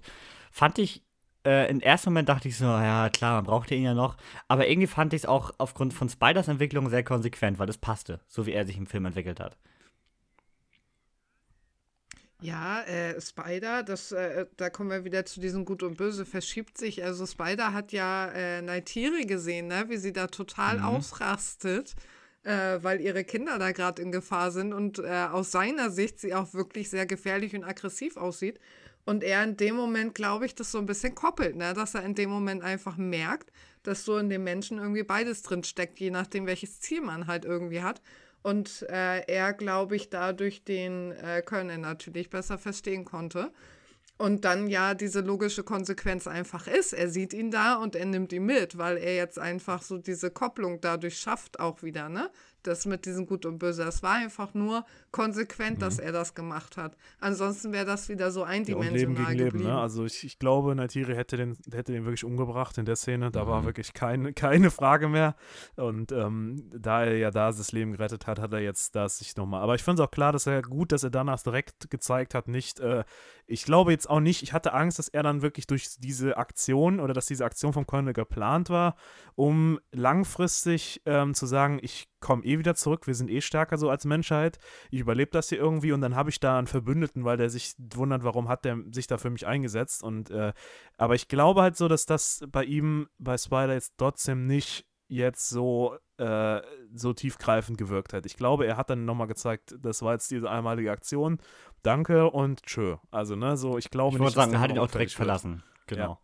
Fand 0.50 0.78
ich, 0.78 1.02
äh, 1.44 1.70
im 1.70 1.80
ersten 1.80 2.10
Moment 2.10 2.28
dachte 2.28 2.48
ich 2.48 2.56
so, 2.56 2.64
ja 2.64 3.08
klar, 3.08 3.36
man 3.36 3.44
braucht 3.44 3.70
ihn 3.70 3.82
ja 3.82 3.94
noch, 3.94 4.16
aber 4.48 4.68
irgendwie 4.68 4.88
fand 4.88 5.14
ich 5.14 5.22
es 5.22 5.26
auch 5.26 5.52
aufgrund 5.58 5.94
von 5.94 6.08
Spiders 6.08 6.48
Entwicklung 6.48 6.90
sehr 6.90 7.04
konsequent, 7.04 7.58
weil 7.58 7.68
es 7.68 7.78
passte, 7.78 8.20
so 8.26 8.46
wie 8.46 8.52
er 8.52 8.66
sich 8.66 8.76
im 8.76 8.86
Film 8.86 9.06
entwickelt 9.06 9.40
hat. 9.40 9.56
Ja, 12.42 12.82
äh, 12.84 13.20
Spider, 13.20 13.82
das, 13.82 14.12
äh, 14.12 14.46
da 14.56 14.70
kommen 14.70 14.90
wir 14.90 15.04
wieder 15.04 15.26
zu 15.26 15.40
diesem 15.40 15.66
Gut 15.66 15.82
und 15.82 15.98
Böse, 15.98 16.24
verschiebt 16.24 16.78
sich. 16.78 17.04
Also 17.04 17.26
Spider 17.26 17.74
hat 17.74 17.92
ja 17.92 18.28
äh, 18.28 18.62
Neytiri 18.62 19.26
gesehen, 19.26 19.66
ne? 19.66 19.84
wie 19.88 19.98
sie 19.98 20.12
da 20.14 20.26
total 20.26 20.78
mhm. 20.78 20.84
ausrastet, 20.84 21.94
äh, 22.42 22.78
weil 22.80 23.02
ihre 23.02 23.24
Kinder 23.24 23.58
da 23.58 23.72
gerade 23.72 24.00
in 24.00 24.10
Gefahr 24.10 24.52
sind 24.52 24.72
und 24.72 25.00
äh, 25.00 25.26
aus 25.30 25.52
seiner 25.52 25.90
Sicht 25.90 26.18
sie 26.18 26.34
auch 26.34 26.54
wirklich 26.54 26.88
sehr 26.88 27.04
gefährlich 27.04 27.54
und 27.54 27.64
aggressiv 27.64 28.16
aussieht. 28.16 28.58
Und 29.10 29.24
er 29.24 29.42
in 29.42 29.56
dem 29.56 29.74
Moment, 29.74 30.14
glaube 30.14 30.46
ich, 30.46 30.54
das 30.54 30.70
so 30.70 30.78
ein 30.78 30.86
bisschen 30.86 31.16
koppelt, 31.16 31.56
ne? 31.56 31.74
dass 31.74 31.96
er 31.96 32.04
in 32.04 32.14
dem 32.14 32.30
Moment 32.30 32.62
einfach 32.62 32.96
merkt, 32.96 33.50
dass 33.82 34.04
so 34.04 34.16
in 34.18 34.28
dem 34.28 34.44
Menschen 34.44 34.78
irgendwie 34.78 35.02
beides 35.02 35.42
drin 35.42 35.64
steckt, 35.64 35.98
je 35.98 36.12
nachdem, 36.12 36.46
welches 36.46 36.78
Ziel 36.78 37.00
man 37.00 37.26
halt 37.26 37.44
irgendwie 37.44 37.82
hat. 37.82 38.00
Und 38.42 38.86
äh, 38.88 39.22
er, 39.26 39.52
glaube 39.52 39.96
ich, 39.96 40.10
dadurch 40.10 40.62
den 40.62 41.10
äh, 41.10 41.42
Colonel 41.42 41.78
natürlich 41.78 42.30
besser 42.30 42.56
verstehen 42.56 43.04
konnte. 43.04 43.50
Und 44.16 44.44
dann 44.44 44.68
ja 44.68 44.94
diese 44.94 45.22
logische 45.22 45.64
Konsequenz 45.64 46.28
einfach 46.28 46.68
ist, 46.68 46.92
er 46.92 47.08
sieht 47.08 47.32
ihn 47.32 47.50
da 47.50 47.76
und 47.76 47.96
er 47.96 48.06
nimmt 48.06 48.32
ihn 48.32 48.44
mit, 48.44 48.78
weil 48.78 48.96
er 48.96 49.16
jetzt 49.16 49.40
einfach 49.40 49.82
so 49.82 49.98
diese 49.98 50.30
Kopplung 50.30 50.80
dadurch 50.80 51.18
schafft 51.18 51.58
auch 51.58 51.82
wieder, 51.82 52.08
ne? 52.08 52.30
das 52.62 52.86
mit 52.86 53.06
diesem 53.06 53.26
Gut 53.26 53.46
und 53.46 53.58
Böse. 53.58 53.82
Es 53.84 54.02
war 54.02 54.14
einfach 54.14 54.54
nur 54.54 54.84
konsequent, 55.12 55.78
mhm. 55.78 55.80
dass 55.80 55.98
er 55.98 56.12
das 56.12 56.34
gemacht 56.34 56.76
hat. 56.76 56.96
Ansonsten 57.20 57.72
wäre 57.72 57.84
das 57.84 58.08
wieder 58.08 58.30
so 58.30 58.42
eindimensional 58.44 58.96
ja, 58.96 59.00
Leben 59.00 59.14
gegen 59.14 59.28
geblieben. 59.38 59.58
Leben, 59.58 59.70
ne? 59.70 59.80
Also 59.80 60.04
ich, 60.04 60.24
ich 60.24 60.38
glaube, 60.38 60.74
Natiri 60.74 61.14
hätte 61.14 61.36
den, 61.36 61.56
hätte 61.72 61.92
den 61.92 62.04
wirklich 62.04 62.24
umgebracht 62.24 62.78
in 62.78 62.84
der 62.84 62.96
Szene. 62.96 63.30
Da 63.30 63.44
mhm. 63.44 63.48
war 63.48 63.64
wirklich 63.64 63.92
kein, 63.92 64.34
keine 64.34 64.70
Frage 64.70 65.08
mehr. 65.08 65.34
Und 65.76 66.12
ähm, 66.12 66.70
da 66.72 67.04
er 67.04 67.16
ja 67.16 67.30
da 67.30 67.50
das 67.50 67.72
Leben 67.72 67.92
gerettet 67.92 68.26
hat, 68.26 68.38
hat 68.38 68.52
er 68.52 68.60
jetzt 68.60 68.94
das 68.94 69.18
sich 69.18 69.36
nochmal. 69.36 69.62
Aber 69.62 69.74
ich 69.74 69.82
finde 69.82 70.02
es 70.02 70.06
auch 70.06 70.12
klar, 70.12 70.32
dass 70.32 70.46
er 70.46 70.62
gut, 70.62 70.92
dass 70.92 71.02
er 71.02 71.10
danach 71.10 71.42
direkt 71.42 71.90
gezeigt 71.90 72.34
hat, 72.34 72.48
nicht, 72.48 72.80
äh, 72.80 73.04
ich 73.46 73.64
glaube 73.64 73.90
jetzt 73.90 74.08
auch 74.08 74.20
nicht, 74.20 74.42
ich 74.42 74.52
hatte 74.52 74.72
Angst, 74.72 74.98
dass 74.98 75.08
er 75.08 75.24
dann 75.24 75.42
wirklich 75.42 75.66
durch 75.66 75.88
diese 75.98 76.36
Aktion 76.36 77.00
oder 77.00 77.14
dass 77.14 77.26
diese 77.26 77.44
Aktion 77.44 77.72
vom 77.72 77.86
Colonel 77.86 78.12
geplant 78.12 78.70
war, 78.70 78.94
um 79.34 79.80
langfristig 79.90 81.02
ähm, 81.06 81.34
zu 81.34 81.46
sagen, 81.46 81.80
ich 81.82 82.08
komme 82.20 82.44
eh 82.44 82.58
wieder 82.58 82.74
zurück, 82.74 83.06
wir 83.06 83.14
sind 83.14 83.30
eh 83.30 83.40
stärker 83.40 83.78
so 83.78 83.90
als 83.90 84.04
Menschheit, 84.04 84.58
ich 84.90 84.99
überlebe 85.00 85.30
das 85.30 85.48
hier 85.48 85.58
irgendwie 85.58 85.92
und 85.92 86.00
dann 86.00 86.14
habe 86.14 86.30
ich 86.30 86.40
da 86.40 86.58
einen 86.58 86.66
Verbündeten, 86.66 87.24
weil 87.24 87.36
der 87.36 87.50
sich 87.50 87.74
wundert, 87.78 88.24
warum 88.24 88.48
hat 88.48 88.64
der 88.64 88.78
sich 88.92 89.06
da 89.06 89.18
für 89.18 89.30
mich 89.30 89.46
eingesetzt 89.46 90.02
und 90.02 90.30
äh, 90.30 90.52
aber 90.96 91.14
ich 91.14 91.28
glaube 91.28 91.62
halt 91.62 91.76
so, 91.76 91.88
dass 91.88 92.06
das 92.06 92.44
bei 92.48 92.64
ihm, 92.64 93.08
bei 93.18 93.36
Spider 93.36 93.74
jetzt 93.74 93.94
trotzdem 93.96 94.46
nicht 94.46 94.86
jetzt 95.10 95.48
so, 95.48 95.96
äh, 96.18 96.62
so 96.94 97.12
tiefgreifend 97.12 97.76
gewirkt 97.76 98.12
hat. 98.12 98.26
Ich 98.26 98.36
glaube, 98.36 98.64
er 98.66 98.76
hat 98.76 98.90
dann 98.90 99.04
nochmal 99.04 99.26
gezeigt, 99.26 99.74
das 99.80 100.02
war 100.02 100.12
jetzt 100.12 100.30
diese 100.30 100.48
einmalige 100.48 100.92
Aktion, 100.92 101.38
danke 101.82 102.30
und 102.30 102.62
tschö. 102.62 102.96
Also, 103.10 103.34
ne, 103.34 103.56
so, 103.56 103.76
ich 103.76 103.90
glaube 103.90 104.14
ich 104.14 104.20
nicht. 104.20 104.30
Ich 104.30 104.36
wollte 104.36 104.50
sagen, 104.50 104.52
er 104.52 104.60
hat 104.60 104.70
ihn 104.70 104.78
auch 104.78 104.90
direkt 104.90 105.12
verlassen. 105.12 105.64
Genau. 105.86 106.20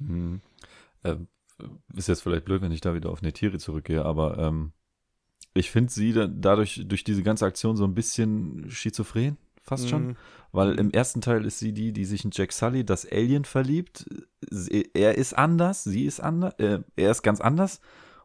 Ja. 0.00 0.06
Hm. 0.06 0.40
Äh, 1.02 1.16
ist 1.94 2.08
jetzt 2.08 2.22
vielleicht 2.22 2.46
blöd, 2.46 2.62
wenn 2.62 2.72
ich 2.72 2.80
da 2.80 2.94
wieder 2.94 3.10
auf 3.10 3.22
Netiri 3.22 3.58
zurückgehe, 3.58 4.04
aber 4.04 4.38
ähm, 4.38 4.72
ich 5.54 5.70
finde 5.70 5.90
sie 5.92 6.12
da, 6.12 6.26
dadurch, 6.26 6.82
durch 6.86 7.04
diese 7.04 7.22
ganze 7.22 7.46
Aktion 7.46 7.76
so 7.76 7.84
ein 7.84 7.94
bisschen 7.94 8.68
schizophren, 8.68 9.38
fast 9.62 9.88
schon. 9.88 10.08
Mhm. 10.08 10.16
Weil 10.52 10.78
im 10.78 10.90
ersten 10.90 11.20
Teil 11.20 11.44
ist 11.44 11.58
sie 11.58 11.72
die, 11.72 11.92
die 11.92 12.04
sich 12.04 12.24
in 12.24 12.30
Jack 12.32 12.52
Sully, 12.52 12.84
das 12.84 13.10
Alien, 13.10 13.44
verliebt. 13.44 14.06
Er 14.92 15.16
ist 15.16 15.32
anders, 15.36 15.82
sie 15.82 16.04
ist 16.04 16.20
anders, 16.20 16.54
äh, 16.58 16.80
er 16.96 17.10
ist 17.10 17.22
ganz 17.22 17.40
anders 17.40 17.80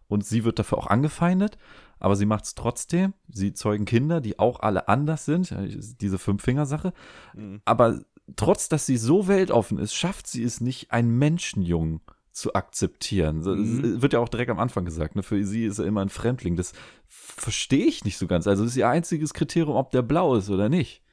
und 0.08 0.26
sie 0.26 0.44
wird 0.44 0.60
dafür 0.60 0.78
auch 0.78 0.88
angefeindet, 0.88 1.58
aber 2.00 2.16
sie 2.16 2.26
macht 2.26 2.46
es 2.46 2.56
trotzdem. 2.56 3.14
Sie 3.32 3.54
zeugen 3.54 3.86
Kinder, 3.86 4.22
die 4.22 4.38
auch 4.38 4.60
alle 4.60 4.88
anders 4.88 5.26
sind, 5.26 5.56
diese 6.02 6.20
Fünf-Finger-Sache. 6.20 6.94
Mhm. 7.36 7.62
Aber 7.66 8.00
trotz, 8.36 8.70
dass 8.70 8.86
sie 8.86 8.98
so 8.98 9.28
weltoffen 9.28 9.80
ist, 9.80 9.94
schafft 9.94 10.28
sie 10.28 10.44
es 10.44 10.62
nicht, 10.62 10.92
einen 10.92 11.18
Menschenjungen 11.18 12.02
zu 12.32 12.54
akzeptieren. 12.54 13.40
Mhm. 13.40 14.02
Wird 14.02 14.14
ja 14.14 14.20
auch 14.20 14.30
direkt 14.30 14.52
am 14.52 14.60
Anfang 14.60 14.86
gesagt, 14.86 15.16
ne? 15.16 15.24
für 15.24 15.44
sie 15.44 15.66
ist 15.66 15.80
er 15.80 15.86
immer 15.86 16.02
ein 16.02 16.10
Fremdling. 16.10 16.56
Das 16.56 16.74
verstehe 17.08 17.86
ich 17.86 18.06
nicht 18.06 18.18
so 18.18 18.28
ganz. 18.28 18.48
Also 18.48 18.64
das 18.64 18.74
ist 18.74 18.78
ihr 18.78 18.88
einziges 18.88 19.34
Kriterium, 19.34 19.76
ob 19.76 19.92
der 19.92 20.02
blau 20.02 20.36
ist 20.36 20.50
oder 20.50 20.70
nicht. 20.70 21.04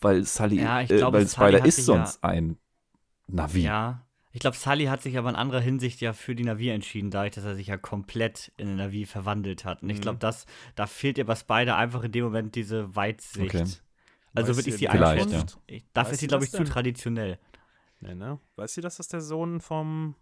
Weil 0.00 0.24
Sully, 0.24 0.60
ja, 0.60 0.82
ich 0.82 0.88
glaub, 0.88 1.14
äh, 1.14 1.18
weil 1.18 1.26
Sully 1.26 1.48
Spider 1.48 1.66
ist 1.66 1.84
sonst 1.84 2.20
ja, 2.22 2.28
ein 2.28 2.56
Navi. 3.26 3.62
Ja, 3.62 4.06
ich 4.32 4.40
glaube, 4.40 4.56
Sully 4.56 4.84
hat 4.84 5.02
sich 5.02 5.18
aber 5.18 5.30
in 5.30 5.36
anderer 5.36 5.60
Hinsicht 5.60 6.00
ja 6.00 6.12
für 6.12 6.34
die 6.34 6.44
Navi 6.44 6.68
entschieden, 6.68 7.10
dadurch, 7.10 7.34
dass 7.34 7.44
er 7.44 7.54
sich 7.54 7.68
ja 7.68 7.76
komplett 7.76 8.52
in 8.56 8.68
den 8.68 8.76
Navi 8.76 9.06
verwandelt 9.06 9.64
hat. 9.64 9.82
Und 9.82 9.90
ich 9.90 10.00
glaube, 10.00 10.24
mhm. 10.24 10.34
da 10.76 10.86
fehlt 10.86 11.18
ihr 11.18 11.26
bei 11.26 11.34
Spider 11.34 11.76
einfach 11.76 12.04
in 12.04 12.12
dem 12.12 12.24
Moment 12.24 12.54
diese 12.54 12.94
Weitsicht. 12.94 13.54
Okay. 13.54 13.64
Also 14.34 14.54
würde 14.54 14.68
ich 14.70 14.76
sie 14.76 14.88
einschätzen. 14.88 15.44
Ja. 15.68 15.78
Dafür 15.92 16.12
ist 16.12 16.20
sie, 16.20 16.26
glaube 16.26 16.44
ich, 16.44 16.50
zu 16.50 16.62
traditionell. 16.64 17.38
Nee, 18.00 18.14
ne? 18.14 18.38
Weiß 18.56 18.74
sie, 18.74 18.80
dass 18.80 18.96
das 18.96 19.08
der 19.08 19.20
Sohn 19.20 19.60
vom 19.60 20.14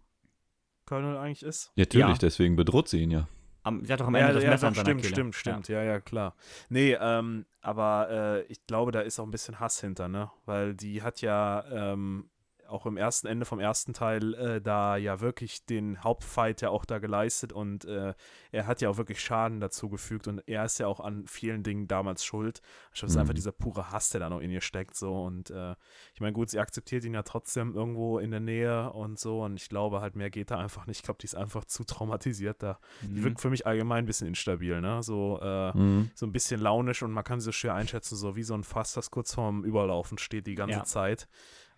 Colonel 0.85 1.17
eigentlich 1.17 1.43
ist? 1.43 1.71
Ja, 1.75 1.83
natürlich, 1.83 2.07
ja. 2.07 2.13
deswegen 2.15 2.55
bedroht 2.55 2.87
sie 2.87 3.01
ihn 3.01 3.11
ja. 3.11 3.27
Am, 3.63 3.83
sie 3.83 3.91
hat 3.91 3.99
doch 3.99 4.07
am 4.07 4.15
Ende 4.15 4.29
ja, 4.29 4.33
das 4.33 4.43
ja, 4.43 4.49
Messer 4.49 4.71
doch, 4.71 4.81
Stimmt, 4.81 5.05
stimmt, 5.05 5.35
stimmt. 5.35 5.67
Ja. 5.67 5.83
ja, 5.83 5.91
ja, 5.91 5.99
klar. 5.99 6.35
Nee, 6.69 6.97
ähm, 6.99 7.45
aber 7.61 8.09
äh, 8.09 8.41
ich 8.43 8.65
glaube, 8.65 8.91
da 8.91 9.01
ist 9.01 9.19
auch 9.19 9.25
ein 9.25 9.31
bisschen 9.31 9.59
Hass 9.59 9.81
hinter, 9.81 10.07
ne? 10.07 10.31
Weil 10.45 10.73
die 10.73 11.01
hat 11.03 11.21
ja 11.21 11.65
ähm, 11.69 12.29
auch 12.67 12.85
im 12.85 12.97
ersten 12.97 13.27
Ende 13.27 13.45
vom 13.45 13.59
ersten 13.59 13.93
Teil 13.93 14.33
äh, 14.33 14.61
da 14.61 14.97
ja 14.97 15.19
wirklich 15.19 15.65
den 15.65 16.03
Hauptfight 16.03 16.61
ja 16.61 16.69
auch 16.69 16.85
da 16.85 16.99
geleistet 16.99 17.53
und 17.53 17.85
äh, 17.85 18.13
er 18.51 18.67
hat 18.67 18.81
ja 18.81 18.89
auch 18.89 18.97
wirklich 18.97 19.21
Schaden 19.21 19.59
dazu 19.59 19.89
gefügt 19.89 20.27
und 20.27 20.39
er 20.47 20.65
ist 20.65 20.79
ja 20.79 20.87
auch 20.87 20.99
an 20.99 21.25
vielen 21.27 21.63
Dingen 21.63 21.87
damals 21.87 22.23
schuld. 22.23 22.61
Ich 22.93 22.99
glaube, 22.99 23.07
es 23.07 23.15
ist 23.15 23.19
einfach 23.19 23.33
mhm. 23.33 23.37
dieser 23.37 23.51
pure 23.51 23.91
Hass, 23.91 24.09
der 24.09 24.19
da 24.19 24.29
noch 24.29 24.39
in 24.39 24.51
ihr 24.51 24.61
steckt 24.61 24.95
so 24.95 25.23
und 25.23 25.49
äh, 25.49 25.75
ich 26.13 26.21
meine, 26.21 26.33
gut, 26.33 26.49
sie 26.49 26.59
akzeptiert 26.59 27.03
ihn 27.03 27.13
ja 27.13 27.23
trotzdem 27.23 27.73
irgendwo 27.73 28.19
in 28.19 28.31
der 28.31 28.39
Nähe 28.39 28.91
und 28.91 29.19
so 29.19 29.43
und 29.43 29.55
ich 29.55 29.69
glaube 29.69 30.01
halt, 30.01 30.15
mehr 30.15 30.29
geht 30.29 30.51
da 30.51 30.57
einfach 30.57 30.87
nicht. 30.87 30.97
Ich 30.97 31.03
glaube, 31.03 31.19
die 31.19 31.25
ist 31.25 31.35
einfach 31.35 31.65
zu 31.65 31.83
traumatisiert 31.83 32.63
da. 32.63 32.79
Mhm. 33.01 33.15
Die 33.15 33.23
wirkt 33.23 33.41
für 33.41 33.49
mich 33.49 33.65
allgemein 33.65 34.03
ein 34.03 34.07
bisschen 34.07 34.27
instabil, 34.27 34.81
ne? 34.81 35.01
So, 35.03 35.39
äh, 35.41 35.77
mhm. 35.77 36.11
so 36.15 36.25
ein 36.25 36.31
bisschen 36.31 36.61
launisch 36.61 37.03
und 37.03 37.11
man 37.11 37.23
kann 37.23 37.39
sie 37.39 37.45
so 37.45 37.51
schwer 37.51 37.75
einschätzen, 37.75 38.15
so 38.15 38.35
wie 38.35 38.43
so 38.43 38.53
ein 38.53 38.63
Fass, 38.63 38.93
das 38.93 39.11
kurz 39.11 39.33
vorm 39.33 39.63
Überlaufen 39.63 40.17
steht 40.17 40.47
die 40.47 40.55
ganze 40.55 40.77
ja. 40.77 40.83
Zeit. 40.83 41.27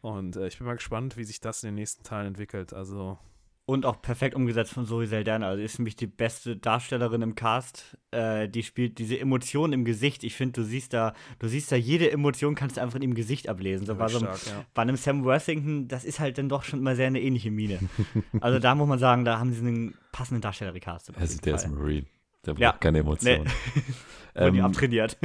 Und 0.01 0.35
äh, 0.35 0.47
ich 0.47 0.57
bin 0.57 0.67
mal 0.67 0.75
gespannt, 0.75 1.17
wie 1.17 1.23
sich 1.23 1.41
das 1.41 1.63
in 1.63 1.69
den 1.69 1.75
nächsten 1.75 2.03
Teilen 2.03 2.27
entwickelt. 2.27 2.73
Also. 2.73 3.17
Und 3.65 3.85
auch 3.85 4.01
perfekt 4.01 4.33
umgesetzt 4.33 4.73
von 4.73 4.87
Zoe 4.87 5.05
Saldana. 5.05 5.47
Also 5.47 5.61
ist 5.61 5.77
nämlich 5.77 5.95
die 5.95 6.07
beste 6.07 6.57
Darstellerin 6.57 7.21
im 7.21 7.35
Cast. 7.35 7.97
Äh, 8.09 8.49
die 8.49 8.63
spielt 8.63 8.97
diese 8.97 9.19
Emotionen 9.19 9.73
im 9.73 9.85
Gesicht. 9.85 10.23
Ich 10.23 10.35
finde, 10.35 10.61
du 10.61 10.63
siehst 10.63 10.93
da, 10.93 11.13
du 11.37 11.47
siehst 11.47 11.71
da 11.71 11.75
jede 11.75 12.11
Emotion, 12.11 12.55
kannst 12.55 12.77
du 12.77 12.81
einfach 12.81 12.95
in 12.95 13.03
ihrem 13.03 13.13
Gesicht 13.13 13.47
ablesen. 13.47 13.85
So 13.85 13.93
bei, 13.93 14.07
so 14.07 14.17
einem, 14.17 14.29
ja. 14.29 14.65
bei 14.73 14.81
einem 14.81 14.95
Sam 14.95 15.23
Worthington, 15.23 15.87
das 15.87 16.03
ist 16.03 16.19
halt 16.19 16.39
dann 16.39 16.49
doch 16.49 16.63
schon 16.63 16.79
immer 16.79 16.95
sehr 16.95 17.07
eine 17.07 17.21
ähnliche 17.21 17.51
Mine. 17.51 17.79
also 18.41 18.57
da 18.57 18.73
muss 18.73 18.87
man 18.87 18.97
sagen, 18.97 19.23
da 19.23 19.37
haben 19.37 19.53
sie 19.53 19.59
einen 19.59 19.93
passenden 20.11 20.41
Darsteller-Cast. 20.41 21.15
Also 21.15 21.37
der 21.39 21.55
ist 21.55 21.67
Marine. 21.67 22.07
Der 22.47 22.53
braucht 22.53 22.61
ja. 22.61 22.71
keine 22.71 22.99
Emotionen. 22.99 23.49
Nee. 24.35 24.45
ähm, 24.45 24.53
die 24.53 24.61
abtrainiert. 24.61 25.17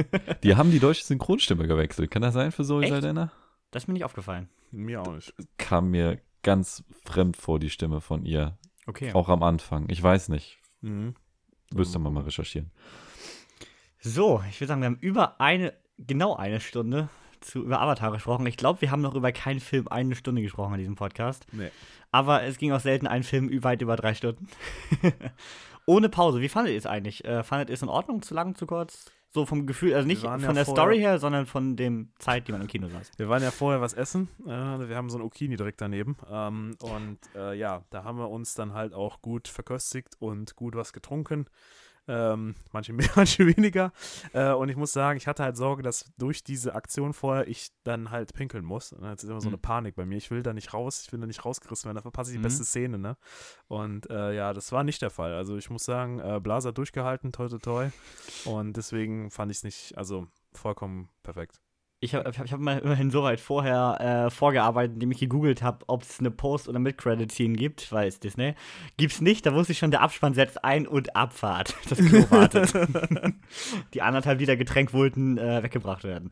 die 0.43 0.55
haben 0.55 0.71
die 0.71 0.79
deutsche 0.79 1.05
Synchronstimme 1.05 1.67
gewechselt. 1.67 2.09
Kann 2.09 2.23
das 2.23 2.33
sein 2.33 2.51
für 2.51 2.63
Zoe 2.63 2.87
Saldana? 2.87 3.31
Das 3.71 3.83
ist 3.83 3.87
mir 3.87 3.93
nicht 3.93 4.05
aufgefallen. 4.05 4.49
Mir 4.71 5.01
auch 5.01 5.13
nicht. 5.13 5.33
Kam 5.57 5.91
mir 5.91 6.19
ganz 6.43 6.83
fremd 7.03 7.37
vor, 7.37 7.59
die 7.59 7.69
Stimme 7.69 8.01
von 8.01 8.25
ihr. 8.25 8.57
Okay. 8.87 9.13
Auch 9.13 9.29
am 9.29 9.43
Anfang. 9.43 9.89
Ich 9.89 10.01
weiß 10.01 10.29
nicht. 10.29 10.59
Mhm. 10.81 11.15
Müsste 11.73 11.99
man 11.99 12.13
mal 12.13 12.23
recherchieren. 12.23 12.71
So, 13.99 14.43
ich 14.49 14.61
würde 14.61 14.67
sagen, 14.67 14.81
wir 14.81 14.85
haben 14.87 14.99
über 14.99 15.41
eine, 15.41 15.73
genau 15.97 16.35
eine 16.35 16.59
Stunde 16.59 17.09
zu, 17.41 17.63
über 17.63 17.81
Avatar 17.81 18.11
gesprochen. 18.11 18.45
Ich 18.45 18.57
glaube, 18.57 18.81
wir 18.81 18.91
haben 18.91 19.01
noch 19.01 19.15
über 19.15 19.31
keinen 19.31 19.59
Film 19.59 19.87
eine 19.87 20.15
Stunde 20.15 20.41
gesprochen 20.41 20.73
in 20.75 20.79
diesem 20.79 20.95
Podcast. 20.95 21.47
Nee. 21.51 21.71
Aber 22.11 22.43
es 22.43 22.57
ging 22.57 22.71
auch 22.71 22.79
selten 22.79 23.07
ein 23.07 23.23
Film 23.23 23.49
weit 23.63 23.81
über 23.81 23.95
drei 23.95 24.13
Stunden. 24.13 24.47
Ohne 25.87 26.09
Pause. 26.09 26.41
Wie 26.41 26.49
fandet 26.49 26.73
ihr 26.73 26.77
es 26.77 26.85
eigentlich? 26.85 27.25
Äh, 27.25 27.43
fandet 27.43 27.69
ihr 27.69 27.73
es 27.73 27.81
in 27.81 27.89
Ordnung? 27.89 28.21
Zu 28.21 28.33
lang, 28.33 28.55
zu 28.55 28.65
kurz? 28.65 29.11
So 29.35 29.45
vom 29.45 29.67
Gefühl, 29.67 29.93
also 29.93 30.07
nicht 30.07 30.21
von 30.21 30.39
ja 30.39 30.53
der 30.53 30.63
Story 30.63 30.97
her, 30.97 31.19
sondern 31.19 31.45
von 31.45 31.75
dem 31.75 32.07
Zeit, 32.19 32.47
die 32.47 32.53
man 32.53 32.61
im 32.61 32.67
Kino 32.67 32.87
saß. 32.87 33.11
Wir 33.17 33.27
waren 33.27 33.43
ja 33.43 33.51
vorher 33.51 33.81
was 33.81 33.93
essen. 33.93 34.29
Äh, 34.45 34.47
wir 34.47 34.95
haben 34.95 35.09
so 35.09 35.17
ein 35.17 35.21
Okini 35.21 35.57
direkt 35.57 35.81
daneben. 35.81 36.15
Ähm, 36.31 36.77
und 36.81 37.19
äh, 37.35 37.53
ja, 37.53 37.83
da 37.89 38.05
haben 38.05 38.17
wir 38.17 38.29
uns 38.29 38.53
dann 38.53 38.71
halt 38.71 38.93
auch 38.93 39.21
gut 39.21 39.49
verköstigt 39.49 40.15
und 40.19 40.55
gut 40.55 40.73
was 40.77 40.93
getrunken. 40.93 41.47
Ähm, 42.07 42.55
manche 42.71 42.93
mehr, 42.93 43.09
manche 43.15 43.45
weniger. 43.47 43.91
Äh, 44.33 44.51
und 44.53 44.69
ich 44.69 44.75
muss 44.75 44.93
sagen, 44.93 45.17
ich 45.17 45.27
hatte 45.27 45.43
halt 45.43 45.57
Sorge, 45.57 45.83
dass 45.83 46.11
durch 46.17 46.43
diese 46.43 46.75
Aktion 46.75 47.13
vorher 47.13 47.47
ich 47.47 47.69
dann 47.83 48.11
halt 48.11 48.33
pinkeln 48.33 48.63
muss. 48.63 48.93
Und 48.93 49.01
das 49.03 49.23
ist 49.23 49.29
immer 49.29 49.41
so 49.41 49.47
eine 49.47 49.57
mhm. 49.57 49.61
Panik 49.61 49.95
bei 49.95 50.05
mir. 50.05 50.17
Ich 50.17 50.31
will 50.31 50.43
da 50.43 50.53
nicht 50.53 50.73
raus, 50.73 51.03
ich 51.05 51.11
will 51.11 51.19
da 51.19 51.27
nicht 51.27 51.45
rausgerissen 51.45 51.87
werden, 51.87 51.95
da 51.95 52.01
verpasse 52.01 52.31
ich 52.31 52.35
die 52.35 52.39
mhm. 52.39 52.43
beste 52.43 52.63
Szene, 52.63 52.97
ne? 52.97 53.17
Und 53.67 54.09
äh, 54.09 54.35
ja, 54.35 54.53
das 54.53 54.71
war 54.71 54.83
nicht 54.83 55.01
der 55.01 55.09
Fall. 55.09 55.33
Also 55.33 55.57
ich 55.57 55.69
muss 55.69 55.83
sagen, 55.83 56.19
äh, 56.19 56.39
Blaser 56.41 56.71
durchgehalten, 56.71 57.31
toi 57.31 57.47
toi 57.47 57.57
toi. 57.57 57.89
Und 58.45 58.77
deswegen 58.77 59.31
fand 59.31 59.51
ich 59.51 59.57
es 59.57 59.63
nicht, 59.63 59.97
also 59.97 60.27
vollkommen 60.53 61.09
perfekt 61.23 61.59
ich 62.05 62.15
habe 62.15 62.29
ich 62.29 62.51
hab 62.53 62.59
mal 62.59 62.79
immerhin 62.79 63.11
so 63.11 63.23
weit 63.23 63.39
vorher 63.39 64.27
äh, 64.27 64.29
vorgearbeitet, 64.29 64.93
indem 64.93 65.11
ich 65.11 65.19
gegoogelt 65.19 65.61
habe, 65.61 65.83
ob 65.87 66.03
es 66.03 66.19
eine 66.19 66.31
Post- 66.31 66.69
oder 66.69 66.79
Mid-Credit-Scene 66.79 67.55
gibt, 67.55 67.91
weil 67.91 68.07
es 68.07 68.19
Disney. 68.19 68.55
Gibt's 68.97 69.21
nicht, 69.21 69.45
da 69.45 69.53
wusste 69.53 69.73
ich 69.73 69.79
schon, 69.79 69.91
der 69.91 70.01
Abspann 70.01 70.33
setzt 70.33 70.63
ein 70.63 70.87
und 70.87 71.15
Abfahrt. 71.15 71.75
Das 71.89 71.99
Klo 71.99 72.25
wartet. 72.29 72.73
Die 73.93 74.01
anderthalb 74.01 74.39
Liter 74.39 74.57
Getränk 74.57 74.91
wollten 74.93 75.37
äh, 75.37 75.63
weggebracht 75.63 76.03
werden. 76.03 76.31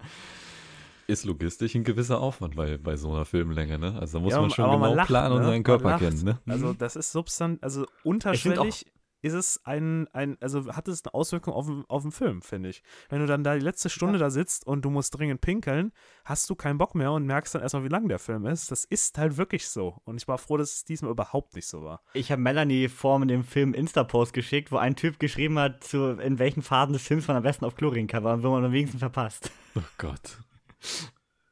Ist 1.05 1.25
logistisch 1.25 1.75
ein 1.75 1.83
gewisser 1.83 2.19
Aufwand 2.19 2.55
bei, 2.55 2.77
bei 2.77 2.95
so 2.95 3.11
einer 3.11 3.25
Filmlänge, 3.25 3.77
ne? 3.77 3.97
Also 3.99 4.17
da 4.17 4.23
muss 4.23 4.33
ja, 4.33 4.41
man 4.41 4.49
schon 4.49 4.71
genau 4.71 4.95
lacht, 4.95 5.07
planen 5.07 5.33
ne? 5.33 5.39
und 5.39 5.45
seinen 5.45 5.63
Körper 5.63 5.97
kennen, 5.99 6.23
ne? 6.23 6.39
Also 6.47 6.73
das 6.73 6.95
ist 6.95 7.11
substan 7.11 7.59
also 7.61 7.85
unterschwellig 8.03 8.85
ist 9.23 9.33
es 9.33 9.61
ein, 9.63 10.07
ein 10.09 10.37
also 10.41 10.73
hat 10.75 10.87
es 10.87 11.03
eine 11.05 11.13
Auswirkung 11.13 11.53
auf, 11.53 11.67
auf 11.87 12.01
den 12.01 12.11
Film, 12.11 12.41
finde 12.41 12.69
ich. 12.69 12.83
Wenn 13.09 13.21
du 13.21 13.25
dann 13.25 13.43
da 13.43 13.55
die 13.55 13.61
letzte 13.61 13.89
Stunde 13.89 14.15
ja. 14.15 14.25
da 14.25 14.29
sitzt 14.29 14.67
und 14.67 14.83
du 14.83 14.89
musst 14.89 15.17
dringend 15.17 15.39
pinkeln, 15.39 15.93
hast 16.25 16.49
du 16.49 16.55
keinen 16.55 16.77
Bock 16.77 16.93
mehr 16.93 17.13
und 17.13 17.25
merkst 17.25 17.55
dann 17.55 17.61
erstmal, 17.61 17.85
wie 17.85 17.89
lang 17.89 18.09
der 18.09 18.19
Film 18.19 18.45
ist. 18.45 18.69
Das 18.69 18.83
ist 18.83 19.17
halt 19.17 19.37
wirklich 19.37 19.67
so. 19.69 20.01
Und 20.03 20.21
ich 20.21 20.27
war 20.27 20.37
froh, 20.37 20.57
dass 20.57 20.73
es 20.73 20.83
diesmal 20.83 21.11
überhaupt 21.11 21.55
nicht 21.55 21.67
so 21.67 21.83
war. 21.83 22.03
Ich 22.13 22.31
habe 22.31 22.41
Melanie 22.41 22.89
vor 22.89 23.17
mit 23.17 23.29
dem 23.29 23.45
Film 23.45 23.73
Insta-Post 23.73 24.33
geschickt, 24.33 24.71
wo 24.73 24.77
ein 24.77 24.97
Typ 24.97 25.19
geschrieben 25.19 25.57
hat, 25.57 25.85
zu, 25.85 26.19
in 26.19 26.37
welchen 26.37 26.61
Phasen 26.61 26.93
des 26.93 27.03
Films 27.03 27.27
man 27.27 27.37
am 27.37 27.43
besten 27.43 27.63
auf 27.63 27.75
Chlorin 27.75 28.07
kann, 28.07 28.23
wo 28.23 28.49
man 28.49 28.65
am 28.65 28.73
wenigsten 28.73 28.99
verpasst. 28.99 29.51
Oh 29.75 29.81
Gott. 29.97 30.37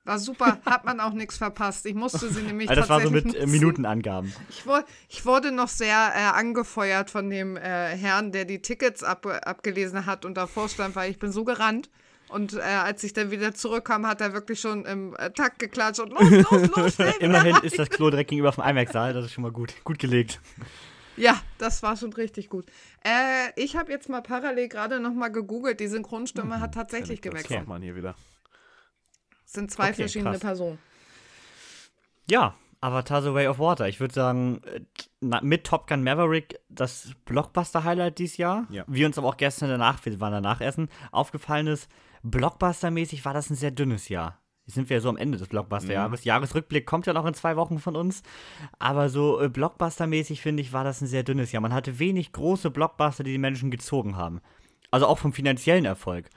War 0.04 0.18
super, 0.18 0.60
hat 0.66 0.84
man 0.84 1.00
auch 1.00 1.14
nichts 1.14 1.38
verpasst. 1.38 1.86
Ich 1.86 1.94
musste 1.94 2.30
sie 2.30 2.42
nämlich 2.42 2.70
also 2.70 2.82
Das 2.82 2.90
war 2.90 3.02
so 3.02 3.12
mit 3.12 3.36
äh, 3.36 3.46
Minutenangaben. 3.46 4.34
Ich, 4.50 4.66
wurde, 4.66 4.86
ich 5.10 5.26
wurde 5.26 5.52
noch 5.52 5.68
sehr 5.68 6.12
äh, 6.16 6.38
angefeuert 6.38 7.12
von 7.12 7.30
dem 7.30 7.56
äh, 7.56 7.62
Herrn, 7.62 8.32
der 8.32 8.46
die 8.46 8.62
Tickets 8.62 9.04
ab, 9.04 9.28
abgelesen 9.28 10.08
hat 10.08 10.26
und 10.26 10.36
davor 10.36 10.70
stand, 10.70 10.96
weil 10.96 11.12
ich 11.12 11.20
bin 11.20 11.32
so 11.32 11.44
gerannt. 11.44 11.90
Und 12.30 12.54
äh, 12.54 12.62
als 12.62 13.04
ich 13.04 13.14
dann 13.14 13.30
wieder 13.30 13.54
zurückkam, 13.54 14.08
hat 14.08 14.22
er 14.22 14.34
wirklich 14.34 14.60
schon 14.60 14.86
im 14.86 15.16
äh, 15.18 15.32
Takt 15.32 15.60
geklatscht 15.60 16.00
und 16.00 16.12
los, 16.14 16.30
los, 16.50 16.76
los, 16.76 16.94
schnell 16.96 17.14
Immerhin 17.20 17.58
ist 17.62 17.78
das 17.78 17.90
Klo 17.90 18.10
direkt 18.10 18.30
gegenüber 18.30 18.54
vom 18.54 18.66
IMAX-Saal, 18.66 19.14
das 19.14 19.26
ist 19.26 19.34
schon 19.34 19.44
mal 19.44 19.52
gut. 19.52 19.76
Gut 19.84 20.00
gelegt. 20.00 20.40
Ja, 21.18 21.40
das 21.58 21.84
war 21.84 21.98
schon 21.98 22.14
richtig 22.14 22.50
gut. 22.50 22.66
Äh, 23.04 23.52
ich 23.56 23.76
habe 23.76 23.92
jetzt 23.92 24.10
mal 24.10 24.22
parallel 24.22 24.70
gerade 24.70 25.00
noch 25.00 25.14
mal 25.14 25.28
gegoogelt. 25.28 25.80
Die 25.80 25.88
Synchronstimme 25.88 26.58
mhm. 26.58 26.62
hat 26.62 26.74
tatsächlich 26.74 27.22
gewechselt. 27.22 27.60
Okay. 27.60 27.70
man 27.70 27.82
hier 27.82 27.96
wieder. 27.96 28.16
Sind 29.52 29.70
zwei 29.70 29.90
okay, 29.90 29.96
verschiedene 29.96 30.32
krass. 30.32 30.40
Personen. 30.40 30.80
Ja, 32.30 32.56
Avatar 32.80 33.22
The 33.22 33.34
Way 33.34 33.48
of 33.48 33.60
Water. 33.60 33.90
Ich 33.90 34.00
würde 34.00 34.14
sagen, 34.14 34.62
mit 35.20 35.66
Top 35.66 35.88
Gun 35.88 36.04
Maverick 36.04 36.58
das 36.70 37.12
Blockbuster-Highlight 37.26 38.18
dieses 38.18 38.38
Jahr. 38.38 38.66
Ja. 38.70 38.86
Wir 38.88 39.06
uns 39.06 39.18
aber 39.18 39.28
auch 39.28 39.36
gestern 39.36 39.70
danach, 39.70 40.06
wir 40.06 40.20
waren 40.22 40.32
danach 40.32 40.62
essen, 40.62 40.88
aufgefallen 41.12 41.68
ist, 41.68 41.90
Blockbuster-mäßig 42.24 43.26
war 43.26 43.34
das 43.34 43.50
ein 43.50 43.56
sehr 43.56 43.72
dünnes 43.72 44.08
Jahr. 44.08 44.40
Jetzt 44.66 44.76
sind 44.76 44.90
wir 44.90 44.98
ja 44.98 45.02
so 45.02 45.10
am 45.10 45.18
Ende 45.18 45.38
des 45.38 45.50
Blockbuster-Jahres. 45.50 46.22
Mhm. 46.22 46.28
Jahresrückblick 46.28 46.86
kommt 46.86 47.06
ja 47.06 47.12
noch 47.12 47.26
in 47.26 47.34
zwei 47.34 47.58
Wochen 47.58 47.80
von 47.80 47.98
uns. 47.98 48.24
Aber 48.80 49.10
so 49.10 49.42
äh, 49.42 49.50
Blockbuster-mäßig, 49.50 50.40
finde 50.40 50.62
ich, 50.62 50.72
war 50.72 50.86
das 50.86 51.02
ein 51.02 51.08
sehr 51.08 51.24
dünnes 51.24 51.52
Jahr. 51.52 51.62
Man 51.62 51.74
hatte 51.74 52.00
wenig 52.00 52.32
große 52.32 52.72
Blockbuster, 52.72 53.26
die 53.26 53.34
die 53.34 53.38
Menschen 53.38 53.70
gezogen 53.70 54.16
haben. 54.16 54.40
Also 54.92 55.08
auch 55.08 55.18
vom 55.18 55.34
finanziellen 55.34 55.84
Erfolg. 55.84 56.30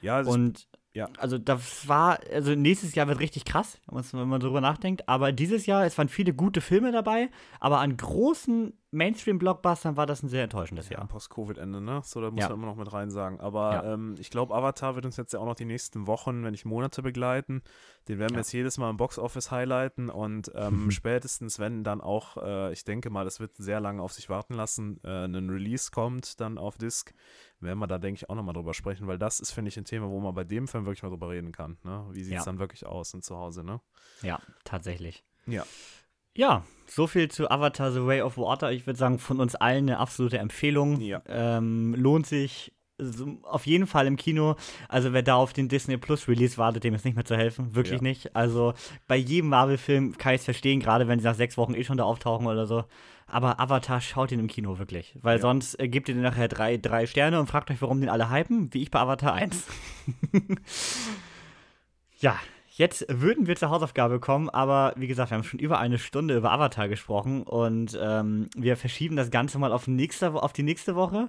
Ja, 0.00 0.20
und 0.20 0.66
ja. 0.98 1.08
Also 1.16 1.38
das 1.38 1.86
war, 1.86 2.18
also 2.32 2.56
nächstes 2.56 2.96
Jahr 2.96 3.06
wird 3.06 3.20
richtig 3.20 3.44
krass, 3.44 3.78
wenn 3.86 4.28
man 4.28 4.40
darüber 4.40 4.60
nachdenkt. 4.60 5.08
Aber 5.08 5.30
dieses 5.30 5.66
Jahr, 5.66 5.86
es 5.86 5.96
waren 5.96 6.08
viele 6.08 6.34
gute 6.34 6.60
Filme 6.60 6.90
dabei, 6.90 7.30
aber 7.60 7.78
an 7.78 7.96
großen 7.96 8.72
Mainstream-Blockbustern 8.90 9.98
war 9.98 10.06
das 10.06 10.22
ein 10.22 10.28
sehr 10.28 10.44
enttäuschendes 10.44 10.88
Jahr. 10.88 11.06
Post-Covid-Ende, 11.06 11.80
ne? 11.80 12.00
So, 12.04 12.22
da 12.22 12.30
muss 12.30 12.40
ja. 12.40 12.48
man 12.48 12.58
immer 12.58 12.66
noch 12.68 12.76
mit 12.76 12.90
rein 12.90 13.10
sagen. 13.10 13.38
Aber 13.38 13.72
ja. 13.74 13.94
ähm, 13.94 14.14
ich 14.18 14.30
glaube, 14.30 14.54
Avatar 14.54 14.94
wird 14.94 15.04
uns 15.04 15.18
jetzt 15.18 15.34
ja 15.34 15.40
auch 15.40 15.44
noch 15.44 15.54
die 15.54 15.66
nächsten 15.66 16.06
Wochen, 16.06 16.42
wenn 16.42 16.52
nicht 16.52 16.64
Monate 16.64 17.02
begleiten. 17.02 17.62
Den 18.08 18.18
werden 18.18 18.32
wir 18.32 18.38
jetzt 18.38 18.52
jedes 18.52 18.78
Mal 18.78 18.88
im 18.88 18.96
Box-Office 18.96 19.50
highlighten 19.50 20.08
und 20.08 20.50
ähm, 20.54 20.90
spätestens, 20.90 21.58
wenn 21.58 21.84
dann 21.84 22.00
auch, 22.00 22.38
äh, 22.38 22.72
ich 22.72 22.84
denke 22.84 23.10
mal, 23.10 23.24
das 23.24 23.40
wird 23.40 23.56
sehr 23.56 23.80
lange 23.80 24.00
auf 24.00 24.12
sich 24.14 24.30
warten 24.30 24.54
lassen, 24.54 24.98
äh, 25.04 25.24
ein 25.26 25.50
Release 25.50 25.90
kommt 25.90 26.40
dann 26.40 26.56
auf 26.56 26.78
Disc, 26.78 27.12
werden 27.60 27.78
wir 27.78 27.86
da, 27.86 27.98
denke 27.98 28.16
ich, 28.16 28.30
auch 28.30 28.36
nochmal 28.36 28.54
drüber 28.54 28.72
sprechen, 28.72 29.06
weil 29.06 29.18
das 29.18 29.40
ist, 29.40 29.50
finde 29.50 29.68
ich, 29.68 29.76
ein 29.76 29.84
Thema, 29.84 30.08
wo 30.08 30.18
man 30.20 30.34
bei 30.34 30.44
dem 30.44 30.66
Film 30.66 30.86
wirklich 30.86 31.02
mal 31.02 31.10
drüber 31.10 31.28
reden 31.28 31.52
kann. 31.52 31.76
Ne? 31.82 32.06
Wie 32.12 32.22
sieht 32.24 32.34
es 32.34 32.44
ja. 32.44 32.44
dann 32.44 32.58
wirklich 32.58 32.86
aus 32.86 33.12
und 33.12 33.22
zu 33.22 33.36
Hause, 33.36 33.64
ne? 33.64 33.80
Ja, 34.22 34.40
tatsächlich. 34.64 35.24
Ja. 35.46 35.64
Ja, 36.38 36.62
so 36.86 37.08
viel 37.08 37.28
zu 37.28 37.50
Avatar 37.50 37.90
The 37.90 38.06
Way 38.06 38.22
of 38.22 38.38
Water. 38.38 38.70
Ich 38.70 38.86
würde 38.86 38.96
sagen, 38.96 39.18
von 39.18 39.40
uns 39.40 39.56
allen 39.56 39.88
eine 39.88 39.98
absolute 39.98 40.38
Empfehlung. 40.38 41.00
Ja. 41.00 41.20
Ähm, 41.26 41.96
lohnt 41.98 42.28
sich 42.28 42.72
auf 43.42 43.66
jeden 43.66 43.88
Fall 43.88 44.06
im 44.06 44.14
Kino. 44.14 44.54
Also 44.88 45.12
wer 45.12 45.24
da 45.24 45.34
auf 45.34 45.52
den 45.52 45.68
Disney 45.68 45.96
Plus 45.96 46.28
Release 46.28 46.56
wartet, 46.56 46.84
dem 46.84 46.94
ist 46.94 47.04
nicht 47.04 47.16
mehr 47.16 47.24
zu 47.24 47.36
helfen. 47.36 47.74
Wirklich 47.74 48.00
ja. 48.00 48.02
nicht. 48.04 48.36
Also 48.36 48.74
bei 49.08 49.16
jedem 49.16 49.50
Marvel-Film 49.50 50.16
kann 50.16 50.34
ich 50.34 50.42
es 50.42 50.44
verstehen, 50.44 50.78
gerade 50.78 51.08
wenn 51.08 51.18
sie 51.18 51.24
nach 51.24 51.34
sechs 51.34 51.58
Wochen 51.58 51.74
eh 51.74 51.82
schon 51.82 51.96
da 51.96 52.04
auftauchen 52.04 52.46
oder 52.46 52.66
so. 52.66 52.84
Aber 53.26 53.58
Avatar 53.58 54.00
schaut 54.00 54.30
ihn 54.30 54.38
im 54.38 54.46
Kino 54.46 54.78
wirklich. 54.78 55.16
Weil 55.20 55.38
ja. 55.38 55.42
sonst 55.42 55.74
äh, 55.80 55.88
gebt 55.88 56.08
ihr 56.08 56.14
den 56.14 56.22
nachher 56.22 56.46
drei, 56.46 56.76
drei 56.76 57.06
Sterne 57.06 57.40
und 57.40 57.48
fragt 57.48 57.68
euch, 57.72 57.82
warum 57.82 58.00
den 58.00 58.10
alle 58.10 58.30
hypen, 58.30 58.72
wie 58.72 58.82
ich 58.82 58.92
bei 58.92 59.00
Avatar 59.00 59.34
1. 59.34 59.66
ja, 62.20 62.38
Jetzt 62.78 63.04
würden 63.08 63.48
wir 63.48 63.56
zur 63.56 63.70
Hausaufgabe 63.70 64.20
kommen, 64.20 64.48
aber 64.48 64.92
wie 64.94 65.08
gesagt, 65.08 65.32
wir 65.32 65.36
haben 65.36 65.42
schon 65.42 65.58
über 65.58 65.80
eine 65.80 65.98
Stunde 65.98 66.36
über 66.36 66.52
Avatar 66.52 66.86
gesprochen 66.86 67.42
und 67.42 67.98
ähm, 68.00 68.46
wir 68.56 68.76
verschieben 68.76 69.16
das 69.16 69.32
Ganze 69.32 69.58
mal 69.58 69.72
auf, 69.72 69.88
nächste, 69.88 70.32
auf 70.32 70.52
die 70.52 70.62
nächste 70.62 70.94
Woche. 70.94 71.28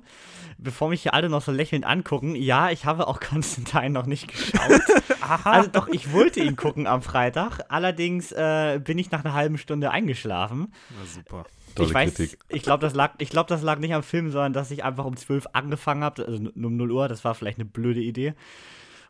Bevor 0.60 0.90
mich 0.90 1.02
hier 1.02 1.16
alle 1.16 1.28
noch 1.28 1.42
so 1.42 1.52
lächelnd 1.52 1.88
angucken, 1.88 2.36
ja, 2.36 2.70
ich 2.70 2.86
habe 2.86 3.08
auch 3.08 3.20
Konstantin 3.30 3.94
noch 3.94 4.06
nicht 4.06 4.28
geschaut. 4.28 4.80
also 5.44 5.72
doch, 5.72 5.88
ich 5.88 6.14
wollte 6.14 6.40
ihn 6.40 6.56
gucken 6.56 6.86
am 6.86 7.02
Freitag. 7.02 7.62
Allerdings 7.70 8.32
äh, 8.32 8.80
bin 8.84 9.00
ich 9.00 9.10
nach 9.10 9.26
einer 9.26 9.34
halben 9.34 9.58
Stunde 9.58 9.90
eingeschlafen. 9.90 10.72
Na 11.00 11.06
super. 11.08 11.46
Tolle 11.74 11.88
ich 11.88 11.94
weiß, 11.96 12.14
Kritik. 12.14 12.40
ich 12.50 12.62
glaube, 12.62 12.82
das, 12.82 12.94
lag, 12.94 13.18
glaub, 13.18 13.48
das 13.48 13.64
lag 13.64 13.80
nicht 13.80 13.96
am 13.96 14.04
Film, 14.04 14.30
sondern 14.30 14.54
dass 14.54 14.70
ich 14.70 14.84
einfach 14.84 15.06
um 15.06 15.18
12 15.18 15.48
angefangen 15.54 16.04
habe, 16.04 16.28
also 16.28 16.44
um 16.54 16.78
0 16.78 16.92
Uhr. 16.92 17.08
Das 17.08 17.26
war 17.26 17.34
vielleicht 17.34 17.58
eine 17.58 17.66
blöde 17.66 18.02
Idee 18.02 18.36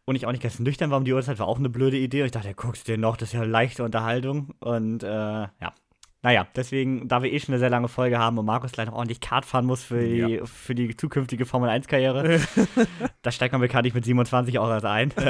und 0.09 0.15
ich 0.15 0.25
auch 0.25 0.31
nicht 0.31 0.41
ganz 0.41 0.57
nüchtern 0.57 0.89
war 0.89 0.97
um 0.97 1.05
die 1.05 1.13
Uhrzeit, 1.13 1.37
war 1.37 1.47
auch 1.47 1.59
eine 1.59 1.69
blöde 1.69 1.97
Idee. 1.97 2.21
Und 2.21 2.25
ich 2.25 2.31
dachte, 2.31 2.47
ja, 2.47 2.53
guckst 2.55 2.87
du 2.87 2.93
den 2.93 3.01
noch, 3.01 3.15
das 3.15 3.29
ist 3.29 3.33
ja 3.33 3.41
eine 3.41 3.51
leichte 3.51 3.83
Unterhaltung. 3.83 4.55
Und 4.59 5.03
äh, 5.03 5.07
ja. 5.07 5.73
Naja, 6.23 6.47
deswegen, 6.55 7.07
da 7.07 7.21
wir 7.21 7.31
eh 7.31 7.39
schon 7.39 7.53
eine 7.53 7.59
sehr 7.59 7.69
lange 7.69 7.87
Folge 7.87 8.17
haben 8.17 8.39
und 8.39 8.45
Markus 8.45 8.71
gleich 8.71 8.87
noch 8.87 8.95
ordentlich 8.95 9.21
Kart 9.21 9.45
fahren 9.45 9.65
muss 9.65 9.83
für 9.83 10.01
die, 10.01 10.17
ja. 10.17 10.45
für 10.45 10.73
die 10.73 10.97
zukünftige 10.97 11.45
Formel 11.45 11.69
1-Karriere, 11.69 12.41
da 13.21 13.31
steigt 13.31 13.53
man 13.53 13.61
bekanntlich 13.61 13.93
mit 13.93 14.03
27 14.03 14.57
auch 14.59 14.69
erst 14.69 14.85
ein. 14.85 15.13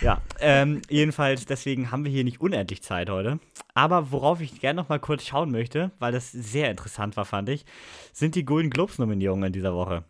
Ja, 0.00 0.22
ähm, 0.38 0.80
jedenfalls, 0.88 1.44
deswegen 1.44 1.90
haben 1.90 2.04
wir 2.04 2.12
hier 2.12 2.22
nicht 2.22 2.40
unendlich 2.40 2.84
Zeit 2.84 3.10
heute. 3.10 3.40
Aber 3.74 4.12
worauf 4.12 4.40
ich 4.40 4.60
gerne 4.60 4.80
noch 4.80 4.88
mal 4.88 5.00
kurz 5.00 5.26
schauen 5.26 5.50
möchte, 5.50 5.90
weil 5.98 6.12
das 6.12 6.30
sehr 6.30 6.70
interessant 6.70 7.16
war, 7.16 7.24
fand 7.24 7.48
ich, 7.48 7.64
sind 8.12 8.36
die 8.36 8.44
Golden 8.44 8.70
Globes-Nominierungen 8.70 9.48
in 9.48 9.52
dieser 9.52 9.74
Woche. 9.74 10.04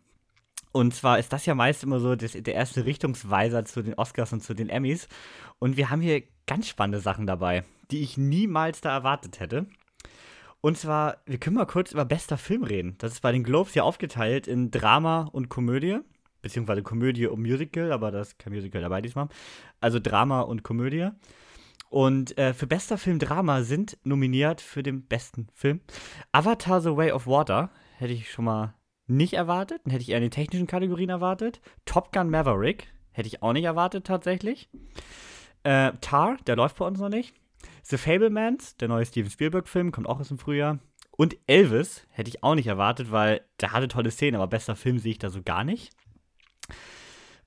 Und 0.73 0.95
zwar 0.95 1.19
ist 1.19 1.33
das 1.33 1.47
ja 1.47 1.55
meist 1.55 1.83
immer 1.83 2.01
so 2.01 2.15
das, 2.15 2.33
der 2.33 2.55
erste 2.55 2.85
Richtungsweiser 2.85 3.65
zu 3.65 3.83
den 3.83 3.95
Oscars 3.95 4.33
und 4.33 4.43
zu 4.43 4.55
den 4.55 4.69
Emmys. 4.69 5.09
Und 5.59 5.77
wir 5.77 5.91
haben 5.91 6.01
hier 6.01 6.23
ganz 6.47 6.69
spannende 6.69 7.01
Sachen 7.01 7.27
dabei, 7.27 7.65
die 7.91 8.01
ich 8.01 8.19
niemals 8.19 8.81
da 8.81 8.91
erwartet 8.91 9.41
hätte. 9.41 9.67
Und 10.61 10.77
zwar, 10.77 11.19
wir 11.25 11.39
können 11.39 11.57
mal 11.57 11.67
kurz 11.67 11.93
über 11.93 12.05
bester 12.05 12.37
Film 12.37 12.65
reden. 12.65 12.97
Das 12.99 13.13
ist 13.13 13.21
bei 13.21 13.33
den 13.33 13.45
Globes 13.45 13.75
ja 13.75 13.85
aufgeteilt 13.85 14.49
in 14.49 14.71
Drama 14.71 15.29
und 15.33 15.49
Komödie. 15.49 16.01
Beziehungsweise 16.43 16.83
Komödie 16.83 17.27
und 17.27 17.43
Musical, 17.43 17.93
aber 17.93 18.11
da 18.11 18.21
ist 18.21 18.39
kein 18.39 18.53
Musical 18.53 18.81
dabei 18.81 19.01
diesmal. 19.01 19.29
Also 19.81 19.99
Drama 19.99 20.41
und 20.43 20.63
Komödie. 20.63 21.09
Und 21.91 22.37
äh, 22.39 22.55
für 22.55 22.67
bester 22.67 22.99
Film 22.99 23.19
Drama 23.19 23.63
sind 23.63 23.99
nominiert 24.05 24.61
für 24.61 24.83
den 24.83 25.07
besten 25.07 25.49
Film 25.55 25.81
Avatar 26.33 26.81
The 26.81 26.97
Way 26.97 27.13
of 27.13 27.27
Water. 27.27 27.71
Hätte 27.97 28.13
ich 28.13 28.31
schon 28.31 28.45
mal 28.45 28.75
nicht 29.09 29.35
erwartet. 29.35 29.81
Dann 29.85 29.93
hätte 29.93 30.03
ich 30.03 30.11
eher 30.11 30.19
in 30.19 30.23
den 30.23 30.31
technischen 30.31 30.67
Kategorien 30.67 31.11
erwartet. 31.11 31.61
Top 31.85 32.13
Gun 32.13 32.31
Maverick 32.31 32.89
hätte 33.13 33.29
ich 33.29 33.43
auch 33.43 33.53
nicht 33.53 33.65
erwartet 33.65 34.07
tatsächlich. 34.07 34.69
Äh, 35.65 35.93
Tar, 36.01 36.37
der 36.47 36.57
läuft 36.57 36.77
bei 36.77 36.87
uns 36.87 37.01
noch 37.01 37.09
nicht. 37.09 37.35
The 37.83 37.97
Fablemans, 37.97 38.77
der 38.77 38.89
neue 38.89 39.07
Steven 39.07 39.31
Spielberg-Film, 39.31 39.93
kommt 39.93 40.09
auch 40.09 40.21
aus 40.21 40.29
dem 40.29 40.39
Frühjahr. 40.39 40.79
Und 41.17 41.37
Elvis 41.47 42.07
hätte 42.11 42.29
ich 42.29 42.45
auch 42.45 42.55
nicht 42.55 42.69
erwartet, 42.69 43.11
weil 43.11 43.41
der 43.61 43.73
hatte 43.73 43.89
tolle 43.89 44.11
Szenen, 44.11 44.37
aber 44.37 44.47
bester 44.47 44.77
Film 44.77 44.99
sehe 44.99 45.13
ich 45.13 45.19
da 45.19 45.31
so 45.31 45.43
gar 45.43 45.65
nicht. 45.65 45.93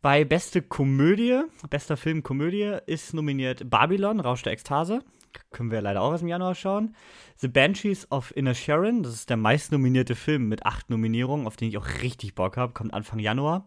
Bei 0.02 0.26
beste 0.26 0.62
Komödie, 0.62 1.44
bester 1.70 1.96
Film 1.96 2.24
Komödie 2.24 2.78
ist 2.88 3.14
nominiert 3.14 3.70
Babylon, 3.70 4.20
Rausch 4.20 4.42
der 4.42 4.54
Ekstase. 4.54 5.04
Können 5.52 5.72
wir 5.72 5.82
leider 5.82 6.02
auch 6.02 6.14
aus 6.14 6.20
dem 6.20 6.28
Januar 6.28 6.56
schauen. 6.56 6.96
The 7.38 7.48
Banshees 7.48 8.10
of 8.12 8.36
Inner 8.36 8.54
Sharon, 8.54 9.04
das 9.04 9.14
ist 9.14 9.30
der 9.30 9.38
meistnominierte 9.38 10.16
Film 10.16 10.48
mit 10.48 10.66
acht 10.66 10.90
Nominierungen, 10.90 11.48
auf 11.48 11.56
den 11.56 11.70
ich 11.70 11.78
auch 11.78 11.88
richtig 12.02 12.36
Bock 12.36 12.58
habe, 12.58 12.74
kommt 12.74 12.94
Anfang 12.94 13.20
Januar. 13.20 13.66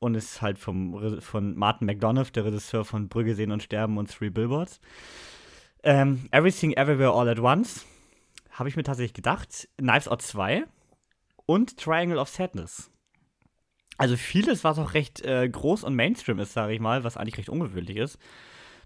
Und 0.00 0.14
ist 0.14 0.42
halt 0.42 0.58
vom, 0.58 1.20
von 1.20 1.56
Martin 1.56 1.86
McDonough, 1.86 2.30
der 2.30 2.44
Regisseur 2.44 2.84
von 2.84 3.08
Brügge 3.08 3.34
sehen 3.34 3.50
und 3.50 3.64
sterben 3.64 3.98
und 3.98 4.08
Three 4.08 4.30
Billboards. 4.30 4.80
Ähm, 5.82 6.28
Everything 6.30 6.72
Everywhere 6.72 7.12
All 7.12 7.28
at 7.28 7.40
Once, 7.40 7.84
habe 8.50 8.68
ich 8.68 8.76
mir 8.76 8.84
tatsächlich 8.84 9.14
gedacht. 9.14 9.68
Knives 9.76 10.08
Out 10.08 10.22
2 10.22 10.64
und 11.46 11.78
Triangle 11.78 12.18
of 12.18 12.28
Sadness. 12.28 12.90
Also 13.96 14.16
vieles, 14.16 14.62
was 14.62 14.78
auch 14.78 14.94
recht 14.94 15.22
äh, 15.22 15.48
groß 15.48 15.82
und 15.82 15.96
Mainstream 15.96 16.38
ist, 16.38 16.52
sage 16.52 16.72
ich 16.72 16.80
mal, 16.80 17.02
was 17.02 17.16
eigentlich 17.16 17.38
recht 17.38 17.48
ungewöhnlich 17.48 17.96
ist. 17.96 18.18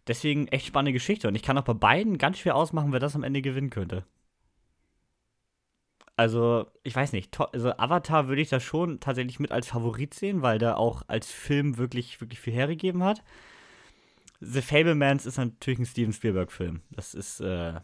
Deswegen 0.07 0.48
echt 0.48 0.66
spannende 0.66 0.92
Geschichte. 0.92 1.28
Und 1.28 1.34
ich 1.34 1.42
kann 1.42 1.57
auch 1.59 1.64
bei 1.64 1.74
beiden 1.74 2.18
ganz 2.18 2.38
schwer 2.38 2.57
ausmachen, 2.57 2.92
wer 2.92 3.00
das 3.00 3.14
am 3.14 3.22
Ende 3.22 3.42
gewinnen 3.42 3.70
könnte. 3.70 4.05
Also, 6.16 6.66
ich 6.82 6.94
weiß 6.94 7.12
nicht. 7.12 7.38
Also, 7.40 7.72
Avatar 7.76 8.28
würde 8.28 8.42
ich 8.42 8.48
da 8.48 8.61
schon 8.61 9.00
tatsächlich 9.00 9.40
mit 9.40 9.53
als 9.53 9.68
Favorit 9.68 10.14
sehen, 10.14 10.42
weil 10.42 10.59
der 10.59 10.78
auch 10.78 11.03
als 11.07 11.30
Film 11.30 11.78
wirklich, 11.78 12.20
wirklich 12.20 12.40
viel 12.40 12.53
hergegeben 12.53 13.03
hat. 13.03 13.22
The 14.40 14.61
Fablemans 14.61 15.24
ist 15.24 15.38
natürlich 15.38 15.78
ein 15.78 15.86
Steven 15.86 16.12
Spielberg-Film. 16.12 16.82
Das 16.90 17.14
ist 17.14 17.40
äh, 17.40 17.74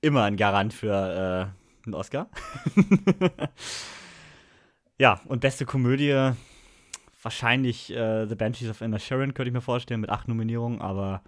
immer 0.00 0.24
ein 0.24 0.36
Garant 0.36 0.74
für 0.74 0.92
äh, 0.92 1.86
einen 1.86 1.94
Oscar. 1.94 2.28
Ja, 4.98 5.20
und 5.26 5.40
beste 5.40 5.66
Komödie 5.66 6.32
wahrscheinlich 7.26 7.92
äh, 7.92 8.26
The 8.28 8.36
Banshees 8.36 8.70
of 8.70 8.80
Inner 8.80 9.00
Sharon, 9.00 9.34
könnte 9.34 9.48
ich 9.48 9.52
mir 9.52 9.60
vorstellen, 9.60 10.00
mit 10.00 10.10
acht 10.10 10.28
Nominierungen, 10.28 10.80
aber 10.80 11.24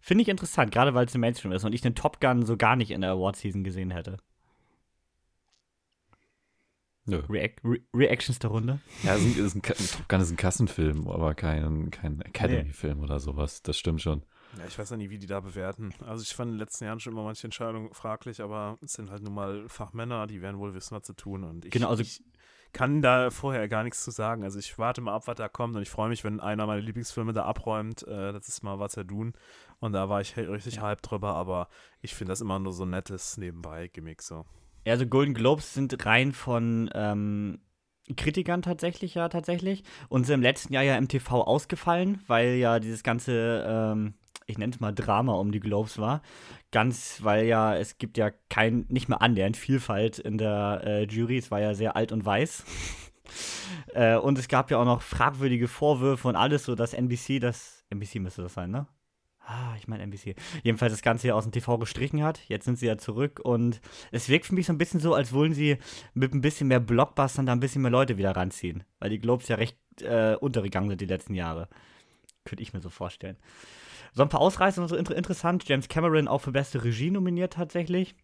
finde 0.00 0.22
ich 0.22 0.28
interessant, 0.30 0.72
gerade 0.72 0.94
weil 0.94 1.04
es 1.04 1.14
im 1.14 1.20
Mainstream 1.20 1.52
ist 1.52 1.62
und 1.62 1.74
ich 1.74 1.82
den 1.82 1.94
Top 1.94 2.22
Gun 2.22 2.46
so 2.46 2.56
gar 2.56 2.74
nicht 2.74 2.90
in 2.90 3.02
der 3.02 3.10
Award-Season 3.10 3.62
gesehen 3.62 3.90
hätte. 3.90 4.16
Nö. 7.04 7.22
Reac 7.28 7.60
Re 7.62 7.80
Reactions 7.94 8.38
der 8.38 8.48
Runde? 8.48 8.80
Ja, 9.02 9.14
es 9.14 9.24
ist 9.24 9.36
ein, 9.36 9.44
ist 9.44 9.56
ein, 9.56 9.62
Top 9.62 10.08
Gun 10.08 10.20
ist 10.22 10.30
ein 10.30 10.38
Kassenfilm, 10.38 11.06
aber 11.06 11.34
kein, 11.34 11.90
kein 11.90 12.22
Academy-Film 12.22 12.98
nee. 12.98 13.04
oder 13.04 13.20
sowas. 13.20 13.62
Das 13.62 13.76
stimmt 13.78 14.00
schon. 14.00 14.22
Ja, 14.56 14.64
ich 14.66 14.78
weiß 14.78 14.88
ja 14.88 14.96
nie, 14.96 15.10
wie 15.10 15.18
die 15.18 15.26
da 15.26 15.40
bewerten. 15.40 15.92
Also 16.00 16.22
ich 16.22 16.34
fand 16.34 16.48
in 16.48 16.54
den 16.54 16.60
letzten 16.60 16.86
Jahren 16.86 16.98
schon 16.98 17.12
immer 17.12 17.24
manche 17.24 17.46
Entscheidungen 17.46 17.92
fraglich, 17.92 18.40
aber 18.40 18.78
es 18.80 18.94
sind 18.94 19.10
halt 19.10 19.22
nun 19.22 19.34
mal 19.34 19.68
Fachmänner, 19.68 20.26
die 20.26 20.40
werden 20.40 20.58
wohl 20.58 20.72
wissen, 20.72 20.96
was 20.96 21.02
zu 21.02 21.12
tun. 21.12 21.44
Und 21.44 21.66
ich, 21.66 21.72
genau, 21.72 21.90
also 21.90 22.00
ich, 22.00 22.22
kann 22.72 23.02
da 23.02 23.30
vorher 23.30 23.68
gar 23.68 23.82
nichts 23.84 24.02
zu 24.02 24.10
sagen. 24.10 24.42
Also 24.44 24.58
ich 24.58 24.78
warte 24.78 25.00
mal 25.00 25.14
ab, 25.14 25.26
was 25.26 25.36
da 25.36 25.48
kommt 25.48 25.76
und 25.76 25.82
ich 25.82 25.90
freue 25.90 26.08
mich, 26.08 26.24
wenn 26.24 26.40
einer 26.40 26.66
meiner 26.66 26.82
Lieblingsfilme 26.82 27.32
da 27.32 27.44
abräumt. 27.44 28.06
Äh, 28.06 28.32
das 28.32 28.48
ist 28.48 28.62
mal 28.62 28.78
was 28.78 28.96
er 28.96 29.06
tun. 29.06 29.34
Und 29.80 29.92
da 29.92 30.08
war 30.08 30.20
ich 30.20 30.36
richtig 30.36 30.76
ja. 30.76 30.82
hype 30.82 31.02
drüber, 31.02 31.34
aber 31.34 31.68
ich 32.00 32.14
finde 32.14 32.32
das 32.32 32.40
immer 32.40 32.58
nur 32.58 32.72
so 32.72 32.84
nettes 32.84 33.36
nebenbei-Gimmick 33.36 34.22
so. 34.22 34.44
Ja, 34.84 34.92
also 34.92 35.06
Golden 35.06 35.34
Globes 35.34 35.74
sind 35.74 36.06
rein 36.06 36.32
von 36.32 36.88
ähm, 36.94 37.58
Kritikern 38.16 38.62
tatsächlich, 38.62 39.14
ja, 39.14 39.28
tatsächlich. 39.28 39.82
Und 40.08 40.24
sind 40.24 40.36
im 40.36 40.42
letzten 40.42 40.72
Jahr 40.72 40.84
ja 40.84 40.96
im 40.96 41.08
TV 41.08 41.42
ausgefallen, 41.42 42.22
weil 42.28 42.54
ja 42.54 42.78
dieses 42.78 43.02
ganze 43.02 43.64
ähm, 43.66 44.14
ich 44.46 44.58
nenne 44.58 44.72
es 44.72 44.80
mal 44.80 44.92
Drama 44.92 45.34
um 45.34 45.52
die 45.52 45.60
Globes 45.60 45.98
war. 45.98 46.22
Ganz, 46.70 47.20
weil 47.22 47.46
ja, 47.46 47.76
es 47.76 47.98
gibt 47.98 48.18
ja 48.18 48.30
kein, 48.48 48.86
nicht 48.88 49.08
mehr 49.08 49.22
annähernd 49.22 49.56
Vielfalt 49.56 50.18
in 50.18 50.38
der 50.38 50.82
äh, 50.84 51.04
Jury. 51.04 51.38
Es 51.38 51.50
war 51.50 51.60
ja 51.60 51.74
sehr 51.74 51.96
alt 51.96 52.12
und 52.12 52.24
weiß. 52.24 52.64
äh, 53.94 54.16
und 54.16 54.38
es 54.38 54.48
gab 54.48 54.70
ja 54.70 54.78
auch 54.78 54.84
noch 54.84 55.02
fragwürdige 55.02 55.68
Vorwürfe 55.68 56.28
und 56.28 56.36
alles, 56.36 56.64
so 56.64 56.74
dass 56.74 56.94
NBC 56.94 57.40
das, 57.40 57.84
NBC 57.90 58.16
müsste 58.16 58.42
das 58.42 58.54
sein, 58.54 58.70
ne? 58.70 58.86
Ah, 59.48 59.76
ich 59.78 59.86
meine 59.86 60.02
NBC. 60.02 60.34
Jedenfalls 60.64 60.92
das 60.92 61.02
Ganze 61.02 61.22
hier 61.22 61.36
aus 61.36 61.44
dem 61.44 61.52
TV 61.52 61.78
gestrichen 61.78 62.24
hat. 62.24 62.40
Jetzt 62.48 62.64
sind 62.64 62.80
sie 62.80 62.86
ja 62.86 62.98
zurück 62.98 63.40
und 63.40 63.80
es 64.10 64.28
wirkt 64.28 64.46
für 64.46 64.54
mich 64.56 64.66
so 64.66 64.72
ein 64.72 64.78
bisschen 64.78 64.98
so, 64.98 65.14
als 65.14 65.32
wollen 65.32 65.54
sie 65.54 65.78
mit 66.14 66.34
ein 66.34 66.40
bisschen 66.40 66.66
mehr 66.66 66.80
Blockbustern 66.80 67.46
da 67.46 67.52
ein 67.52 67.60
bisschen 67.60 67.82
mehr 67.82 67.92
Leute 67.92 68.18
wieder 68.18 68.34
ranziehen. 68.34 68.82
Weil 68.98 69.10
die 69.10 69.20
Globes 69.20 69.46
ja 69.46 69.54
recht 69.54 69.78
äh, 70.02 70.34
untergegangen 70.34 70.88
sind 70.88 71.00
die 71.00 71.06
letzten 71.06 71.34
Jahre. 71.34 71.68
Könnte 72.44 72.64
ich 72.64 72.72
mir 72.72 72.80
so 72.80 72.90
vorstellen. 72.90 73.36
So 74.16 74.22
ein 74.22 74.30
paar 74.30 74.40
Ausreißer 74.40 74.80
und 74.80 74.88
so 74.88 74.96
inter 74.96 75.14
interessant. 75.14 75.68
James 75.68 75.88
Cameron 75.88 76.26
auch 76.26 76.38
für 76.38 76.50
beste 76.50 76.82
Regie 76.82 77.10
nominiert 77.10 77.52
tatsächlich. 77.52 78.14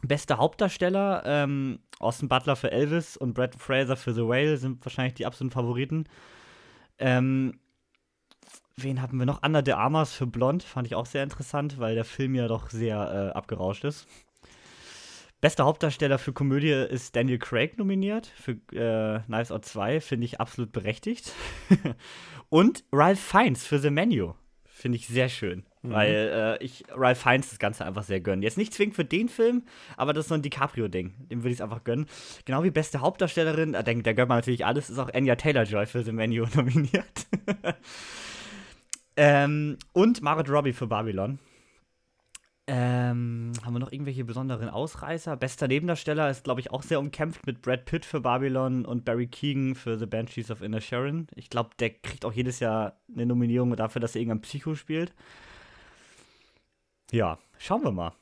Beste 0.00 0.38
Hauptdarsteller, 0.38 1.22
ähm, 1.26 1.80
Austin 1.98 2.30
Butler 2.30 2.56
für 2.56 2.72
Elvis 2.72 3.18
und 3.18 3.34
Brad 3.34 3.54
Fraser 3.54 3.96
für 3.96 4.14
The 4.14 4.22
Whale 4.22 4.56
sind 4.56 4.82
wahrscheinlich 4.86 5.14
die 5.14 5.26
absoluten 5.26 5.52
Favoriten. 5.52 6.04
Ähm, 6.98 7.60
wen 8.76 9.02
haben 9.02 9.18
wir 9.18 9.26
noch? 9.26 9.42
Anna 9.42 9.60
de 9.60 9.74
Armas 9.74 10.14
für 10.14 10.26
Blond, 10.26 10.62
fand 10.62 10.86
ich 10.86 10.94
auch 10.94 11.04
sehr 11.04 11.24
interessant, 11.24 11.78
weil 11.78 11.94
der 11.94 12.06
Film 12.06 12.34
ja 12.34 12.48
doch 12.48 12.70
sehr 12.70 12.96
äh, 12.96 13.36
abgerauscht 13.36 13.84
ist. 13.84 14.06
Bester 15.42 15.66
Hauptdarsteller 15.66 16.18
für 16.18 16.32
Komödie 16.32 16.70
ist 16.70 17.14
Daniel 17.14 17.38
Craig 17.38 17.76
nominiert 17.76 18.28
für 18.28 18.52
äh, 18.72 19.20
Knives 19.26 19.52
Out 19.52 19.66
2, 19.66 20.00
finde 20.00 20.24
ich 20.24 20.40
absolut 20.40 20.72
berechtigt. 20.72 21.34
und 22.48 22.84
Ralph 22.92 23.20
Fiennes 23.20 23.66
für 23.66 23.78
The 23.78 23.90
Menu. 23.90 24.32
Finde 24.78 24.96
ich 24.96 25.08
sehr 25.08 25.28
schön. 25.28 25.64
Mhm. 25.82 25.90
Weil 25.90 26.58
äh, 26.60 26.64
ich 26.64 26.84
Ralph 26.94 27.20
Fiennes 27.20 27.50
das 27.50 27.58
Ganze 27.58 27.84
einfach 27.84 28.04
sehr 28.04 28.20
gönnen. 28.20 28.42
Jetzt 28.42 28.56
nicht 28.56 28.72
zwingend 28.72 28.94
für 28.94 29.04
den 29.04 29.28
Film, 29.28 29.64
aber 29.96 30.12
das 30.12 30.26
ist 30.26 30.28
so 30.28 30.36
ein 30.36 30.42
DiCaprio-Ding. 30.42 31.14
Dem 31.32 31.40
würde 31.40 31.48
ich 31.48 31.56
es 31.56 31.60
einfach 31.60 31.82
gönnen. 31.82 32.06
Genau 32.44 32.62
wie 32.62 32.70
beste 32.70 33.00
Hauptdarstellerin, 33.00 33.72
da, 33.72 33.82
da 33.82 33.92
gönnt 33.92 34.28
man 34.28 34.38
natürlich 34.38 34.64
alles, 34.64 34.88
ist 34.88 35.00
auch 35.00 35.12
Anya 35.12 35.34
Taylor-Joy 35.34 35.86
für 35.86 36.04
The 36.04 36.12
Menu 36.12 36.46
nominiert. 36.54 37.26
ähm, 39.16 39.78
und 39.94 40.22
Margaret 40.22 40.48
Robbie 40.48 40.72
für 40.72 40.86
Babylon. 40.86 41.40
Ähm, 42.70 43.52
haben 43.64 43.72
wir 43.72 43.78
noch 43.78 43.92
irgendwelche 43.92 44.26
besonderen 44.26 44.68
Ausreißer? 44.68 45.38
Bester 45.38 45.68
Nebendarsteller 45.68 46.28
ist, 46.28 46.44
glaube 46.44 46.60
ich, 46.60 46.70
auch 46.70 46.82
sehr 46.82 47.00
umkämpft 47.00 47.46
mit 47.46 47.62
Brad 47.62 47.86
Pitt 47.86 48.04
für 48.04 48.20
Babylon 48.20 48.84
und 48.84 49.06
Barry 49.06 49.26
Keegan 49.26 49.74
für 49.74 49.98
The 49.98 50.04
Banshees 50.04 50.50
of 50.50 50.60
Inner 50.60 50.82
Sharon. 50.82 51.28
Ich 51.34 51.48
glaube, 51.48 51.70
der 51.78 51.88
kriegt 51.88 52.26
auch 52.26 52.32
jedes 52.32 52.60
Jahr 52.60 53.00
eine 53.10 53.24
Nominierung 53.24 53.74
dafür, 53.74 54.00
dass 54.00 54.14
er 54.14 54.20
irgendein 54.20 54.42
Psycho 54.42 54.74
spielt. 54.74 55.14
Ja, 57.10 57.38
schauen 57.56 57.82
wir 57.84 57.90
mal. 57.90 58.12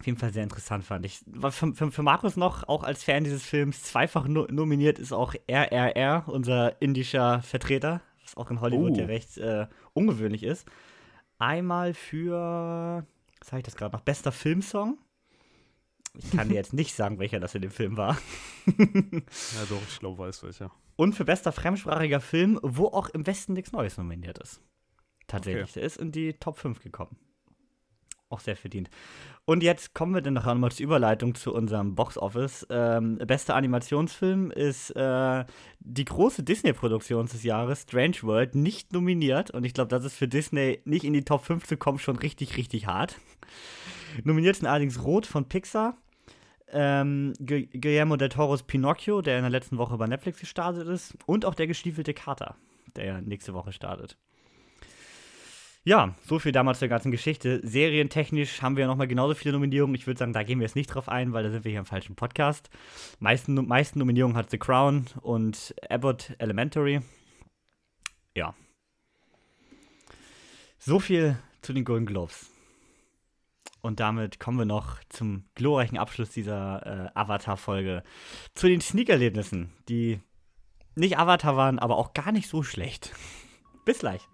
Auf 0.00 0.06
jeden 0.06 0.18
Fall 0.18 0.32
sehr 0.32 0.44
interessant 0.44 0.84
fand 0.84 1.04
ich. 1.04 1.20
Für, 1.50 1.74
für, 1.74 1.92
für 1.92 2.02
Markus 2.02 2.38
noch, 2.38 2.66
auch 2.66 2.84
als 2.84 3.04
Fan 3.04 3.24
dieses 3.24 3.44
Films, 3.44 3.82
zweifach 3.82 4.26
no 4.28 4.46
nominiert 4.50 4.98
ist 4.98 5.12
auch 5.12 5.34
RRR, 5.46 6.24
unser 6.26 6.80
indischer 6.80 7.42
Vertreter, 7.42 8.00
was 8.22 8.34
auch 8.38 8.50
in 8.50 8.62
Hollywood 8.62 8.92
oh. 8.92 9.00
ja 9.00 9.04
recht 9.04 9.36
äh, 9.36 9.66
ungewöhnlich 9.92 10.42
ist. 10.42 10.66
Einmal 11.38 11.92
für 11.92 13.04
was 13.42 13.50
habe 13.52 13.58
ich 13.58 13.64
das 13.64 13.76
gerade 13.76 13.96
noch? 13.96 14.02
Bester 14.02 14.30
Filmsong. 14.30 14.98
Ich 16.14 16.30
kann 16.30 16.48
dir 16.48 16.54
jetzt 16.62 16.72
nicht 16.72 16.94
sagen, 16.94 17.18
welcher 17.18 17.40
das 17.40 17.54
in 17.54 17.62
dem 17.62 17.70
Film 17.70 17.96
war. 17.96 18.16
ja, 18.66 19.64
doch, 19.68 19.82
ich 19.88 19.98
glaube, 19.98 20.18
weiß 20.18 20.44
welcher. 20.44 20.70
Und 20.96 21.14
für 21.14 21.24
bester 21.24 21.50
fremdsprachiger 21.52 22.20
Film, 22.20 22.60
wo 22.62 22.86
auch 22.86 23.08
im 23.08 23.26
Westen 23.26 23.54
nichts 23.54 23.72
Neues 23.72 23.96
nominiert 23.96 24.38
ist. 24.38 24.60
Tatsächlich. 25.26 25.64
Okay. 25.64 25.72
Der 25.74 25.82
ist 25.82 25.96
in 25.96 26.12
die 26.12 26.34
Top 26.34 26.58
5 26.58 26.80
gekommen. 26.80 27.16
Auch 28.32 28.40
sehr 28.40 28.56
verdient. 28.56 28.90
Und 29.44 29.62
jetzt 29.62 29.94
kommen 29.94 30.14
wir 30.14 30.22
dann 30.22 30.34
noch 30.34 30.46
einmal 30.46 30.70
zur 30.70 30.84
Überleitung 30.84 31.34
zu 31.34 31.52
unserem 31.52 31.94
Box-Office. 31.94 32.66
Ähm, 32.70 33.18
bester 33.18 33.56
Animationsfilm 33.56 34.50
ist 34.50 34.90
äh, 34.90 35.44
die 35.80 36.04
große 36.04 36.42
Disney-Produktion 36.44 37.26
des 37.26 37.42
Jahres, 37.42 37.82
Strange 37.82 38.22
World, 38.22 38.54
nicht 38.54 38.92
nominiert. 38.92 39.50
Und 39.50 39.64
ich 39.64 39.74
glaube, 39.74 39.88
das 39.88 40.04
ist 40.04 40.16
für 40.16 40.28
Disney 40.28 40.80
nicht 40.84 41.04
in 41.04 41.12
die 41.12 41.24
Top 41.24 41.44
5 41.44 41.66
zu 41.66 41.76
kommen 41.76 41.98
schon 41.98 42.16
richtig, 42.16 42.56
richtig 42.56 42.86
hart. 42.86 43.16
Nominiert 44.24 44.56
sind 44.56 44.66
allerdings 44.66 45.02
Rot 45.02 45.26
von 45.26 45.48
Pixar, 45.48 45.96
ähm, 46.70 47.32
Guillermo 47.40 48.16
del 48.16 48.28
Toro's 48.28 48.62
Pinocchio, 48.62 49.22
der 49.22 49.38
in 49.38 49.42
der 49.42 49.50
letzten 49.50 49.78
Woche 49.78 49.96
bei 49.96 50.06
Netflix 50.06 50.40
gestartet 50.40 50.86
ist, 50.86 51.16
und 51.26 51.44
auch 51.44 51.54
der 51.54 51.66
gestiefelte 51.66 52.14
Kater, 52.14 52.56
der 52.96 53.20
nächste 53.20 53.54
Woche 53.54 53.72
startet. 53.72 54.16
Ja, 55.84 56.14
so 56.24 56.38
viel 56.38 56.52
damals 56.52 56.78
zur 56.78 56.86
ganzen 56.86 57.10
Geschichte. 57.10 57.60
Serientechnisch 57.64 58.62
haben 58.62 58.76
wir 58.76 58.82
ja 58.82 58.86
nochmal 58.86 59.08
genauso 59.08 59.34
viele 59.34 59.52
Nominierungen. 59.52 59.96
Ich 59.96 60.06
würde 60.06 60.18
sagen, 60.18 60.32
da 60.32 60.44
gehen 60.44 60.60
wir 60.60 60.66
jetzt 60.66 60.76
nicht 60.76 60.86
drauf 60.86 61.08
ein, 61.08 61.32
weil 61.32 61.42
da 61.42 61.50
sind 61.50 61.64
wir 61.64 61.70
hier 61.70 61.80
im 61.80 61.86
falschen 61.86 62.14
Podcast. 62.14 62.70
Meisten, 63.18 63.54
meisten 63.66 63.98
Nominierungen 63.98 64.36
hat 64.36 64.50
The 64.50 64.58
Crown 64.58 65.06
und 65.22 65.74
Abbott 65.88 66.34
Elementary. 66.38 67.00
Ja. 68.36 68.54
So 70.78 71.00
viel 71.00 71.36
zu 71.62 71.72
den 71.72 71.84
Golden 71.84 72.06
Globes. 72.06 72.50
Und 73.80 73.98
damit 73.98 74.38
kommen 74.38 74.58
wir 74.58 74.64
noch 74.64 75.02
zum 75.08 75.46
glorreichen 75.56 75.98
Abschluss 75.98 76.30
dieser 76.30 76.86
äh, 76.86 77.18
Avatar-Folge. 77.18 78.04
Zu 78.54 78.68
den 78.68 78.80
Sneak-Erlebnissen, 78.80 79.72
die 79.88 80.20
nicht 80.94 81.18
Avatar 81.18 81.56
waren, 81.56 81.80
aber 81.80 81.96
auch 81.96 82.14
gar 82.14 82.30
nicht 82.30 82.48
so 82.48 82.62
schlecht. 82.62 83.12
Bis 83.84 83.98
gleich. 83.98 84.28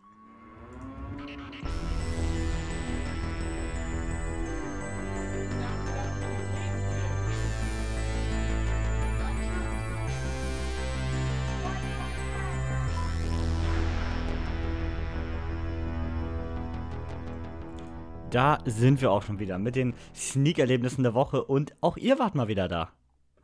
Da 18.30 18.58
sind 18.66 19.00
wir 19.00 19.10
auch 19.10 19.22
schon 19.22 19.38
wieder 19.38 19.58
mit 19.58 19.74
den 19.74 19.94
Sneak-Erlebnissen 20.14 21.02
der 21.02 21.14
Woche 21.14 21.42
und 21.44 21.74
auch 21.80 21.96
ihr 21.96 22.18
wart 22.18 22.34
mal 22.34 22.46
wieder 22.46 22.68
da. 22.68 22.92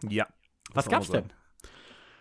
Ja. 0.07 0.27
Was 0.75 0.91
gab's 0.91 1.09
denn? 1.09 1.33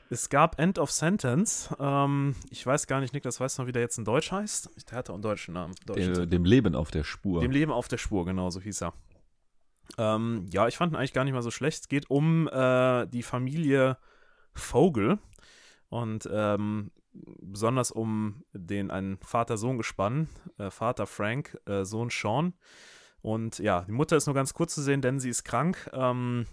Es 0.09 0.29
gab 0.29 0.59
End 0.59 0.79
of 0.79 0.89
Sentence. 0.89 1.75
Ähm, 1.77 2.35
ich 2.49 2.65
weiß 2.65 2.87
gar 2.87 3.01
nicht, 3.01 3.13
Nick, 3.13 3.23
das 3.23 3.41
weißt 3.41 3.57
du 3.57 3.61
noch, 3.63 3.67
wie 3.67 3.73
der 3.73 3.81
jetzt 3.81 3.97
in 3.97 4.05
Deutsch 4.05 4.31
heißt? 4.31 4.69
Der 4.89 4.97
hatte 4.97 5.11
auch 5.11 5.15
einen 5.15 5.23
deutschen 5.23 5.55
Namen. 5.55 5.75
Deutschen 5.85 6.13
dem, 6.13 6.29
dem 6.29 6.45
Leben 6.45 6.73
auf 6.75 6.89
der 6.89 7.03
Spur. 7.03 7.41
Dem 7.41 7.51
Leben 7.51 7.71
auf 7.71 7.89
der 7.89 7.97
Spur, 7.97 8.23
genau, 8.25 8.49
so 8.49 8.61
hieß 8.61 8.83
er. 8.83 8.93
Ähm, 9.97 10.47
ja, 10.49 10.67
ich 10.69 10.77
fand 10.77 10.93
ihn 10.93 10.95
eigentlich 10.95 11.13
gar 11.13 11.25
nicht 11.25 11.33
mal 11.33 11.41
so 11.41 11.51
schlecht. 11.51 11.81
Es 11.81 11.87
geht 11.89 12.09
um 12.09 12.47
äh, 12.47 13.07
die 13.07 13.23
Familie 13.23 13.97
Vogel. 14.53 15.19
Und 15.89 16.29
ähm, 16.31 16.91
besonders 17.13 17.91
um 17.91 18.43
den 18.53 18.91
ein 18.91 19.17
Vater-Sohn-Gespann, 19.21 20.27
äh, 20.57 20.69
Vater 20.69 21.05
Frank, 21.05 21.57
äh, 21.65 21.85
Sohn 21.85 22.09
Sean. 22.09 22.53
Und 23.21 23.59
ja, 23.59 23.81
die 23.81 23.91
Mutter 23.91 24.17
ist 24.17 24.25
nur 24.25 24.35
ganz 24.35 24.53
kurz 24.53 24.75
zu 24.75 24.81
sehen, 24.81 25.01
denn 25.01 25.19
sie 25.19 25.29
ist 25.29 25.43
krank, 25.43 25.89
ähm, 25.93 26.45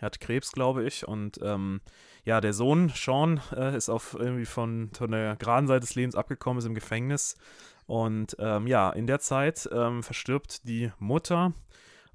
hat 0.00 0.20
Krebs, 0.20 0.52
glaube 0.52 0.84
ich. 0.84 1.06
Und 1.06 1.38
ähm, 1.42 1.80
ja, 2.24 2.40
der 2.40 2.52
Sohn 2.52 2.90
Sean 2.94 3.40
äh, 3.54 3.76
ist 3.76 3.88
auf 3.88 4.14
irgendwie 4.18 4.44
von, 4.44 4.90
von 4.96 5.10
der 5.10 5.36
geraden 5.36 5.66
Seite 5.66 5.80
des 5.80 5.94
Lebens 5.94 6.14
abgekommen, 6.14 6.58
ist 6.58 6.66
im 6.66 6.74
Gefängnis. 6.74 7.36
Und 7.86 8.36
ähm, 8.38 8.66
ja, 8.66 8.90
in 8.90 9.06
der 9.06 9.20
Zeit 9.20 9.68
ähm, 9.72 10.02
verstirbt 10.02 10.68
die 10.68 10.92
Mutter. 10.98 11.54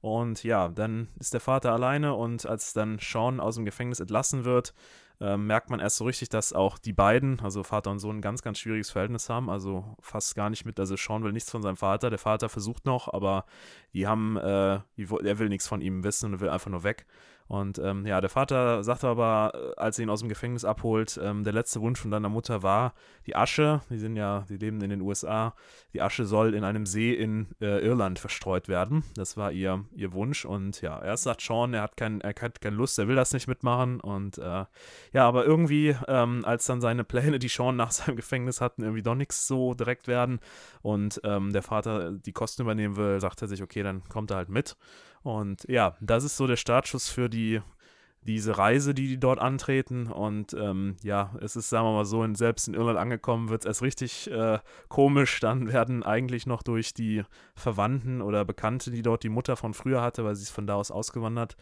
Und 0.02 0.44
ja, 0.44 0.68
dann 0.68 1.10
ist 1.20 1.34
der 1.34 1.42
Vater 1.42 1.72
alleine 1.74 2.16
und 2.16 2.46
als 2.46 2.74
dann 2.74 2.98
Sean 3.00 3.40
aus 3.40 3.56
dem 3.56 3.66
Gefängnis 3.66 4.00
entlassen 4.00 4.46
wird, 4.46 4.74
äh, 5.22 5.38
merkt 5.38 5.70
man 5.70 5.80
erst 5.80 5.98
so 5.98 6.06
richtig, 6.06 6.30
dass 6.30 6.52
auch 6.52 6.80
die 6.80 6.94
beiden, 6.94 7.40
also 7.42 7.64
Vater 7.64 7.92
und 7.92 8.00
Sohn, 8.00 8.18
ein 8.18 8.22
ganz, 8.22 8.42
ganz 8.42 8.58
schwieriges 8.58 8.90
Verhältnis 8.90 9.30
haben. 9.30 9.52
Also 9.52 9.96
fast 10.00 10.36
gar 10.36 10.50
nicht 10.50 10.66
mit, 10.66 10.80
also 10.80 10.96
Sean 10.98 11.24
will 11.24 11.32
nichts 11.32 11.52
von 11.52 11.62
seinem 11.62 11.78
Vater. 11.78 12.10
Der 12.10 12.18
Vater 12.18 12.50
versucht 12.50 12.86
noch, 12.86 13.08
aber 13.08 13.46
die 13.94 14.08
haben, 14.08 14.36
äh, 14.38 14.80
die, 14.98 15.08
er 15.24 15.38
will 15.38 15.50
nichts 15.50 15.68
von 15.68 15.80
ihm 15.80 16.04
wissen 16.04 16.34
und 16.34 16.40
will 16.40 16.50
einfach 16.50 16.72
nur 16.72 16.84
weg. 16.84 17.06
Und 17.52 17.80
ähm, 17.80 18.06
ja, 18.06 18.22
der 18.22 18.30
Vater 18.30 18.82
sagte 18.82 19.10
aber, 19.10 19.52
äh, 19.54 19.78
als 19.78 20.00
er 20.00 20.04
ihn 20.04 20.10
aus 20.10 20.22
dem 20.22 20.30
Gefängnis 20.30 20.64
abholt, 20.64 21.20
ähm, 21.22 21.44
der 21.44 21.52
letzte 21.52 21.82
Wunsch 21.82 22.00
von 22.00 22.10
deiner 22.10 22.30
Mutter 22.30 22.64
war, 22.64 22.94
die 23.28 23.36
Asche, 23.36 23.82
die 23.90 23.98
sind 23.98 24.16
ja, 24.16 24.46
die 24.48 24.56
leben 24.56 24.80
in 24.80 24.90
den 24.90 25.02
USA, 25.02 25.54
die 25.92 26.02
Asche 26.02 26.24
soll 26.24 26.54
in 26.54 26.64
einem 26.64 26.86
See 26.86 27.12
in 27.12 27.48
äh, 27.60 27.86
Irland 27.86 28.20
verstreut 28.20 28.70
werden. 28.70 29.04
Das 29.16 29.36
war 29.36 29.52
ihr, 29.52 29.84
ihr 29.94 30.14
Wunsch. 30.14 30.46
Und 30.46 30.80
ja, 30.80 31.04
erst 31.04 31.24
sagt 31.24 31.42
Sean, 31.42 31.74
er 31.74 31.82
hat, 31.82 31.98
kein, 31.98 32.22
er 32.22 32.34
hat 32.42 32.62
keine 32.62 32.78
Lust, 32.78 32.98
er 32.98 33.10
will 33.10 33.18
das 33.18 33.34
nicht 33.34 33.50
mitmachen. 33.50 34.00
Und 34.00 34.38
äh, 34.38 34.64
ja, 35.12 35.28
aber 35.28 35.44
irgendwie, 35.44 35.94
ähm, 36.08 36.46
als 36.46 36.66
dann 36.68 36.80
seine 36.80 37.04
Pläne, 37.04 37.38
die 37.38 37.50
Sean 37.50 37.76
nach 37.76 37.92
seinem 37.92 38.16
Gefängnis 38.16 38.62
hatten, 38.62 38.84
irgendwie 38.84 39.04
doch 39.04 39.16
nichts 39.16 39.46
so 39.46 39.74
direkt 39.74 40.08
werden 40.08 40.40
und 40.84 41.20
ähm, 41.26 41.52
der 41.52 41.64
Vater 41.64 42.14
die 42.14 42.32
Kosten 42.32 42.62
übernehmen 42.62 42.96
will, 42.96 43.20
sagt 43.20 43.42
er 43.42 43.50
sich, 43.50 43.62
okay, 43.62 43.84
dann 43.84 44.08
kommt 44.08 44.32
er 44.32 44.38
halt 44.38 44.48
mit. 44.48 44.78
Und 45.24 45.66
ja, 45.68 45.96
das 46.00 46.24
ist 46.24 46.38
so 46.38 46.48
der 46.48 46.56
Startschuss 46.56 47.10
für 47.10 47.30
die 47.30 47.62
diese 48.24 48.58
Reise, 48.58 48.94
die 48.94 49.08
die 49.08 49.20
dort 49.20 49.40
antreten. 49.40 50.08
Und 50.08 50.54
ähm, 50.54 50.96
ja, 51.02 51.34
es 51.42 51.56
ist, 51.56 51.70
sagen 51.70 51.86
wir 51.88 51.94
mal 51.94 52.06
so, 52.06 52.24
in, 52.24 52.36
selbst 52.36 52.68
in 52.68 52.76
Irland 52.76 53.00
angekommen, 53.00 53.50
wird 53.50 53.62
es 53.62 53.66
erst 53.66 53.82
richtig 53.82 54.30
äh, 54.30 54.60
komisch. 54.90 55.40
Dann 55.40 55.72
werden 55.72 56.04
eigentlich 56.04 56.46
noch 56.46 56.62
durch 56.62 56.94
die 56.94 57.24
Verwandten 57.56 58.22
oder 58.22 58.46
Bekannte, 58.46 58.92
die 58.92 59.02
dort 59.02 59.24
die 59.24 59.30
Mutter 59.30 59.56
von 59.56 59.74
früher 59.74 60.02
hatte, 60.02 60.24
weil 60.24 60.36
sie 60.36 60.44
ist 60.44 60.52
von 60.52 60.68
da 60.68 60.76
aus 60.76 60.92
ausgewandert, 60.92 61.58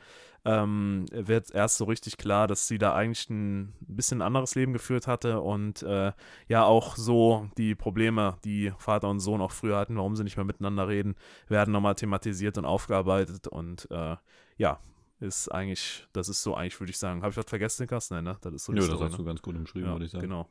ähm, 0.46 1.06
wird 1.12 1.52
erst 1.54 1.78
so 1.78 1.86
richtig 1.86 2.18
klar, 2.18 2.48
dass 2.48 2.68
sie 2.68 2.78
da 2.78 2.94
eigentlich 2.94 3.30
ein 3.30 3.74
bisschen 3.80 4.22
anderes 4.22 4.56
Leben 4.56 4.74
geführt 4.74 5.08
hatte 5.08 5.42
und 5.42 5.84
äh, 5.84 6.12
ja 6.48 6.64
auch 6.64 6.96
so 6.96 7.50
die 7.58 7.76
Probleme, 7.76 8.38
die 8.44 8.74
Vater 8.78 9.10
und 9.10 9.20
Sohn 9.20 9.42
auch 9.42 9.52
früher 9.52 9.78
hatten, 9.78 9.98
warum 9.98 10.16
sie 10.16 10.24
nicht 10.24 10.38
mehr 10.38 10.46
miteinander 10.46 10.88
reden, 10.88 11.16
werden 11.48 11.72
nochmal 11.72 11.96
thematisiert 11.96 12.58
und 12.58 12.66
aufgearbeitet 12.66 13.48
und 13.48 13.90
äh, 13.92 14.16
ja, 14.58 14.80
ist 15.20 15.50
eigentlich, 15.50 16.08
das 16.14 16.30
ist 16.30 16.42
so 16.42 16.56
eigentlich, 16.56 16.80
würde 16.80 16.92
ich 16.92 16.98
sagen. 16.98 17.22
Habe 17.22 17.32
ich 17.32 17.38
was 17.38 17.46
vergessen, 17.46 17.84
Niklas? 17.84 18.10
Nein, 18.10 18.24
ne? 18.24 18.38
Das 18.42 18.54
ist 18.54 18.66
so 18.66 18.74
Ja, 18.74 18.88
das 18.88 19.00
hast 19.00 19.12
ne? 19.12 19.18
du 19.18 19.24
ganz 19.26 19.42
gut 19.42 19.56
umschrieben, 19.56 19.88
ja, 19.88 19.94
würde 19.94 20.06
ich 20.06 20.12
sagen. 20.12 20.24
Genau. 20.24 20.50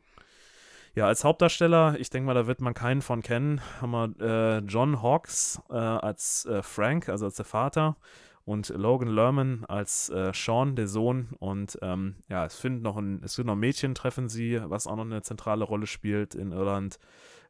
Ja, 0.95 1.07
als 1.07 1.24
Hauptdarsteller, 1.24 1.97
ich 1.99 2.11
denke 2.11 2.27
mal, 2.27 2.35
da 2.35 2.47
wird 2.47 2.61
man 2.61 2.74
keinen 2.74 3.03
von 3.03 3.23
kennen, 3.23 3.61
haben 3.81 3.90
wir 3.90 4.20
äh, 4.20 4.59
John 4.59 5.03
Hawkes 5.03 5.61
äh, 5.70 5.74
als 5.74 6.45
äh, 6.47 6.62
Frank, 6.62 7.09
also 7.09 7.27
als 7.27 7.36
der 7.36 7.45
Vater, 7.45 7.97
und 8.45 8.70
Logan 8.70 9.09
Lerman 9.09 9.65
als 9.66 10.09
äh, 10.09 10.32
Sean, 10.35 10.74
der 10.74 10.89
Sohn. 10.89 11.28
Und 11.39 11.78
ähm, 11.82 12.16
ja, 12.28 12.47
es 12.47 12.57
findet 12.57 12.82
noch 12.82 12.97
ein, 12.97 13.23
es 13.23 13.36
wird 13.36 13.47
noch 13.47 13.55
ein 13.55 13.61
Mädchen 13.61 13.95
treffen 13.95 14.28
sie, 14.28 14.61
was 14.65 14.86
auch 14.86 14.97
noch 14.97 15.05
eine 15.05 15.23
zentrale 15.23 15.65
Rolle 15.65 15.86
spielt 15.86 16.35
in 16.35 16.53
Irland. 16.53 16.99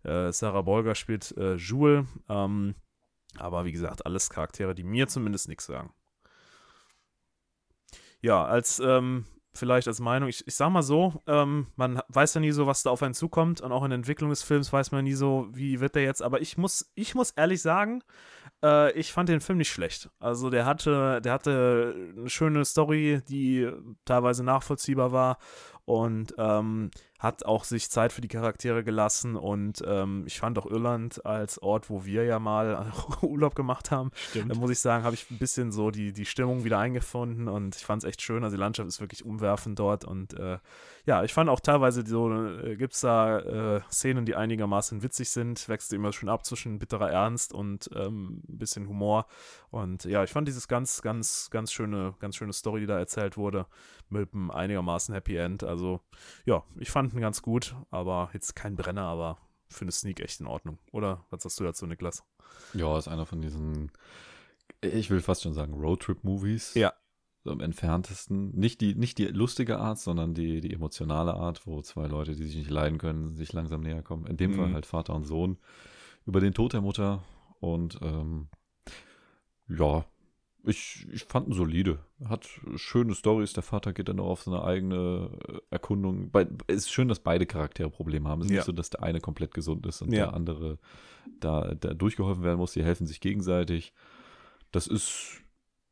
Äh, 0.03 0.33
Sarah 0.33 0.63
Bolger 0.63 0.97
spielt 0.97 1.37
äh, 1.37 1.55
Jules. 1.55 2.05
Ähm, 2.29 2.75
aber 3.37 3.65
wie 3.65 3.73
gesagt, 3.73 4.07
alles 4.07 4.29
Charaktere, 4.29 4.75
die 4.75 4.83
mir 4.83 5.07
zumindest 5.07 5.49
nichts 5.49 5.67
sagen 5.67 5.95
ja, 8.21 8.45
als 8.45 8.81
ähm, 8.81 9.25
vielleicht 9.55 9.89
als 9.89 10.01
Meinung, 10.01 10.29
ich, 10.29 10.47
ich 10.47 10.55
sag 10.55 10.71
mal 10.71 10.83
so, 10.83 11.23
ähm, 11.27 11.67
man 11.77 12.01
weiß 12.09 12.35
ja 12.35 12.41
nie 12.41 12.53
so, 12.53 12.67
was 12.67 12.83
da 12.83 12.91
auf 12.91 13.03
einen 13.03 13.15
zukommt 13.15 13.61
und 13.61 13.73
auch 13.73 13.83
in 13.85 13.91
der 13.91 13.97
Entwicklung 13.97 14.31
des 14.31 14.43
Films 14.43 14.73
weiß 14.73 14.93
man 14.93 15.05
nie 15.05 15.15
so, 15.15 15.49
wie 15.53 15.81
wird 15.81 15.95
der 15.95 16.05
jetzt, 16.05 16.23
aber 16.23 16.41
ich 16.41 16.57
muss, 16.57 16.91
ich 16.95 17.15
muss 17.15 17.31
ehrlich 17.33 17.61
sagen, 17.61 18.03
äh, 18.63 18.93
ich 18.93 19.13
fand 19.13 19.29
den 19.29 19.41
Film 19.41 19.59
nicht 19.59 19.71
schlecht. 19.71 20.11
Also 20.21 20.51
der 20.51 20.65
hatte, 20.65 21.21
der 21.21 21.33
hatte 21.33 21.95
eine 22.17 22.31
schöne 22.31 22.65
Story, 22.65 23.21
die 23.29 23.69
teilweise 24.05 24.45
nachvollziehbar 24.45 25.13
war 25.13 25.39
und 25.85 26.35
ähm, 26.39 26.91
hat 27.19 27.45
auch 27.45 27.65
sich 27.65 27.91
Zeit 27.91 28.13
für 28.13 28.21
die 28.21 28.29
Charaktere 28.29 28.85
gelassen 28.85 29.35
und 29.35 29.83
ähm, 29.85 30.23
ich 30.27 30.39
fand 30.39 30.57
auch 30.57 30.67
Irland 30.67 31.27
als 31.27 31.61
Ort, 31.61 31.91
wo 31.91 32.05
wir 32.05 32.25
ja 32.25 32.39
mal 32.39 32.93
Urlaub 33.23 33.57
gemacht 33.57 33.91
haben, 33.91 34.13
Stimmt. 34.15 34.55
muss 34.57 34.71
ich 34.71 34.79
sagen, 34.79 35.03
habe 35.03 35.15
ich 35.15 35.29
ein 35.31 35.39
bisschen 35.39 35.73
so 35.73 35.91
die, 35.91 36.13
die 36.13 36.25
Stimmung 36.25 36.63
wieder 36.63 36.79
eingefunden 36.79 37.49
und 37.49 37.75
ich 37.75 37.85
fand 37.85 38.05
es 38.05 38.09
echt 38.09 38.23
schön. 38.23 38.45
Also 38.45 38.57
die 38.57 38.61
Landschaft 38.61 38.89
ist 38.89 39.01
wirklich 39.01 39.25
umwerfend 39.25 39.79
dort 39.79 40.05
und 40.05 40.35
äh, 40.35 40.59
ja, 41.07 41.25
ich 41.25 41.33
fand 41.33 41.51
auch 41.51 41.61
teilweise 41.61 42.07
so, 42.07 42.33
äh, 42.33 42.77
gibt 42.77 42.95
es 42.95 43.01
da 43.01 43.39
äh, 43.41 43.81
Szenen, 43.91 44.25
die 44.25 44.37
einigermaßen 44.37 45.03
witzig 45.03 45.31
sind, 45.31 45.69
wechselt 45.69 45.95
immer 45.95 46.13
schön 46.13 46.29
ab 46.29 46.45
zwischen 46.45 46.79
bitterer 46.79 47.11
Ernst 47.11 47.53
und 47.53 47.91
ähm, 47.97 48.43
ein 48.49 48.59
bisschen 48.59 48.89
Humor 48.89 49.27
und 49.71 50.05
ja, 50.05 50.23
ich 50.23 50.31
fand 50.31 50.47
dieses 50.47 50.69
ganz, 50.69 51.03
ganz, 51.03 51.49
ganz 51.51 51.73
schöne, 51.73 52.15
ganz 52.21 52.37
schöne 52.37 52.53
Story, 52.53 52.81
die 52.81 52.87
da 52.87 52.99
erzählt 52.99 53.37
wurde, 53.37 53.67
mit 54.11 54.33
einem 54.33 54.51
einigermaßen 54.51 55.15
Happy 55.15 55.37
End. 55.37 55.65
Also 55.65 56.01
ja, 56.45 56.65
ich 56.79 56.91
fand 56.91 57.13
ihn 57.13 57.21
ganz 57.21 57.43
gut, 57.43 57.75
aber 57.91 58.31
jetzt 58.33 58.55
kein 58.55 58.77
Brenner, 58.77 59.03
aber 59.03 59.39
für 59.69 59.83
eine 59.83 59.93
Sneak 59.93 60.21
echt 60.21 60.41
in 60.41 60.47
Ordnung. 60.47 60.79
Oder 60.93 61.25
was 61.31 61.43
sagst 61.43 61.61
du 61.61 61.65
dazu, 61.65 61.87
Niklas? 61.87 62.25
Ja, 62.75 62.97
ist 62.99 63.09
einer 63.09 63.27
von 63.27 63.41
diesen, 63.41 63.93
ich 64.81 65.11
will 65.11 65.21
fast 65.21 65.43
schon 65.43 65.55
sagen, 65.55 65.75
Roadtrip-Movies. 65.75 66.75
Ja. 66.75 66.93
So 67.45 67.53
im 67.53 67.61
entferntesten. 67.61 68.51
Nicht 68.57 68.81
die, 68.81 68.95
nicht 68.95 69.19
die 69.19 69.27
lustige 69.27 69.79
Art, 69.79 69.99
sondern 69.99 70.35
die, 70.35 70.61
die 70.61 70.73
emotionale 70.73 71.35
Art, 71.35 71.67
wo 71.67 71.81
zwei 71.83 72.07
Leute, 72.07 72.35
die 72.35 72.45
sich 72.45 72.57
nicht 72.57 72.71
leiden 72.71 72.99
können, 72.99 73.37
sich 73.37 73.53
langsam 73.53 73.83
näher 73.83 74.03
kommen. 74.03 74.27
In 74.27 74.37
dem 74.37 74.53
mhm. 74.53 74.57
Fall 74.57 74.73
halt 74.75 74.87
Vater 74.87 75.15
und 75.15 75.25
Sohn. 75.25 75.59
Über 76.27 76.41
den 76.41 76.53
Tod 76.53 76.73
der 76.73 76.81
Mutter 76.81 77.25
und 77.61 77.99
ähm, 78.03 78.49
Ja, 79.69 80.05
ich, 80.65 81.07
ich 81.13 81.25
fand 81.25 81.49
ihn 81.49 81.55
solide. 81.55 82.01
Hat 82.25 82.49
schöne 82.77 83.15
Stories. 83.15 83.53
Der 83.53 83.63
Vater 83.63 83.93
geht 83.93 84.09
dann 84.09 84.21
auch 84.21 84.31
auf 84.31 84.43
seine 84.43 84.63
eigene 84.63 85.31
äh, 85.49 85.59
Erkundung. 85.71 86.31
Es 86.67 86.77
ist 86.77 86.93
schön, 86.93 87.09
dass 87.09 87.21
beide 87.21 87.47
Charaktere 87.47 87.91
Probleme 87.91 88.29
haben. 88.29 88.41
Es 88.41 88.47
ist 88.47 88.53
ja. 88.53 88.57
nicht 88.59 88.67
so, 88.67 88.73
dass 88.73 88.91
der 88.91 89.03
eine 89.03 89.21
komplett 89.21 89.55
gesund 89.55 89.87
ist 89.87 90.03
und 90.03 90.13
ja. 90.13 90.27
der 90.27 90.35
andere 90.35 90.79
da, 91.41 91.75
da 91.75 91.95
durchgeholfen 91.95 92.43
werden 92.43 92.59
muss. 92.59 92.73
Die 92.73 92.85
helfen 92.85 93.07
sich 93.07 93.21
gegenseitig. 93.21 93.93
Das 94.73 94.87
ist 94.87 95.43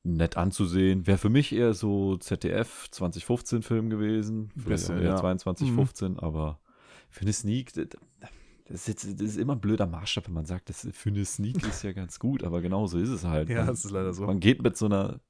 nett 0.02 0.36
anzusehen. 0.36 1.06
Wäre 1.06 1.18
für 1.18 1.30
mich 1.30 1.55
eher 1.55 1.74
so 1.74 2.16
ZDF 2.16 2.88
2015 2.90 3.62
Film 3.62 3.90
gewesen. 3.90 4.51
Bisschen, 4.55 5.02
ja. 5.02 5.16
22, 5.16 5.70
mhm. 5.70 5.74
15, 5.76 6.18
aber 6.18 6.60
für 7.09 7.22
eine 7.22 7.32
Sneak, 7.32 7.72
das 8.68 8.80
ist, 8.80 9.05
jetzt, 9.05 9.20
das 9.20 9.28
ist 9.28 9.36
immer 9.36 9.55
ein 9.55 9.60
blöder 9.60 9.86
Maßstab, 9.86 10.26
wenn 10.26 10.34
man 10.34 10.47
sagt, 10.47 10.68
das 10.68 10.88
für 10.93 11.10
eine 11.10 11.24
Sneak 11.24 11.64
ist 11.66 11.84
ja 11.84 11.93
ganz 11.93 12.18
gut, 12.18 12.43
aber 12.43 12.60
genauso 12.60 12.98
ist 12.98 13.10
es 13.10 13.24
halt. 13.24 13.48
Ja, 13.56 13.59
man, 13.59 13.68
das 13.68 13.84
ist 13.84 13.90
leider 13.90 14.12
so. 14.12 14.26
Man 14.26 14.40
geht 14.40 14.62
mit 14.62 14.76
so 14.76 14.86
einer 14.86 15.20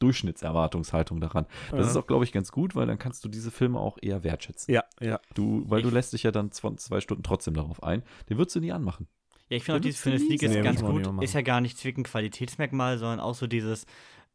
Durchschnittserwartungshaltung 0.00 1.20
daran. 1.20 1.46
Das 1.70 1.80
ja. 1.80 1.90
ist 1.90 1.96
auch, 1.96 2.06
glaube 2.06 2.24
ich, 2.24 2.32
ganz 2.32 2.50
gut, 2.50 2.74
weil 2.74 2.86
dann 2.86 2.98
kannst 2.98 3.24
du 3.24 3.28
diese 3.28 3.50
Filme 3.50 3.78
auch 3.78 3.96
eher 4.02 4.24
wertschätzen. 4.24 4.74
Ja, 4.74 4.84
ja. 5.00 5.20
Du, 5.34 5.64
weil 5.68 5.80
ich, 5.80 5.86
du 5.86 5.90
lässt 5.90 6.12
dich 6.12 6.24
ja 6.24 6.32
dann 6.32 6.50
zwei, 6.50 6.74
zwei, 6.74 7.00
Stunden 7.00 7.22
trotzdem 7.22 7.54
darauf 7.54 7.82
ein. 7.82 8.02
Den 8.28 8.38
würdest 8.38 8.56
du 8.56 8.60
nie 8.60 8.72
anmachen. 8.72 9.06
Ja, 9.48 9.58
ich 9.58 9.64
finde 9.64 9.78
auch 9.78 9.82
dieses 9.82 10.00
für 10.00 10.10
eine 10.10 10.18
Sneak 10.18 10.42
ist 10.42 10.52
nee, 10.52 10.62
ganz 10.62 10.82
gut. 10.82 11.22
Ist 11.22 11.34
ja 11.34 11.42
gar 11.42 11.60
nicht 11.60 11.78
zwingend 11.78 12.08
Qualitätsmerkmal, 12.08 12.98
sondern 12.98 13.20
auch 13.20 13.34
so 13.34 13.46
dieses, 13.46 13.86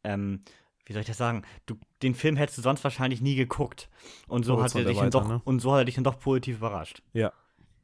ähm, 0.02 0.40
wie 0.86 0.94
soll 0.94 1.00
ich 1.00 1.08
das 1.08 1.18
sagen? 1.18 1.42
Du, 1.66 1.76
den 2.02 2.14
Film 2.14 2.36
hättest 2.36 2.58
du 2.58 2.62
sonst 2.62 2.82
wahrscheinlich 2.84 3.20
nie 3.20 3.34
geguckt. 3.34 3.90
Und 4.28 4.44
so, 4.44 4.62
hat 4.62 4.74
er 4.74 4.84
dich 4.84 4.96
weiter, 4.96 5.10
doch, 5.10 5.28
ne? 5.28 5.42
und 5.44 5.60
so 5.60 5.72
hat 5.72 5.80
er 5.80 5.84
dich 5.84 5.96
dann 5.96 6.04
doch 6.04 6.18
positiv 6.18 6.58
überrascht. 6.58 7.02
Ja, 7.12 7.32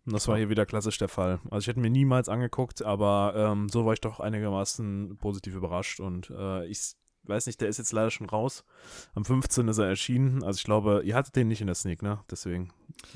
und 0.06 0.12
das 0.12 0.28
war 0.28 0.36
hier 0.36 0.48
wieder 0.48 0.66
klassisch 0.66 0.98
der 0.98 1.08
Fall. 1.08 1.40
Also 1.50 1.64
ich 1.64 1.66
hätte 1.66 1.80
mir 1.80 1.90
niemals 1.90 2.28
angeguckt, 2.28 2.82
aber 2.82 3.34
ähm, 3.36 3.68
so 3.68 3.84
war 3.84 3.92
ich 3.92 4.00
doch 4.00 4.20
einigermaßen 4.20 5.18
positiv 5.18 5.54
überrascht 5.54 6.00
und 6.00 6.30
äh, 6.30 6.66
ich 6.66 6.94
weiß 7.28 7.46
nicht, 7.46 7.60
der 7.60 7.68
ist 7.68 7.78
jetzt 7.78 7.92
leider 7.92 8.10
schon 8.10 8.28
raus. 8.28 8.64
Am 9.14 9.24
15. 9.24 9.66
ist 9.68 9.78
er 9.78 9.86
erschienen. 9.86 10.42
Also 10.44 10.58
ich 10.58 10.64
glaube, 10.64 11.02
ihr 11.04 11.14
hattet 11.14 11.36
den 11.36 11.48
nicht 11.48 11.60
in 11.60 11.66
der 11.66 11.74
Sneak, 11.74 12.02
ne? 12.02 12.20
Deswegen. 12.30 12.72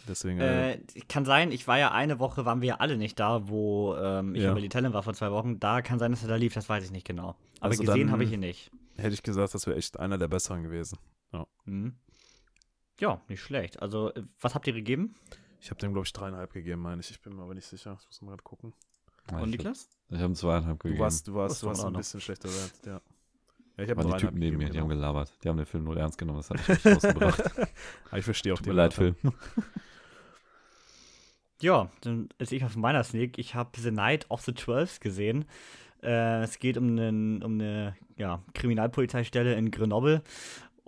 deswegen 0.08 0.40
äh, 0.40 0.72
äh, 0.72 0.80
kann 1.08 1.24
sein, 1.24 1.52
ich 1.52 1.66
war 1.68 1.78
ja 1.78 1.92
eine 1.92 2.18
Woche, 2.18 2.44
waren 2.44 2.60
wir 2.60 2.68
ja 2.68 2.74
alle 2.76 2.96
nicht 2.96 3.20
da, 3.20 3.48
wo 3.48 3.94
ähm, 3.96 4.34
ich 4.34 4.42
ja. 4.42 4.54
in 4.54 4.68
Berlin 4.68 4.92
war 4.92 5.02
vor 5.02 5.14
zwei 5.14 5.30
Wochen. 5.30 5.60
Da 5.60 5.82
kann 5.82 5.98
sein, 5.98 6.10
dass 6.10 6.22
er 6.22 6.28
da 6.28 6.36
lief, 6.36 6.54
das 6.54 6.68
weiß 6.68 6.84
ich 6.84 6.90
nicht 6.90 7.06
genau. 7.06 7.36
Aber 7.60 7.70
also 7.70 7.84
gesehen 7.84 8.10
habe 8.10 8.24
ich 8.24 8.32
ihn 8.32 8.40
nicht. 8.40 8.70
Hätte 8.96 9.14
ich 9.14 9.22
gesagt, 9.22 9.54
das 9.54 9.66
wäre 9.66 9.76
echt 9.76 9.98
einer 9.98 10.18
der 10.18 10.28
besseren 10.28 10.62
gewesen. 10.62 10.98
Ja. 11.32 11.46
Mhm. 11.64 11.94
Ja, 12.98 13.22
nicht 13.28 13.40
schlecht. 13.40 13.80
Also, 13.80 14.12
äh, 14.12 14.22
was 14.40 14.54
habt 14.54 14.66
ihr 14.66 14.74
gegeben? 14.74 15.14
Ich 15.60 15.70
habe 15.70 15.80
dem, 15.80 15.92
glaube 15.92 16.06
ich, 16.06 16.12
dreieinhalb 16.12 16.52
gegeben, 16.52 16.82
meine 16.82 17.00
ich. 17.00 17.10
Ich 17.10 17.20
bin 17.20 17.36
mir 17.36 17.42
aber 17.42 17.54
nicht 17.54 17.66
sicher. 17.66 17.98
Ich 18.00 18.06
muss 18.06 18.22
mal 18.22 18.30
gerade 18.30 18.42
gucken. 18.42 18.72
Ja, 19.30 19.38
Und 19.38 19.50
Niklas? 19.50 19.88
Ich 20.08 20.18
habe 20.18 20.32
zweieinhalb 20.32 20.80
gegeben. 20.80 20.98
Du 20.98 21.04
warst, 21.04 21.28
du 21.28 21.34
warst, 21.34 21.62
du 21.62 21.66
warst 21.66 21.84
ein 21.84 21.92
bisschen 21.92 22.20
schlechter 22.20 22.48
wert, 22.48 22.72
ja. 22.86 23.00
Ja, 23.76 23.84
ich 23.84 23.90
habe 23.90 24.04
die 24.04 24.16
Typen 24.16 24.38
neben 24.38 24.56
mir, 24.56 24.64
genau. 24.64 24.72
die 24.72 24.80
haben 24.80 24.88
gelabert. 24.88 25.32
Die 25.42 25.48
haben 25.48 25.56
den 25.56 25.66
Film 25.66 25.84
nur 25.84 25.96
ernst 25.96 26.18
genommen, 26.18 26.38
das 26.38 26.50
hat 26.50 26.68
mich 26.84 26.94
rausgebracht. 26.94 27.42
ich 28.16 28.24
verstehe 28.24 28.52
auch 28.52 28.58
Tut 28.58 28.66
die 28.66 28.70
leid, 28.70 28.92
Film. 28.92 29.14
ja, 31.62 31.90
dann 32.00 32.28
ist 32.38 32.52
ich 32.52 32.64
auf 32.64 32.76
meiner 32.76 33.04
Sneak. 33.04 33.38
Ich 33.38 33.54
habe 33.54 33.70
The 33.78 33.90
Night 33.90 34.30
of 34.30 34.42
the 34.42 34.52
Twelves 34.52 35.00
gesehen. 35.00 35.44
Äh, 36.02 36.42
es 36.42 36.58
geht 36.58 36.76
um, 36.78 36.88
einen, 36.88 37.42
um 37.42 37.54
eine 37.54 37.96
ja, 38.16 38.42
Kriminalpolizeistelle 38.54 39.54
in 39.54 39.70
Grenoble 39.70 40.22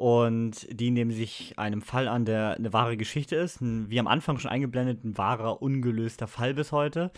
und 0.02 0.66
die 0.68 0.90
nehmen 0.90 1.12
sich 1.12 1.60
einem 1.60 1.80
Fall 1.80 2.08
an, 2.08 2.24
der 2.24 2.56
eine 2.56 2.72
wahre 2.72 2.96
Geschichte 2.96 3.36
ist. 3.36 3.60
Ein, 3.60 3.88
wie 3.88 4.00
am 4.00 4.08
Anfang 4.08 4.36
schon 4.40 4.50
eingeblendet, 4.50 5.04
ein 5.04 5.16
wahrer, 5.16 5.62
ungelöster 5.62 6.26
Fall 6.26 6.54
bis 6.54 6.72
heute. 6.72 7.12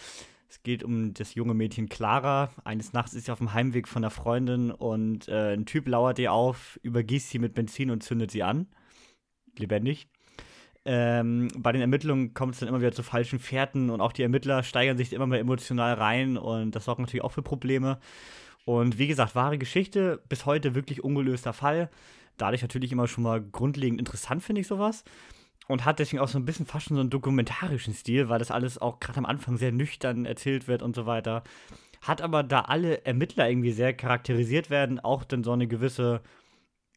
Es 0.51 0.63
geht 0.63 0.85
um 0.85 1.15
das 1.15 1.35
junge 1.35 1.55
Mädchen 1.55 1.89
Clara. 1.89 2.51
Eines 2.63 2.93
Nachts 2.93 3.15
ist 3.15 3.25
sie 3.25 3.33
auf 3.33 3.39
dem 3.39 3.55
Heimweg 3.55 3.89
von 3.89 4.03
der 4.03 4.11
Freundin 4.11 4.71
und 4.71 5.29
äh, 5.29 5.55
ein 5.55 5.65
Typ 5.65 5.89
lauert 5.89 6.19
ihr 6.19 6.35
auf, 6.35 6.79
übergießt 6.83 7.31
sie 7.31 7.39
mit 7.39 7.55
Benzin 7.55 7.91
und 7.91 8.03
zündet 8.03 8.31
sie 8.31 8.43
an. 8.43 8.67
Lebendig. 9.57 10.07
Ähm, 10.85 11.49
bei 11.57 11.73
den 11.73 11.81
Ermittlungen 11.81 12.35
kommt 12.35 12.53
es 12.53 12.61
dann 12.61 12.69
immer 12.69 12.81
wieder 12.81 12.93
zu 12.93 13.03
falschen 13.03 13.39
Fährten 13.39 13.89
und 13.89 14.03
auch 14.03 14.13
die 14.13 14.25
Ermittler 14.25 14.63
steigern 14.63 14.99
sich 14.99 15.15
immer 15.15 15.27
mehr 15.27 15.41
emotional 15.41 15.95
rein 15.95 16.37
und 16.37 16.73
das 16.73 16.85
sorgt 16.85 17.01
natürlich 17.01 17.25
auch 17.25 17.33
für 17.33 17.41
Probleme. 17.41 17.99
Und 18.67 18.99
wie 18.99 19.07
gesagt, 19.07 19.35
wahre 19.35 19.57
Geschichte, 19.57 20.23
bis 20.29 20.45
heute 20.45 20.75
wirklich 20.75 21.03
ungelöster 21.03 21.55
Fall 21.55 21.89
dadurch 22.37 22.63
natürlich 22.63 22.93
immer 22.93 23.09
schon 23.09 23.25
mal 23.25 23.41
grundlegend 23.41 24.01
interessant, 24.01 24.43
finde 24.43 24.61
ich 24.61 24.67
sowas. 24.67 25.05
Und 25.67 25.85
hat 25.87 25.99
deswegen 25.99 26.21
auch 26.21 26.29
so 26.29 26.39
ein 26.39 26.45
bisschen 26.45 26.67
fast 26.67 26.87
schon 26.87 26.97
so 26.97 27.01
einen 27.01 27.11
dokumentarischen 27.11 27.95
Stil, 27.95 28.29
weil 28.29 28.39
das 28.39 28.51
alles 28.51 28.77
auch 28.77 29.01
gerade 29.01 29.19
am 29.19 29.25
Anfang 29.25 29.57
sehr 29.57 29.73
nüchtern 29.73 30.27
erzählt 30.27 30.69
wird 30.69 30.83
und 30.83 30.95
so 30.95 31.07
weiter. 31.07 31.43
Hat 32.03 32.21
aber, 32.21 32.43
da 32.43 32.61
alle 32.63 33.07
Ermittler 33.07 33.49
irgendwie 33.49 33.73
sehr 33.73 33.95
charakterisiert 33.95 34.69
werden, 34.69 35.01
auch 35.01 35.25
dann 35.25 35.43
so 35.43 35.53
eine 35.53 35.67
gewisse, 35.67 36.21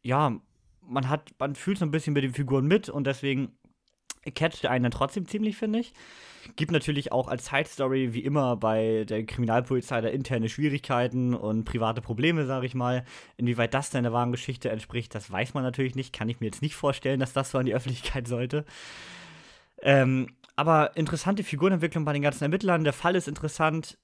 ja, 0.01 0.37
man 0.81 1.09
hat, 1.09 1.33
man 1.39 1.55
fühlt 1.55 1.77
so 1.77 1.85
ein 1.85 1.91
bisschen 1.91 2.13
mit 2.13 2.25
den 2.25 2.33
Figuren 2.33 2.67
mit 2.67 2.89
und 2.89 3.07
deswegen 3.07 3.57
catcht 4.31 4.65
einen 4.65 4.83
dann 4.83 4.91
trotzdem 4.91 5.27
ziemlich, 5.27 5.57
finde 5.57 5.79
ich. 5.79 5.93
Gibt 6.55 6.71
natürlich 6.71 7.11
auch 7.11 7.27
als 7.27 7.47
Side 7.47 7.67
Story, 7.67 8.13
wie 8.13 8.23
immer 8.23 8.55
bei 8.55 9.05
der 9.07 9.25
Kriminalpolizei, 9.25 10.01
da 10.01 10.07
interne 10.07 10.49
Schwierigkeiten 10.49 11.33
und 11.33 11.65
private 11.65 12.01
Probleme, 12.01 12.45
sage 12.45 12.65
ich 12.65 12.75
mal. 12.75 13.03
Inwieweit 13.35 13.73
das 13.73 13.89
der 13.89 14.13
wahren 14.13 14.31
Geschichte 14.31 14.69
entspricht, 14.69 15.13
das 15.13 15.29
weiß 15.29 15.53
man 15.53 15.63
natürlich 15.63 15.95
nicht. 15.95 16.13
Kann 16.13 16.29
ich 16.29 16.39
mir 16.39 16.47
jetzt 16.47 16.61
nicht 16.61 16.75
vorstellen, 16.75 17.19
dass 17.19 17.33
das 17.33 17.51
so 17.51 17.57
an 17.57 17.65
die 17.65 17.75
Öffentlichkeit 17.75 18.27
sollte. 18.27 18.65
Ähm, 19.81 20.27
aber 20.55 20.95
interessante 20.95 21.43
Figurenentwicklung 21.43 22.05
bei 22.05 22.13
den 22.13 22.21
ganzen 22.21 22.43
Ermittlern. 22.43 22.83
Der 22.83 22.93
Fall 22.93 23.15
ist 23.15 23.27
interessant. 23.27 23.97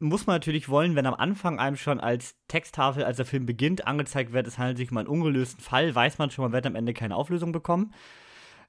Muss 0.00 0.26
man 0.26 0.36
natürlich 0.36 0.68
wollen, 0.68 0.96
wenn 0.96 1.06
am 1.06 1.14
Anfang 1.14 1.60
einem 1.60 1.76
schon 1.76 2.00
als 2.00 2.34
Texttafel, 2.48 3.04
als 3.04 3.16
der 3.16 3.26
Film 3.26 3.46
beginnt, 3.46 3.86
angezeigt 3.86 4.32
wird, 4.32 4.46
es 4.46 4.58
handelt 4.58 4.76
sich 4.76 4.90
um 4.90 4.98
einen 4.98 5.06
ungelösten 5.06 5.62
Fall, 5.62 5.94
weiß 5.94 6.18
man 6.18 6.30
schon, 6.30 6.42
man 6.42 6.52
wird 6.52 6.66
am 6.66 6.74
Ende 6.74 6.92
keine 6.94 7.14
Auflösung 7.14 7.52
bekommen. 7.52 7.94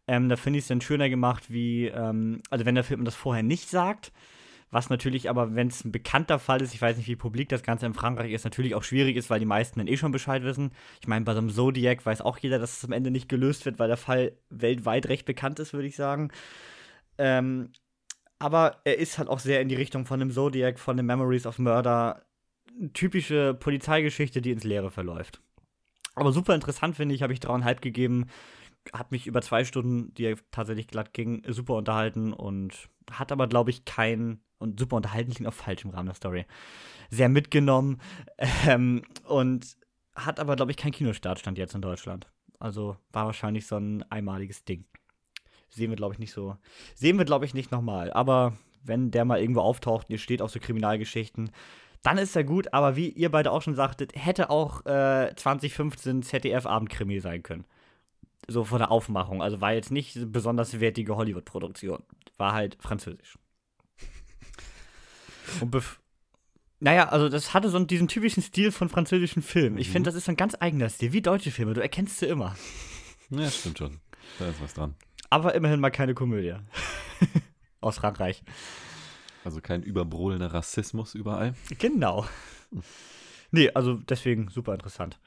Ähm, 0.08 0.30
da 0.30 0.36
finde 0.36 0.60
ich 0.60 0.66
es 0.66 0.70
dann 0.70 0.82
schöner 0.82 1.10
gemacht, 1.10 1.50
wie, 1.50 1.88
ähm, 1.88 2.42
also 2.50 2.66
wenn 2.66 2.76
der 2.76 2.84
Film 2.84 3.06
das 3.06 3.16
vorher 3.16 3.44
nicht 3.44 3.70
sagt, 3.70 4.12
was 4.72 4.90
natürlich 4.90 5.30
aber, 5.30 5.56
wenn 5.56 5.68
es 5.68 5.86
ein 5.86 5.92
bekannter 5.92 6.38
Fall 6.38 6.62
ist, 6.62 6.74
ich 6.74 6.82
weiß 6.82 6.98
nicht, 6.98 7.08
wie 7.08 7.16
publik 7.16 7.50
das 7.50 7.64
Ganze 7.64 7.86
in 7.86 7.94
Frankreich 7.94 8.32
ist, 8.32 8.44
natürlich 8.44 8.76
auch 8.76 8.84
schwierig 8.84 9.16
ist, 9.16 9.30
weil 9.30 9.40
die 9.40 9.46
meisten 9.46 9.80
dann 9.80 9.88
eh 9.88 9.98
schon 9.98 10.12
Bescheid 10.12 10.44
wissen. 10.44 10.72
Ich 11.02 11.08
meine, 11.08 11.24
bei 11.24 11.34
so 11.34 11.40
einem 11.40 11.50
Zodiac 11.50 12.06
weiß 12.06 12.22
auch 12.22 12.38
jeder, 12.38 12.60
dass 12.60 12.78
es 12.78 12.86
am 12.86 12.92
Ende 12.92 13.10
nicht 13.10 13.30
gelöst 13.30 13.66
wird, 13.66 13.80
weil 13.80 13.88
der 13.88 13.98
Fall 13.98 14.34
weltweit 14.50 15.08
recht 15.08 15.26
bekannt 15.26 15.60
ist, 15.60 15.74
würde 15.74 15.88
ich 15.88 15.96
sagen. 15.96 16.30
Ähm, 17.18 17.70
aber 18.38 18.82
er 18.84 18.98
ist 18.98 19.18
halt 19.18 19.30
auch 19.30 19.40
sehr 19.40 19.62
in 19.62 19.70
die 19.70 19.76
Richtung 19.76 20.06
von 20.06 20.20
dem 20.20 20.32
Zodiac, 20.32 20.78
von 20.78 20.98
den 20.98 21.06
Memories 21.06 21.46
of 21.46 21.58
Murder. 21.58 22.26
Typische 22.94 23.54
Polizeigeschichte, 23.54 24.42
die 24.42 24.52
ins 24.52 24.66
Leere 24.66 24.92
verläuft. 24.92 25.40
Aber 26.16 26.34
super 26.34 26.54
interessant, 26.54 26.98
finde 26.98 27.16
ich, 27.16 27.24
habe 27.24 27.32
ich 27.32 27.40
dreieinhalb 27.40 27.82
gegeben 27.82 28.28
hat 28.94 29.12
mich 29.12 29.28
über 29.28 29.42
zwei 29.42 29.66
Stunden, 29.66 30.14
die 30.14 30.36
tatsächlich 30.52 30.88
glatt 30.88 31.14
ging, 31.14 31.44
super 31.48 31.76
unterhalten 31.76 32.34
und 32.34 32.90
hat 33.12 33.32
aber, 33.32 33.48
glaube 33.48 33.70
ich, 33.70 33.86
kein, 33.86 34.40
und 34.58 34.80
super 34.80 34.96
unterhalten 34.96 35.34
klingt 35.34 35.48
auch 35.48 35.54
falsch 35.54 35.86
im 35.86 35.92
Rahmen 35.92 36.08
der 36.08 36.16
Story, 36.16 36.46
sehr 37.10 37.30
mitgenommen 37.30 38.00
ähm, 38.68 39.04
und 39.28 39.78
hat 40.16 40.40
aber, 40.40 40.56
glaube 40.56 40.72
ich, 40.72 40.78
keinen 40.78 40.94
Kinostartstand 40.94 41.58
jetzt 41.58 41.76
in 41.76 41.82
Deutschland. 41.82 42.28
Also 42.60 42.98
war 43.12 43.26
wahrscheinlich 43.26 43.68
so 43.68 43.78
ein 43.78 44.04
einmaliges 44.10 44.64
Ding. 44.64 44.86
Sehen 45.70 45.90
wir, 45.90 45.98
glaube 45.98 46.14
ich, 46.14 46.20
nicht 46.20 46.32
so. 46.32 46.56
Sehen 46.94 47.18
wir, 47.18 47.26
glaube 47.26 47.46
ich, 47.46 47.54
nicht 47.54 47.72
nochmal. 47.72 48.14
Aber 48.14 48.58
wenn 48.84 49.12
der 49.12 49.26
mal 49.26 49.42
irgendwo 49.42 49.60
auftaucht 49.60 50.08
und 50.08 50.14
ihr 50.14 50.20
steht 50.20 50.42
auf 50.42 50.52
so 50.52 50.60
Kriminalgeschichten, 50.60 51.52
dann 52.02 52.18
ist 52.18 52.36
er 52.36 52.46
gut. 52.46 52.74
Aber 52.74 52.96
wie 52.96 53.10
ihr 53.10 53.30
beide 53.30 53.52
auch 53.52 53.62
schon 53.62 53.76
sagtet, 53.76 54.14
hätte 54.16 54.50
auch 54.50 54.86
äh, 54.86 55.34
2015 55.36 56.24
ZDF-Abendkrimi 56.24 57.20
sein 57.20 57.44
können 57.44 57.66
so 58.48 58.64
von 58.64 58.80
der 58.80 58.92
Aufmachung. 58.92 59.42
Also 59.42 59.62
war 59.62 59.74
jetzt 59.74 59.92
nicht 59.92 60.32
besonders 60.32 60.80
wertige 60.80 61.16
Hollywood-Produktion. 61.16 62.04
War 62.38 62.54
halt 62.54 62.78
französisch. 62.80 63.38
Und 65.62 65.72
bef 65.72 66.00
naja, 66.80 67.08
also 67.10 67.30
das 67.30 67.54
hatte 67.54 67.70
so 67.70 67.80
diesen 67.80 68.08
typischen 68.08 68.44
Stil 68.44 68.72
von 68.72 68.90
französischen 68.90 69.42
Filmen. 69.42 69.78
Ich 69.78 69.88
mhm. 69.88 69.94
finde, 69.94 70.10
das 70.10 70.16
ist 70.16 70.30
ein 70.30 70.36
ganz 70.36 70.56
eigener 70.60 70.90
Stil, 70.90 71.14
wie 71.14 71.22
deutsche 71.22 71.52
Filme. 71.52 71.74
Du 71.74 71.82
erkennst 71.82 72.20
sie 72.20 72.26
immer. 72.26 72.56
Ja, 73.30 73.50
stimmt 73.50 73.78
schon. 73.78 74.00
Da 74.40 74.50
ist 74.50 74.62
was 74.62 74.74
dran. 74.74 74.96
Aber 75.30 75.56
immerhin 75.56 75.80
mal 75.80 75.90
keine 75.90 76.14
Komödie. 76.14 76.56
Aus 77.82 77.98
Frankreich. 77.98 78.44
Also 79.44 79.62
kein 79.62 79.84
überbrodelnder 79.84 80.54
Rassismus 80.54 81.16
überall. 81.16 81.56
Genau. 81.80 82.26
Nee, 83.52 83.72
also 83.74 83.96
deswegen 83.96 84.50
super 84.50 84.74
interessant. 84.74 85.20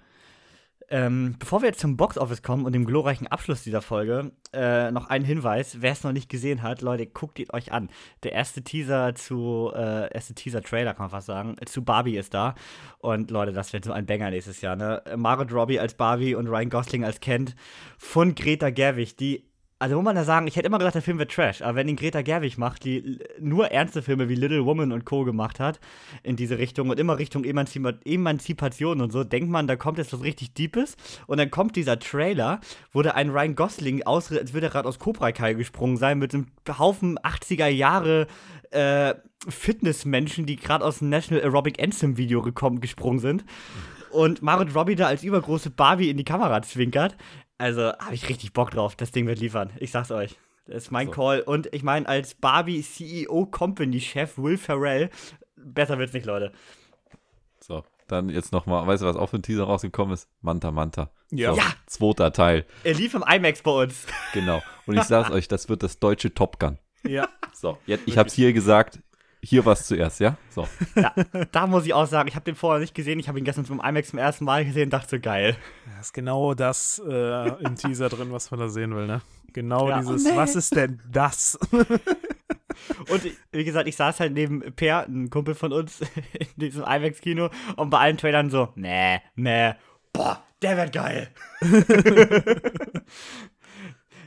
Ähm, 0.91 1.37
bevor 1.39 1.61
wir 1.61 1.69
jetzt 1.69 1.81
zum 1.81 1.99
Boxoffice 1.99 2.43
kommen 2.43 2.65
und 2.65 2.73
dem 2.73 2.87
glorreichen 2.87 3.27
Abschluss 3.27 3.63
dieser 3.63 3.83
Folge, 3.83 4.33
äh, 4.55 4.91
noch 4.91 5.09
ein 5.09 5.23
Hinweis, 5.23 5.83
wer 5.83 5.93
es 5.93 6.03
noch 6.03 6.13
nicht 6.13 6.31
gesehen 6.31 6.63
hat, 6.63 6.81
Leute, 6.81 7.07
guckt 7.07 7.39
ihn 7.39 7.49
euch 7.53 7.73
an. 7.73 7.91
Der 8.23 8.33
erste 8.33 8.63
Teaser 8.63 9.15
zu, 9.15 9.71
äh, 9.75 10.13
erste 10.13 10.35
Teaser-Trailer, 10.35 10.95
kann 10.95 11.05
man 11.05 11.11
fast 11.11 11.27
sagen, 11.27 11.57
zu 11.67 11.85
Barbie 11.85 12.17
ist 12.17 12.33
da. 12.33 12.55
Und 12.99 13.31
Leute, 13.31 13.53
das 13.53 13.73
wird 13.75 13.85
so 13.85 13.93
ein 13.93 14.07
Banger 14.07 14.31
nächstes 14.31 14.63
Jahr, 14.63 14.77
ne? 14.77 15.03
Margot 15.17 15.53
Robbie 15.53 15.79
als 15.79 15.95
Barbie 15.95 16.35
und 16.35 16.49
Ryan 16.49 16.71
Gosling 16.71 17.05
als 17.05 17.21
Kent 17.21 17.55
von 17.99 18.35
Greta 18.35 18.71
Gerwig, 18.71 19.17
die 19.17 19.48
also 19.81 19.95
muss 19.95 20.05
man 20.05 20.17
da 20.17 20.25
sagen, 20.25 20.47
ich 20.49 20.57
hätte 20.57 20.67
immer 20.67 20.79
gesagt, 20.79 20.97
der 20.97 21.03
Film 21.03 21.19
wird 21.19 21.31
Trash, 21.31 21.63
aber 21.63 21.77
wenn 21.77 21.89
ihn 21.89 21.97
Greta 21.97 22.23
Gerwig 22.23 22.59
macht, 22.59 22.85
die 22.85 23.21
nur 23.39 23.71
ernste 23.71 24.03
Filme 24.03 24.29
wie 24.29 24.35
Little 24.35 24.65
Woman 24.65 24.91
und 24.91 25.05
Co. 25.05 25.25
gemacht 25.25 25.61
hat, 25.61 25.79
in 26.25 26.35
diese 26.35 26.59
Richtung 26.59 26.91
und 26.91 26.99
immer 26.99 27.19
Richtung 27.19 27.45
Emanzipa 27.45 27.93
Emanzipation 28.05 29.01
und 29.01 29.13
so, 29.13 29.23
denkt 29.23 29.51
man, 29.51 29.69
da 29.69 29.77
kommt 29.77 29.99
jetzt 29.99 30.13
was 30.13 30.23
richtig 30.23 30.55
Deepes 30.55 30.97
und 31.27 31.39
dann 31.39 31.51
kommt 31.51 31.77
dieser 31.77 31.99
Trailer, 31.99 32.61
wo 32.93 33.03
da 33.03 33.13
ein 33.13 33.31
Ryan 33.31 33.55
Gosling 33.55 34.03
aussieht, 34.03 34.39
als 34.39 34.53
würde 34.53 34.67
er 34.67 34.71
gerade 34.71 34.89
aus 34.89 34.99
Cobra 34.99 35.31
Kai 35.31 35.55
gesprungen 35.55 35.97
sein, 35.97 36.19
mit 36.19 36.35
einem 36.35 36.47
Haufen 36.77 37.17
80er 37.19 37.69
Jahre 37.69 38.27
äh, 38.73 39.15
Fitnessmenschen, 39.49 40.47
die 40.47 40.57
gerade 40.57 40.85
aus 40.85 40.99
dem 40.99 41.09
National 41.09 41.45
Aerobic 41.45 41.81
Anthem 41.81 42.17
Video 42.17 42.43
gekommen, 42.43 42.81
gesprungen 42.81 43.21
sind. 43.21 43.45
Und 44.11 44.43
Margot 44.43 44.75
Robbie 44.75 44.97
da 44.97 45.07
als 45.07 45.23
übergroße 45.23 45.71
Barbie 45.71 46.11
in 46.11 46.17
die 46.17 46.25
Kamera 46.25 46.63
zwinkert. 46.63 47.17
Also 47.59 47.93
habe 47.99 48.15
ich 48.15 48.29
richtig 48.29 48.53
Bock 48.53 48.71
drauf. 48.71 48.97
Das 48.97 49.11
Ding 49.11 49.27
wird 49.27 49.41
liefern. 49.41 49.71
Ich 49.79 49.91
sag's 49.91 50.11
euch. 50.11 50.39
Das 50.67 50.85
ist 50.85 50.91
mein 50.91 51.09
so. 51.09 51.13
Call. 51.13 51.41
Und 51.41 51.73
ich 51.75 51.83
meine, 51.83 52.09
als 52.09 52.35
Barbie 52.35 52.83
CEO 52.83 53.47
Company 53.47 54.01
Chef 54.01 54.39
Will 54.39 54.57
Ferrell, 54.57 55.11
besser 55.57 55.99
wird's 55.99 56.13
nicht, 56.13 56.27
Leute. 56.27 56.53
So, 57.61 57.85
dann 58.07 58.29
jetzt 58.29 58.53
nochmal, 58.53 58.87
weißt 58.87 59.03
du, 59.03 59.07
was 59.07 59.17
auch 59.17 59.29
für 59.29 59.37
ein 59.39 59.43
Teaser 59.43 59.65
rausgekommen 59.65 60.15
ist? 60.15 60.29
Manta 60.41 60.71
Manta. 60.71 61.11
Ja. 61.31 61.53
So, 61.53 61.61
ja. 61.61 61.67
Zweiter 61.87 62.33
Teil. 62.33 62.65
Er 62.85 62.95
lief 62.95 63.15
im 63.15 63.25
IMAX 63.27 63.63
bei 63.63 63.71
uns. 63.71 64.07
Genau. 64.33 64.63
Und 64.87 64.97
ich 64.97 65.05
sag's 65.05 65.31
euch, 65.33 65.49
das 65.49 65.69
wird 65.69 65.83
das 65.83 65.99
deutsche 65.99 66.33
Top 66.33 66.61
Gun. 66.61 66.79
Ja. 67.03 67.29
So, 67.53 67.79
jetzt, 67.87 68.05
ich 68.07 68.17
hab's 68.19 68.35
hier 68.35 68.53
gesagt, 68.53 69.01
hier 69.49 69.65
war 69.65 69.73
es 69.73 69.87
zuerst, 69.87 70.21
ja? 70.21 70.37
So. 70.51 70.69
Ja, 70.95 71.15
da 71.53 71.67
muss 71.67 71.87
ich 71.87 71.95
auch 71.95 72.07
sagen, 72.07 72.29
ich 72.29 72.35
habe 72.35 72.45
den 72.45 72.55
vorher 72.55 72.81
nicht 72.81 72.95
gesehen. 72.95 73.19
Ich 73.19 73.29
habe 73.29 73.39
ihn 73.39 73.45
gestern 73.45 73.65
zum 73.65 73.81
IMAX 73.81 74.11
zum 74.11 74.19
ersten 74.19 74.45
Mal 74.45 74.65
gesehen 74.65 74.85
und 74.85 74.93
dachte 74.93 75.09
so, 75.17 75.21
geil. 75.21 75.57
Da 75.87 76.01
ist 76.01 76.13
genau 76.13 76.55
das 76.55 77.01
äh, 77.09 77.49
im 77.65 77.75
Teaser 77.77 78.09
drin, 78.11 78.31
was 78.31 78.51
man 78.51 78.61
da 78.61 78.69
sehen 78.69 78.95
will, 78.95 79.07
ne? 79.07 79.23
Genau 79.55 79.89
ja. 79.89 80.01
dieses, 80.01 80.27
oh, 80.27 80.31
nee. 80.31 80.37
was 80.37 80.55
ist 80.55 80.77
denn 80.77 81.01
das? 81.11 81.59
und 81.73 83.23
wie 83.53 83.65
gesagt, 83.65 83.89
ich 83.89 83.97
saß 83.97 84.21
halt 84.21 84.35
neben 84.35 84.61
Per, 84.75 85.07
ein 85.07 85.31
Kumpel 85.31 85.55
von 85.55 85.73
uns, 85.73 86.01
in 86.33 86.47
diesem 86.57 86.83
IMAX-Kino 86.83 87.49
und 87.77 87.91
bei 87.91 87.99
allen 87.99 88.19
Trailern 88.19 88.51
so, 88.51 88.69
nee, 88.75 89.21
nee, 89.35 89.73
boah, 90.13 90.43
der 90.61 90.77
wird 90.77 90.93
geil. 90.93 91.31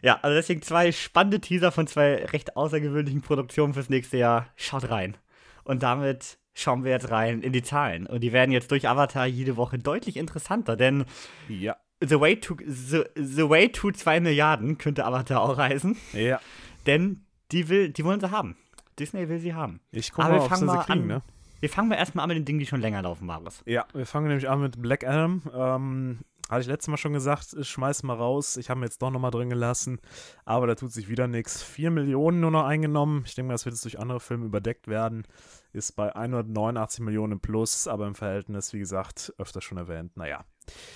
Ja, 0.02 0.20
also 0.22 0.36
deswegen 0.36 0.62
zwei 0.62 0.92
spannende 0.92 1.40
Teaser 1.40 1.72
von 1.72 1.88
zwei 1.88 2.26
recht 2.26 2.56
außergewöhnlichen 2.56 3.22
Produktionen 3.22 3.74
fürs 3.74 3.90
nächste 3.90 4.18
Jahr. 4.18 4.48
Schaut 4.56 4.90
rein. 4.90 5.18
Und 5.64 5.84
damit 5.84 6.40
schauen 6.54 6.84
wir 6.84 6.92
jetzt 6.92 7.12
rein 7.12 7.42
in 7.42 7.54
die 7.54 7.64
Zahlen. 7.64 8.08
Und 8.08 8.22
die 8.22 8.34
werden 8.34 8.52
jetzt 8.52 8.72
durch 8.72 8.88
Avatar 8.88 9.26
jede 9.26 9.58
Woche 9.58 9.78
deutlich 9.80 10.18
interessanter, 10.18 10.76
denn 10.76 11.06
ja. 11.48 11.76
The 12.04 12.20
Way 12.20 12.40
to, 12.40 12.58
the, 12.66 13.04
the 13.16 13.48
way 13.48 13.70
to 13.70 13.92
2 13.92 14.22
Milliarden 14.22 14.80
könnte 14.80 15.06
Avatar 15.06 15.42
auch 15.42 15.58
heißen. 15.58 15.96
Ja. 16.14 16.42
Denn 16.88 17.26
die, 17.52 17.70
will, 17.70 17.90
die 17.90 18.04
wollen 18.04 18.20
sie 18.20 18.32
haben. 18.32 18.58
Disney 18.98 19.30
will 19.30 19.38
sie 19.38 19.54
haben. 19.54 19.82
Ich 19.92 20.12
gucke 20.12 20.30
mal, 20.30 20.40
ob 20.40 20.56
sie, 20.56 20.68
sie 20.68 20.78
kriegen, 20.80 21.02
an, 21.02 21.08
ne? 21.08 21.22
Wir 21.60 21.70
fangen 21.70 21.90
mal 21.90 21.96
erstmal 21.96 22.24
an 22.24 22.30
mit 22.30 22.38
den 22.38 22.46
Dingen, 22.46 22.60
die 22.60 22.66
schon 22.66 22.82
länger 22.82 23.04
laufen, 23.04 23.28
Maris. 23.28 23.62
Ja, 23.66 23.86
wir 23.94 24.08
fangen 24.08 24.28
nämlich 24.28 24.50
an 24.50 24.62
mit 24.62 24.82
Black 24.82 25.06
Adam. 25.08 25.44
Ähm, 25.54 26.20
hatte 26.52 26.62
ich 26.62 26.68
letztes 26.68 26.90
Mal 26.90 26.98
schon 26.98 27.14
gesagt, 27.14 27.56
schmeiß 27.60 28.04
mal 28.04 28.16
raus. 28.16 28.58
Ich 28.58 28.70
habe 28.70 28.82
mir 28.82 28.86
jetzt 28.86 29.02
doch 29.02 29.10
nochmal 29.10 29.32
drin 29.32 29.50
gelassen. 29.50 30.00
Aber 30.44 30.68
da 30.68 30.76
tut 30.76 30.92
sich 30.92 31.08
wieder 31.08 31.28
nichts. 31.28 31.64
4 31.64 31.92
Millionen 31.92 32.42
nur 32.42 32.52
noch 32.52 32.66
eingenommen. 32.66 33.24
Ich 33.26 33.36
denke 33.36 33.48
mal, 33.48 33.54
das 33.54 33.66
wird 33.66 33.74
jetzt 33.74 33.86
durch 33.86 34.00
andere 34.00 34.20
Filme 34.20 34.46
überdeckt 34.46 34.90
werden. 34.90 35.24
Ist 35.72 35.94
bei 35.94 36.14
189 36.14 37.00
Millionen 37.00 37.40
plus, 37.40 37.88
aber 37.88 38.06
im 38.06 38.16
Verhältnis, 38.16 38.74
wie 38.74 38.80
gesagt, 38.80 39.34
öfter 39.38 39.62
schon 39.62 39.78
erwähnt. 39.78 40.18
Naja. 40.18 40.44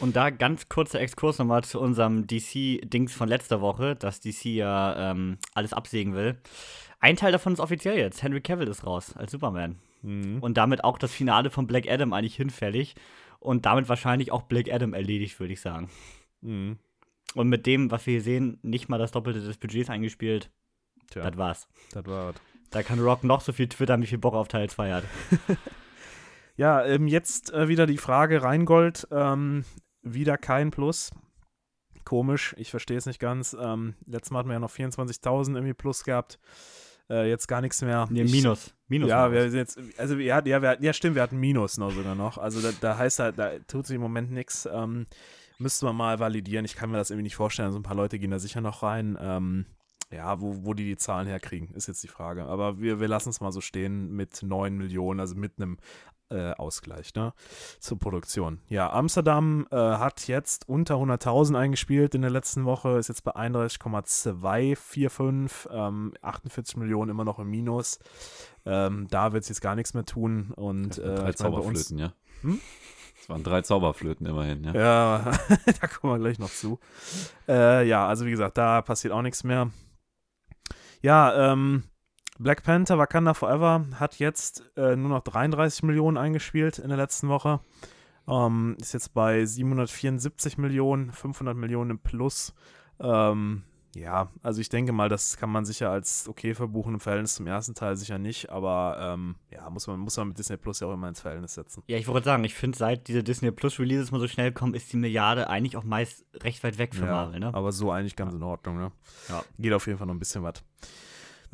Und 0.01 0.17
da 0.17 0.29
ganz 0.29 0.67
kurzer 0.67 0.99
Exkurs 0.99 1.39
nochmal 1.39 1.63
zu 1.63 1.79
unserem 1.79 2.27
DC-Dings 2.27 3.13
von 3.13 3.29
letzter 3.29 3.61
Woche, 3.61 3.95
dass 3.95 4.19
DC 4.19 4.45
ja 4.45 5.11
ähm, 5.11 5.37
alles 5.53 5.71
absägen 5.71 6.13
will. 6.15 6.37
Ein 6.99 7.15
Teil 7.15 7.31
davon 7.31 7.53
ist 7.53 7.59
offiziell 7.59 7.97
jetzt. 7.97 8.21
Henry 8.21 8.41
Cavill 8.41 8.67
ist 8.67 8.85
raus 8.85 9.15
als 9.15 9.31
Superman. 9.31 9.77
Mhm. 10.01 10.39
Und 10.41 10.57
damit 10.57 10.83
auch 10.83 10.97
das 10.97 11.11
Finale 11.11 11.49
von 11.49 11.67
Black 11.67 11.89
Adam 11.89 12.13
eigentlich 12.13 12.35
hinfällig 12.35 12.95
und 13.45 13.65
damit 13.65 13.87
wahrscheinlich 13.89 14.31
auch 14.31 14.43
Black 14.43 14.71
Adam 14.71 14.93
erledigt, 14.93 15.39
würde 15.39 15.53
ich 15.53 15.61
sagen. 15.61 15.89
Mhm. 16.41 16.77
Und 17.33 17.49
mit 17.49 17.65
dem, 17.65 17.91
was 17.91 18.05
wir 18.05 18.13
hier 18.13 18.21
sehen, 18.21 18.59
nicht 18.61 18.89
mal 18.89 18.97
das 18.97 19.11
Doppelte 19.11 19.41
des 19.41 19.57
Budgets 19.57 19.89
eingespielt. 19.89 20.51
Tja, 21.11 21.29
das 21.29 21.37
war's. 21.37 21.67
Das 21.91 22.05
war's. 22.05 22.35
Da 22.71 22.83
kann 22.83 22.99
Rock 22.99 23.23
noch 23.23 23.41
so 23.41 23.51
viel 23.53 23.67
twittern, 23.67 24.01
wie 24.01 24.07
viel 24.07 24.17
Bock 24.17 24.33
auf 24.33 24.47
Teil 24.47 24.69
2 24.69 24.93
hat. 24.93 25.03
ja, 26.55 26.83
ähm, 26.85 27.07
jetzt 27.07 27.53
äh, 27.53 27.67
wieder 27.67 27.85
die 27.85 27.97
Frage: 27.97 28.41
Rheingold, 28.41 29.07
ähm, 29.11 29.65
wieder 30.01 30.37
kein 30.37 30.71
Plus. 30.71 31.11
Komisch, 32.05 32.55
ich 32.57 32.69
verstehe 32.69 32.97
es 32.97 33.05
nicht 33.05 33.19
ganz. 33.19 33.55
Ähm, 33.59 33.95
letztes 34.05 34.31
Mal 34.31 34.39
hatten 34.39 34.49
wir 34.49 34.53
ja 34.53 34.59
noch 34.59 34.71
24.000 34.71 35.55
irgendwie 35.55 35.73
Plus 35.73 36.03
gehabt. 36.03 36.39
Äh, 37.09 37.29
jetzt 37.29 37.47
gar 37.47 37.61
nichts 37.61 37.81
mehr. 37.81 38.07
Nee, 38.09 38.23
Minus. 38.23 38.73
Minus. 38.87 39.09
Ja, 39.09 39.31
wir 39.31 39.47
jetzt, 39.47 39.79
also 39.97 40.15
ja, 40.15 40.43
ja, 40.45 40.61
wir, 40.61 40.77
ja, 40.79 40.93
stimmt, 40.93 41.15
wir 41.15 41.21
hatten 41.21 41.37
Minus 41.39 41.77
noch 41.77 41.91
sogar 41.91 42.15
noch. 42.15 42.37
Also 42.37 42.61
da, 42.61 42.73
da 42.79 42.97
heißt 42.97 43.19
halt, 43.19 43.37
da 43.37 43.59
tut 43.67 43.85
sich 43.87 43.95
im 43.95 44.01
Moment 44.01 44.31
nichts. 44.31 44.67
Ähm, 44.71 45.05
müsste 45.57 45.85
man 45.85 45.95
mal 45.95 46.19
validieren. 46.19 46.65
Ich 46.65 46.75
kann 46.75 46.91
mir 46.91 46.97
das 46.97 47.09
irgendwie 47.09 47.23
nicht 47.23 47.35
vorstellen. 47.35 47.71
So 47.71 47.79
ein 47.79 47.83
paar 47.83 47.95
Leute 47.95 48.19
gehen 48.19 48.31
da 48.31 48.39
sicher 48.39 48.61
noch 48.61 48.83
rein. 48.83 49.17
Ähm, 49.19 49.65
ja, 50.11 50.39
wo, 50.39 50.65
wo 50.65 50.73
die 50.73 50.85
die 50.85 50.97
Zahlen 50.97 51.27
herkriegen, 51.27 51.73
ist 51.75 51.87
jetzt 51.87 52.03
die 52.03 52.07
Frage. 52.07 52.45
Aber 52.45 52.79
wir, 52.79 52.99
wir 52.99 53.07
lassen 53.07 53.29
es 53.29 53.41
mal 53.41 53.51
so 53.51 53.61
stehen 53.61 54.15
mit 54.15 54.43
9 54.43 54.75
Millionen, 54.77 55.19
also 55.19 55.35
mit 55.35 55.53
einem 55.57 55.77
äh, 56.29 56.51
Ausgleich 56.53 57.13
ne? 57.15 57.33
zur 57.79 57.99
Produktion. 57.99 58.61
Ja, 58.67 58.91
Amsterdam 58.91 59.67
äh, 59.71 59.75
hat 59.75 60.27
jetzt 60.27 60.67
unter 60.67 60.95
100.000 60.95 61.55
eingespielt 61.57 62.15
in 62.15 62.21
der 62.21 62.31
letzten 62.31 62.65
Woche, 62.65 62.97
ist 62.97 63.09
jetzt 63.09 63.23
bei 63.23 63.35
31,245, 63.35 65.69
ähm, 65.71 66.13
48 66.21 66.77
Millionen 66.77 67.11
immer 67.11 67.25
noch 67.25 67.37
im 67.39 67.49
Minus. 67.49 67.99
Ähm, 68.65 69.07
da 69.09 69.33
wird 69.33 69.43
es 69.43 69.49
jetzt 69.49 69.61
gar 69.61 69.75
nichts 69.75 69.93
mehr 69.93 70.05
tun. 70.05 70.51
Und, 70.55 70.97
äh, 70.97 71.15
drei 71.15 71.33
Zauberflöten, 71.33 71.99
ja. 71.99 72.13
Hm? 72.41 72.59
Es 73.21 73.29
waren 73.29 73.43
drei 73.43 73.61
Zauberflöten 73.61 74.25
immerhin, 74.25 74.63
ja. 74.63 74.73
Ja, 74.73 75.31
da 75.81 75.87
kommen 75.87 76.13
wir 76.13 76.19
gleich 76.19 76.39
noch 76.39 76.51
zu. 76.51 76.79
Äh, 77.47 77.87
ja, 77.87 78.07
also 78.07 78.25
wie 78.25 78.31
gesagt, 78.31 78.57
da 78.57 78.81
passiert 78.81 79.13
auch 79.13 79.21
nichts 79.21 79.43
mehr. 79.43 79.69
Ja, 81.01 81.53
ähm, 81.53 81.83
Black 82.37 82.63
Panther 82.63 82.97
Wakanda 82.97 83.33
Forever 83.33 83.85
hat 83.95 84.19
jetzt 84.19 84.63
äh, 84.75 84.95
nur 84.95 85.09
noch 85.09 85.21
33 85.21 85.83
Millionen 85.83 86.17
eingespielt 86.17 86.79
in 86.79 86.89
der 86.89 86.97
letzten 86.97 87.29
Woche. 87.29 87.61
Ähm, 88.27 88.75
ist 88.79 88.93
jetzt 88.93 89.13
bei 89.13 89.45
774 89.45 90.57
Millionen, 90.57 91.11
500 91.11 91.55
Millionen 91.55 91.91
im 91.91 91.99
Plus. 91.99 92.53
Ähm, 92.99 93.63
ja, 93.95 94.29
also 94.43 94.59
ich 94.59 94.67
denke 94.67 94.91
mal, 94.91 95.07
das 95.07 95.37
kann 95.37 95.49
man 95.49 95.63
sicher 95.63 95.89
als 95.89 96.27
okay 96.27 96.53
verbuchen 96.53 96.95
im 96.95 96.99
Verhältnis 96.99 97.35
zum 97.35 97.47
ersten 97.47 97.75
Teil 97.75 97.95
sicher 97.95 98.17
nicht, 98.17 98.49
aber 98.49 98.97
ähm, 98.99 99.35
ja, 99.49 99.69
muss 99.69 99.87
man, 99.87 100.01
muss 100.01 100.17
man 100.17 100.27
mit 100.27 100.37
Disney 100.37 100.57
Plus 100.57 100.81
ja 100.81 100.87
auch 100.87 100.93
immer 100.93 101.07
ins 101.07 101.21
Verhältnis 101.21 101.53
setzen. 101.53 101.81
Ja, 101.87 101.97
ich 101.97 102.07
wollte 102.09 102.25
sagen, 102.25 102.43
ich 102.43 102.55
finde, 102.55 102.77
seit 102.77 103.07
diese 103.07 103.23
Disney 103.23 103.51
Plus 103.51 103.79
Releases 103.79 104.11
mal 104.11 104.19
so 104.19 104.27
schnell 104.27 104.51
kommen, 104.51 104.73
ist 104.73 104.91
die 104.91 104.97
Milliarde 104.97 105.49
eigentlich 105.49 105.77
auch 105.77 105.85
meist 105.85 106.25
recht 106.43 106.61
weit 106.65 106.77
weg 106.77 106.93
für 106.93 107.05
ja, 107.05 107.11
Marvel, 107.11 107.39
ne? 107.39 107.53
Aber 107.53 107.71
so 107.71 107.91
eigentlich 107.91 108.17
ganz 108.17 108.33
in 108.33 108.43
Ordnung, 108.43 108.77
ne? 108.77 108.91
Ja. 109.29 109.43
Geht 109.57 109.71
auf 109.71 109.87
jeden 109.87 109.97
Fall 109.97 110.07
noch 110.07 110.13
ein 110.15 110.19
bisschen 110.19 110.43
was. 110.43 110.61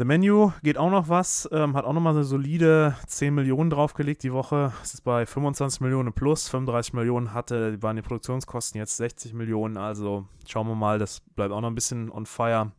The 0.02 0.06
Menu 0.06 0.52
geht 0.64 0.80
auch 0.80 0.90
noch 0.90 1.10
was, 1.10 1.48
ähm, 1.52 1.76
hat 1.76 1.86
auch 1.86 1.94
noch 1.94 2.02
mal 2.02 2.10
eine 2.10 2.24
solide 2.24 2.96
10 3.06 3.36
Millionen 3.36 3.70
draufgelegt 3.70 4.24
die 4.24 4.34
Woche. 4.34 4.74
Es 4.82 4.96
ist 4.96 5.02
bei 5.02 5.28
25 5.28 5.80
Millionen 5.80 6.12
plus, 6.12 6.50
35 6.50 6.94
Millionen 6.94 7.36
hatte, 7.36 7.80
waren 7.84 7.98
die 7.98 8.02
Produktionskosten 8.02 8.80
jetzt 8.80 8.98
60 8.98 9.36
Millionen. 9.36 9.78
Also 9.78 10.26
schauen 10.48 10.68
wir 10.68 10.74
mal, 10.74 10.98
das 10.98 11.20
bleibt 11.20 11.52
auch 11.52 11.62
noch 11.62 11.70
ein 11.70 11.76
bisschen 11.76 12.12
on 12.12 12.26
fire. 12.26 12.72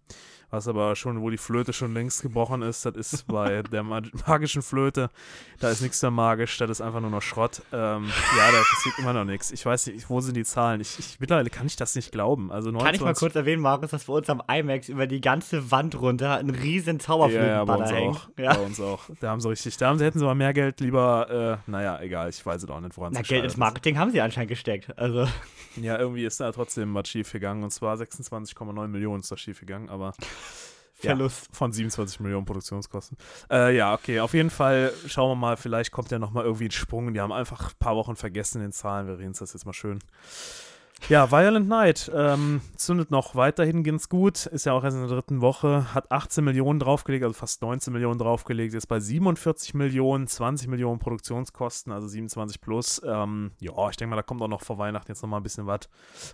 Was 0.53 0.69
aber 0.69 0.95
schon, 0.97 1.23
wo 1.23 1.31
die 1.31 1.39
Flöte 1.39 1.73
schon 1.73 1.95
längst 1.95 2.21
gebrochen 2.21 2.61
ist, 2.61 2.85
das 2.85 2.95
ist 2.95 3.27
bei 3.27 3.63
der 3.73 3.83
magischen 3.83 4.61
Flöte. 4.61 5.09
Da 5.61 5.71
ist 5.71 5.81
nichts 5.81 6.03
mehr 6.03 6.11
magisch, 6.11 6.59
das 6.59 6.69
ist 6.69 6.83
einfach 6.83 7.01
nur 7.01 7.09
noch 7.09 7.23
Schrott. 7.23 7.63
Ähm, 7.73 8.11
ja, 8.37 8.53
da 8.53 8.59
passiert 8.59 8.99
immer 8.99 9.15
noch 9.15 9.25
nichts. 9.25 9.51
Ich 9.51 9.65
weiß 9.65 9.87
nicht, 9.87 10.11
wo 10.11 10.21
sind 10.21 10.37
die 10.37 10.45
Zahlen? 10.45 10.83
Ich, 10.83 10.99
ich, 10.99 11.19
mittlerweile 11.21 11.49
kann 11.49 11.67
ich 11.67 11.77
das 11.77 11.95
nicht 11.95 12.13
glauben. 12.13 12.53
Also 12.53 12.71
29, 12.71 12.85
kann 12.85 12.95
ich 12.95 13.01
mal 13.01 13.19
kurz 13.19 13.35
erwähnen, 13.35 13.63
Markus, 13.63 13.93
dass 13.93 14.05
bei 14.05 14.13
uns 14.13 14.29
am 14.29 14.43
IMAX 14.47 14.91
über 14.91 15.07
die 15.07 15.23
ganze 15.23 15.71
Wand 15.71 15.99
runter 15.99 16.37
ein 16.37 16.51
riesen 16.51 17.01
Zauberflötenballer 17.01 17.87
ja, 17.87 17.99
ja, 17.99 18.05
bei 18.05 18.07
uns 18.07 18.19
auch. 18.19 18.29
Ja. 18.39 18.53
Bei 18.53 18.61
uns 18.61 18.79
auch. 18.79 19.01
Da 19.21 19.31
haben 19.31 19.41
sie 19.41 19.49
richtig, 19.49 19.79
da 19.79 19.89
haben 19.89 19.99
sie, 19.99 20.05
hätten 20.05 20.19
sie 20.19 20.25
mal 20.27 20.35
mehr 20.35 20.53
Geld 20.53 20.81
lieber, 20.81 21.61
äh, 21.67 21.71
naja, 21.71 21.99
egal, 22.03 22.29
ich 22.29 22.45
weiß 22.45 22.63
es 22.63 22.69
auch 22.69 22.81
nicht, 22.81 22.95
woran 22.99 23.15
Na, 23.15 23.23
Geld 23.23 23.45
ins 23.45 23.57
Marketing 23.57 23.97
haben 23.97 24.11
sie 24.11 24.21
anscheinend 24.21 24.51
gesteckt. 24.51 24.99
Also. 24.99 25.27
Ja, 25.77 25.99
irgendwie 25.99 26.27
ist 26.27 26.39
da 26.39 26.53
trotzdem 26.53 26.93
was 26.95 27.09
schief 27.09 27.33
gegangen 27.33 27.65
und 27.65 27.71
zwar 27.71 27.97
26,9 27.97 28.89
Millionen 28.89 29.21
ist 29.21 29.33
da 29.33 29.39
schief 29.39 29.61
gegangen, 29.61 29.89
aber 29.89 30.13
Verlust. 30.95 31.47
Ja, 31.49 31.57
von 31.57 31.73
27 31.73 32.21
Millionen 32.21 32.45
Produktionskosten. 32.47 33.17
Äh, 33.51 33.77
ja, 33.77 33.93
okay, 33.95 34.21
auf 34.21 34.35
jeden 34.35 34.51
Fall 34.51 34.93
schauen 35.07 35.31
wir 35.31 35.35
mal, 35.35 35.57
vielleicht 35.57 35.91
kommt 35.91 36.11
ja 36.11 36.19
nochmal 36.19 36.45
irgendwie 36.45 36.67
ein 36.67 36.71
Sprung. 36.71 37.13
Die 37.13 37.21
haben 37.21 37.33
einfach 37.33 37.73
ein 37.73 37.79
paar 37.79 37.97
Wochen 37.97 38.17
vergessen 38.17 38.59
in 38.59 38.69
den 38.69 38.73
Zahlen. 38.73 39.07
Wir 39.07 39.19
reden 39.19 39.35
das 39.39 39.53
jetzt 39.53 39.67
mal 39.67 39.73
schön. 39.73 39.99
Ja, 41.09 41.31
Violent 41.31 41.69
Night 41.69 42.11
ähm, 42.15 42.61
zündet 42.77 43.11
noch 43.11 43.35
weiterhin 43.35 43.83
ganz 43.83 44.09
gut, 44.09 44.47
ist 44.47 44.65
ja 44.65 44.73
auch 44.73 44.85
erst 44.85 44.97
in 44.97 45.07
der 45.07 45.11
dritten 45.11 45.41
Woche, 45.41 45.93
hat 45.93 46.11
18 46.11 46.45
Millionen 46.45 46.79
draufgelegt, 46.79 47.25
also 47.25 47.35
fast 47.35 47.61
19 47.61 47.93
Millionen 47.93 48.19
draufgelegt, 48.19 48.73
ist 48.75 48.87
bei 48.87 49.01
47 49.01 49.75
Millionen, 49.75 50.27
20 50.27 50.69
Millionen 50.69 51.01
Produktionskosten, 51.01 51.93
also 51.93 52.07
27 52.07 52.61
plus. 52.61 53.03
Ähm, 53.05 53.51
ja, 53.61 53.73
ich 53.91 53.97
denke 53.97 54.11
mal, 54.11 54.17
da 54.17 54.23
kommt 54.23 54.41
auch 54.43 54.49
noch 54.49 54.63
vor 54.63 54.79
Weihnachten 54.79 55.11
jetzt 55.11 55.23
noch 55.23 55.29
mal 55.29 55.39
ein 55.39 55.43
bisschen 55.43 55.67
was, 55.67 55.81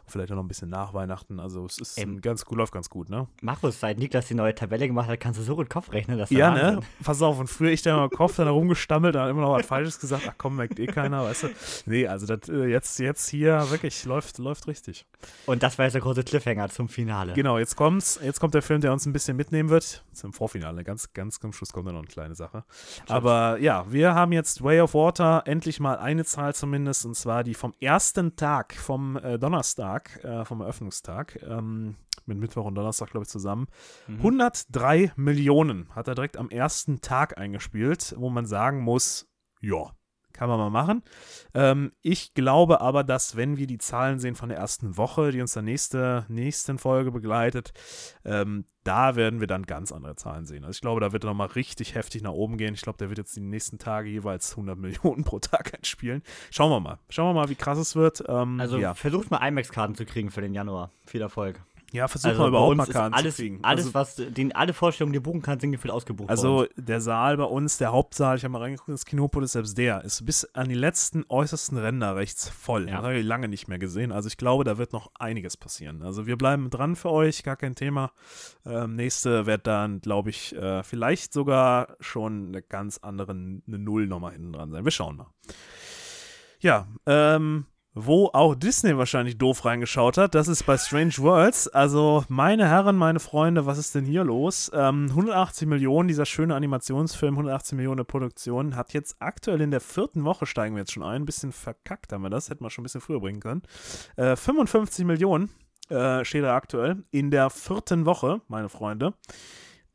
vielleicht 0.07 0.31
auch 0.33 0.37
noch 0.37 0.45
ein 0.45 0.49
bisschen 0.49 0.69
nach 0.69 0.93
Weihnachten, 0.95 1.41
also 1.41 1.65
es 1.65 1.79
ist 1.79 1.99
Ähm, 1.99 2.21
ganz 2.21 2.45
gut, 2.45 2.59
läuft 2.59 2.73
ganz 2.73 2.91
gut, 2.91 3.09
ne? 3.09 3.27
Markus, 3.41 3.81
seit 3.81 3.99
Niklas 3.99 4.27
die 4.27 4.35
neue 4.35 4.55
Tabelle 4.55 4.87
gemacht 4.87 5.09
hat, 5.09 5.19
kannst 5.19 5.41
du 5.41 5.45
so 5.45 5.57
gut 5.57 5.71
Kopf 5.71 5.93
rechnen, 5.93 6.19
dass 6.19 6.31
Ja, 6.31 6.51
ne? 6.51 6.81
Pass 7.03 7.23
auf, 7.23 7.39
und 7.41 7.49
früher 7.49 7.71
ich 7.71 7.83
da 7.83 8.05
im 8.05 8.11
Kopf 8.11 8.37
dann 8.37 8.49
rumgestammelt, 8.49 9.15
da 9.15 9.29
immer 9.31 9.41
noch 9.41 9.53
was 9.55 9.67
Falsches 9.67 9.99
gesagt, 9.99 10.25
ach 10.29 10.35
komm, 10.37 10.57
merkt 10.57 10.79
eh 10.79 10.87
keiner, 10.87 11.25
weißt 11.25 11.45
du? 11.45 11.49
Nee, 11.87 12.07
also 12.07 12.27
das 12.27 12.49
äh, 12.49 12.67
jetzt, 12.67 12.99
jetzt 12.99 13.29
hier 13.29 13.71
wirklich 13.71 14.05
läuft, 14.05 14.39
läuft 14.39 14.58
richtig. 14.67 15.07
Und 15.47 15.63
das 15.63 15.79
war 15.79 15.85
jetzt 15.85 15.95
der 15.95 16.03
große 16.03 16.25
Cliffhanger 16.25 16.69
zum 16.71 16.89
Finale. 16.89 17.35
Genau, 17.35 17.59
jetzt 17.59 17.77
kommt's. 17.77 18.19
Jetzt 18.23 18.41
kommt 18.41 18.55
der 18.55 18.63
Film, 18.63 18.81
der 18.81 18.93
uns 18.93 19.07
ein 19.07 19.13
bisschen 19.13 19.37
mitnehmen 19.37 19.69
wird. 19.69 20.05
Zum 20.13 20.33
Vorfinale. 20.33 20.85
Ganz, 20.85 21.13
ganz 21.13 21.39
zum 21.39 21.53
Schluss 21.53 21.73
kommt 21.73 21.89
da 21.89 21.93
noch 21.93 22.01
eine 22.01 22.09
kleine 22.09 22.35
Sache. 22.35 22.65
Aber 23.09 23.59
ja, 23.59 23.91
wir 23.91 24.15
haben 24.15 24.33
jetzt 24.33 24.63
Way 24.63 24.81
of 24.81 24.95
Water 24.95 25.43
endlich 25.47 25.81
mal 25.81 25.99
eine 25.99 26.25
Zahl 26.25 26.55
zumindest, 26.55 27.07
und 27.07 27.15
zwar 27.15 27.45
die 27.45 27.55
vom 27.55 27.75
ersten 27.81 28.37
Tag, 28.37 28.75
vom 28.75 29.17
äh, 29.17 29.39
Donnerstag, 29.39 30.23
äh, 30.25 30.45
vom 30.45 30.61
Eröffnungstag. 30.61 31.39
Ähm, 31.43 31.97
mit 32.27 32.39
Mittwoch 32.39 32.67
und 32.67 32.75
Donnerstag, 32.75 33.11
glaube 33.11 33.25
ich, 33.25 33.31
zusammen. 33.31 33.67
103 34.07 35.13
Millionen 35.17 35.89
hat 35.95 36.09
er 36.09 36.15
direkt 36.15 36.37
am 36.37 36.51
ersten 36.51 37.01
Tag 37.01 37.39
eingespielt, 37.39 38.15
wo 38.19 38.29
man 38.29 38.45
sagen 38.45 38.83
muss, 38.83 39.27
ja, 39.61 39.91
kann 40.39 40.49
man 40.49 40.59
mal 40.59 40.71
machen. 40.71 41.03
Ähm, 41.53 41.91
ich 42.01 42.33
glaube 42.33 42.81
aber, 42.81 43.03
dass 43.03 43.37
wenn 43.37 43.57
wir 43.57 43.67
die 43.67 43.79
Zahlen 43.79 44.21
sehen 44.21 44.37
von 44.37 44.51
der 44.51 44.59
ersten 44.59 44.97
Woche, 44.97 45.33
die 45.33 45.41
uns 45.41 45.53
der 45.55 45.65
nächste, 45.65 46.27
nächsten 46.29 46.79
Folge 46.79 47.11
begleitet, 47.11 47.73
ähm, 48.25 48.65
da 48.85 49.17
werden 49.17 49.41
wir 49.41 49.49
dann 49.49 49.65
ganz 49.65 49.91
andere 49.91 50.15
Zahlen 50.15 50.47
sehen. 50.47 50.63
Also 50.63 50.77
ich 50.77 50.81
glaube, 50.81 51.01
da 51.01 51.11
wird 51.13 51.25
er 51.25 51.31
nochmal 51.31 51.49
richtig 51.49 51.97
heftig 51.97 52.23
nach 52.23 52.31
oben 52.31 52.57
gehen. 52.57 52.73
Ich 52.73 52.83
glaube, 52.83 52.99
der 52.99 53.09
wird 53.09 53.19
jetzt 53.19 53.35
die 53.35 53.41
nächsten 53.41 53.79
Tage 53.81 54.09
jeweils 54.09 54.53
100 54.53 54.79
Millionen 54.79 55.25
pro 55.25 55.41
Tag 55.41 55.75
einspielen. 55.75 56.23
Schauen 56.53 56.71
wir 56.71 56.79
mal. 56.79 56.99
Schauen 57.11 57.35
wir 57.35 57.41
mal, 57.41 57.49
wie 57.49 57.57
krass 57.57 57.79
es 57.79 57.97
wird. 57.97 58.23
Ähm, 58.29 58.61
Also 58.61 58.79
ja, 58.79 58.95
versucht 58.95 59.33
mal 59.33 59.45
IMAX-Karten 59.47 59.97
zu 59.97 60.07
kriegen 60.07 60.31
für 60.31 60.41
den 60.41 60.55
Januar. 60.55 60.93
Viel 61.05 61.21
Erfolg. 61.21 61.61
Ja 61.93 62.09
versuchen 62.09 62.31
Also 62.31 62.43
wir 62.43 62.51
bei 62.51 62.59
überhaupt 62.59 62.77
mal 62.77 62.87
Karten 62.87 63.15
alles, 63.15 63.37
zu 63.37 63.43
kriegen. 63.43 63.59
alles 63.63 63.87
also, 63.87 63.95
was 63.95 64.17
den, 64.17 64.55
alle 64.55 64.73
Vorstellungen, 64.73 65.13
die 65.13 65.19
du 65.19 65.23
buchen 65.23 65.43
kannst, 65.43 65.63
sind 65.63 65.73
gefühlt 65.73 65.93
ausgebucht. 65.93 66.29
Also 66.31 66.67
der 66.77 67.01
Saal 67.01 67.37
bei 67.37 67.45
uns, 67.45 67.79
der 67.79 67.93
Hauptsaal, 67.93 68.37
ich 68.37 68.45
habe 68.45 68.53
mal 68.53 68.63
reingeguckt, 68.63 68.91
das 68.91 69.05
Kinopolis, 69.05 69.53
selbst 69.53 69.79
der 69.79 70.05
ist 70.05 70.25
bis 70.25 70.45
an 70.55 70.69
die 70.69 70.75
letzten 70.75 71.25
äußersten 71.29 71.79
Ränder 71.79 72.17
rechts 72.17 72.49
voll. 72.49 72.89
Ja. 72.89 72.97
Das 72.97 73.05
habe 73.05 73.19
ich 73.19 73.27
lange 73.27 73.49
nicht 73.49 73.69
mehr 73.69 73.79
gesehen. 73.79 74.13
Also 74.13 74.29
ich 74.29 74.37
glaube, 74.37 74.65
da 74.65 74.79
wird 74.79 74.93
noch 74.93 75.11
einiges 75.19 75.57
passieren. 75.57 76.03
Also 76.03 76.27
wir 76.27 76.37
bleiben 76.37 76.71
dran 76.71 76.97
für 76.97 77.11
euch, 77.11 77.43
gar 77.43 77.57
kein 77.57 77.75
Thema. 77.75 78.13
Ähm, 78.67 78.97
nächste 78.97 79.47
wird 79.47 79.67
dann, 79.67 80.01
glaube 80.01 80.31
ich, 80.31 80.55
äh, 80.55 80.83
vielleicht 80.83 81.33
sogar 81.33 81.97
schon 82.01 82.49
eine 82.49 82.63
ganz 82.63 82.99
andere, 82.99 83.33
eine 83.33 83.79
Null 83.79 84.07
nochmal 84.07 84.33
hinten 84.33 84.53
dran 84.53 84.71
sein. 84.71 84.85
Wir 84.85 84.91
schauen 84.91 85.17
mal. 85.17 85.27
Ja, 86.61 86.89
ähm, 87.07 87.67
wo 87.95 88.31
auch 88.33 88.55
Disney 88.55 88.97
wahrscheinlich 88.97 89.39
doof 89.39 89.65
reingeschaut 89.65 90.19
hat, 90.19 90.35
das 90.35 90.49
ist 90.49 90.65
bei 90.65 90.77
Strange 90.77 91.15
Worlds. 91.19 91.69
Also, 91.69 92.25
meine 92.29 92.69
Herren, 92.69 92.97
meine 92.97 93.21
Freunde, 93.21 93.67
was 93.67 93.79
ist 93.79 93.95
denn 93.95 94.05
hier 94.05 94.25
los? 94.25 94.71
Ähm, 94.75 95.07
180 95.09 95.67
Millionen, 95.67 96.09
dieser 96.09 96.27
schöne 96.27 96.55
Animationsfilm, 96.55 97.35
180 97.35 97.77
Millionen 97.77 98.07
Produktion, 98.07 98.77
hat 98.77 98.93
jetzt 98.93 99.17
aktuell 99.21 99.61
in 99.61 99.71
der 99.71 99.81
vierten 99.81 100.25
Woche, 100.25 100.47
steigen 100.47 100.75
wir 100.75 100.81
jetzt 100.81 100.93
schon 100.93 101.03
ein, 101.03 101.23
ein 101.23 101.27
bisschen 101.27 101.53
verkackt 101.53 102.13
haben 102.13 102.23
wir 102.23 102.31
das, 102.31 102.51
hätten 102.51 102.65
wir 102.65 102.71
schon 102.71 102.83
ein 102.83 102.85
bisschen 102.85 103.01
früher 103.01 103.21
bringen 103.21 103.41
können. 103.41 103.63
Äh, 104.17 104.37
55 104.37 105.05
Millionen 105.05 105.51
äh, 105.89 106.25
steht 106.25 106.45
da 106.45 106.55
aktuell 106.55 107.05
in 107.11 107.31
der 107.31 107.51
vierten 107.51 108.07
Woche, 108.07 108.41
meine 108.49 108.69
Freunde. 108.69 109.15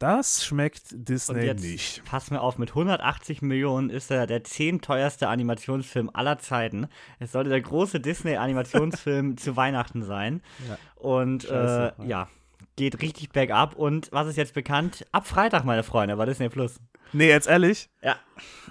Das 0.04 0.44
schmeckt 0.44 0.88
Disney 0.92 1.46
jetzt 1.46 1.64
nicht. 1.64 2.04
pass 2.04 2.30
mir 2.30 2.42
auf, 2.42 2.58
mit 2.58 2.72
180 2.72 3.42
Millionen 3.42 3.90
ist 3.90 4.12
er 4.12 4.28
der 4.28 4.44
zehnteuerste 4.44 5.30
Animationsfilm 5.30 6.10
aller 6.12 6.40
Zeiten. 6.40 6.88
Es 7.20 7.32
sollte 7.32 7.50
der 7.50 7.62
große 7.62 8.02
Disney-Animationsfilm 8.02 9.38
zu 9.38 9.56
Weihnachten 9.56 10.04
sein. 10.04 10.42
Ja. 10.68 10.78
Und 10.96 11.44
Scheiße, 11.44 11.94
äh, 12.00 12.06
ja, 12.06 12.28
geht 12.76 13.02
richtig 13.02 13.30
bergab. 13.30 13.78
Und 13.78 14.10
was 14.12 14.28
ist 14.28 14.36
jetzt 14.36 14.54
bekannt? 14.54 15.06
Ab 15.14 15.26
Freitag, 15.26 15.64
meine 15.64 15.84
Freunde, 15.84 16.18
bei 16.18 16.26
Disney 16.26 16.50
Plus. 16.50 16.82
Nee, 17.14 17.30
jetzt 17.30 17.48
ehrlich? 17.48 17.90
Ja, 18.02 18.18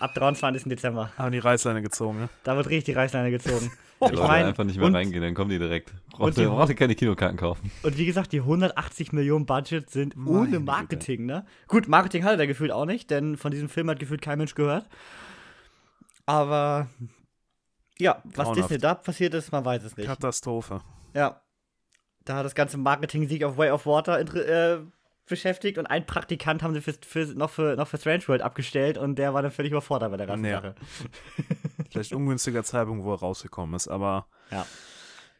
ab 0.00 0.14
23. 0.14 0.64
Dezember. 0.64 1.12
Haben 1.16 1.32
die 1.32 1.38
Reißleine 1.38 1.80
gezogen, 1.82 2.18
ne? 2.20 2.28
Da 2.44 2.56
wird 2.56 2.68
richtig 2.68 2.96
Reißleine 2.96 3.30
gezogen. 3.30 3.70
Die 4.02 4.06
ich 4.06 4.12
Leute 4.14 4.26
mein, 4.26 4.46
einfach 4.46 4.64
nicht 4.64 4.78
mehr 4.78 4.86
und- 4.88 4.96
reingehen, 4.96 5.22
dann 5.22 5.32
kommen 5.34 5.48
die 5.50 5.60
direkt. 5.60 5.92
und 5.92 6.18
Braucht 6.18 6.36
die- 6.36 6.40
ihr 6.40 6.48
braucht 6.48 6.68
ihr 6.70 6.74
keine 6.74 6.96
Kinokarten 6.96 7.36
kaufen. 7.38 7.70
Und 7.84 7.96
wie 7.96 8.04
gesagt, 8.04 8.32
die 8.32 8.40
180 8.40 9.12
Millionen 9.12 9.46
Budget 9.46 9.88
sind 9.90 10.16
Meine 10.16 10.38
ohne 10.38 10.46
Güte. 10.50 10.60
Marketing, 10.60 11.26
ne? 11.26 11.46
Gut, 11.68 11.86
Marketing 11.86 12.24
hatte 12.24 12.36
der 12.36 12.48
gefühlt 12.48 12.72
auch 12.72 12.84
nicht, 12.84 13.10
denn 13.12 13.36
von 13.36 13.52
diesem 13.52 13.68
Film 13.68 13.88
hat 13.88 14.00
gefühlt 14.00 14.20
kein 14.20 14.38
Mensch 14.38 14.56
gehört. 14.56 14.88
Aber 16.26 16.88
ja, 17.98 18.20
was 18.24 18.34
Grauenhaft. 18.46 18.70
Disney 18.70 18.78
da 18.78 18.94
passiert 18.96 19.34
ist, 19.34 19.52
man 19.52 19.64
weiß 19.64 19.84
es 19.84 19.96
nicht. 19.96 20.06
Katastrophe. 20.06 20.80
Ja. 21.14 21.40
Da 22.24 22.36
hat 22.38 22.44
das 22.44 22.54
ganze 22.56 22.78
Marketing-Sieg 22.78 23.44
auf 23.44 23.56
Way 23.56 23.70
of 23.70 23.86
Water 23.86 24.18
äh, 24.18 24.78
beschäftigt 25.26 25.78
und 25.78 25.86
einen 25.86 26.04
Praktikant 26.06 26.62
haben 26.62 26.74
sie 26.74 26.80
für, 26.80 26.94
für, 27.06 27.26
noch, 27.34 27.50
für, 27.50 27.76
noch 27.76 27.88
für 27.88 27.98
Strange 27.98 28.26
World 28.28 28.42
abgestellt 28.42 28.98
und 28.98 29.16
der 29.16 29.32
war 29.34 29.42
dann 29.42 29.50
völlig 29.50 29.72
überfordert 29.72 30.10
bei 30.10 30.16
der 30.16 30.26
ganzen 30.26 30.44
Ja. 30.46 30.60
Sache. 30.60 30.74
Vielleicht 31.90 32.12
ungünstiger 32.12 32.64
Zeitpunkt, 32.64 33.04
wo 33.04 33.12
er 33.12 33.18
rausgekommen 33.20 33.74
ist, 33.74 33.88
aber 33.88 34.26
Ja. 34.50 34.66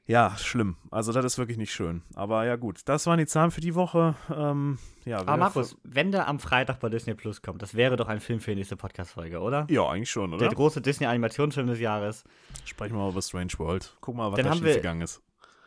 ja, 0.05 0.37
schlimm. 0.39 0.77
Also 0.91 1.13
das 1.13 1.25
ist 1.25 1.39
wirklich 1.39 1.59
nicht 1.59 1.73
schön. 1.73 2.03
Aber 2.15 2.45
ja 2.45 2.57
gut, 2.57 2.81
das 2.87 3.07
waren 3.07 3.19
die 3.19 3.27
Zahlen 3.27 3.51
für 3.51 3.61
die 3.61 3.75
Woche. 3.75 4.15
Ähm, 4.35 4.79
ja, 5.05 5.19
Aber 5.21 5.37
Markus, 5.37 5.77
wenn 5.83 6.13
der 6.13 6.29
am 6.29 6.39
Freitag 6.39 6.81
bei 6.81 6.89
Disney 6.89 7.15
Plus 7.15 7.43
kommt, 7.43 7.61
das 7.63 7.75
wäre 7.75 7.97
doch 7.97 8.09
ein 8.09 8.21
Film 8.21 8.41
für 8.41 8.51
die 8.53 8.57
nächste 8.57 8.77
Podcast-Folge, 8.77 9.41
oder? 9.41 9.67
ja, 9.71 9.87
eigentlich 9.89 10.11
schon, 10.11 10.33
oder? 10.33 10.47
Der 10.47 10.55
große 10.55 10.81
Disney-Animationsfilm 10.81 11.67
des 11.67 11.81
Jahres. 11.81 12.25
Sprechen 12.65 12.95
wir 12.95 13.03
mal 13.03 13.11
über 13.11 13.23
Strange 13.23 13.53
World. 13.59 13.97
Guck 14.01 14.15
mal, 14.17 14.31
was 14.31 14.37
Dann 14.37 14.45
da 14.45 14.51
haben 14.51 14.59
schief 14.59 14.67
wir- 14.67 14.77
gegangen 14.77 15.01
ist. 15.03 15.23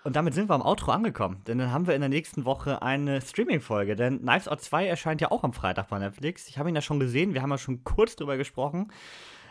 Und 0.05 0.15
damit 0.15 0.35
sind 0.35 0.49
wir 0.49 0.53
am 0.53 0.61
Outro 0.61 0.91
angekommen, 0.91 1.41
denn 1.47 1.57
dann 1.57 1.71
haben 1.71 1.87
wir 1.87 1.95
in 1.95 2.01
der 2.01 2.11
nächsten 2.11 2.45
Woche 2.45 2.83
eine 2.83 3.21
Streaming-Folge, 3.21 3.95
denn 3.95 4.19
Knives 4.19 4.47
Out 4.47 4.61
2 4.61 4.85
erscheint 4.85 5.19
ja 5.19 5.31
auch 5.31 5.43
am 5.43 5.51
Freitag 5.51 5.87
bei 5.87 5.97
Netflix. 5.97 6.47
Ich 6.47 6.59
habe 6.59 6.69
ihn 6.69 6.75
ja 6.75 6.81
schon 6.81 6.99
gesehen, 6.99 7.33
wir 7.33 7.41
haben 7.41 7.49
ja 7.49 7.57
schon 7.57 7.83
kurz 7.83 8.15
drüber 8.15 8.37
gesprochen. 8.37 8.91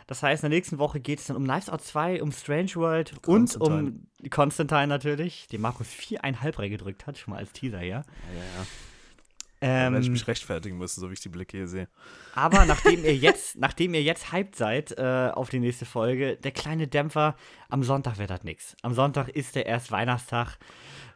Das 0.07 0.23
heißt, 0.23 0.45
in 0.45 0.51
der 0.51 0.57
nächsten 0.57 0.79
Woche 0.79 1.01
geht 1.01 1.19
es 1.19 1.27
dann 1.27 1.37
um 1.37 1.43
Knives 1.43 1.69
Out 1.69 1.83
2, 1.83 2.23
um 2.23 2.31
Strange 2.31 2.77
World 2.77 3.15
und 3.27 3.57
um 3.61 4.07
Constantine 4.31 4.87
natürlich, 4.87 5.49
die 5.51 5.59
Markus 5.59 5.89
viereinhalb 5.89 6.57
reingedrückt 6.57 7.09
hat, 7.09 7.19
schon 7.19 7.33
mal 7.33 7.39
als 7.39 7.51
Teaser 7.51 7.81
hier. 7.81 7.89
Ja, 7.89 8.03
ja. 8.03 8.67
Da 8.67 8.67
Ähm, 9.67 9.95
werde 9.95 10.05
ich 10.05 10.11
mich 10.11 10.29
rechtfertigen 10.29 10.77
müssen, 10.77 11.01
so 11.01 11.09
wie 11.09 11.15
ich 11.15 11.21
die 11.21 11.31
Blicke 11.31 11.57
hier 11.57 11.69
sehe. 11.69 11.89
Aber 12.35 12.65
nachdem 12.67 13.03
ihr 13.03 13.17
jetzt, 13.17 13.57
nachdem 13.57 13.95
ihr 13.95 14.03
jetzt 14.03 14.31
hyped 14.31 14.57
seid 14.57 14.93
äh, 14.99 15.31
auf 15.33 15.49
die 15.49 15.59
nächste 15.59 15.87
Folge, 15.87 16.37
der 16.37 16.51
kleine 16.51 16.87
Dämpfer, 16.87 17.35
am 17.71 17.83
Sonntag 17.83 18.19
wird 18.19 18.29
das 18.29 18.45
nix. 18.45 18.77
Am 18.83 18.93
Sonntag 18.93 19.31
ist 19.31 19.55
der 19.55 19.65
erst 19.65 19.91
Weihnachtstag. 19.91 20.59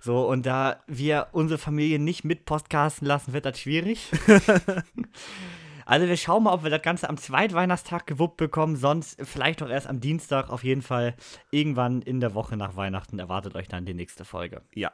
So, 0.01 0.27
und 0.27 0.47
da 0.47 0.83
wir 0.87 1.29
unsere 1.33 1.59
Familie 1.59 1.99
nicht 1.99 2.25
mit 2.25 2.47
Podcasten 2.47 3.07
lassen, 3.07 3.35
wird 3.35 3.45
das 3.45 3.61
schwierig. 3.61 4.11
also 5.85 6.09
wir 6.09 6.17
schauen 6.17 6.45
mal, 6.45 6.55
ob 6.55 6.63
wir 6.63 6.71
das 6.71 6.81
Ganze 6.81 7.11
am 7.11 7.19
Zweitweihnachtstag 7.19 8.07
gewuppt 8.07 8.39
bekommen, 8.39 8.77
sonst 8.77 9.19
vielleicht 9.27 9.63
auch 9.63 9.69
erst 9.69 9.89
am 9.89 10.01
Dienstag. 10.01 10.49
Auf 10.49 10.65
jeden 10.65 10.83
Fall 10.83 11.17
irgendwann 11.51 12.01
in 12.01 12.21
der 12.21 12.33
Woche 12.33 12.57
nach 12.57 12.77
Weihnachten 12.77 13.19
erwartet 13.19 13.57
euch 13.57 13.69
dann 13.69 13.85
die 13.85 13.95
nächste 13.95 14.25
Folge. 14.25 14.63
Ja. 14.75 14.91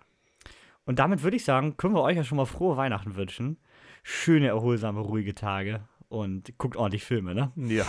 Und 0.87 0.99
damit 0.99 1.23
würde 1.23 1.37
ich 1.37 1.45
sagen, 1.45 1.77
können 1.77 1.95
wir 1.95 2.03
euch 2.03 2.17
ja 2.17 2.25
schon 2.25 2.37
mal 2.37 2.45
frohe 2.45 2.77
Weihnachten 2.77 3.17
wünschen. 3.17 3.59
Schöne, 4.03 4.49
erholsame, 4.49 5.01
ruhige 5.01 5.35
Tage. 5.35 5.81
Und 6.09 6.57
guckt 6.59 6.77
ordentlich 6.77 7.05
Filme, 7.05 7.35
ne? 7.35 7.53
Ja. 7.57 7.87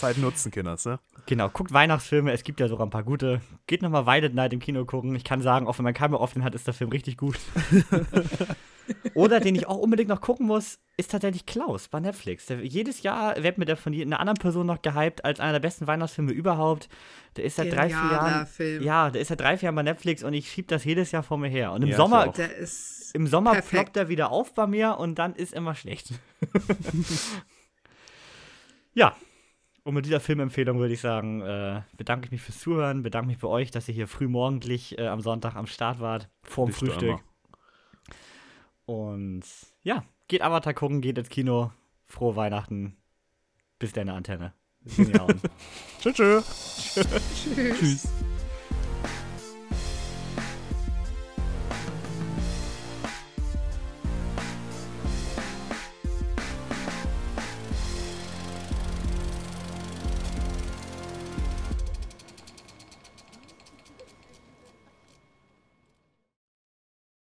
Zeit 0.00 0.18
nutzen, 0.18 0.50
Kinders, 0.50 0.84
ne? 0.84 0.98
Genau, 1.26 1.48
guckt 1.48 1.72
Weihnachtsfilme, 1.72 2.32
es 2.32 2.44
gibt 2.44 2.60
ja 2.60 2.68
sogar 2.68 2.86
ein 2.86 2.90
paar 2.90 3.04
gute. 3.04 3.40
Geht 3.66 3.82
nochmal 3.82 4.06
Violet 4.06 4.34
Night 4.34 4.52
im 4.52 4.60
Kino 4.60 4.84
gucken. 4.84 5.14
Ich 5.14 5.24
kann 5.24 5.42
sagen, 5.42 5.66
auch 5.66 5.78
wenn 5.78 5.84
man 5.84 5.94
Kamera 5.94 6.20
offen 6.20 6.42
hat, 6.42 6.54
ist 6.54 6.66
der 6.66 6.74
Film 6.74 6.90
richtig 6.90 7.16
gut. 7.16 7.38
Oder 9.14 9.38
den 9.38 9.54
ich 9.54 9.68
auch 9.68 9.76
unbedingt 9.76 10.08
noch 10.08 10.20
gucken 10.20 10.46
muss, 10.46 10.80
ist 10.96 11.12
tatsächlich 11.12 11.46
Klaus 11.46 11.88
bei 11.88 12.00
Netflix. 12.00 12.46
Der, 12.46 12.64
jedes 12.64 13.02
Jahr 13.02 13.40
wird 13.42 13.58
mir 13.58 13.64
der 13.64 13.76
von 13.76 13.94
einer 13.94 14.18
anderen 14.18 14.38
Person 14.38 14.66
noch 14.66 14.82
gehypt 14.82 15.24
als 15.24 15.38
einer 15.38 15.52
der 15.52 15.60
besten 15.60 15.86
Weihnachtsfilme 15.86 16.32
überhaupt. 16.32 16.88
Der 17.36 17.44
ist 17.44 17.56
seit 17.56 17.72
drei, 17.72 17.88
vier 17.88 17.96
Jahren. 17.96 18.46
Film. 18.46 18.82
Ja, 18.82 19.10
der 19.10 19.20
ist 19.20 19.28
seit 19.28 19.40
drei, 19.40 19.56
vier 19.56 19.68
Jahren 19.68 19.76
bei 19.76 19.82
Netflix 19.84 20.24
und 20.24 20.34
ich 20.34 20.50
schieb 20.50 20.66
das 20.68 20.84
jedes 20.84 21.12
Jahr 21.12 21.22
vor 21.22 21.38
mir 21.38 21.48
her. 21.48 21.70
Und 21.72 21.82
im 21.82 21.90
Ja, 21.90 21.96
Sommer, 21.96 22.32
im 23.12 23.26
Sommer 23.28 23.52
perfekt. 23.52 23.70
ploppt 23.70 23.96
er 23.96 24.08
wieder 24.08 24.32
auf 24.32 24.54
bei 24.54 24.66
mir 24.66 24.96
und 24.98 25.16
dann 25.20 25.34
ist 25.34 25.52
immer 25.52 25.76
schlecht. 25.76 26.10
ja. 28.94 29.14
Und 29.82 29.94
mit 29.94 30.04
dieser 30.04 30.20
Filmempfehlung 30.20 30.78
würde 30.78 30.92
ich 30.92 31.00
sagen, 31.00 31.40
äh, 31.40 31.82
bedanke 31.96 32.26
ich 32.26 32.30
mich 32.32 32.42
fürs 32.42 32.60
Zuhören, 32.60 33.02
bedanke 33.02 33.28
mich 33.28 33.38
bei 33.38 33.48
euch, 33.48 33.70
dass 33.70 33.88
ihr 33.88 33.94
hier 33.94 34.08
frühmorgendlich 34.08 34.98
äh, 34.98 35.06
am 35.06 35.20
Sonntag 35.20 35.56
am 35.56 35.66
Start 35.66 36.00
wart, 36.00 36.28
vorm 36.42 36.68
Nicht 36.68 36.78
Frühstück. 36.78 37.18
Und 38.84 39.44
ja, 39.82 40.04
geht 40.28 40.42
Avatar 40.42 40.74
gucken, 40.74 41.00
geht 41.00 41.16
ins 41.16 41.28
Kino. 41.28 41.72
Frohe 42.06 42.36
Weihnachten. 42.36 42.96
Bis 43.78 43.92
deine 43.92 44.14
Antenne. 44.14 44.52
Tschüss. 44.86 46.14
Tschüss. 46.14 47.48
Tschüss. 47.54 48.08